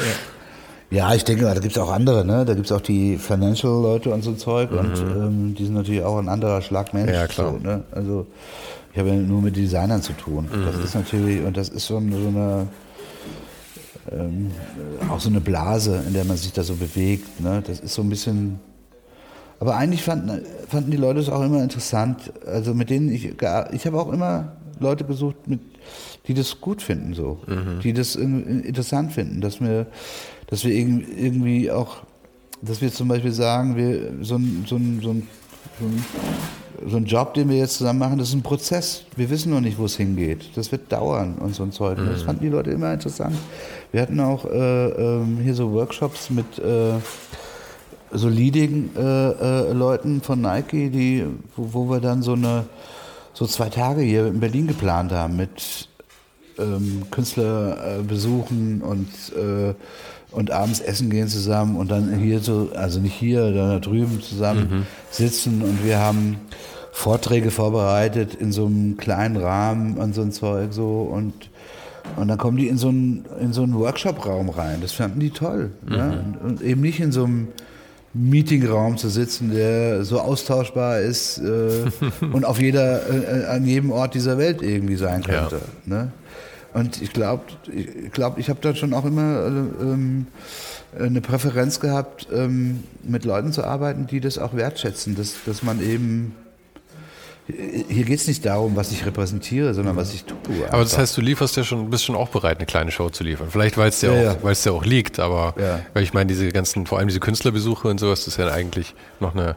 Ja, 0.91 1.15
ich 1.15 1.25
denke, 1.25 1.47
da 1.47 1.55
gibt 1.55 1.73
es 1.75 1.79
auch 1.79 1.91
andere, 1.91 2.25
ne? 2.25 2.45
Da 2.45 2.55
gibt 2.55 2.67
es 2.67 2.73
auch 2.73 2.81
die 2.81 3.17
Financial-Leute 3.17 4.11
und 4.11 4.23
so 4.23 4.35
Zeug 4.35 4.71
mhm. 4.71 4.79
und 4.79 4.99
ähm, 4.99 5.55
die 5.59 5.65
sind 5.65 5.75
natürlich 5.75 6.05
auch 6.05 6.19
ein 6.19 6.29
anderer 6.29 6.63
Schlag 6.63 6.95
Mensch. 6.95 7.11
Ja, 7.11 7.27
klar. 7.27 7.53
So, 7.53 7.59
ne? 7.59 7.83
Also 7.91 8.27
ich 8.93 8.99
habe 8.99 9.11
ja 9.11 9.17
nur 9.17 9.43
mit 9.43 9.57
Designern 9.57 10.03
zu 10.03 10.13
tun. 10.13 10.49
Mhm. 10.53 10.65
Das 10.65 10.77
ist 10.77 10.95
natürlich, 10.95 11.43
und 11.43 11.57
das 11.57 11.69
ist 11.69 11.87
so 11.87 11.97
eine, 11.97 12.17
so 12.17 12.29
eine 12.29 12.67
ähm, 14.11 14.51
auch 15.09 15.21
so 15.21 15.29
eine 15.29 15.41
Blase, 15.41 16.03
in 16.07 16.13
der 16.13 16.25
man 16.25 16.37
sich 16.37 16.53
da 16.53 16.63
so 16.63 16.75
bewegt. 16.75 17.41
Ne? 17.41 17.63
Das 17.67 17.81
ist 17.81 17.95
so 17.95 18.03
ein 18.03 18.09
bisschen 18.09 18.59
aber 19.63 19.77
eigentlich 19.77 20.03
fanden, 20.03 20.43
fanden 20.67 20.91
die 20.91 20.97
Leute 20.97 21.21
es 21.21 21.29
auch 21.29 21.41
immer 21.41 21.63
interessant. 21.63 22.33
Also 22.45 22.75
mit 22.75 22.91
denen 22.91 23.13
ich, 23.13 23.27
ich 23.27 23.87
habe 23.87 24.01
auch 24.01 24.13
immer 24.13 24.57
Leute 24.81 25.05
gesucht, 25.05 25.37
mit, 25.47 25.61
die 26.27 26.35
das 26.35 26.61
gut 26.61 26.83
finden, 26.83 27.15
so, 27.15 27.39
mhm. 27.47 27.79
die 27.81 27.93
das 27.93 28.17
interessant 28.17 29.13
finden, 29.13 29.41
dass 29.41 29.61
wir, 29.61 29.87
dass 30.49 30.65
wir 30.65 30.75
irgendwie 30.75 31.71
auch, 31.71 31.99
dass 32.61 32.81
wir 32.81 32.91
zum 32.91 33.07
Beispiel 33.07 33.31
sagen, 33.31 33.77
wir 33.77 34.13
so 34.23 34.35
ein, 34.35 34.65
so 34.67 34.75
ein, 34.75 34.99
so 35.01 35.11
ein, 35.11 35.29
so 35.79 35.87
ein 35.87 36.05
so 36.89 36.97
ein 36.97 37.05
Job, 37.05 37.35
den 37.35 37.49
wir 37.49 37.57
jetzt 37.57 37.79
zusammen 37.79 37.99
machen, 37.99 38.19
das 38.19 38.29
ist 38.29 38.35
ein 38.35 38.43
Prozess. 38.43 39.05
Wir 39.17 39.31
wissen 39.31 39.53
noch 39.53 39.61
nicht, 39.61 39.79
wo 39.79 39.85
es 39.85 39.97
hingeht. 39.97 40.57
Das 40.57 40.73
wird 40.73 40.91
dauern 40.93 41.37
und 41.39 41.55
so 41.55 41.63
ein 41.63 41.73
Zeug. 41.73 41.99
Mhm. 41.99 42.07
Das 42.07 42.23
fanden 42.23 42.43
die 42.43 42.51
Leute 42.51 42.71
immer 42.71 42.93
interessant. 42.93 43.37
Wir 43.91 44.03
hatten 44.03 44.21
auch 44.21 44.45
äh, 44.45 44.89
äh, 44.89 45.21
hier 45.43 45.55
so 45.55 45.73
Workshops 45.73 46.31
mit 46.31 46.59
äh, 46.59 46.95
so 48.11 48.29
Leading-Leuten 48.29 50.19
äh, 50.19 50.21
von 50.21 50.41
Nike, 50.41 50.91
die, 50.91 51.25
wo, 51.57 51.73
wo, 51.73 51.91
wir 51.91 52.01
dann 52.01 52.23
so 52.23 52.33
eine 52.35 52.65
so 53.33 53.47
zwei 53.47 53.71
Tage 53.71 54.03
hier 54.03 54.27
in 54.27 54.41
Berlin 54.41 54.67
geplant 54.67 55.13
haben 55.13 55.37
mit 55.37 55.89
ähm, 56.59 57.05
Künstlerbesuchen 57.11 58.83
und 58.83 59.09
äh, 59.35 59.75
und 60.33 60.51
abends 60.51 60.81
essen 60.81 61.11
gehen 61.11 61.29
zusammen 61.29 61.77
und 61.77 61.91
dann 61.91 62.19
hier 62.19 62.41
so, 62.41 62.71
also 62.75 63.01
nicht 63.01 63.15
hier, 63.15 63.53
da 63.53 63.79
drüben 63.79 64.21
zusammen 64.23 64.69
mhm. 64.71 64.87
sitzen 65.11 65.63
und 65.63 65.85
wir 65.85 65.99
haben 65.99 66.39
Vorträge 66.95 67.51
vorbereitet 67.51 68.35
in 68.35 68.53
so 68.53 68.67
einem 68.67 68.97
kleinen 68.99 69.37
Rahmen 69.37 69.97
und 69.97 70.15
so 70.15 70.23
ein 70.23 70.31
Zeug 70.31 70.73
so 70.73 71.03
und 71.03 71.33
und 72.17 72.29
dann 72.29 72.37
kommen 72.37 72.57
die 72.57 72.69
in 72.69 72.79
so 72.79 72.89
einen, 72.89 73.25
in 73.41 73.53
so 73.53 73.63
einen 73.63 73.75
Workshop-Raum 73.75 74.51
rein. 74.51 74.81
Das 74.81 74.93
fanden 74.93 75.21
die 75.21 75.31
toll. 75.31 75.71
Mhm. 75.87 75.95
Ja? 75.95 76.11
Und, 76.11 76.37
und, 76.43 76.63
eben 76.63 76.81
nicht 76.81 77.01
in 77.01 77.13
so 77.13 77.25
einem 77.25 77.49
Meetingraum 78.13 78.99
zu 78.99 79.09
sitzen, 79.09 79.53
der 79.53 80.05
so 80.05 80.21
austauschbar 80.21 81.01
ist 81.01 81.39
äh, 81.39 81.85
und 82.33 82.45
auf 82.45 82.61
jeder, 82.61 83.03
äh, 83.09 83.47
an 83.47 83.65
jedem 83.65 83.91
Ort 83.91 84.15
dieser 84.15 84.37
Welt 84.37 84.63
irgendwie 84.63 84.97
sein 84.97 85.23
könnte. 85.23 85.61
Ja. 85.87 85.95
Ne? 85.95 86.13
Und 86.75 87.01
ich 87.01 87.13
glaube, 87.13 87.45
ich, 87.73 88.13
glaub, 88.13 88.39
ich 88.39 88.49
habe 88.49 88.59
da 88.61 88.75
schon 88.75 88.93
auch 88.95 89.05
immer 89.05 89.47
äh, 89.47 89.83
ähm, 89.83 90.27
eine 90.99 91.21
Präferenz 91.21 91.81
gehabt, 91.81 92.29
ähm, 92.33 92.83
mit 93.03 93.25
Leuten 93.25 93.53
zu 93.53 93.65
arbeiten, 93.65 94.07
die 94.07 94.21
das 94.21 94.39
auch 94.39 94.55
wertschätzen, 94.55 95.15
dass, 95.15 95.35
dass 95.47 95.63
man 95.63 95.83
eben 95.83 96.35
hier 97.47 98.05
geht 98.05 98.21
es 98.21 98.29
nicht 98.29 98.45
darum, 98.45 98.77
was 98.77 98.93
ich 98.93 99.05
repräsentiere, 99.05 99.75
sondern 99.75 99.97
was 99.97 100.15
ich 100.15 100.25
tue. 100.25 100.37
Einfach. 100.55 100.73
Aber 100.73 100.83
das 100.85 100.97
heißt, 100.97 101.17
du 101.17 101.21
lieferst 101.21 101.57
ja 101.57 101.65
schon, 101.65 101.91
bist 101.91 102.05
schon 102.05 102.15
auch 102.15 102.29
bereit, 102.29 102.59
eine 102.59 102.67
kleine 102.67 102.93
Show 102.93 103.11
zu 103.11 103.25
liefern. 103.25 103.49
Vielleicht, 103.51 103.77
weil 103.77 103.89
es 103.89 104.01
dir, 104.01 104.13
ja, 104.13 104.33
auch, 104.33 104.45
ja. 104.45 104.53
dir 104.53 104.73
auch 104.73 104.85
liegt, 104.85 105.19
aber 105.19 105.55
ja. 105.59 105.81
weil 105.93 106.05
ich 106.05 106.15
meine, 106.15 106.29
diese 106.29 106.49
ganzen, 106.51 106.87
vor 106.87 106.99
allem 106.99 107.09
diese 107.09 107.21
Künstlerbesuche 107.21 107.89
und 107.89 107.99
sowas, 107.99 108.21
das 108.21 108.35
ist 108.35 108.37
ja 108.39 108.49
eigentlich 108.49 108.95
noch 109.19 109.35
eine 109.35 109.57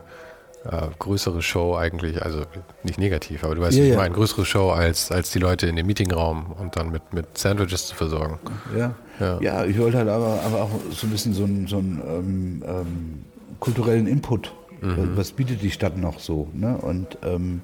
äh, 0.65 0.87
größere 0.97 1.43
Show 1.43 1.75
eigentlich, 1.75 2.23
also 2.23 2.41
nicht 2.83 2.97
negativ, 2.97 3.43
aber 3.43 3.53
du 3.53 3.61
weißt, 3.61 3.77
ja, 3.77 3.83
ich 3.83 3.89
meine, 3.91 4.05
eine 4.05 4.15
größere 4.15 4.45
Show 4.45 4.71
als, 4.71 5.11
als 5.11 5.29
die 5.29 5.39
Leute 5.39 5.67
in 5.67 5.75
dem 5.75 5.85
Meetingraum 5.85 6.55
und 6.59 6.75
dann 6.75 6.91
mit, 6.91 7.13
mit 7.13 7.37
Sandwiches 7.37 7.87
zu 7.87 7.95
versorgen. 7.95 8.39
Ja, 8.75 8.95
ja. 9.19 9.39
ja 9.41 9.65
ich 9.65 9.77
wollte 9.77 9.99
halt 9.99 10.09
aber, 10.09 10.41
aber 10.43 10.63
auch 10.63 10.71
so 10.91 11.05
ein 11.05 11.11
bisschen 11.11 11.35
so 11.35 11.43
einen, 11.43 11.67
so 11.67 11.77
ähm, 11.77 12.63
ähm, 12.65 13.25
kulturellen 13.59 14.07
Input 14.07 14.51
Mhm. 14.85 15.11
Was 15.15 15.31
bietet 15.31 15.61
die 15.61 15.71
Stadt 15.71 15.97
noch 15.97 16.19
so? 16.19 16.47
Ne? 16.53 16.77
Und, 16.77 17.17
ähm, 17.23 17.61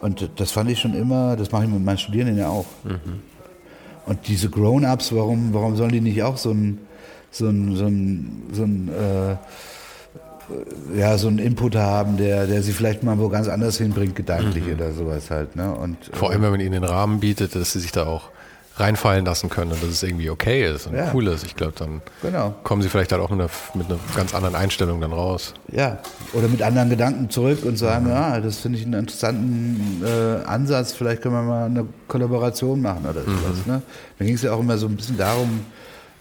und 0.00 0.30
das 0.36 0.50
fand 0.50 0.70
ich 0.70 0.80
schon 0.80 0.94
immer, 0.94 1.36
das 1.36 1.52
mache 1.52 1.64
ich 1.64 1.70
mit 1.70 1.84
meinen 1.84 1.98
Studierenden 1.98 2.38
ja 2.38 2.48
auch. 2.48 2.66
Mhm. 2.84 3.22
Und 4.04 4.28
diese 4.28 4.50
Grown-Ups, 4.50 5.14
warum, 5.14 5.54
warum 5.54 5.76
sollen 5.76 5.92
die 5.92 6.00
nicht 6.00 6.22
auch 6.22 6.36
so 6.36 6.50
ein, 6.50 6.78
so 7.30 7.48
ein, 7.48 7.76
so 7.76 7.86
ein, 7.86 8.42
so 8.52 8.62
ein 8.64 8.88
äh, 8.88 9.36
ja, 10.98 11.16
so 11.18 11.28
einen 11.28 11.38
Input 11.38 11.76
haben, 11.76 12.16
der, 12.16 12.46
der 12.46 12.62
sie 12.62 12.72
vielleicht 12.72 13.02
mal 13.04 13.18
wo 13.18 13.28
ganz 13.28 13.48
anders 13.48 13.78
hinbringt, 13.78 14.16
gedanklich 14.16 14.66
mhm. 14.66 14.74
oder 14.74 14.92
sowas 14.92 15.30
halt. 15.30 15.56
Ne? 15.56 15.72
Und, 15.72 15.96
Vor 16.12 16.30
allem, 16.30 16.42
wenn 16.42 16.50
man 16.50 16.60
ihnen 16.60 16.72
den 16.72 16.84
Rahmen 16.84 17.20
bietet, 17.20 17.54
dass 17.54 17.72
sie 17.72 17.80
sich 17.80 17.92
da 17.92 18.06
auch 18.06 18.31
reinfallen 18.76 19.24
lassen 19.24 19.50
können 19.50 19.72
und 19.72 19.82
dass 19.82 19.90
es 19.90 20.02
irgendwie 20.02 20.30
okay 20.30 20.66
ist 20.66 20.86
und 20.86 20.94
ja. 20.94 21.10
cool 21.12 21.28
ist. 21.28 21.44
Ich 21.44 21.54
glaube, 21.56 21.74
dann 21.76 22.00
genau. 22.22 22.54
kommen 22.62 22.80
sie 22.80 22.88
vielleicht 22.88 23.12
halt 23.12 23.20
auch 23.20 23.30
mit 23.30 23.40
einer, 23.40 23.50
mit 23.74 23.86
einer, 23.86 23.98
ganz 24.16 24.34
anderen 24.34 24.54
Einstellung 24.54 25.00
dann 25.00 25.12
raus. 25.12 25.52
Ja, 25.70 25.98
oder 26.32 26.48
mit 26.48 26.62
anderen 26.62 26.88
Gedanken 26.88 27.28
zurück 27.28 27.64
und 27.64 27.76
sagen, 27.76 28.06
mhm. 28.06 28.12
ja, 28.12 28.40
das 28.40 28.58
finde 28.58 28.78
ich 28.78 28.84
einen 28.84 28.94
interessanten 28.94 30.02
äh, 30.04 30.44
Ansatz, 30.46 30.92
vielleicht 30.92 31.22
können 31.22 31.34
wir 31.34 31.42
mal 31.42 31.66
eine 31.66 31.86
Kollaboration 32.08 32.80
machen 32.80 33.04
oder 33.04 33.22
sowas. 33.22 33.66
Mhm. 33.66 33.72
Ne? 33.72 33.82
Da 34.18 34.24
ging 34.24 34.34
es 34.34 34.42
ja 34.42 34.52
auch 34.52 34.60
immer 34.60 34.78
so 34.78 34.86
ein 34.86 34.96
bisschen 34.96 35.18
darum, 35.18 35.60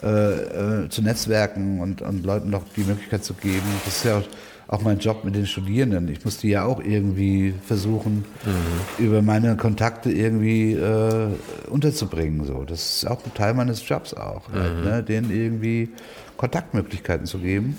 äh, 0.04 0.08
äh, 0.08 0.90
zu 0.90 1.04
netzwerken 1.04 1.80
und, 1.80 2.02
und 2.02 2.26
Leuten 2.26 2.50
noch 2.50 2.64
die 2.76 2.84
Möglichkeit 2.84 3.24
zu 3.24 3.36
geben. 3.36 3.62
Das 3.86 3.98
ist 3.98 4.06
ja 4.06 4.18
auch 4.18 4.24
auch 4.72 4.82
mein 4.84 5.00
Job 5.00 5.26
mit 5.26 5.36
den 5.36 5.46
Studierenden. 5.46 6.08
Ich 6.08 6.24
musste 6.24 6.48
ja 6.48 6.64
auch 6.64 6.80
irgendwie 6.80 7.54
versuchen, 7.68 8.24
mhm. 8.46 9.06
über 9.06 9.22
meine 9.22 9.58
Kontakte 9.58 10.10
irgendwie 10.10 10.72
äh, 10.72 11.28
unterzubringen. 11.70 12.46
So. 12.46 12.64
Das 12.64 13.04
ist 13.04 13.06
auch 13.06 13.20
ein 13.26 13.34
Teil 13.34 13.54
meines 13.54 13.88
Jobs 13.88 14.14
auch, 14.14 14.48
mhm. 14.48 14.56
halt, 14.56 14.86
ne? 14.86 15.04
denen 15.04 15.30
irgendwie 15.30 15.90
Kontaktmöglichkeiten 16.38 17.26
zu 17.26 17.40
geben, 17.40 17.78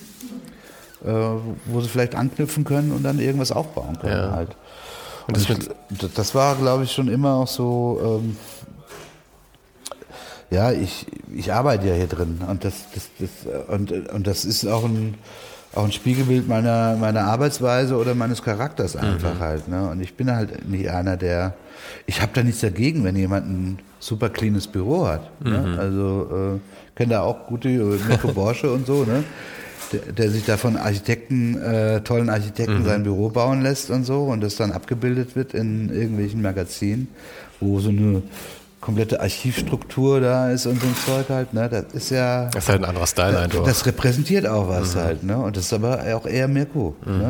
äh, 1.02 1.08
wo 1.08 1.80
sie 1.80 1.88
vielleicht 1.88 2.14
anknüpfen 2.14 2.64
können 2.64 2.92
und 2.92 3.02
dann 3.04 3.18
irgendwas 3.18 3.52
aufbauen 3.52 3.98
können. 3.98 4.12
Ja. 4.12 4.32
Halt. 4.32 4.56
Und 5.28 5.36
das, 5.36 5.48
ich, 5.48 6.14
das, 6.14 6.34
war, 6.34 6.56
glaube 6.56 6.84
ich, 6.84 6.92
schon 6.92 7.08
immer 7.08 7.36
auch 7.36 7.48
so. 7.48 8.20
Ähm, 8.22 8.36
ja, 10.50 10.70
ich, 10.72 11.06
ich 11.34 11.54
arbeite 11.54 11.88
ja 11.88 11.94
hier 11.94 12.08
drin 12.08 12.40
und 12.46 12.62
das, 12.62 12.74
das, 12.92 13.08
das, 13.18 13.30
und, 13.68 13.90
und 14.10 14.26
das 14.26 14.44
ist 14.44 14.66
auch 14.66 14.84
ein, 14.84 15.14
auch 15.74 15.84
ein 15.84 15.92
Spiegelbild 15.92 16.48
meiner, 16.48 16.96
meiner 16.96 17.24
Arbeitsweise 17.24 17.96
oder 17.96 18.14
meines 18.14 18.42
Charakters 18.42 18.96
einfach 18.96 19.34
mhm. 19.34 19.40
halt. 19.40 19.68
Ne? 19.68 19.88
Und 19.88 20.00
ich 20.00 20.14
bin 20.14 20.30
halt 20.30 20.68
nicht 20.68 20.90
einer, 20.90 21.16
der. 21.16 21.54
Ich 22.06 22.20
habe 22.20 22.32
da 22.34 22.42
nichts 22.42 22.60
dagegen, 22.60 23.04
wenn 23.04 23.16
jemand 23.16 23.46
ein 23.46 23.78
super 23.98 24.28
cleanes 24.28 24.66
Büro 24.66 25.06
hat. 25.06 25.30
Ne? 25.42 25.58
Mhm. 25.58 25.70
Ne? 25.72 25.78
Also 25.78 26.28
äh, 26.30 26.96
kenne 26.96 27.14
da 27.14 27.22
auch 27.22 27.46
gute 27.46 27.68
äh, 27.68 27.98
Mirko 28.08 28.28
Borsche 28.34 28.70
und 28.70 28.86
so, 28.86 29.04
ne? 29.04 29.24
Der, 29.92 30.12
der, 30.12 30.30
sich 30.30 30.46
da 30.46 30.56
von 30.56 30.78
Architekten, 30.78 31.60
äh, 31.60 32.00
tollen 32.00 32.30
Architekten 32.30 32.78
mhm. 32.78 32.84
sein 32.84 33.02
Büro 33.02 33.28
bauen 33.28 33.60
lässt 33.60 33.90
und 33.90 34.04
so 34.04 34.24
und 34.24 34.42
das 34.42 34.56
dann 34.56 34.72
abgebildet 34.72 35.36
wird 35.36 35.52
in 35.52 35.90
irgendwelchen 35.90 36.40
Magazinen, 36.40 37.08
wo 37.60 37.78
so 37.78 37.90
eine 37.90 38.22
komplette 38.82 39.20
Archivstruktur 39.20 40.20
da 40.20 40.50
ist 40.50 40.66
und 40.66 40.78
so 40.80 40.86
ein 40.88 40.96
Zeug 41.06 41.30
halt, 41.30 41.54
ne? 41.54 41.68
Das 41.70 41.84
ist 41.94 42.10
ja. 42.10 42.46
Das 42.46 42.64
ist 42.64 42.68
halt 42.68 42.82
ein 42.82 42.84
anderer 42.84 43.06
Style 43.06 43.38
einfach. 43.38 43.64
Das 43.64 43.86
repräsentiert 43.86 44.46
auch 44.46 44.68
was 44.68 44.94
mhm. 44.94 45.00
halt, 45.00 45.22
ne? 45.22 45.38
Und 45.38 45.56
das 45.56 45.66
ist 45.66 45.72
aber 45.72 46.02
auch 46.14 46.26
eher 46.26 46.48
Mirko. 46.48 46.94
Ne? 47.06 47.12
Mhm. 47.12 47.18
Ne? 47.18 47.28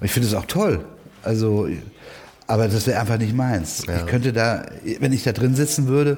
Und 0.00 0.04
ich 0.06 0.12
finde 0.12 0.28
es 0.28 0.34
auch 0.34 0.46
toll. 0.46 0.84
Also, 1.22 1.68
aber 2.46 2.68
das 2.68 2.86
wäre 2.86 3.00
einfach 3.00 3.18
nicht 3.18 3.34
meins. 3.34 3.84
Ja. 3.86 3.98
Ich 3.98 4.06
könnte 4.06 4.32
da, 4.32 4.66
wenn 5.00 5.12
ich 5.12 5.24
da 5.24 5.32
drin 5.32 5.56
sitzen 5.56 5.88
würde, 5.88 6.16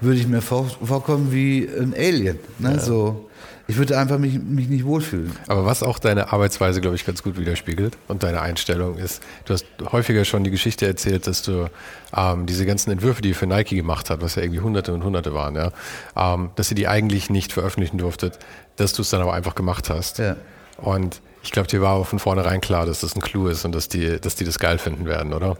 würde 0.00 0.18
ich 0.18 0.26
mir 0.26 0.40
vor, 0.40 0.70
vorkommen 0.82 1.30
wie 1.30 1.68
ein 1.68 1.94
Alien. 1.94 2.38
Ne? 2.58 2.72
Ja. 2.72 2.80
So 2.80 3.28
ich 3.66 3.78
würde 3.78 3.98
einfach 3.98 4.18
mich, 4.18 4.38
mich 4.38 4.68
nicht 4.68 4.84
wohlfühlen. 4.84 5.32
Aber 5.46 5.64
was 5.64 5.82
auch 5.82 5.98
deine 5.98 6.32
Arbeitsweise, 6.32 6.80
glaube 6.80 6.96
ich, 6.96 7.06
ganz 7.06 7.22
gut 7.22 7.38
widerspiegelt 7.38 7.96
und 8.08 8.22
deine 8.22 8.42
Einstellung 8.42 8.98
ist, 8.98 9.22
du 9.46 9.54
hast 9.54 9.64
häufiger 9.90 10.24
schon 10.24 10.44
die 10.44 10.50
Geschichte 10.50 10.86
erzählt, 10.86 11.26
dass 11.26 11.42
du 11.42 11.70
ähm, 12.14 12.44
diese 12.44 12.66
ganzen 12.66 12.90
Entwürfe, 12.90 13.22
die 13.22 13.30
ihr 13.30 13.34
für 13.34 13.46
Nike 13.46 13.76
gemacht 13.76 14.10
hat, 14.10 14.20
was 14.20 14.34
ja 14.34 14.42
irgendwie 14.42 14.60
Hunderte 14.60 14.92
und 14.92 15.02
Hunderte 15.02 15.32
waren, 15.32 15.56
ja, 15.56 15.72
ähm, 16.16 16.50
dass 16.56 16.70
ihr 16.70 16.74
die 16.74 16.88
eigentlich 16.88 17.30
nicht 17.30 17.52
veröffentlichen 17.52 17.96
durftet, 17.96 18.38
dass 18.76 18.92
du 18.92 19.02
es 19.02 19.10
dann 19.10 19.22
aber 19.22 19.32
einfach 19.32 19.54
gemacht 19.54 19.88
hast. 19.88 20.18
Ja. 20.18 20.36
Und 20.76 21.22
ich 21.42 21.50
glaube, 21.50 21.68
dir 21.68 21.80
war 21.80 21.94
auch 21.94 22.06
von 22.06 22.18
vornherein 22.18 22.60
klar, 22.60 22.84
dass 22.84 23.00
das 23.00 23.16
ein 23.16 23.22
Clou 23.22 23.48
ist 23.48 23.64
und 23.64 23.74
dass 23.74 23.88
die, 23.88 24.20
dass 24.20 24.34
die 24.34 24.44
das 24.44 24.58
geil 24.58 24.78
finden 24.78 25.06
werden, 25.06 25.32
oder? 25.32 25.56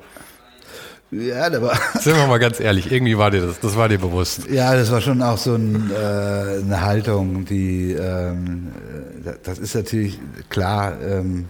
Ja, 1.10 1.48
da 1.48 1.62
war. 1.62 1.78
Sind 2.00 2.16
wir 2.16 2.26
mal 2.26 2.38
ganz 2.38 2.60
ehrlich, 2.60 2.90
irgendwie 2.90 3.16
war 3.16 3.30
dir 3.30 3.42
das, 3.46 3.60
das 3.60 3.76
war 3.76 3.88
dir 3.88 3.98
bewusst. 3.98 4.48
Ja, 4.50 4.74
das 4.74 4.90
war 4.90 5.00
schon 5.00 5.22
auch 5.22 5.38
so 5.38 5.54
ein, 5.54 5.90
äh, 5.90 6.62
eine 6.62 6.80
Haltung, 6.80 7.44
die, 7.44 7.92
ähm, 7.92 8.72
das 9.42 9.58
ist 9.58 9.74
natürlich 9.74 10.18
klar, 10.48 11.00
ähm, 11.00 11.46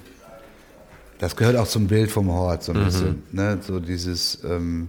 das 1.18 1.36
gehört 1.36 1.56
auch 1.56 1.68
zum 1.68 1.86
Bild 1.86 2.10
vom 2.10 2.30
Hort, 2.30 2.64
so 2.64 2.72
ein 2.72 2.80
mhm. 2.80 2.84
bisschen, 2.84 3.22
ne? 3.32 3.58
so 3.62 3.80
dieses, 3.80 4.40
ähm, 4.44 4.88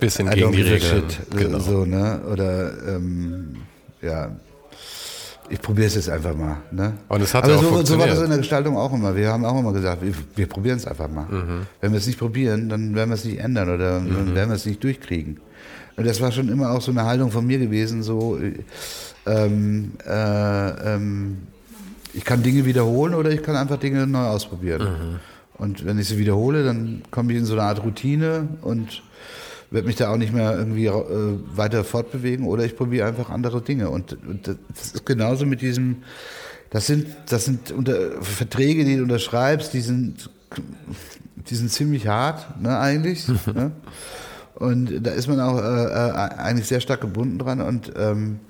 Bisschen 0.00 0.30
gegen 0.30 0.52
die 0.52 0.62
Regeln. 0.62 1.04
Genau. 1.36 1.58
So, 1.58 1.84
ne? 1.84 2.22
Oder 2.32 2.72
ähm, 2.88 3.56
ja, 4.00 4.30
ich 5.50 5.60
probiere 5.60 5.88
es 5.88 5.96
jetzt 5.96 6.08
einfach 6.08 6.34
mal. 6.34 6.58
Ne? 6.70 6.94
Und 7.08 7.22
es 7.22 7.34
hat 7.34 7.44
Aber 7.44 7.54
ja 7.54 7.58
auch 7.58 7.62
so, 7.62 7.84
so 7.84 7.98
war 7.98 8.06
das 8.06 8.20
in 8.20 8.28
der 8.28 8.38
Gestaltung 8.38 8.76
auch 8.76 8.92
immer. 8.92 9.14
Wir 9.16 9.28
haben 9.28 9.44
auch 9.44 9.58
immer 9.58 9.72
gesagt, 9.72 10.02
wir, 10.02 10.12
wir 10.36 10.46
probieren 10.46 10.76
es 10.76 10.86
einfach 10.86 11.10
mal. 11.10 11.26
Mhm. 11.26 11.66
Wenn 11.80 11.90
wir 11.92 11.98
es 11.98 12.06
nicht 12.06 12.18
probieren, 12.18 12.68
dann 12.68 12.94
werden 12.94 13.10
wir 13.10 13.14
es 13.14 13.24
nicht 13.24 13.38
ändern 13.38 13.68
oder 13.68 13.94
dann 13.94 14.34
werden 14.34 14.50
wir 14.50 14.56
es 14.56 14.64
nicht 14.64 14.82
durchkriegen. 14.82 15.40
Und 15.96 16.06
das 16.06 16.20
war 16.20 16.30
schon 16.30 16.48
immer 16.48 16.70
auch 16.70 16.80
so 16.80 16.92
eine 16.92 17.04
Haltung 17.04 17.32
von 17.32 17.46
mir 17.46 17.58
gewesen, 17.58 18.02
so 18.02 18.38
äh, 18.38 18.54
ähm, 19.26 19.92
äh, 20.06 20.94
ähm, 20.94 21.38
ich 22.14 22.24
kann 22.24 22.42
Dinge 22.42 22.64
wiederholen 22.64 23.14
oder 23.14 23.30
ich 23.30 23.42
kann 23.42 23.56
einfach 23.56 23.78
Dinge 23.78 24.06
neu 24.06 24.24
ausprobieren. 24.24 24.82
Mhm. 24.82 25.20
Und 25.58 25.84
wenn 25.84 25.98
ich 25.98 26.08
sie 26.08 26.16
wiederhole, 26.16 26.64
dann 26.64 27.02
komme 27.10 27.32
ich 27.32 27.38
in 27.38 27.44
so 27.44 27.54
eine 27.54 27.64
Art 27.64 27.84
Routine 27.84 28.48
und 28.62 29.02
werde 29.70 29.86
mich 29.86 29.96
da 29.96 30.12
auch 30.12 30.16
nicht 30.16 30.32
mehr 30.32 30.56
irgendwie 30.56 30.86
äh, 30.86 30.92
weiter 31.54 31.84
fortbewegen 31.84 32.46
oder 32.46 32.64
ich 32.64 32.76
probiere 32.76 33.06
einfach 33.06 33.30
andere 33.30 33.62
Dinge. 33.62 33.90
Und, 33.90 34.16
und 34.26 34.48
das 34.48 34.56
ist 34.94 35.06
genauso 35.06 35.46
mit 35.46 35.60
diesem, 35.60 36.02
das 36.70 36.86
sind, 36.86 37.06
das 37.28 37.44
sind 37.44 37.70
unter, 37.70 38.22
Verträge, 38.22 38.84
die 38.84 38.96
du 38.96 39.02
unterschreibst, 39.02 39.72
die 39.72 39.80
sind, 39.80 40.30
die 41.36 41.54
sind 41.54 41.70
ziemlich 41.70 42.06
hart, 42.08 42.60
ne, 42.60 42.78
eigentlich. 42.78 43.26
ne? 43.46 43.72
Und 44.54 45.06
da 45.06 45.12
ist 45.12 45.28
man 45.28 45.40
auch 45.40 45.58
äh, 45.58 45.62
äh, 45.62 46.12
eigentlich 46.38 46.66
sehr 46.66 46.80
stark 46.80 47.00
gebunden 47.00 47.38
dran 47.38 47.60
und, 47.60 47.92
ähm, 47.96 48.40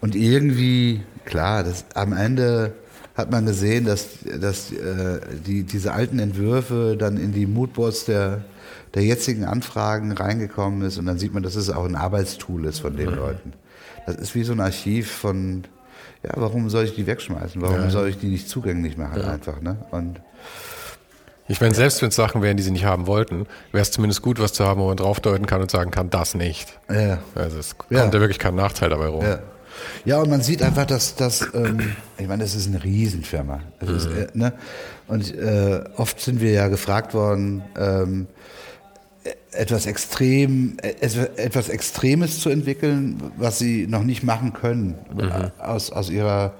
und 0.00 0.16
irgendwie, 0.16 1.02
klar, 1.24 1.62
das, 1.62 1.84
am 1.94 2.12
Ende 2.12 2.72
hat 3.14 3.30
man 3.30 3.46
gesehen, 3.46 3.84
dass, 3.84 4.08
dass 4.40 4.72
äh, 4.72 5.20
die, 5.46 5.62
diese 5.64 5.92
alten 5.92 6.18
Entwürfe 6.18 6.96
dann 6.98 7.16
in 7.16 7.32
die 7.32 7.46
Moodboards 7.46 8.06
der, 8.06 8.44
der 8.94 9.02
jetzigen 9.04 9.44
Anfragen 9.44 10.12
reingekommen 10.12 10.82
ist 10.82 10.98
und 10.98 11.06
dann 11.06 11.18
sieht 11.18 11.32
man, 11.34 11.42
dass 11.42 11.54
es 11.54 11.70
auch 11.70 11.84
ein 11.84 11.96
Arbeitstool 11.96 12.66
ist 12.66 12.80
von 12.80 12.96
den 12.96 13.10
Leuten. 13.10 13.52
Das 14.06 14.16
ist 14.16 14.34
wie 14.34 14.44
so 14.44 14.52
ein 14.52 14.60
Archiv 14.60 15.10
von, 15.10 15.64
ja, 16.22 16.30
warum 16.36 16.68
soll 16.70 16.84
ich 16.84 16.94
die 16.94 17.06
wegschmeißen? 17.06 17.60
Warum 17.62 17.76
Ja. 17.82 17.90
soll 17.90 18.08
ich 18.08 18.18
die 18.18 18.26
nicht 18.28 18.48
zugänglich 18.48 18.96
machen 18.96 19.22
einfach? 19.22 19.60
Ne? 19.60 19.76
Und 19.90 20.20
Ich 21.48 21.60
meine, 21.60 21.74
selbst 21.74 22.00
wenn 22.02 22.08
es 22.10 22.16
Sachen 22.16 22.40
wären, 22.42 22.56
die 22.56 22.62
sie 22.62 22.70
nicht 22.70 22.84
haben 22.84 23.06
wollten, 23.06 23.46
wäre 23.72 23.82
es 23.82 23.90
zumindest 23.90 24.22
gut, 24.22 24.38
was 24.40 24.52
zu 24.52 24.64
haben, 24.64 24.80
wo 24.80 24.86
man 24.88 24.96
draufdeuten 24.96 25.46
kann 25.46 25.60
und 25.60 25.70
sagen 25.70 25.90
kann, 25.90 26.08
das 26.08 26.34
nicht. 26.34 26.78
ja. 26.90 27.18
Also 27.34 27.58
es 27.58 27.76
kommt 27.76 27.90
Ja. 27.90 28.04
ja 28.04 28.12
wirklich 28.12 28.38
kein 28.38 28.54
Nachteil 28.54 28.90
dabei 28.90 29.06
rum. 29.06 29.24
Ja. 29.24 29.38
Ja, 30.04 30.18
und 30.20 30.30
man 30.30 30.42
sieht 30.42 30.62
einfach, 30.62 30.84
dass 30.86 31.16
das, 31.16 31.48
ähm, 31.54 31.96
ich 32.18 32.28
meine, 32.28 32.42
das 32.44 32.54
ist 32.54 32.68
eine 32.68 32.82
Riesenfirma. 32.84 33.60
Das 33.80 33.90
ist, 33.90 34.06
äh, 34.06 34.28
ne? 34.34 34.52
Und 35.08 35.34
äh, 35.34 35.82
oft 35.96 36.20
sind 36.20 36.40
wir 36.40 36.52
ja 36.52 36.68
gefragt 36.68 37.14
worden, 37.14 37.62
ähm, 37.76 38.26
etwas 39.52 39.86
extrem, 39.86 40.76
äh, 40.82 40.94
etwas 41.36 41.68
Extremes 41.68 42.40
zu 42.40 42.50
entwickeln, 42.50 43.22
was 43.36 43.58
sie 43.58 43.86
noch 43.86 44.02
nicht 44.02 44.22
machen 44.22 44.52
können, 44.52 44.94
äh, 45.18 45.50
aus, 45.62 45.90
aus 45.92 46.10
ihrer 46.10 46.54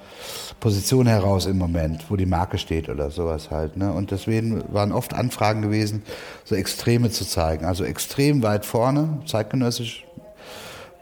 Position 0.60 1.06
heraus 1.06 1.47
im 1.47 1.59
Moment, 1.59 2.05
wo 2.09 2.16
die 2.16 2.27
Marke 2.27 2.59
steht 2.59 2.89
oder 2.89 3.10
sowas 3.10 3.51
halt. 3.51 3.77
Ne? 3.77 3.93
Und 3.93 4.10
deswegen 4.10 4.62
waren 4.73 4.93
oft 4.93 5.14
Anfragen 5.14 5.62
gewesen, 5.62 6.02
so 6.44 6.55
Extreme 6.55 7.10
zu 7.10 7.24
zeigen. 7.24 7.64
Also 7.64 7.85
extrem 7.85 8.43
weit 8.43 8.64
vorne, 8.64 9.20
zeitgenössisch 9.27 10.05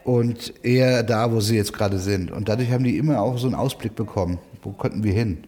und 0.05 0.55
eher 0.65 1.03
da, 1.03 1.33
wo 1.33 1.41
sie 1.41 1.57
jetzt 1.57 1.73
gerade 1.73 1.99
sind. 1.99 2.31
Und 2.31 2.49
dadurch 2.49 2.71
haben 2.71 2.85
die 2.85 2.97
immer 2.97 3.21
auch 3.21 3.37
so 3.37 3.47
einen 3.47 3.55
Ausblick 3.55 3.95
bekommen. 3.95 4.39
Wo 4.63 4.73
könnten 4.73 5.05
wir 5.05 5.13
hin? 5.13 5.45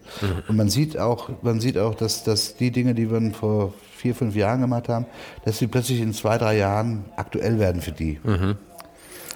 Und 0.48 0.56
man 0.56 0.68
sieht 0.68 0.98
auch, 0.98 1.30
man 1.42 1.60
sieht 1.60 1.78
auch, 1.78 1.94
dass, 1.94 2.24
dass 2.24 2.56
die 2.56 2.70
Dinge, 2.70 2.94
die 2.94 3.10
wir 3.10 3.32
vor 3.32 3.74
vier, 4.02 4.14
fünf 4.16 4.34
Jahren 4.34 4.60
gemacht 4.60 4.88
haben, 4.88 5.06
dass 5.44 5.58
sie 5.58 5.68
plötzlich 5.68 6.00
in 6.00 6.12
zwei, 6.12 6.36
drei 6.36 6.56
Jahren 6.56 7.04
aktuell 7.16 7.60
werden 7.60 7.80
für 7.80 7.92
die. 7.92 8.18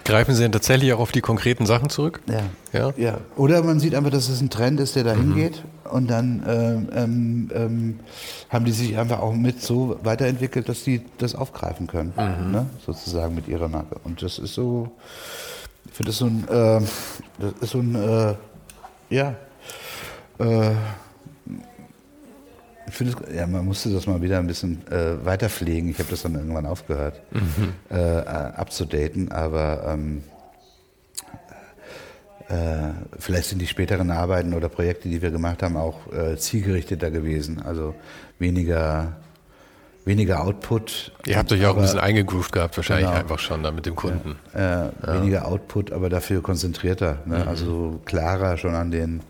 Greifen 0.05 0.35
sie 0.35 0.43
denn 0.43 0.53
tatsächlich 0.53 0.93
auch 0.93 1.01
auf 1.01 1.13
die 1.13 1.21
konkreten 1.21 1.67
Sachen 1.67 1.89
zurück? 1.89 2.21
Ja. 2.29 2.43
Ja? 2.73 2.93
ja. 2.97 3.19
Oder 3.37 3.63
man 3.63 3.81
sieht 3.81 3.95
einfach, 3.95 4.11
dass 4.11 4.29
es 4.29 4.41
ein 4.41 4.51
Trend 4.51 4.79
ist, 4.79 4.95
der 4.95 5.05
dahin 5.05 5.35
geht. 5.35 5.63
Und 5.91 6.11
dann 6.11 6.43
ähm, 6.47 6.89
ähm, 6.95 7.51
ähm, 7.55 8.01
haben 8.49 8.65
die 8.65 8.73
sich 8.73 8.99
einfach 8.99 9.21
auch 9.21 9.33
mit 9.33 9.63
so 9.63 9.99
weiterentwickelt, 10.03 10.69
dass 10.69 10.83
die 10.83 11.03
das 11.19 11.35
aufgreifen 11.37 11.87
können, 11.87 12.13
ne? 12.17 12.67
sozusagen 12.85 13.35
mit 13.37 13.47
ihrer 13.47 13.69
Marke. 13.69 13.97
Und 14.03 14.21
das 14.23 14.39
ist 14.39 14.55
so, 14.55 14.91
ich 15.87 15.93
finde 15.93 16.11
das 16.11 16.19
so 16.19 16.27
ein, 16.27 16.45
äh, 16.49 16.81
das 17.39 17.53
ist 17.61 17.71
so 17.71 17.79
ein, 17.79 17.95
äh, 17.95 18.35
ja, 19.11 19.35
äh, 20.39 20.75
ich 22.89 22.95
finde 22.95 23.15
es, 23.29 23.35
ja, 23.37 23.47
man 23.47 23.65
musste 23.65 23.91
das 23.93 24.07
mal 24.07 24.21
wieder 24.23 24.39
ein 24.39 24.47
bisschen 24.47 24.87
äh, 24.91 25.25
weiter 25.25 25.49
pflegen. 25.49 25.89
Ich 25.89 25.99
habe 25.99 26.09
das 26.11 26.23
dann 26.23 26.35
irgendwann 26.35 26.67
aufgehört, 26.67 27.21
äh, 27.91 27.95
äh, 27.95 28.21
abzudaten, 28.23 29.33
aber 29.33 29.85
ähm, 29.89 30.23
äh, 32.49 32.93
vielleicht 33.19 33.49
sind 33.49 33.61
die 33.61 33.67
späteren 33.67 34.11
Arbeiten 34.11 34.55
oder 34.55 34.69
Projekte, 34.69 35.09
die 35.09 35.21
wir 35.21 35.31
gemacht 35.31 35.63
haben, 35.63 35.77
auch 35.77 36.13
äh, 36.13 36.37
zielgerichteter 36.37 37.11
gewesen. 37.11 37.61
Also 37.63 37.95
weniger, 38.39 39.17
weniger 40.05 40.45
Output. 40.45 41.11
Ihr 41.27 41.39
habt 41.39 41.51
euch 41.51 41.67
auch 41.67 41.75
ein 41.75 41.83
bisschen 41.83 41.99
eingegroovt 41.99 42.53
gehabt, 42.53 42.77
wahrscheinlich 42.77 43.09
Genau. 43.09 43.19
einfach 43.19 43.41
schon 43.41 43.65
da 43.65 43.73
mit 43.73 43.87
dem 43.87 43.97
Kunden. 43.97 44.37
äh, 44.55 44.85
weniger 45.03 45.47
Output, 45.49 45.91
aber 45.93 46.09
dafür 46.09 46.41
konzentrierter. 46.41 47.19
Ne? 47.27 47.39
Mhm. 47.41 47.49
Also 47.49 48.01
klarer 48.05 48.57
schon 48.59 48.77
an 48.77 48.93
den, 48.93 49.23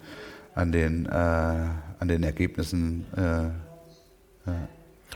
an 0.54 0.72
den, 0.72 1.06
äh, 1.06 1.54
an 1.98 2.08
den 2.08 2.22
Ergebnissen. 2.22 3.06
Äh, 3.16 4.50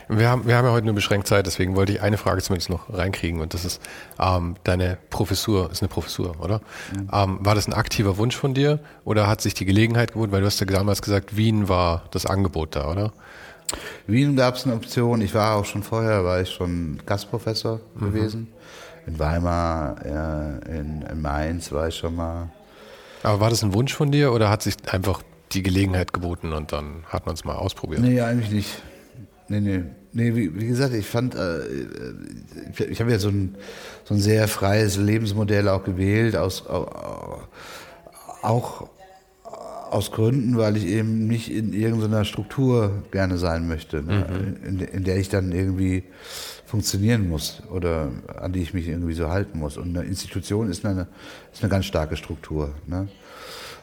Wir 0.08 0.28
haben, 0.28 0.44
wir 0.44 0.56
haben 0.56 0.64
ja 0.66 0.72
heute 0.72 0.86
nur 0.86 0.94
beschränkt 0.96 1.28
Zeit, 1.28 1.46
deswegen 1.46 1.76
wollte 1.76 1.92
ich 1.92 2.02
eine 2.02 2.16
Frage 2.16 2.42
zumindest 2.42 2.68
noch 2.68 2.92
reinkriegen 2.92 3.40
und 3.40 3.54
das 3.54 3.64
ist, 3.64 3.80
ähm, 4.18 4.56
deine 4.64 4.98
Professur, 5.08 5.70
ist 5.70 5.82
eine 5.82 5.88
Professur, 5.88 6.34
oder? 6.40 6.60
Ähm, 7.12 7.38
war 7.42 7.54
das 7.54 7.68
ein 7.68 7.74
aktiver 7.74 8.16
Wunsch 8.16 8.34
von 8.36 8.52
dir 8.52 8.80
oder 9.04 9.28
hat 9.28 9.40
sich 9.40 9.54
die 9.54 9.64
Gelegenheit 9.64 10.12
geboten, 10.12 10.32
weil 10.32 10.40
du 10.40 10.46
hast 10.46 10.58
ja 10.58 10.66
damals 10.66 11.00
gesagt, 11.00 11.36
Wien 11.36 11.68
war 11.68 12.02
das 12.10 12.26
Angebot 12.26 12.74
da, 12.74 12.90
oder? 12.90 13.12
Wien 14.08 14.34
gab 14.34 14.56
es 14.56 14.64
eine 14.64 14.74
Option. 14.74 15.20
Ich 15.20 15.32
war 15.32 15.54
auch 15.54 15.64
schon 15.64 15.84
vorher, 15.84 16.24
war 16.24 16.40
ich 16.40 16.50
schon 16.50 17.00
Gastprofessor 17.06 17.78
gewesen. 18.00 18.48
In 19.06 19.16
Weimar, 19.18 19.94
äh, 20.04 20.76
in, 20.76 21.02
in 21.02 21.22
Mainz 21.22 21.70
war 21.70 21.86
ich 21.86 21.94
schon 21.94 22.16
mal. 22.16 22.48
Aber 23.22 23.38
war 23.38 23.50
das 23.50 23.62
ein 23.62 23.72
Wunsch 23.74 23.94
von 23.94 24.10
dir 24.10 24.32
oder 24.32 24.50
hat 24.50 24.62
sich 24.62 24.74
einfach 24.90 25.22
die 25.52 25.62
Gelegenheit 25.62 26.12
geboten 26.12 26.52
und 26.52 26.72
dann 26.72 27.04
hat 27.06 27.26
man 27.26 27.34
es 27.34 27.44
mal 27.44 27.54
ausprobiert? 27.56 28.00
Nee, 28.02 28.20
eigentlich 28.20 28.50
nicht. 28.50 28.82
Nee, 29.48 29.60
nee. 29.60 29.82
Nee, 30.12 30.34
wie, 30.34 30.60
wie 30.60 30.66
gesagt, 30.66 30.92
ich 30.94 31.06
fand, 31.06 31.34
äh, 31.36 31.60
ich, 32.72 32.80
ich 32.80 33.00
habe 33.00 33.10
ja 33.12 33.18
so 33.18 33.28
ein, 33.28 33.54
so 34.04 34.14
ein 34.14 34.20
sehr 34.20 34.48
freies 34.48 34.96
Lebensmodell 34.96 35.68
auch 35.68 35.84
gewählt, 35.84 36.34
aus, 36.36 36.66
au- 36.68 37.42
auch 38.42 38.88
aus 39.90 40.12
Gründen, 40.12 40.56
weil 40.56 40.76
ich 40.76 40.86
eben 40.86 41.26
nicht 41.26 41.50
in 41.50 41.72
irgendeiner 41.72 42.24
Struktur 42.24 43.02
gerne 43.10 43.38
sein 43.38 43.66
möchte, 43.66 44.02
ne? 44.02 44.54
in, 44.64 44.78
de- 44.78 44.88
in 44.90 45.02
der 45.04 45.16
ich 45.16 45.28
dann 45.28 45.50
irgendwie 45.50 46.04
funktionieren 46.64 47.28
muss 47.28 47.62
oder 47.72 48.10
an 48.40 48.52
die 48.52 48.62
ich 48.62 48.72
mich 48.72 48.86
irgendwie 48.86 49.14
so 49.14 49.28
halten 49.30 49.58
muss. 49.58 49.76
Und 49.76 49.96
eine 49.96 50.06
Institution 50.06 50.70
ist 50.70 50.86
eine, 50.86 51.08
ist 51.52 51.62
eine 51.62 51.70
ganz 51.70 51.86
starke 51.86 52.16
Struktur. 52.16 52.72
Ne? 52.86 53.08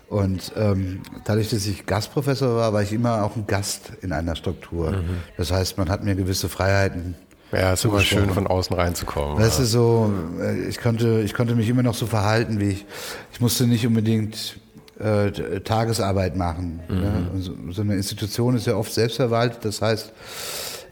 Und 0.09 0.53
ähm, 0.55 1.01
dadurch, 1.25 1.49
dass 1.49 1.65
ich 1.65 1.85
Gastprofessor 1.85 2.55
war, 2.55 2.73
war 2.73 2.81
ich 2.81 2.93
immer 2.93 3.23
auch 3.23 3.35
ein 3.35 3.45
Gast 3.45 3.91
in 4.01 4.13
einer 4.13 4.35
Struktur. 4.35 5.03
Das 5.35 5.51
heißt, 5.51 5.77
man 5.77 5.89
hat 5.89 6.03
mir 6.03 6.15
gewisse 6.15 6.47
Freiheiten. 6.47 7.15
Ja, 7.51 7.73
ist 7.73 7.85
immer 7.85 8.01
schön 8.01 8.29
von 8.29 8.45
außen 8.47 8.75
reinzukommen. 8.75 9.37
Weißt 9.37 9.59
ja. 9.59 9.63
du, 9.63 9.69
so, 9.69 10.13
äh, 10.41 10.67
ich 10.67 10.79
konnte, 10.79 11.21
ich 11.21 11.33
konnte 11.33 11.55
mich 11.55 11.69
immer 11.69 11.83
noch 11.83 11.93
so 11.93 12.05
verhalten, 12.05 12.59
wie 12.59 12.69
ich. 12.69 12.85
Ich 13.31 13.39
musste 13.39 13.65
nicht 13.67 13.87
unbedingt 13.87 14.59
äh, 14.99 15.31
Tagesarbeit 15.61 16.35
machen. 16.35 16.81
Ne? 16.89 17.29
Und 17.33 17.41
so, 17.41 17.53
so 17.71 17.81
eine 17.81 17.95
Institution 17.95 18.55
ist 18.55 18.67
ja 18.67 18.75
oft 18.75 18.93
selbstverwaltet. 18.93 19.63
Das 19.63 19.81
heißt, 19.81 20.11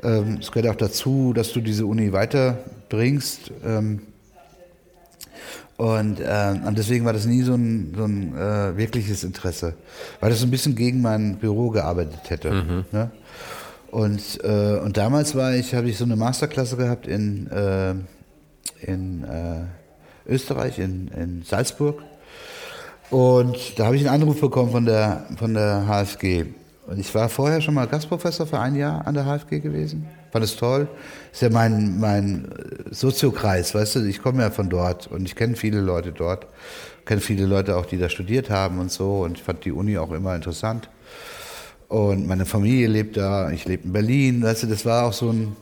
ähm, 0.04 0.38
es 0.40 0.52
gehört 0.52 0.74
auch 0.74 0.78
dazu, 0.78 1.34
dass 1.34 1.52
du 1.52 1.60
diese 1.60 1.86
Uni 1.86 2.14
weiterbringst. 2.14 3.52
Ähm, 3.66 4.02
und, 5.78 6.22
äh, 6.22 6.56
und 6.66 6.78
deswegen 6.78 7.04
war 7.06 7.14
das 7.14 7.26
nie 7.26 7.42
so 7.42 7.54
ein, 7.54 7.94
so 7.98 8.06
ein 8.06 8.36
äh, 8.36 8.78
wirkliches 8.78 9.24
Interesse, 9.24 9.74
weil 10.22 10.30
das 10.30 10.40
so 10.40 10.48
ein 10.48 10.52
bisschen 10.52 10.76
gegen 10.76 11.02
mein 11.02 11.38
Büro 11.38 11.70
gearbeitet 11.70 12.30
hätte. 12.30 12.54
Ne? 12.92 13.12
Und, 13.92 14.44
äh, 14.44 14.80
und 14.80 14.98
damals 14.98 15.36
war 15.36 15.54
ich, 15.54 15.74
habe 15.74 15.90
ich 15.90 15.98
so 15.98 16.06
eine 16.06 16.16
Masterklasse 16.16 16.78
gehabt 16.78 17.08
in, 17.08 17.50
äh, 17.52 17.94
in 18.82 19.24
äh, 19.24 20.32
Österreich, 20.32 20.80
in, 20.80 21.10
in 21.10 21.44
Salzburg. 21.44 22.02
Und 23.10 23.58
da 23.78 23.86
habe 23.86 23.96
ich 23.96 24.08
einen 24.08 24.22
Anruf 24.22 24.42
bekommen 24.42 24.72
von 24.72 24.86
der, 24.86 25.26
von 25.38 25.54
der 25.54 25.86
HFG. 25.88 26.46
Und 26.88 27.00
ich 27.00 27.14
war 27.16 27.30
vorher 27.30 27.62
schon 27.62 27.74
mal 27.74 27.88
Gastprofessor 27.88 28.46
für 28.46 28.60
ein 28.60 28.76
Jahr 28.76 29.08
an 29.08 29.16
der 29.16 29.26
HFG 29.26 29.60
gewesen. 29.60 30.08
Fand 30.32 30.46
es 30.46 30.56
toll. 30.56 30.88
Ist 31.32 31.42
ja 31.42 31.50
mein, 31.50 32.00
mein 32.00 32.48
Soziokreis, 32.92 33.74
weißt 33.74 33.96
du, 33.96 34.06
ich 34.06 34.22
komme 34.22 34.44
ja 34.44 34.52
von 34.52 34.70
dort 34.70 35.08
und 35.08 35.26
ich 35.26 35.36
kenne 35.36 35.56
viele 35.56 35.82
Leute 35.82 36.12
dort. 36.12 36.46
Kenne 37.06 37.22
viele 37.22 37.46
Leute 37.46 37.78
auch, 37.78 37.86
die 37.86 37.98
da 37.98 38.10
studiert 38.10 38.50
haben 38.50 38.80
und 38.80 38.92
so. 38.92 39.22
Und 39.22 39.38
ich 39.38 39.44
fand 39.44 39.66
die 39.66 39.72
Uni 39.72 39.98
auch 39.98 40.12
immer 40.12 40.36
interessant. 40.36 40.90
Und 41.88 42.28
meine 42.28 42.46
Familie 42.46 42.88
lebt 42.88 43.18
da, 43.18 43.52
ich 43.52 43.66
lebe 43.66 43.84
in 43.84 43.94
Berlin, 43.94 44.44
weißt 44.44 44.64
du, 44.64 44.68
das 44.68 44.86
war 44.86 45.06
auch 45.06 45.14
so 45.14 45.30
ein, 45.30 45.56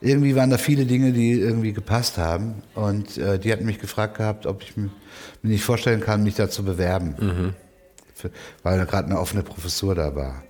irgendwie 0.00 0.36
waren 0.36 0.50
da 0.50 0.58
viele 0.58 0.84
Dinge, 0.84 1.12
die 1.12 1.32
irgendwie 1.32 1.72
gepasst 1.72 2.18
haben. 2.18 2.62
Und 2.74 3.18
äh, 3.18 3.38
die 3.38 3.52
hatten 3.52 3.64
mich 3.64 3.78
gefragt 3.78 4.16
gehabt, 4.16 4.46
ob 4.46 4.62
ich 4.62 4.76
mir 4.76 4.90
nicht 5.42 5.64
vorstellen 5.64 6.00
kann, 6.00 6.22
mich 6.22 6.34
da 6.34 6.48
zu 6.48 6.62
bewerben. 6.62 7.14
Mhm. 7.20 7.54
Für, 8.24 8.30
weil 8.62 8.78
da 8.78 8.84
gerade 8.84 9.06
eine 9.08 9.18
offene 9.18 9.42
Professur 9.42 9.94
da 9.94 10.14
war. 10.14 10.42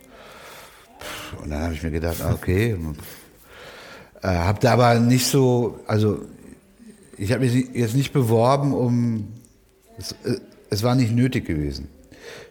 Und 1.42 1.50
dann 1.50 1.62
habe 1.62 1.74
ich 1.74 1.82
mir 1.82 1.90
gedacht, 1.90 2.20
ah, 2.22 2.32
okay. 2.32 2.76
Äh, 4.22 4.28
habe 4.28 4.60
da 4.60 4.72
aber 4.72 4.98
nicht 5.00 5.26
so, 5.26 5.80
also 5.86 6.24
ich 7.18 7.32
habe 7.32 7.44
mich 7.44 7.68
jetzt 7.74 7.94
nicht 7.94 8.12
beworben, 8.12 8.72
um, 8.72 9.32
es, 9.98 10.12
äh, 10.24 10.40
es 10.70 10.82
war 10.82 10.94
nicht 10.94 11.12
nötig 11.12 11.46
gewesen. 11.46 11.88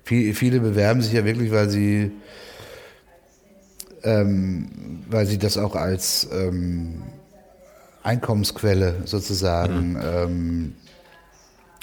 Viel, 0.04 0.34
viele 0.34 0.60
bewerben 0.60 1.02
sich 1.02 1.14
ja 1.14 1.26
wirklich, 1.26 1.52
weil 1.52 1.70
sie 1.70 2.12
ähm, 4.04 4.68
weil 5.10 5.26
sie 5.26 5.38
das 5.38 5.58
auch 5.58 5.76
als 5.76 6.28
ähm, 6.32 7.04
Einkommensquelle 8.04 8.96
sozusagen, 9.06 9.94
mhm. 9.94 10.02
ähm, 10.04 10.76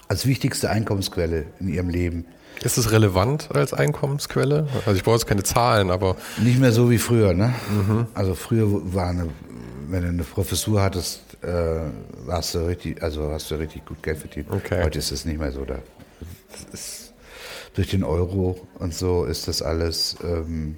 als 0.08 0.26
wichtigste 0.26 0.68
Einkommensquelle 0.68 1.46
in 1.60 1.68
ihrem 1.68 1.88
Leben. 1.88 2.26
Ist 2.62 2.76
es 2.76 2.92
relevant 2.92 3.48
als 3.54 3.72
Einkommensquelle? 3.72 4.68
Also 4.86 4.92
ich 4.92 5.02
brauche 5.02 5.16
jetzt 5.16 5.26
keine 5.26 5.42
Zahlen, 5.42 5.90
aber. 5.90 6.16
Nicht 6.38 6.58
mehr 6.58 6.72
so 6.72 6.90
wie 6.90 6.98
früher, 6.98 7.32
ne? 7.32 7.54
Mhm. 7.70 8.06
Also 8.14 8.34
früher 8.34 8.66
war 8.94 9.08
eine, 9.08 9.28
wenn 9.88 10.02
du 10.02 10.08
eine 10.08 10.24
Professur 10.24 10.82
hattest, 10.82 11.22
äh, 11.42 11.80
hast 12.28 12.54
du 12.54 12.66
richtig, 12.66 13.02
also 13.02 13.30
hast 13.30 13.50
du 13.50 13.54
richtig 13.54 13.86
gut 13.86 14.02
Geld 14.02 14.18
verdient. 14.18 14.50
Okay. 14.50 14.82
Heute 14.84 14.98
ist 14.98 15.10
es 15.10 15.24
nicht 15.24 15.38
mehr 15.38 15.52
so. 15.52 15.64
Da 15.64 15.78
ist, 16.72 17.14
durch 17.74 17.88
den 17.88 18.04
Euro 18.04 18.60
und 18.78 18.94
so 18.94 19.24
ist 19.24 19.48
das 19.48 19.62
alles. 19.62 20.16
Ähm, 20.22 20.76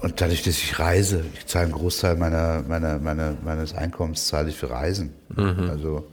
und 0.00 0.20
dadurch, 0.20 0.42
dass 0.42 0.58
ich 0.58 0.78
reise, 0.78 1.24
ich 1.34 1.46
zahle 1.46 1.64
einen 1.64 1.74
Großteil 1.74 2.16
meiner, 2.16 2.62
meiner, 2.66 2.98
meiner, 2.98 3.34
meines 3.42 3.74
Einkommens 3.74 4.26
zahle 4.26 4.50
ich 4.50 4.56
für 4.56 4.70
Reisen. 4.70 5.14
Mhm. 5.34 5.70
Also 5.70 6.06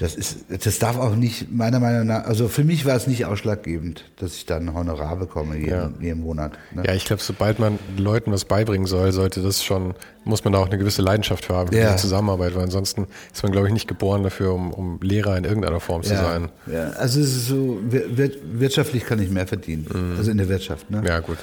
das 0.00 0.14
ist, 0.14 0.46
das 0.48 0.78
darf 0.78 0.96
auch 0.96 1.14
nicht, 1.14 1.52
meiner 1.52 1.78
Meinung 1.78 2.06
nach, 2.06 2.24
also 2.24 2.48
für 2.48 2.64
mich 2.64 2.86
war 2.86 2.96
es 2.96 3.06
nicht 3.06 3.26
ausschlaggebend, 3.26 4.04
dass 4.16 4.34
ich 4.34 4.46
dann 4.46 4.70
ein 4.70 4.74
Honorar 4.74 5.16
bekomme 5.16 5.56
jeden, 5.56 5.68
ja. 5.68 5.90
jeden 6.00 6.22
Monat. 6.22 6.52
Ne? 6.74 6.84
Ja, 6.86 6.94
ich 6.94 7.04
glaube, 7.04 7.22
sobald 7.22 7.58
man 7.58 7.78
Leuten 7.98 8.32
was 8.32 8.46
beibringen 8.46 8.86
soll, 8.86 9.12
sollte 9.12 9.42
das 9.42 9.62
schon, 9.62 9.92
muss 10.24 10.42
man 10.42 10.54
da 10.54 10.58
auch 10.58 10.68
eine 10.68 10.78
gewisse 10.78 11.02
Leidenschaft 11.02 11.44
für 11.44 11.54
haben 11.54 11.68
für 11.68 11.78
ja. 11.78 11.92
die 11.92 11.98
Zusammenarbeit, 11.98 12.54
weil 12.54 12.62
ansonsten 12.62 13.08
ist 13.30 13.42
man, 13.42 13.52
glaube 13.52 13.66
ich, 13.66 13.74
nicht 13.74 13.88
geboren 13.88 14.22
dafür, 14.22 14.54
um, 14.54 14.72
um 14.72 14.98
Lehrer 15.02 15.36
in 15.36 15.44
irgendeiner 15.44 15.80
Form 15.80 16.02
zu 16.02 16.14
ja. 16.14 16.22
sein. 16.22 16.48
Ja, 16.66 16.90
also 16.92 17.20
es 17.20 17.36
ist 17.36 17.48
so, 17.48 17.78
wirtschaftlich 17.82 19.04
kann 19.04 19.20
ich 19.20 19.30
mehr 19.30 19.46
verdienen, 19.46 19.86
mhm. 19.92 20.16
also 20.16 20.30
in 20.30 20.38
der 20.38 20.48
Wirtschaft. 20.48 20.90
Ne? 20.90 21.02
Ja, 21.06 21.20
gut. 21.20 21.36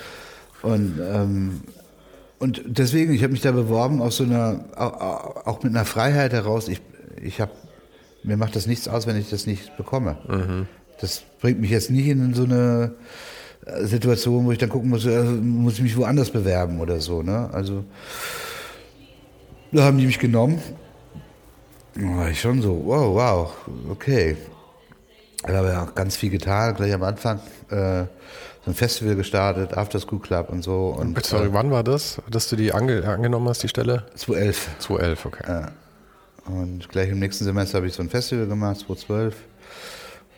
Und, 0.63 0.99
ähm, 0.99 1.61
und 2.39 2.63
deswegen, 2.65 3.13
ich 3.13 3.21
habe 3.21 3.33
mich 3.33 3.41
da 3.41 3.51
beworben 3.51 4.01
aus 4.01 4.17
so 4.17 4.23
einer, 4.23 4.65
auch, 4.75 5.45
auch 5.45 5.63
mit 5.63 5.75
einer 5.75 5.85
Freiheit 5.85 6.33
heraus. 6.33 6.67
Ich, 6.67 6.81
ich 7.21 7.39
habe, 7.39 7.51
mir 8.27 8.37
macht 8.37 8.55
das 8.55 8.67
nichts 8.67 8.87
aus, 8.87 9.07
wenn 9.07 9.15
ich 9.15 9.29
das 9.29 9.47
nicht 9.47 9.77
bekomme. 9.77 10.17
Mhm. 10.27 10.67
Das 10.99 11.23
bringt 11.39 11.61
mich 11.61 11.71
jetzt 11.71 11.89
nicht 11.89 12.07
in 12.07 12.33
so 12.33 12.43
eine 12.43 12.91
äh, 13.65 13.85
Situation, 13.85 14.45
wo 14.45 14.51
ich 14.51 14.57
dann 14.57 14.69
gucken 14.69 14.89
muss, 14.89 15.05
äh, 15.05 15.23
muss 15.23 15.75
ich 15.75 15.81
mich 15.81 15.95
woanders 15.95 16.29
bewerben 16.29 16.81
oder 16.81 16.99
so. 16.99 17.23
Ne? 17.23 17.49
Also 17.53 17.85
da 19.71 19.83
haben 19.83 19.97
die 19.97 20.05
mich 20.05 20.19
genommen. 20.19 20.61
Da 21.95 22.01
war 22.17 22.29
ich 22.29 22.41
schon 22.41 22.61
so, 22.61 22.81
wow, 22.85 23.15
wow, 23.15 23.53
okay. 23.89 24.35
Da 25.43 25.53
habe 25.53 25.69
ich 25.69 25.77
auch 25.77 25.95
ganz 25.95 26.17
viel 26.17 26.29
getan, 26.29 26.75
gleich 26.75 26.93
am 26.93 27.03
Anfang. 27.03 27.39
Äh, 27.69 28.03
so 28.65 28.71
ein 28.71 28.73
Festival 28.73 29.15
gestartet, 29.15 29.77
After 29.77 29.99
School 29.99 30.19
Club 30.19 30.49
und 30.49 30.63
so. 30.63 30.87
Und, 30.87 31.25
Sorry, 31.25 31.47
äh, 31.47 31.53
wann 31.53 31.71
war 31.71 31.83
das, 31.83 32.21
dass 32.29 32.49
du 32.49 32.57
die 32.57 32.73
ange 32.73 33.07
angenommen 33.07 33.47
hast, 33.47 33.63
die 33.63 33.69
Stelle? 33.69 34.05
2011. 34.15 34.69
2011, 34.79 35.25
okay. 35.25 35.43
Ja. 35.47 35.71
Und 36.47 36.87
gleich 36.89 37.09
im 37.09 37.19
nächsten 37.19 37.43
Semester 37.43 37.77
habe 37.77 37.87
ich 37.87 37.93
so 37.93 38.01
ein 38.01 38.09
Festival 38.09 38.47
gemacht, 38.47 38.79
2012. 38.79 39.35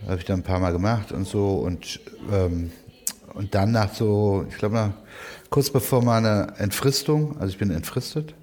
Habe 0.07 0.17
ich 0.17 0.25
dann 0.25 0.39
ein 0.39 0.43
paar 0.43 0.59
Mal 0.59 0.71
gemacht 0.71 1.11
und 1.11 1.27
so. 1.27 1.55
Und, 1.55 1.99
ähm, 2.31 2.71
und 3.33 3.53
dann 3.53 3.71
nach 3.71 3.93
so, 3.93 4.45
ich 4.49 4.57
glaube, 4.57 4.93
kurz 5.49 5.69
bevor 5.69 6.03
meine 6.03 6.53
Entfristung, 6.57 7.35
also 7.39 7.47
ich 7.47 7.57
bin 7.57 7.69
entfristet, 7.71 8.33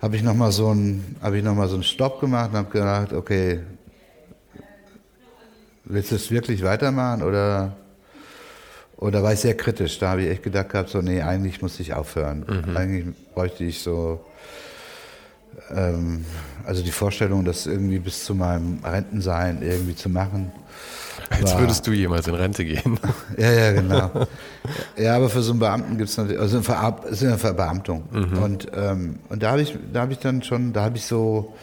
habe 0.00 0.16
ich 0.16 0.22
nochmal 0.22 0.52
so 0.52 0.72
ich 0.72 1.42
noch 1.42 1.54
mal 1.54 1.68
so 1.68 1.74
einen 1.74 1.82
Stopp 1.82 2.20
gemacht 2.20 2.50
und 2.50 2.58
habe 2.58 2.70
gedacht, 2.70 3.12
okay, 3.12 3.60
willst 5.84 6.10
du 6.10 6.16
es 6.16 6.30
wirklich 6.30 6.62
weitermachen 6.62 7.22
oder 7.22 7.74
da 9.12 9.22
war 9.22 9.32
ich 9.32 9.40
sehr 9.40 9.56
kritisch. 9.56 9.98
Da 9.98 10.10
habe 10.10 10.22
ich 10.22 10.30
echt 10.30 10.42
gedacht 10.42 10.70
gehabt, 10.70 10.88
so, 10.88 11.00
nee, 11.00 11.20
eigentlich 11.20 11.60
muss 11.60 11.78
ich 11.80 11.92
aufhören. 11.94 12.44
Mhm. 12.48 12.76
Eigentlich 12.76 13.06
bräuchte 13.34 13.64
ich 13.64 13.80
so, 13.80 14.24
ähm, 15.74 16.24
also 16.66 16.82
die 16.82 16.90
Vorstellung, 16.90 17.44
das 17.44 17.66
irgendwie 17.66 17.98
bis 17.98 18.24
zu 18.24 18.34
meinem 18.34 18.78
Rentensein 18.84 19.62
irgendwie 19.62 19.94
zu 19.94 20.08
machen. 20.08 20.52
Als 21.30 21.52
war, 21.52 21.60
würdest 21.60 21.86
du 21.86 21.92
jemals 21.92 22.26
in 22.26 22.34
Rente 22.34 22.64
gehen. 22.64 22.98
ja, 23.38 23.52
ja, 23.52 23.72
genau. 23.72 24.26
ja, 24.96 25.16
aber 25.16 25.28
für 25.30 25.42
so 25.42 25.52
einen 25.52 25.60
Beamten 25.60 25.98
gibt 25.98 26.10
es 26.10 26.16
natürlich, 26.16 26.40
also 26.40 26.58
es 26.58 27.10
ist 27.10 27.24
eine 27.24 27.38
Verbeamtung. 27.38 28.04
Mhm. 28.10 28.42
Und, 28.42 28.66
ähm, 28.74 29.18
und 29.28 29.42
da 29.42 29.52
habe 29.52 29.62
ich, 29.62 29.76
da 29.92 30.02
habe 30.02 30.12
ich 30.12 30.18
dann 30.18 30.42
schon, 30.42 30.72
da 30.72 30.82
habe 30.82 30.96
ich 30.96 31.06
so, 31.06 31.54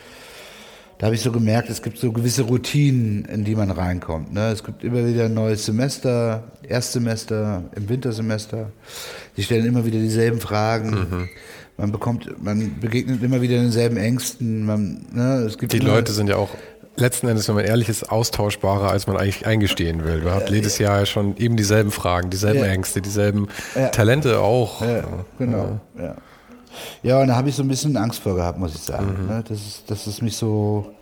da 0.97 1.07
habe 1.07 1.15
ich 1.15 1.21
so 1.21 1.31
gemerkt, 1.31 1.69
es 1.69 1.81
gibt 1.81 1.97
so 1.97 2.11
gewisse 2.11 2.43
Routinen, 2.43 3.25
in 3.25 3.43
die 3.43 3.55
man 3.55 3.71
reinkommt. 3.71 4.33
Ne? 4.33 4.49
Es 4.51 4.63
gibt 4.63 4.83
immer 4.83 5.05
wieder 5.05 5.25
ein 5.25 5.33
neues 5.33 5.65
Semester, 5.65 6.43
Erstsemester, 6.61 7.63
im 7.75 7.89
Wintersemester. 7.89 8.71
Die 9.35 9.43
stellen 9.43 9.65
immer 9.65 9.85
wieder 9.85 9.99
dieselben 9.99 10.39
Fragen. 10.39 10.89
Mhm. 10.91 11.29
Man 11.77 11.91
bekommt, 11.91 12.43
man 12.43 12.79
begegnet 12.79 13.23
immer 13.23 13.41
wieder 13.41 13.57
denselben 13.57 13.97
Ängsten. 13.97 14.65
Man, 14.65 15.05
ne? 15.11 15.45
es 15.47 15.57
gibt 15.57 15.73
die 15.73 15.79
Leute 15.79 16.11
sind 16.11 16.27
ja 16.27 16.35
auch 16.35 16.49
letzten 16.95 17.27
Endes, 17.27 17.47
wenn 17.47 17.55
man 17.55 17.65
ehrlich 17.65 17.89
ist, 17.89 18.11
austauschbarer, 18.11 18.91
als 18.91 19.07
man 19.07 19.17
eigentlich 19.17 19.45
eingestehen 19.45 20.03
will. 20.03 20.21
Du 20.21 20.31
habt 20.31 20.49
jedes 20.49 20.77
Jahr 20.77 21.05
schon 21.05 21.37
eben 21.37 21.57
dieselben 21.57 21.91
Fragen, 21.91 22.29
dieselben 22.29 22.59
ja. 22.59 22.67
Ängste, 22.67 23.01
dieselben 23.01 23.47
ja. 23.75 23.87
Talente 23.89 24.39
auch. 24.39 24.81
Ja, 24.81 25.03
genau. 25.37 25.79
Ja. 25.97 26.15
Ja, 27.03 27.21
und 27.21 27.27
da 27.27 27.35
habe 27.35 27.49
ich 27.49 27.55
so 27.55 27.63
ein 27.63 27.67
bisschen 27.67 27.97
Angst 27.97 28.21
vor 28.21 28.35
gehabt, 28.35 28.57
muss 28.57 28.75
ich 28.75 28.81
sagen. 28.81 29.23
Mhm. 29.23 29.27
Ne? 29.27 29.43
Dass, 29.47 29.57
es, 29.59 29.85
dass 29.85 30.07
es 30.07 30.21
mich 30.21 30.37
so, 30.37 30.93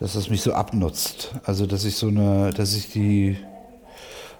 dass 0.00 0.14
es 0.14 0.30
mich 0.30 0.42
so 0.42 0.52
abnutzt. 0.52 1.32
Also 1.44 1.66
dass 1.66 1.84
ich 1.84 1.96
so 1.96 2.08
eine, 2.08 2.50
dass 2.50 2.74
ich 2.74 2.90
die 2.90 3.36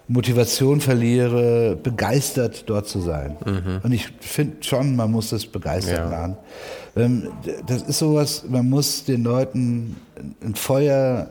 Motivation 0.07 0.81
verliere, 0.81 1.77
begeistert 1.81 2.63
dort 2.67 2.87
zu 2.87 3.01
sein. 3.01 3.37
Mhm. 3.43 3.79
Und 3.83 3.91
ich 3.91 4.07
finde 4.19 4.57
schon, 4.61 4.95
man 4.95 5.11
muss 5.11 5.31
das 5.31 5.45
begeistert 5.45 6.09
machen. 6.11 6.37
Ähm, 6.95 7.29
das 7.65 7.81
ist 7.83 7.99
sowas, 7.99 8.45
man 8.47 8.69
muss 8.69 9.03
den 9.03 9.23
Leuten 9.23 9.95
ein 10.43 10.55
Feuer 10.55 11.29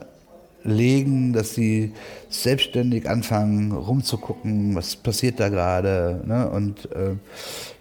legen, 0.65 1.31
dass 1.31 1.53
sie 1.53 1.93
selbstständig 2.29 3.07
anfangen 3.07 3.71
rumzugucken, 3.71 4.75
was 4.75 4.95
passiert 4.95 5.39
da 5.39 5.49
gerade. 5.49 6.21
Ne? 6.25 6.49
Und 6.49 6.91
äh, 6.91 7.15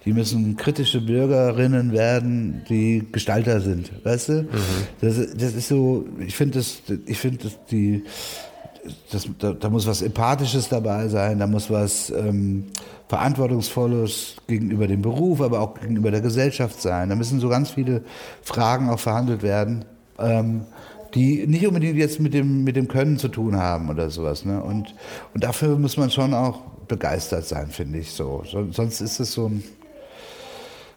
die 0.04 0.12
müssen 0.12 0.56
kritische 0.56 1.00
Bürgerinnen 1.00 1.92
werden, 1.92 2.62
die 2.68 3.04
Gestalter 3.10 3.60
sind, 3.60 3.90
weißt 4.04 4.28
du? 4.28 4.32
Mhm. 4.42 4.48
Das, 5.00 5.16
das 5.16 5.54
ist 5.54 5.68
so, 5.68 6.04
ich 6.24 6.36
finde 6.36 6.58
das, 6.58 6.82
ich 7.06 7.18
finde 7.18 7.44
das 7.44 7.58
die, 7.70 8.04
das, 9.11 9.28
da, 9.39 9.52
da, 9.52 9.70
muss 9.70 9.86
was 9.86 10.02
Empathisches 10.02 10.69
dabei 10.69 11.09
sein, 11.09 11.39
da 11.39 11.47
muss 11.47 11.70
was 11.70 12.11
ähm, 12.11 12.66
Verantwortungsvolles 13.09 14.36
gegenüber 14.47 14.86
dem 14.86 15.02
Beruf, 15.02 15.40
aber 15.40 15.61
auch 15.61 15.74
gegenüber 15.74 16.11
der 16.11 16.20
Gesellschaft 16.20 16.81
sein. 16.81 17.09
Da 17.09 17.16
müssen 17.16 17.40
so 17.40 17.48
ganz 17.48 17.70
viele 17.70 18.02
Fragen 18.43 18.90
auch 18.90 18.98
verhandelt 18.98 19.43
werden. 19.43 19.85
Ähm, 20.19 20.62
die 21.15 21.47
nicht 21.47 21.66
unbedingt 21.66 21.97
jetzt 21.97 22.19
mit 22.19 22.35
dem, 22.35 22.65
mit 22.65 22.77
dem 22.77 22.89
Können 22.89 23.19
zu 23.19 23.28
tun 23.28 23.56
haben 23.56 23.89
oder 23.89 24.11
sowas. 24.11 24.44
Ne? 24.44 24.61
Und, 24.61 24.94
und 25.32 25.44
dafür 25.44 25.78
muss 25.78 25.97
man 25.97 26.11
schon 26.11 26.35
auch 26.35 26.61
begeistert 26.89 27.47
sein, 27.47 27.69
finde 27.69 28.01
ich 28.01 28.11
so. 28.11 28.43
so. 28.51 28.70
Sonst 28.73 29.01
ist 29.01 29.20
es 29.20 29.32
so 29.32 29.47
ein, 29.47 29.62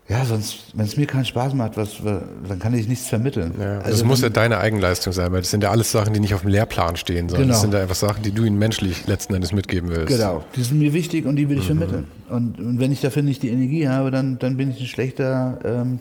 ja, 0.10 0.24
sonst, 0.24 0.68
wenn 0.74 0.86
es 0.86 0.96
mir 0.96 1.06
keinen 1.06 1.26
Spaß 1.26 1.54
macht, 1.54 1.76
was, 1.76 1.98
dann 2.02 2.60
kann 2.60 2.74
ich 2.74 2.88
nichts 2.88 3.10
vermitteln. 3.10 3.56
Ja, 3.60 3.80
also 3.80 3.92
das 3.92 4.04
muss 4.06 4.22
ja 4.22 4.30
deine 4.30 4.58
Eigenleistung 4.58 5.12
sein, 5.12 5.34
weil 5.34 5.42
das 5.42 5.52
sind 5.52 5.64
ja 5.64 5.70
alles 5.70 5.92
Sachen, 5.92 6.14
die 6.14 6.22
nicht 6.22 6.34
auf 6.34 6.42
dem 6.42 6.50
Lehrplan 6.50 6.96
stehen, 6.96 7.28
sondern 7.28 7.48
genau. 7.48 7.54
das 7.54 7.62
sind 7.62 7.74
ja 7.74 7.82
einfach 7.82 7.96
Sachen, 7.96 8.24
die 8.24 8.32
du 8.32 8.46
ihnen 8.46 8.58
menschlich 8.58 9.06
letzten 9.08 9.34
Endes 9.34 9.52
mitgeben 9.52 9.90
willst. 9.90 10.08
Genau, 10.08 10.46
die 10.56 10.64
sind 10.64 10.80
mir 10.80 10.94
wichtig 10.94 11.26
und 11.26 11.36
die 11.36 11.50
will 11.50 11.58
ich 11.58 11.64
mhm. 11.64 11.80
vermitteln. 11.80 12.08
Und, 12.30 12.58
und, 12.58 12.80
wenn 12.80 12.94
ich 12.94 13.02
dafür 13.02 13.22
nicht 13.22 13.44
die 13.44 13.50
Energie 13.50 13.90
habe, 13.90 14.10
dann, 14.10 14.40
dann 14.40 14.56
bin 14.56 14.72
ich 14.72 14.80
ein 14.80 14.88
schlechter 14.88 15.60
ähm, 15.66 16.00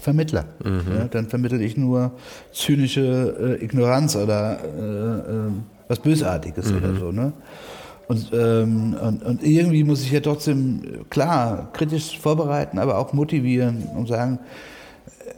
Vermittler. 0.00 0.46
Mhm. 0.64 0.82
Ja, 0.92 1.04
dann 1.04 1.28
vermittle 1.28 1.62
ich 1.62 1.76
nur 1.76 2.10
zynische 2.52 3.58
äh, 3.60 3.64
Ignoranz 3.64 4.16
oder 4.16 4.58
äh, 4.64 5.46
äh, 5.46 5.50
was 5.86 6.00
Bösartiges 6.00 6.72
mhm. 6.72 6.76
oder 6.78 6.94
so. 6.96 7.12
Ne? 7.12 7.32
Und, 8.08 8.30
ähm, 8.32 8.96
und, 9.00 9.22
und, 9.22 9.42
irgendwie 9.42 9.84
muss 9.84 10.02
ich 10.02 10.10
ja 10.10 10.20
trotzdem, 10.20 11.06
klar, 11.08 11.68
kritisch 11.72 12.18
vorbereiten, 12.18 12.78
aber 12.78 12.98
auch 12.98 13.12
motivieren 13.12 13.88
und 13.96 14.08
sagen, 14.08 14.38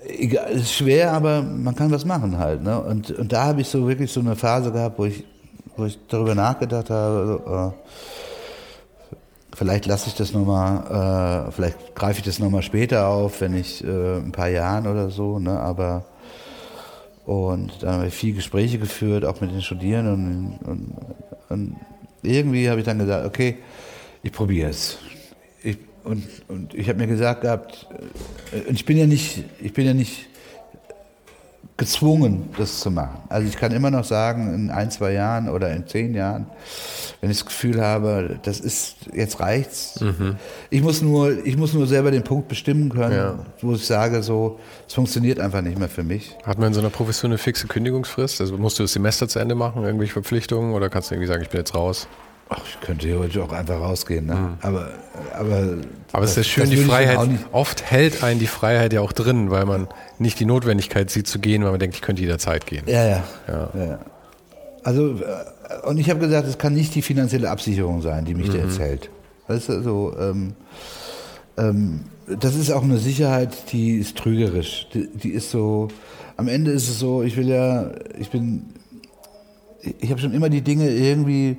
äh, 0.07 0.25
egal, 0.25 0.51
ist 0.51 0.73
schwer, 0.73 1.13
aber 1.13 1.43
man 1.43 1.75
kann 1.75 1.91
was 1.91 2.05
machen 2.05 2.39
halt. 2.39 2.63
Ne? 2.63 2.81
Und, 2.81 3.11
und 3.11 3.33
da 3.33 3.45
habe 3.45 3.61
ich 3.61 3.69
so 3.69 3.87
wirklich 3.87 4.11
so 4.11 4.21
eine 4.21 4.35
Phase 4.35 4.73
gehabt, 4.73 4.99
wo 4.99 5.05
ich, 5.05 5.25
wo 5.77 5.85
ich 5.85 5.99
darüber 6.09 6.35
nachgedacht 6.35 6.91
habe, 6.91 7.43
also, 7.47 7.73
äh, 7.73 9.17
vielleicht 9.55 9.87
lasse 9.87 10.09
ich 10.09 10.15
das 10.15 10.33
nochmal, 10.33 11.47
äh, 11.49 11.53
vielleicht 11.53 11.95
greife 11.95 12.19
ich 12.19 12.25
das 12.25 12.39
nochmal 12.39 12.63
später 12.63 13.09
auf, 13.09 13.41
wenn 13.41 13.55
ich 13.55 13.85
äh, 13.85 14.17
ein 14.17 14.33
paar 14.33 14.49
Jahren 14.49 14.87
oder 14.87 15.11
so, 15.11 15.39
ne? 15.39 15.61
aber 15.61 16.05
und 17.27 17.83
dann 17.83 17.95
habe 17.95 18.07
ich 18.09 18.15
viel 18.15 18.35
Gespräche 18.35 18.79
geführt, 18.79 19.25
auch 19.25 19.41
mit 19.41 19.51
den 19.51 19.63
Studierenden 19.63 20.59
und, 20.63 20.69
und, 20.69 20.95
und 21.49 21.77
irgendwie 22.25 22.69
habe 22.69 22.81
ich 22.81 22.87
dann 22.87 22.99
gesagt, 22.99 23.27
okay, 23.27 23.59
ich 24.23 24.33
probiere 24.33 24.71
es. 24.71 24.99
Ich, 25.63 25.79
und, 26.03 26.25
und 26.49 26.75
ich 26.75 26.89
habe 26.89 26.99
mir 26.99 27.07
gesagt 27.07 27.43
gehabt, 27.43 27.87
äh, 28.53 28.71
ich 28.73 28.85
bin 28.85 28.97
ja 28.97 29.07
nicht, 29.07 29.45
ich 29.61 29.73
bin 29.73 29.87
ja 29.87 29.95
nicht 29.95 30.27
gezwungen, 31.77 32.51
das 32.57 32.79
zu 32.79 32.91
machen. 32.91 33.19
Also 33.29 33.49
ich 33.49 33.57
kann 33.57 33.73
immer 33.73 33.91
noch 33.91 34.05
sagen, 34.05 34.55
in 34.55 34.71
ein, 34.71 34.93
zwei 34.93 35.13
Jahren 35.13 35.49
oder 35.49 35.73
in 35.73 35.87
zehn 35.89 36.15
Jahren, 36.15 36.47
wenn 37.21 37.31
ich 37.31 37.39
das 37.39 37.47
Gefühl 37.47 37.83
habe, 37.83 38.39
das 38.45 38.61
ist, 38.61 38.97
jetzt 39.13 39.41
reicht's. 39.41 40.01
Mhm. 40.01 40.37
Ich 40.71 40.83
muss 40.83 41.03
nur, 41.03 41.45
ich 41.45 41.57
muss 41.57 41.75
nur 41.75 41.89
selber 41.89 42.13
den 42.13 42.23
Punkt 42.23 42.47
bestimmen 42.47 42.91
können, 42.91 43.17
ja. 43.17 43.39
wo 43.61 43.73
ich 43.73 43.85
sage, 43.85 44.23
so, 44.23 44.61
es 44.87 44.95
funktioniert 44.95 45.41
einfach 45.41 45.63
nicht 45.63 45.77
mehr 45.77 45.89
für 45.89 46.05
mich. 46.05 46.37
Hat 46.45 46.59
man 46.59 46.69
in 46.69 46.75
so 46.75 46.81
einer 46.81 46.91
Professur 46.91 47.29
eine 47.29 47.39
fixe 47.39 47.67
Kündigungsfrist? 47.67 48.41
Also 48.41 48.57
musst 48.57 48.79
du 48.79 48.85
das 48.85 48.93
Semester 48.93 49.27
zu 49.27 49.41
Ende 49.41 49.57
machen, 49.57 49.83
irgendwelche 49.83 50.13
Verpflichtungen 50.13 50.75
oder 50.75 50.89
kannst 50.89 51.11
du 51.11 51.17
irgendwie 51.17 51.29
sagen, 51.29 51.43
ich 51.43 51.49
bin 51.49 51.59
jetzt 51.59 51.75
raus? 51.75 52.07
Ach, 52.49 52.61
ich 52.69 52.81
könnte 52.81 53.07
theoretisch 53.07 53.39
auch 53.39 53.53
einfach 53.53 53.81
rausgehen, 53.81 54.27
ne? 54.27 54.35
Mhm. 54.35 54.49
Aber, 54.61 54.91
aber, 55.33 55.79
aber 56.13 56.25
es 56.25 56.33
ist 56.33 56.37
ja 56.37 56.43
schön, 56.45 56.71
die 56.71 56.77
Freiheit. 56.77 57.29
Oft 57.53 57.91
hält 57.91 58.23
einen 58.23 58.39
die 58.39 58.47
Freiheit 58.47 58.93
ja 58.93 59.01
auch 59.01 59.13
drin, 59.13 59.51
weil 59.51 59.65
man 59.65 59.89
nicht 60.19 60.39
die 60.41 60.45
Notwendigkeit 60.45 61.11
sieht 61.11 61.27
zu 61.27 61.39
gehen, 61.39 61.65
weil 61.65 61.71
man 61.71 61.81
denkt, 61.81 61.97
ich 61.97 62.03
könnte 62.03 62.23
jederzeit 62.23 62.67
gehen. 62.67 62.85
Ja, 62.87 63.05
ja. 63.07 63.25
ja. 63.49 63.71
ja. 63.75 63.99
Also, 64.83 65.15
äh, 65.15 65.87
und 65.87 65.99
ich 65.99 66.11
habe 66.11 66.21
gesagt, 66.21 66.47
es 66.47 66.59
kann 66.59 66.75
nicht 66.75 66.95
die 66.95 67.03
finanzielle 67.03 67.51
Absicherung 67.51 68.03
sein, 68.03 68.27
die 68.27 68.35
mich 68.35 68.49
mhm. 68.49 68.53
da 68.53 68.59
jetzt 68.59 68.79
hält. 68.79 69.11
Weißt 69.49 69.71
du, 69.71 69.83
so, 69.83 70.15
ähm, 70.19 70.53
ähm, 71.57 72.01
das 72.41 72.55
ist 72.55 72.71
auch 72.71 72.83
eine 72.83 72.99
Sicherheit, 72.99 73.73
die 73.73 73.97
ist 73.97 74.17
trügerisch. 74.17 74.87
Die, 74.93 75.09
die 75.09 75.31
ist 75.31 75.51
so, 75.51 75.89
am 76.37 76.49
Ende 76.49 76.71
ist 76.71 76.89
es 76.89 76.99
so, 76.99 77.23
ich 77.23 77.37
will 77.37 77.49
ja, 77.49 77.91
ich 78.19 78.31
bin, 78.31 78.67
ich 80.01 80.11
habe 80.11 80.21
schon 80.21 80.33
immer 80.33 80.49
die 80.49 80.63
Dinge 80.63 80.91
irgendwie 80.91 81.57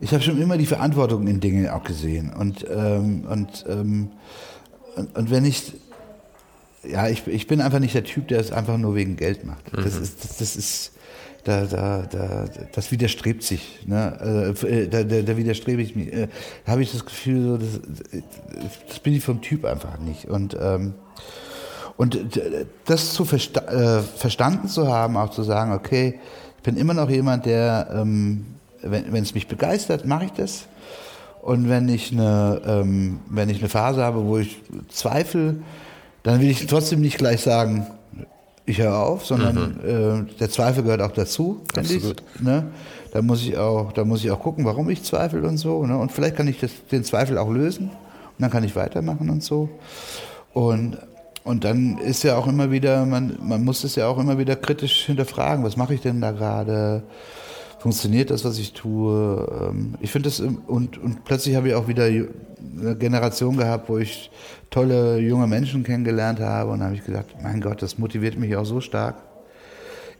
ich 0.00 0.12
habe 0.12 0.22
schon 0.22 0.40
immer 0.40 0.56
die 0.56 0.66
Verantwortung 0.66 1.26
in 1.26 1.40
Dingen 1.40 1.68
auch 1.68 1.84
gesehen. 1.84 2.32
Und, 2.32 2.66
ähm, 2.68 3.24
und, 3.28 3.64
ähm, 3.68 4.10
und, 4.96 5.16
und, 5.16 5.30
wenn 5.30 5.44
ich, 5.44 5.72
ja, 6.82 7.08
ich, 7.08 7.26
ich 7.26 7.46
bin 7.46 7.60
einfach 7.60 7.78
nicht 7.78 7.94
der 7.94 8.04
Typ, 8.04 8.28
der 8.28 8.40
es 8.40 8.52
einfach 8.52 8.76
nur 8.76 8.94
wegen 8.94 9.16
Geld 9.16 9.44
macht. 9.44 9.72
Mhm. 9.72 9.82
Das 9.82 9.96
ist, 9.96 10.24
das, 10.24 10.36
das 10.36 10.56
ist, 10.56 10.92
da, 11.44 11.66
da, 11.66 12.02
da, 12.10 12.46
das 12.72 12.90
widerstrebt 12.90 13.42
sich. 13.42 13.80
Ne? 13.86 14.54
Äh, 14.62 14.88
da, 14.88 15.04
da, 15.04 15.22
da 15.22 15.36
widerstrebe 15.36 15.82
ich 15.82 15.94
mich. 15.94 16.12
Äh, 16.12 16.28
da 16.64 16.72
habe 16.72 16.82
ich 16.82 16.92
das 16.92 17.04
Gefühl, 17.04 17.42
so, 17.42 17.56
das, 17.58 17.80
das 18.88 18.98
bin 19.00 19.14
ich 19.14 19.22
vom 19.22 19.40
Typ 19.42 19.64
einfach 19.64 19.98
nicht. 19.98 20.26
Und, 20.26 20.56
ähm, 20.60 20.94
und 21.96 22.18
das 22.86 23.12
zu 23.12 23.24
versta 23.24 23.60
äh, 23.60 24.02
verstanden 24.02 24.68
zu 24.68 24.88
haben, 24.88 25.16
auch 25.16 25.30
zu 25.30 25.44
sagen, 25.44 25.72
okay, 25.72 26.18
ich 26.56 26.62
bin 26.62 26.76
immer 26.76 26.94
noch 26.94 27.08
jemand, 27.08 27.46
der 27.46 27.88
ähm, 27.94 28.46
wenn 28.84 29.22
es 29.22 29.34
mich 29.34 29.48
begeistert, 29.48 30.06
mache 30.06 30.26
ich 30.26 30.32
das. 30.32 30.66
Und 31.42 31.68
wenn 31.68 31.88
ich, 31.88 32.12
eine, 32.12 32.62
ähm, 32.66 33.20
wenn 33.28 33.50
ich 33.50 33.58
eine 33.58 33.68
Phase 33.68 34.02
habe, 34.02 34.24
wo 34.24 34.38
ich 34.38 34.62
zweifle, 34.88 35.56
dann 36.22 36.40
will 36.40 36.48
ich 36.48 36.66
trotzdem 36.66 37.00
nicht 37.00 37.18
gleich 37.18 37.42
sagen, 37.42 37.86
ich 38.66 38.80
höre 38.80 38.96
auf, 38.96 39.26
sondern 39.26 39.78
mhm. 39.82 40.26
äh, 40.30 40.38
der 40.38 40.48
Zweifel 40.48 40.84
gehört 40.84 41.02
auch 41.02 41.12
dazu, 41.12 41.60
finde 41.74 41.92
ich. 41.92 42.14
Ne? 42.40 42.68
Da 43.12 43.20
muss 43.20 43.42
ich 43.42 43.58
auch, 43.58 43.92
da 43.92 44.04
muss 44.04 44.24
ich 44.24 44.30
auch 44.30 44.40
gucken, 44.40 44.64
warum 44.64 44.88
ich 44.88 45.02
zweifle 45.02 45.42
und 45.42 45.58
so. 45.58 45.84
Ne? 45.84 45.98
Und 45.98 46.10
vielleicht 46.10 46.36
kann 46.36 46.48
ich 46.48 46.60
das, 46.60 46.70
den 46.90 47.04
Zweifel 47.04 47.36
auch 47.36 47.50
lösen 47.50 47.88
und 47.88 48.38
dann 48.38 48.50
kann 48.50 48.64
ich 48.64 48.74
weitermachen 48.74 49.28
und 49.28 49.42
so. 49.42 49.68
Und 50.54 50.96
und 51.44 51.64
dann 51.64 51.98
ist 51.98 52.22
ja 52.22 52.36
auch 52.36 52.46
immer 52.46 52.70
wieder, 52.70 53.04
man, 53.04 53.36
man 53.42 53.62
muss 53.62 53.84
es 53.84 53.96
ja 53.96 54.06
auch 54.06 54.16
immer 54.16 54.38
wieder 54.38 54.56
kritisch 54.56 55.04
hinterfragen, 55.04 55.62
was 55.62 55.76
mache 55.76 55.92
ich 55.92 56.00
denn 56.00 56.22
da 56.22 56.30
gerade? 56.30 57.02
Funktioniert 57.84 58.30
das, 58.30 58.46
was 58.46 58.58
ich 58.58 58.72
tue. 58.72 59.46
Ähm, 59.60 59.94
ich 60.00 60.10
finde 60.10 60.30
das, 60.30 60.40
und, 60.40 60.96
und 60.96 61.24
plötzlich 61.26 61.54
habe 61.54 61.68
ich 61.68 61.74
auch 61.74 61.86
wieder 61.86 62.04
eine 62.04 62.96
Generation 62.96 63.58
gehabt, 63.58 63.90
wo 63.90 63.98
ich 63.98 64.30
tolle 64.70 65.18
junge 65.18 65.46
Menschen 65.46 65.84
kennengelernt 65.84 66.40
habe 66.40 66.70
und 66.70 66.78
da 66.78 66.86
habe 66.86 66.94
ich 66.94 67.04
gesagt, 67.04 67.36
mein 67.42 67.60
Gott, 67.60 67.82
das 67.82 67.98
motiviert 67.98 68.38
mich 68.38 68.56
auch 68.56 68.64
so 68.64 68.80
stark. 68.80 69.16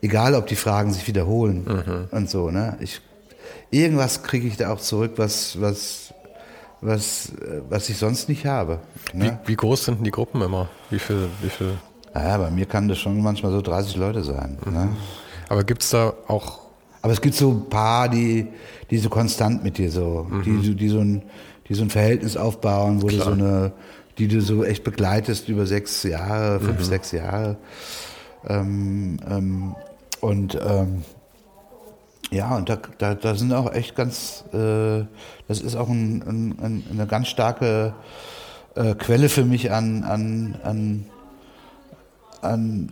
Egal, 0.03 0.35
ob 0.35 0.47
die 0.47 0.57
Fragen 0.57 0.93
sich 0.93 1.09
wiederholen 1.09 1.65
mhm. 1.65 2.09
und 2.11 2.29
so, 2.29 2.51
ne? 2.51 2.77
Ich, 2.81 3.01
irgendwas 3.71 4.23
kriege 4.23 4.47
ich 4.47 4.59
da 4.59 4.71
auch 4.71 4.81
zurück, 4.81 5.13
was, 5.17 5.59
was, 5.59 6.13
was, 6.83 7.33
was 7.71 7.89
ich 7.89 7.97
sonst 7.97 8.29
nicht 8.29 8.45
habe. 8.45 8.81
Ne? 9.15 9.39
Wie, 9.45 9.53
wie, 9.53 9.57
groß 9.57 9.87
sind 9.87 9.97
denn 10.01 10.05
die 10.05 10.11
Gruppen 10.11 10.43
immer? 10.43 10.69
Wie 10.91 10.99
viel, 10.99 11.31
wie 11.41 11.49
viel? 11.49 11.79
Naja, 12.13 12.37
bei 12.37 12.51
mir 12.51 12.67
kann 12.67 12.89
das 12.89 12.99
schon 12.99 13.23
manchmal 13.23 13.53
so 13.53 13.63
30 13.63 13.97
Leute 13.97 14.23
sein. 14.23 14.59
Mhm. 14.67 14.73
Ne? 14.75 14.89
Aber 15.49 15.65
gibt 15.65 15.83
es 15.83 15.89
da 15.89 16.13
auch 16.29 16.64
aber 17.05 17.13
es 17.13 17.21
gibt 17.21 17.35
so 17.35 17.51
ein 17.51 17.69
paar, 17.69 18.09
die, 18.09 18.47
die 18.91 18.97
so 18.97 19.11
konstant 19.11 19.63
mit 19.63 19.77
dir 19.77 19.91
so, 19.91 20.27
mhm. 20.27 20.43
die, 20.43 20.75
die, 20.75 20.89
so 20.89 21.01
ein, 21.01 21.21
die 21.69 21.75
so 21.75 21.83
ein 21.83 21.91
Verhältnis 21.91 22.35
aufbauen, 22.35 23.03
wo 23.03 23.09
Klar. 23.09 23.27
du 23.27 23.31
so 23.37 23.45
eine, 23.45 23.73
die 24.17 24.27
du 24.27 24.41
so 24.41 24.65
echt 24.65 24.85
begleitest 24.85 25.51
über 25.51 25.67
sechs 25.67 26.03
Jahre, 26.03 26.61
fünf, 26.61 26.79
mhm. 26.79 26.85
sechs 26.85 27.13
Jahre. 27.13 27.59
Ähm, 28.49 29.19
ähm, 29.31 29.75
und 30.23 30.59
ähm, 30.67 31.05
ja, 32.31 32.57
und 32.57 32.71
da, 32.71 32.79
da, 32.97 33.15
da 33.15 33.35
sind 33.35 33.53
auch 33.53 33.71
echt 33.75 33.95
ganz, 33.95 34.47
äh, 34.55 35.05
das 35.47 35.61
ist 35.61 35.77
auch 35.77 35.91
ein, 35.91 36.23
ein, 36.59 36.85
eine 36.91 37.07
ganz 37.07 37.29
starke 37.29 37.93
äh, 38.77 38.95
Quelle 38.95 39.29
für 39.29 39.45
mich 39.45 39.71
an, 39.71 40.05
an, 40.05 40.57
an, 40.63 41.07
an 42.41 42.91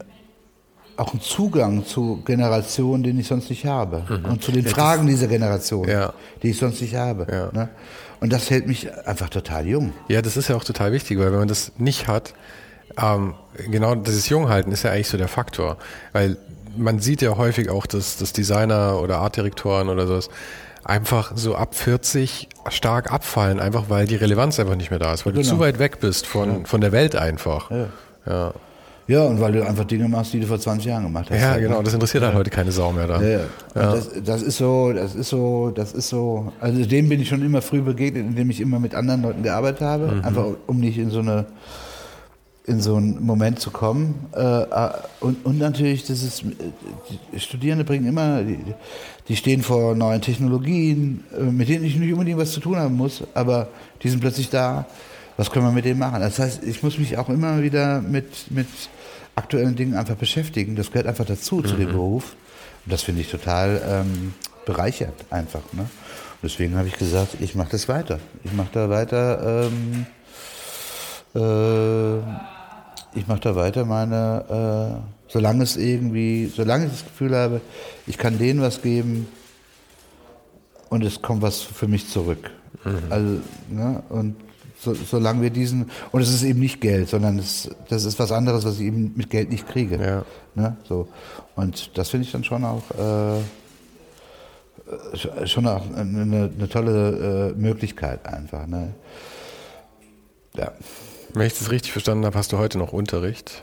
auch 0.97 1.13
einen 1.13 1.21
Zugang 1.21 1.87
zu 1.87 2.23
Generationen, 2.25 3.03
den 3.03 3.19
ich 3.19 3.27
sonst 3.27 3.51
nicht 3.51 3.67
habe. 3.67 4.05
Mhm. 4.09 4.25
Und 4.31 4.43
zu 4.43 4.53
den 4.53 4.67
Fragen 4.67 5.07
dieser 5.07 5.27
Generation, 5.27 5.89
ja. 5.89 6.13
die 6.43 6.51
ich 6.51 6.59
sonst 6.59 6.81
nicht 6.81 6.95
habe. 6.95 7.27
Ja. 7.31 7.51
Ne? 7.53 7.69
Und 8.21 8.33
das 8.33 8.51
hält 8.51 8.67
mich 8.67 8.89
einfach 9.07 9.31
total 9.31 9.67
jung. 9.67 9.93
Ja, 10.09 10.23
das 10.23 10.37
ist 10.37 10.49
ja 10.49 10.57
auch 10.57 10.65
total 10.65 10.93
wichtig, 10.93 11.19
weil 11.19 11.33
wenn 11.33 11.41
man 11.41 11.49
das 11.49 11.73
nicht 11.79 12.07
hat, 12.07 12.35
ähm, 13.01 13.35
genau 13.71 13.95
dieses 13.95 14.29
Junghalten 14.29 14.71
ist 14.71 14.85
ja 14.85 14.93
eigentlich 14.93 15.09
so 15.09 15.19
der 15.19 15.29
Faktor. 15.29 15.77
Weil 16.13 16.37
man 16.77 17.01
sieht 17.01 17.23
ja 17.23 17.37
häufig 17.37 17.69
auch, 17.71 17.87
dass, 17.87 18.19
dass 18.19 18.33
Designer 18.33 19.01
oder 19.01 19.19
Artdirektoren 19.19 19.89
oder 19.89 20.07
sowas 20.07 20.31
einfach 20.85 21.33
so 21.37 21.55
ab 21.55 21.75
40 21.75 22.49
stark 22.69 23.13
abfallen, 23.13 23.61
einfach 23.61 23.85
weil 23.89 24.07
die 24.07 24.17
Relevanz 24.17 24.59
einfach 24.59 24.75
nicht 24.75 24.91
mehr 24.91 24.99
da 24.99 25.13
ist, 25.13 25.27
weil 25.27 25.33
genau. 25.33 25.45
du 25.45 25.49
zu 25.49 25.59
weit 25.61 25.79
weg 25.79 26.01
bist 26.01 26.27
von, 26.27 26.61
ja. 26.61 26.65
von 26.65 26.81
der 26.81 26.93
Welt 26.93 27.17
einfach. 27.17 27.71
Ja. 28.27 28.55
Ja. 29.07 29.15
Ja, 29.15 29.25
und 29.25 29.41
weil 29.41 29.53
du 29.53 29.67
einfach 29.67 29.85
Dinge 29.85 30.09
machst, 30.09 30.33
die 30.33 30.41
du 30.41 30.47
vor 30.47 30.59
20 30.59 30.87
Jahren 30.87 31.05
gemacht 31.05 31.31
hast. 31.31 31.41
Ja, 31.41 31.57
genau, 31.57 31.83
das 31.83 31.95
interessiert 31.95 32.23
halt 32.25 32.35
heute 32.35 32.51
keine 32.51 32.73
Sau 32.73 32.93
mehr 32.93 33.07
da. 33.07 33.21
Ja, 33.21 33.29
ja. 33.29 33.47
Das, 33.75 34.11
das, 34.25 34.43
ist 34.43 34.57
so, 34.57 34.93
das 34.93 35.15
ist 35.15 35.29
so, 35.29 35.71
das 35.75 35.93
ist 35.93 36.09
so, 36.09 36.53
also 36.61 36.85
dem 36.85 37.09
bin 37.09 37.21
ich 37.21 37.29
schon 37.29 37.43
immer 37.43 37.63
früh 37.63 37.83
begegnet, 37.83 38.25
indem 38.27 38.51
ich 38.51 38.61
immer 38.61 38.79
mit 38.79 38.95
anderen 38.95 39.23
Leuten 39.23 39.43
gearbeitet 39.43 39.81
habe, 39.81 40.07
mhm. 40.07 40.25
einfach 40.25 40.47
um 40.67 40.81
nicht 40.81 40.99
in 40.99 41.11
so 41.11 41.21
eine 41.21 41.47
in 42.65 42.81
so 42.81 42.97
einen 42.97 43.25
Moment 43.25 43.59
zu 43.59 43.71
kommen. 43.71 44.27
Äh, 44.37 44.63
äh, 44.63 44.91
und, 45.21 45.45
und 45.45 45.59
natürlich, 45.59 46.07
das 46.07 46.23
ist, 46.23 46.45
Studierende 47.37 47.85
bringen 47.85 48.07
immer, 48.07 48.43
die, 48.43 48.59
die 49.29 49.37
stehen 49.37 49.63
vor 49.63 49.95
neuen 49.95 50.21
Technologien, 50.21 51.25
äh, 51.37 51.43
mit 51.43 51.69
denen 51.69 51.85
ich 51.85 51.97
nicht 51.97 52.13
unbedingt 52.13 52.39
was 52.39 52.53
zu 52.53 52.61
tun 52.61 52.77
haben 52.77 52.97
muss, 52.97 53.25
aber 53.35 53.69
die 54.03 54.09
sind 54.09 54.21
plötzlich 54.21 54.49
da 54.49 54.87
was 55.43 55.51
können 55.51 55.67
wir 55.67 55.73
mit 55.73 55.85
dem 55.85 55.99
machen? 55.99 56.21
Das 56.21 56.39
heißt, 56.39 56.63
ich 56.63 56.85
muss 56.85 56.99
mich 56.99 57.19
auch 57.19 57.29
immer 57.29 57.63
wieder 57.63 58.01
mit, 58.01 58.53
mit 58.53 58.69
aktuellen 59.35 59.75
Dingen 59.75 59.97
einfach 59.97 60.15
beschäftigen. 60.15 60.77
Das 60.77 60.93
gehört 60.93 61.09
einfach 61.09 61.25
dazu, 61.25 61.57
mhm. 61.57 61.65
zu 61.65 61.75
dem 61.75 61.89
mhm. 61.89 61.95
Beruf. 61.95 62.37
Und 62.85 62.93
das 62.93 63.03
finde 63.03 63.23
ich 63.23 63.29
total 63.29 63.83
ähm, 63.85 64.35
bereichert 64.67 65.15
einfach. 65.31 65.63
Ne? 65.73 65.87
deswegen 66.45 66.77
habe 66.77 66.87
ich 66.87 66.97
gesagt, 66.97 67.39
ich 67.41 67.57
mache 67.57 67.71
das 67.73 67.89
weiter. 67.89 68.21
Ich 68.45 68.53
mache 68.53 68.69
da 68.73 68.89
weiter, 68.89 69.67
ähm, 69.67 70.07
äh, 71.35 72.19
ich 73.19 73.27
mache 73.27 73.41
da 73.41 73.57
weiter 73.57 73.85
meine, 73.85 75.03
äh, 75.03 75.33
solange 75.33 75.65
es 75.65 75.77
irgendwie, 75.77 76.53
solange 76.55 76.87
ich 76.87 76.93
das 76.93 77.05
Gefühl 77.05 77.35
habe, 77.35 77.61
ich 78.07 78.17
kann 78.17 78.39
denen 78.39 78.61
was 78.61 78.81
geben 78.81 79.27
und 80.89 81.03
es 81.03 81.21
kommt 81.21 81.43
was 81.43 81.63
für 81.63 81.89
mich 81.89 82.09
zurück. 82.09 82.49
Mhm. 82.85 82.99
Also, 83.11 83.41
ne, 83.71 84.03
und 84.09 84.37
so, 84.83 84.95
solange 84.95 85.43
wir 85.43 85.51
diesen, 85.51 85.91
und 86.11 86.23
es 86.23 86.31
ist 86.31 86.43
eben 86.43 86.59
nicht 86.61 86.81
Geld, 86.81 87.09
sondern 87.09 87.39
es, 87.39 87.71
das 87.89 88.05
ist 88.05 88.19
was 88.19 88.33
anderes, 88.33 88.65
was 88.65 88.81
ich 88.81 88.87
eben 88.87 89.13
mit 89.15 89.31
Geld 89.31 89.51
nicht 89.51 89.69
kriege. 89.69 89.97
Ja. 89.97 90.25
Ne? 90.55 90.77
So. 90.89 91.09
Und 91.55 91.97
das 91.97 92.09
finde 92.11 92.27
ich 92.27 92.33
dann 92.33 92.43
schon 92.43 92.65
auch, 92.65 92.83
äh, 92.99 93.41
schon 95.47 95.67
auch 95.67 95.85
eine, 95.95 96.51
eine 96.55 96.69
tolle 96.69 97.53
äh, 97.55 97.59
Möglichkeit 97.59 98.27
einfach. 98.27 98.67
Ne? 98.67 98.95
Ja. 100.57 100.73
Wenn 101.33 101.47
ich 101.47 101.59
das 101.59 101.71
richtig 101.71 101.93
verstanden 101.93 102.27
habe, 102.27 102.37
hast 102.37 102.53
du 102.53 102.59
heute 102.59 102.79
noch 102.79 102.93
Unterricht? 102.93 103.63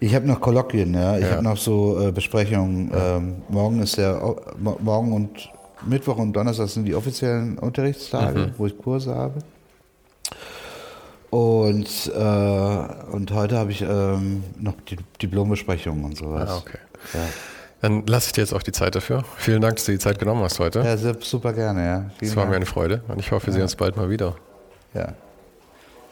Ich 0.00 0.14
habe 0.14 0.26
noch 0.26 0.40
Kolloquien, 0.40 0.94
ja. 0.94 1.18
Ich 1.18 1.24
ja. 1.24 1.32
habe 1.32 1.42
noch 1.42 1.58
so 1.58 2.00
äh, 2.00 2.12
Besprechungen. 2.12 2.90
Ja. 2.90 3.18
Ähm, 3.18 3.42
morgen 3.48 3.82
ist 3.82 3.98
der 3.98 4.20
morgen 4.58 5.12
und 5.12 5.50
Mittwoch 5.86 6.16
und 6.16 6.32
Donnerstag 6.32 6.68
sind 6.68 6.86
die 6.86 6.94
offiziellen 6.94 7.58
Unterrichtstage, 7.58 8.38
mhm. 8.38 8.54
wo 8.56 8.66
ich 8.66 8.76
Kurse 8.76 9.14
habe. 9.14 9.40
Und, 11.30 12.12
äh, 12.12 13.12
und 13.12 13.30
heute 13.32 13.56
habe 13.56 13.70
ich 13.70 13.82
ähm, 13.82 14.42
noch 14.58 14.74
die 14.88 14.96
Diplombesprechung 15.22 16.04
und 16.04 16.16
sowas. 16.16 16.50
Ah, 16.50 16.56
okay. 16.56 16.78
Ja. 17.14 17.20
Dann 17.82 18.04
lasse 18.06 18.26
ich 18.26 18.32
dir 18.32 18.42
jetzt 18.42 18.52
auch 18.52 18.62
die 18.62 18.72
Zeit 18.72 18.94
dafür. 18.94 19.24
Vielen 19.36 19.62
Dank, 19.62 19.76
dass 19.76 19.86
du 19.86 19.92
die 19.92 19.98
Zeit 19.98 20.18
genommen 20.18 20.42
hast 20.42 20.58
heute. 20.58 20.80
Ja, 20.80 20.96
super 21.20 21.52
gerne, 21.52 21.86
ja. 21.86 22.10
Es 22.20 22.36
war 22.36 22.46
mir 22.46 22.56
eine 22.56 22.66
Freude 22.66 23.02
und 23.08 23.20
ich 23.20 23.30
hoffe, 23.30 23.46
wir 23.46 23.52
ja. 23.52 23.54
sehen 23.54 23.62
uns 23.62 23.76
bald 23.76 23.96
mal 23.96 24.10
wieder. 24.10 24.34
Ja. 24.92 25.14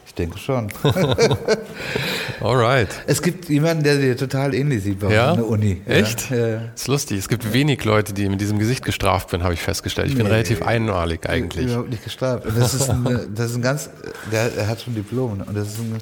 Ich 0.08 0.14
denke 0.14 0.38
schon. 0.38 0.68
Alright. 2.40 2.88
Es 3.06 3.20
gibt 3.20 3.50
jemanden, 3.50 3.84
der 3.84 3.98
dir 3.98 4.16
total 4.16 4.54
ähnlich 4.54 4.82
sieht 4.82 5.00
bei 5.00 5.12
ja? 5.12 5.32
uns 5.32 5.36
in 5.38 5.44
der 5.44 5.50
Uni. 5.50 5.82
Echt? 5.86 6.30
Ja. 6.30 6.48
ja. 6.48 6.60
Ist 6.74 6.88
lustig. 6.88 7.18
Es 7.18 7.28
gibt 7.28 7.52
wenig 7.52 7.84
Leute, 7.84 8.14
die 8.14 8.26
mit 8.30 8.40
diesem 8.40 8.58
Gesicht 8.58 8.86
gestraft 8.86 9.30
bin, 9.30 9.42
habe 9.42 9.52
ich 9.52 9.60
festgestellt. 9.60 10.08
Ich 10.08 10.16
bin 10.16 10.26
relativ 10.26 10.62
einmalig 10.62 11.28
eigentlich. 11.28 11.66
Überhaupt 11.66 11.90
nicht 11.90 12.04
gestraft. 12.04 12.46
Und 12.46 12.58
das 12.58 12.72
ist 12.72 12.88
ein, 12.88 13.34
das 13.34 13.50
ist 13.50 13.56
ein 13.56 13.62
ganz, 13.62 13.90
der, 14.32 14.56
er 14.56 14.66
hat 14.66 14.80
schon 14.80 14.94
Diplom 14.94 15.42
und 15.46 15.54
das 15.54 15.68
ist 15.68 15.78
ein, 15.78 15.98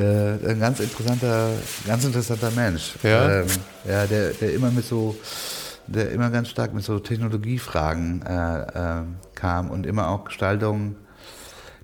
äh, 0.00 0.50
ein 0.50 0.60
ganz 0.60 0.78
interessanter, 0.78 1.50
ganz 1.84 2.04
interessanter 2.04 2.52
Mensch. 2.52 2.92
Ja. 3.02 3.40
Ähm, 3.40 3.46
ja, 3.88 4.06
der, 4.06 4.30
der 4.34 4.54
immer 4.54 4.70
mit 4.70 4.84
so, 4.84 5.16
der 5.88 6.12
immer 6.12 6.30
ganz 6.30 6.48
stark 6.48 6.74
mit 6.74 6.84
so 6.84 7.00
Technologiefragen 7.00 8.22
äh, 8.22 8.60
äh, 8.60 9.02
kam 9.34 9.68
und 9.68 9.84
immer 9.84 10.10
auch 10.10 10.26
Gestaltung 10.26 10.94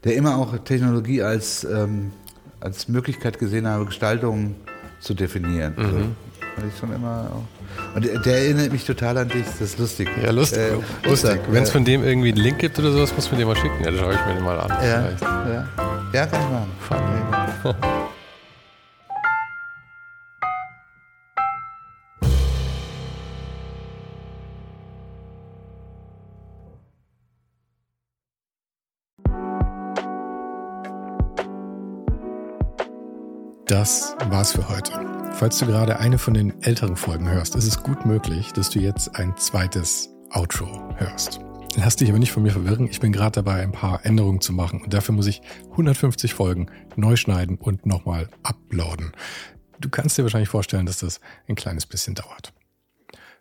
der 0.05 0.15
immer 0.17 0.37
auch 0.37 0.57
Technologie 0.59 1.23
als, 1.23 1.65
ähm, 1.65 2.13
als 2.61 2.89
Möglichkeit 2.89 3.39
gesehen 3.39 3.67
habe, 3.67 3.87
Gestaltung 3.87 4.55
zu 5.01 5.15
definieren. 5.15 5.75
Mhm. 5.77 6.17
So, 6.57 6.67
ich 6.67 6.79
schon 6.79 6.93
immer 6.93 7.31
auch. 7.33 7.95
Und 7.95 8.05
der, 8.05 8.19
der, 8.19 8.39
erinnert 8.39 8.73
mich 8.73 8.85
total 8.85 9.19
an 9.19 9.29
dich, 9.29 9.45
das 9.47 9.61
ist 9.61 9.79
lustig. 9.79 10.09
Ja, 10.23 10.31
lustig. 10.31 10.59
Äh, 10.59 11.09
lustig. 11.09 11.41
Wenn 11.51 11.63
es 11.63 11.71
von 11.71 11.85
dem 11.85 12.03
irgendwie 12.03 12.29
einen 12.29 12.39
Link 12.39 12.59
gibt 12.59 12.79
oder 12.79 12.91
sowas, 12.91 13.15
muss 13.15 13.31
man 13.31 13.39
den 13.39 13.49
mal 13.49 13.57
schicken. 13.57 13.79
Ja, 13.85 13.91
dann 13.91 14.01
schaue 14.01 14.15
ich 14.15 14.27
mir 14.27 14.35
den 14.35 14.45
mal 14.45 14.59
an. 14.59 14.69
Ja, 14.71 14.77
vielleicht. 14.79 15.21
ja. 15.23 15.69
ja 16.13 16.27
kann 16.27 16.41
ich 16.43 16.51
machen. 16.51 16.73
Funny. 17.63 17.75
Das 33.69 34.17
war's 34.31 34.53
für 34.53 34.67
heute. 34.67 34.93
Falls 35.35 35.59
du 35.59 35.67
gerade 35.67 35.99
eine 35.99 36.17
von 36.17 36.33
den 36.33 36.63
älteren 36.63 36.97
Folgen 36.97 37.29
hörst, 37.29 37.55
ist 37.55 37.67
es 37.67 37.83
gut 37.83 38.07
möglich, 38.07 38.51
dass 38.55 38.71
du 38.71 38.79
jetzt 38.79 39.15
ein 39.17 39.37
zweites 39.37 40.09
Outro 40.31 40.89
hörst. 40.97 41.41
Lass 41.77 41.97
dich 41.97 42.09
aber 42.09 42.19
nicht 42.19 42.33
von 42.33 42.43
mir 42.43 42.51
verwirren. 42.51 42.89
Ich 42.91 42.99
bin 42.99 43.13
gerade 43.13 43.43
dabei, 43.43 43.61
ein 43.61 43.73
paar 43.73 44.07
Änderungen 44.07 44.41
zu 44.41 44.55
machen 44.55 44.81
und 44.81 44.95
dafür 44.95 45.15
muss 45.15 45.27
ich 45.27 45.43
150 45.73 46.33
Folgen 46.33 46.71
neu 46.97 47.17
schneiden 47.17 47.59
und 47.59 47.85
nochmal 47.85 48.31
uploaden. 48.43 49.13
Du 49.79 49.91
kannst 49.91 50.17
dir 50.17 50.23
wahrscheinlich 50.23 50.49
vorstellen, 50.49 50.87
dass 50.87 51.01
das 51.01 51.21
ein 51.47 51.55
kleines 51.55 51.85
bisschen 51.85 52.15
dauert. 52.15 52.55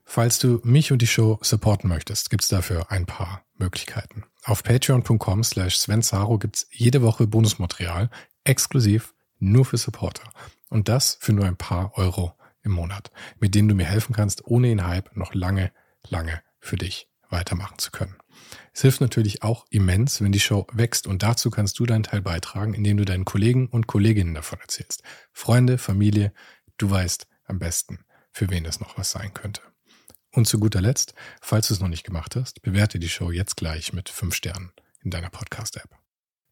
Falls 0.04 0.40
du 0.40 0.60
mich 0.66 0.92
und 0.92 1.02
die 1.02 1.08
Show 1.08 1.40
supporten 1.42 1.90
möchtest, 1.90 2.30
gibt's 2.30 2.50
dafür 2.50 2.92
ein 2.92 3.06
paar 3.06 3.46
Möglichkeiten. 3.56 4.26
Auf 4.44 4.62
patreon.com 4.62 5.46
slash 5.46 5.78
svensaro 5.78 6.38
gibt's 6.38 6.68
jede 6.70 7.02
Woche 7.02 7.28
Bonusmaterial 7.28 8.10
exklusiv 8.44 9.14
nur 9.40 9.66
für 9.66 9.78
Supporter. 9.78 10.30
Und 10.70 10.90
das 10.90 11.18
für 11.20 11.34
nur 11.34 11.46
ein 11.46 11.58
paar 11.58 11.98
Euro 11.98 12.34
im 12.64 12.72
Monat, 12.72 13.12
mit 13.40 13.56
denen 13.56 13.68
du 13.68 13.76
mir 13.76 13.86
helfen 13.86 14.14
kannst, 14.14 14.46
ohne 14.46 14.68
den 14.68 14.86
Hype 14.86 15.16
noch 15.16 15.34
lange, 15.34 15.72
lange 16.08 16.42
für 16.60 16.76
dich 16.76 17.10
weitermachen 17.30 17.78
zu 17.78 17.92
können. 17.92 18.16
Es 18.74 18.82
hilft 18.82 19.02
natürlich 19.02 19.44
auch 19.44 19.66
immens, 19.70 20.22
wenn 20.22 20.32
die 20.32 20.40
Show 20.40 20.68
wächst 20.72 21.08
und 21.08 21.24
dazu 21.24 21.50
kannst 21.50 21.80
du 21.80 21.86
deinen 21.86 22.04
Teil 22.04 22.22
beitragen, 22.22 22.74
indem 22.74 22.98
du 22.98 23.06
deinen 23.06 23.26
Kollegen 23.26 23.68
und 23.68 23.88
Kolleginnen 23.88 24.34
davon 24.34 24.60
erzählst. 24.60 25.04
Freunde, 25.34 25.78
Familie, 25.78 26.34
du 26.78 26.90
weißt 26.90 27.28
am 27.46 27.60
besten, 27.60 28.06
für 28.32 28.50
wen 28.50 28.64
das 28.64 28.80
noch 28.80 28.98
was 28.98 29.12
sein 29.12 29.34
könnte. 29.34 29.62
Und 30.32 30.48
zu 30.48 30.60
guter 30.60 30.82
Letzt, 30.82 31.16
falls 31.42 31.68
du 31.68 31.74
es 31.74 31.80
noch 31.80 31.88
nicht 31.88 32.04
gemacht 32.04 32.36
hast, 32.36 32.62
bewerte 32.62 33.00
die 33.00 33.10
Show 33.10 33.32
jetzt 33.32 33.58
gleich 33.58 33.94
mit 33.94 34.10
fünf 34.10 34.36
Sternen 34.36 34.72
in 35.02 35.10
deiner 35.10 35.30
Podcast-App. 35.30 35.90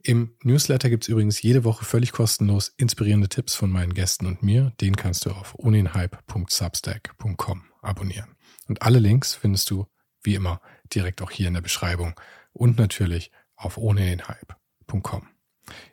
Im 0.07 0.35
Newsletter 0.43 0.91
gibt 0.91 1.05
es 1.05 1.09
übrigens 1.09 1.41
jede 1.41 1.63
Woche 1.63 1.83
völlig 1.83 2.11
kostenlos 2.11 2.71
inspirierende 2.77 3.27
Tipps 3.27 3.55
von 3.55 3.71
meinen 3.71 3.95
Gästen 3.95 4.27
und 4.27 4.43
mir. 4.43 4.71
Den 4.79 4.95
kannst 4.95 5.25
du 5.25 5.31
auf 5.31 5.57
ohnenhype.substack.com 5.57 7.63
abonnieren. 7.81 8.35
Und 8.67 8.83
alle 8.83 8.99
Links 8.99 9.33
findest 9.33 9.71
du, 9.71 9.87
wie 10.21 10.35
immer, 10.35 10.61
direkt 10.93 11.23
auch 11.23 11.31
hier 11.31 11.47
in 11.47 11.55
der 11.55 11.61
Beschreibung 11.61 12.13
und 12.53 12.77
natürlich 12.77 13.31
auf 13.55 13.79
ohnenhype.com. 13.79 15.27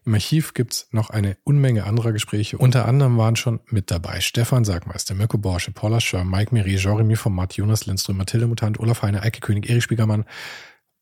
Im 0.05 0.13
Archiv 0.13 0.53
gibt's 0.53 0.89
noch 0.91 1.09
eine 1.09 1.39
Unmenge 1.45 1.85
anderer 1.85 2.13
Gespräche. 2.13 2.59
Unter 2.59 2.87
anderem 2.87 3.17
waren 3.17 3.37
schon 3.37 3.61
mit 3.71 3.91
dabei 3.91 4.21
Stefan 4.21 4.67
Sagmeister, 4.67 5.15
Mirko 5.15 5.39
Borsche, 5.39 5.71
Paula 5.71 6.01
Schör, 6.01 6.25
Mike 6.25 6.55
Miri, 6.55 6.77
Jeremy 6.77 7.17
Format, 7.17 7.55
Jonas 7.55 7.87
Lindström, 7.87 8.19
Mathilde 8.19 8.47
Mutant, 8.47 8.79
Olaf 8.79 9.01
Heine, 9.01 9.23
Eike 9.23 9.41
König, 9.41 9.71
Erich 9.71 9.85
Spiegermann 9.85 10.27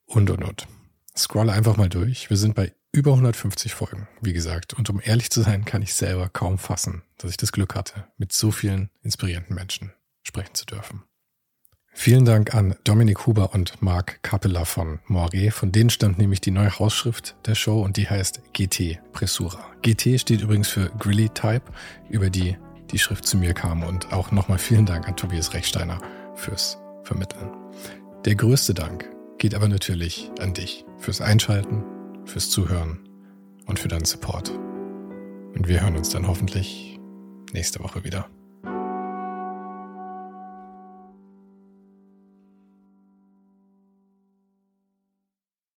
und, 0.05 0.31
und, 0.31 0.45
und. 0.45 0.69
Scrolle 1.17 1.53
einfach 1.53 1.77
mal 1.77 1.89
durch. 1.89 2.31
Wir 2.31 2.37
sind 2.37 2.55
bei 2.55 2.73
über 2.93 3.13
150 3.13 3.75
Folgen, 3.75 4.09
wie 4.21 4.33
gesagt. 4.33 4.75
Und 4.75 4.91
um 4.91 5.01
ehrlich 5.03 5.31
zu 5.31 5.43
sein, 5.43 5.65
kann 5.65 5.83
ich 5.83 5.95
selber 5.95 6.29
kaum 6.29 6.59
fassen, 6.59 7.03
dass 7.19 7.31
ich 7.31 7.37
das 7.37 7.53
Glück 7.53 7.75
hatte, 7.75 8.07
mit 8.17 8.33
so 8.33 8.51
vielen 8.51 8.91
inspirierenden 9.03 9.55
Menschen 9.55 9.93
sprechen 10.23 10.55
zu 10.55 10.67
dürfen. 10.67 11.05
Vielen 11.93 12.25
Dank 12.25 12.55
an 12.55 12.77
Dominik 12.85 13.27
Huber 13.27 13.53
und 13.53 13.83
Marc 13.83 14.23
Capella 14.23 14.65
von 14.65 15.01
Moiré. 15.09 15.51
Von 15.51 15.73
denen 15.73 15.91
stammt 15.91 16.19
nämlich 16.19 16.41
die 16.41 16.53
neue 16.53 16.79
Hausschrift 16.79 17.37
der 17.47 17.55
Show 17.55 17.83
und 17.83 17.97
die 17.97 18.09
heißt 18.09 18.43
GT 18.53 19.01
Pressura. 19.13 19.67
GT 19.83 20.21
steht 20.21 20.41
übrigens 20.41 20.69
für 20.69 20.91
Grilly 20.99 21.29
Type, 21.31 21.63
über 22.09 22.31
die 22.31 22.57
die 22.91 22.99
Schrift 22.99 23.27
zu 23.27 23.37
mir 23.37 23.55
kam. 23.55 23.83
Und 23.83 24.13
auch 24.13 24.31
nochmal 24.31 24.59
vielen 24.59 24.87
Dank 24.87 25.09
an 25.09 25.17
Tobias 25.17 25.53
Rechsteiner 25.53 26.01
fürs 26.37 26.79
Vermitteln. 27.03 27.51
Der 28.25 28.35
größte 28.35 28.73
Dank 28.73 29.09
geht 29.39 29.55
aber 29.55 29.69
natürlich 29.69 30.31
an 30.39 30.55
dich 30.55 30.85
fürs 31.01 31.21
Einschalten 31.21 31.85
fürs 32.27 32.51
Zuhören 32.51 33.01
und 33.67 33.79
für 33.79 33.89
deinen 33.89 34.05
Support. 34.05 34.51
Und 34.51 35.67
wir 35.67 35.83
hören 35.83 35.97
uns 35.97 36.11
dann 36.11 36.29
hoffentlich 36.29 37.01
nächste 37.53 37.81
Woche 37.81 38.05
wieder. 38.05 38.29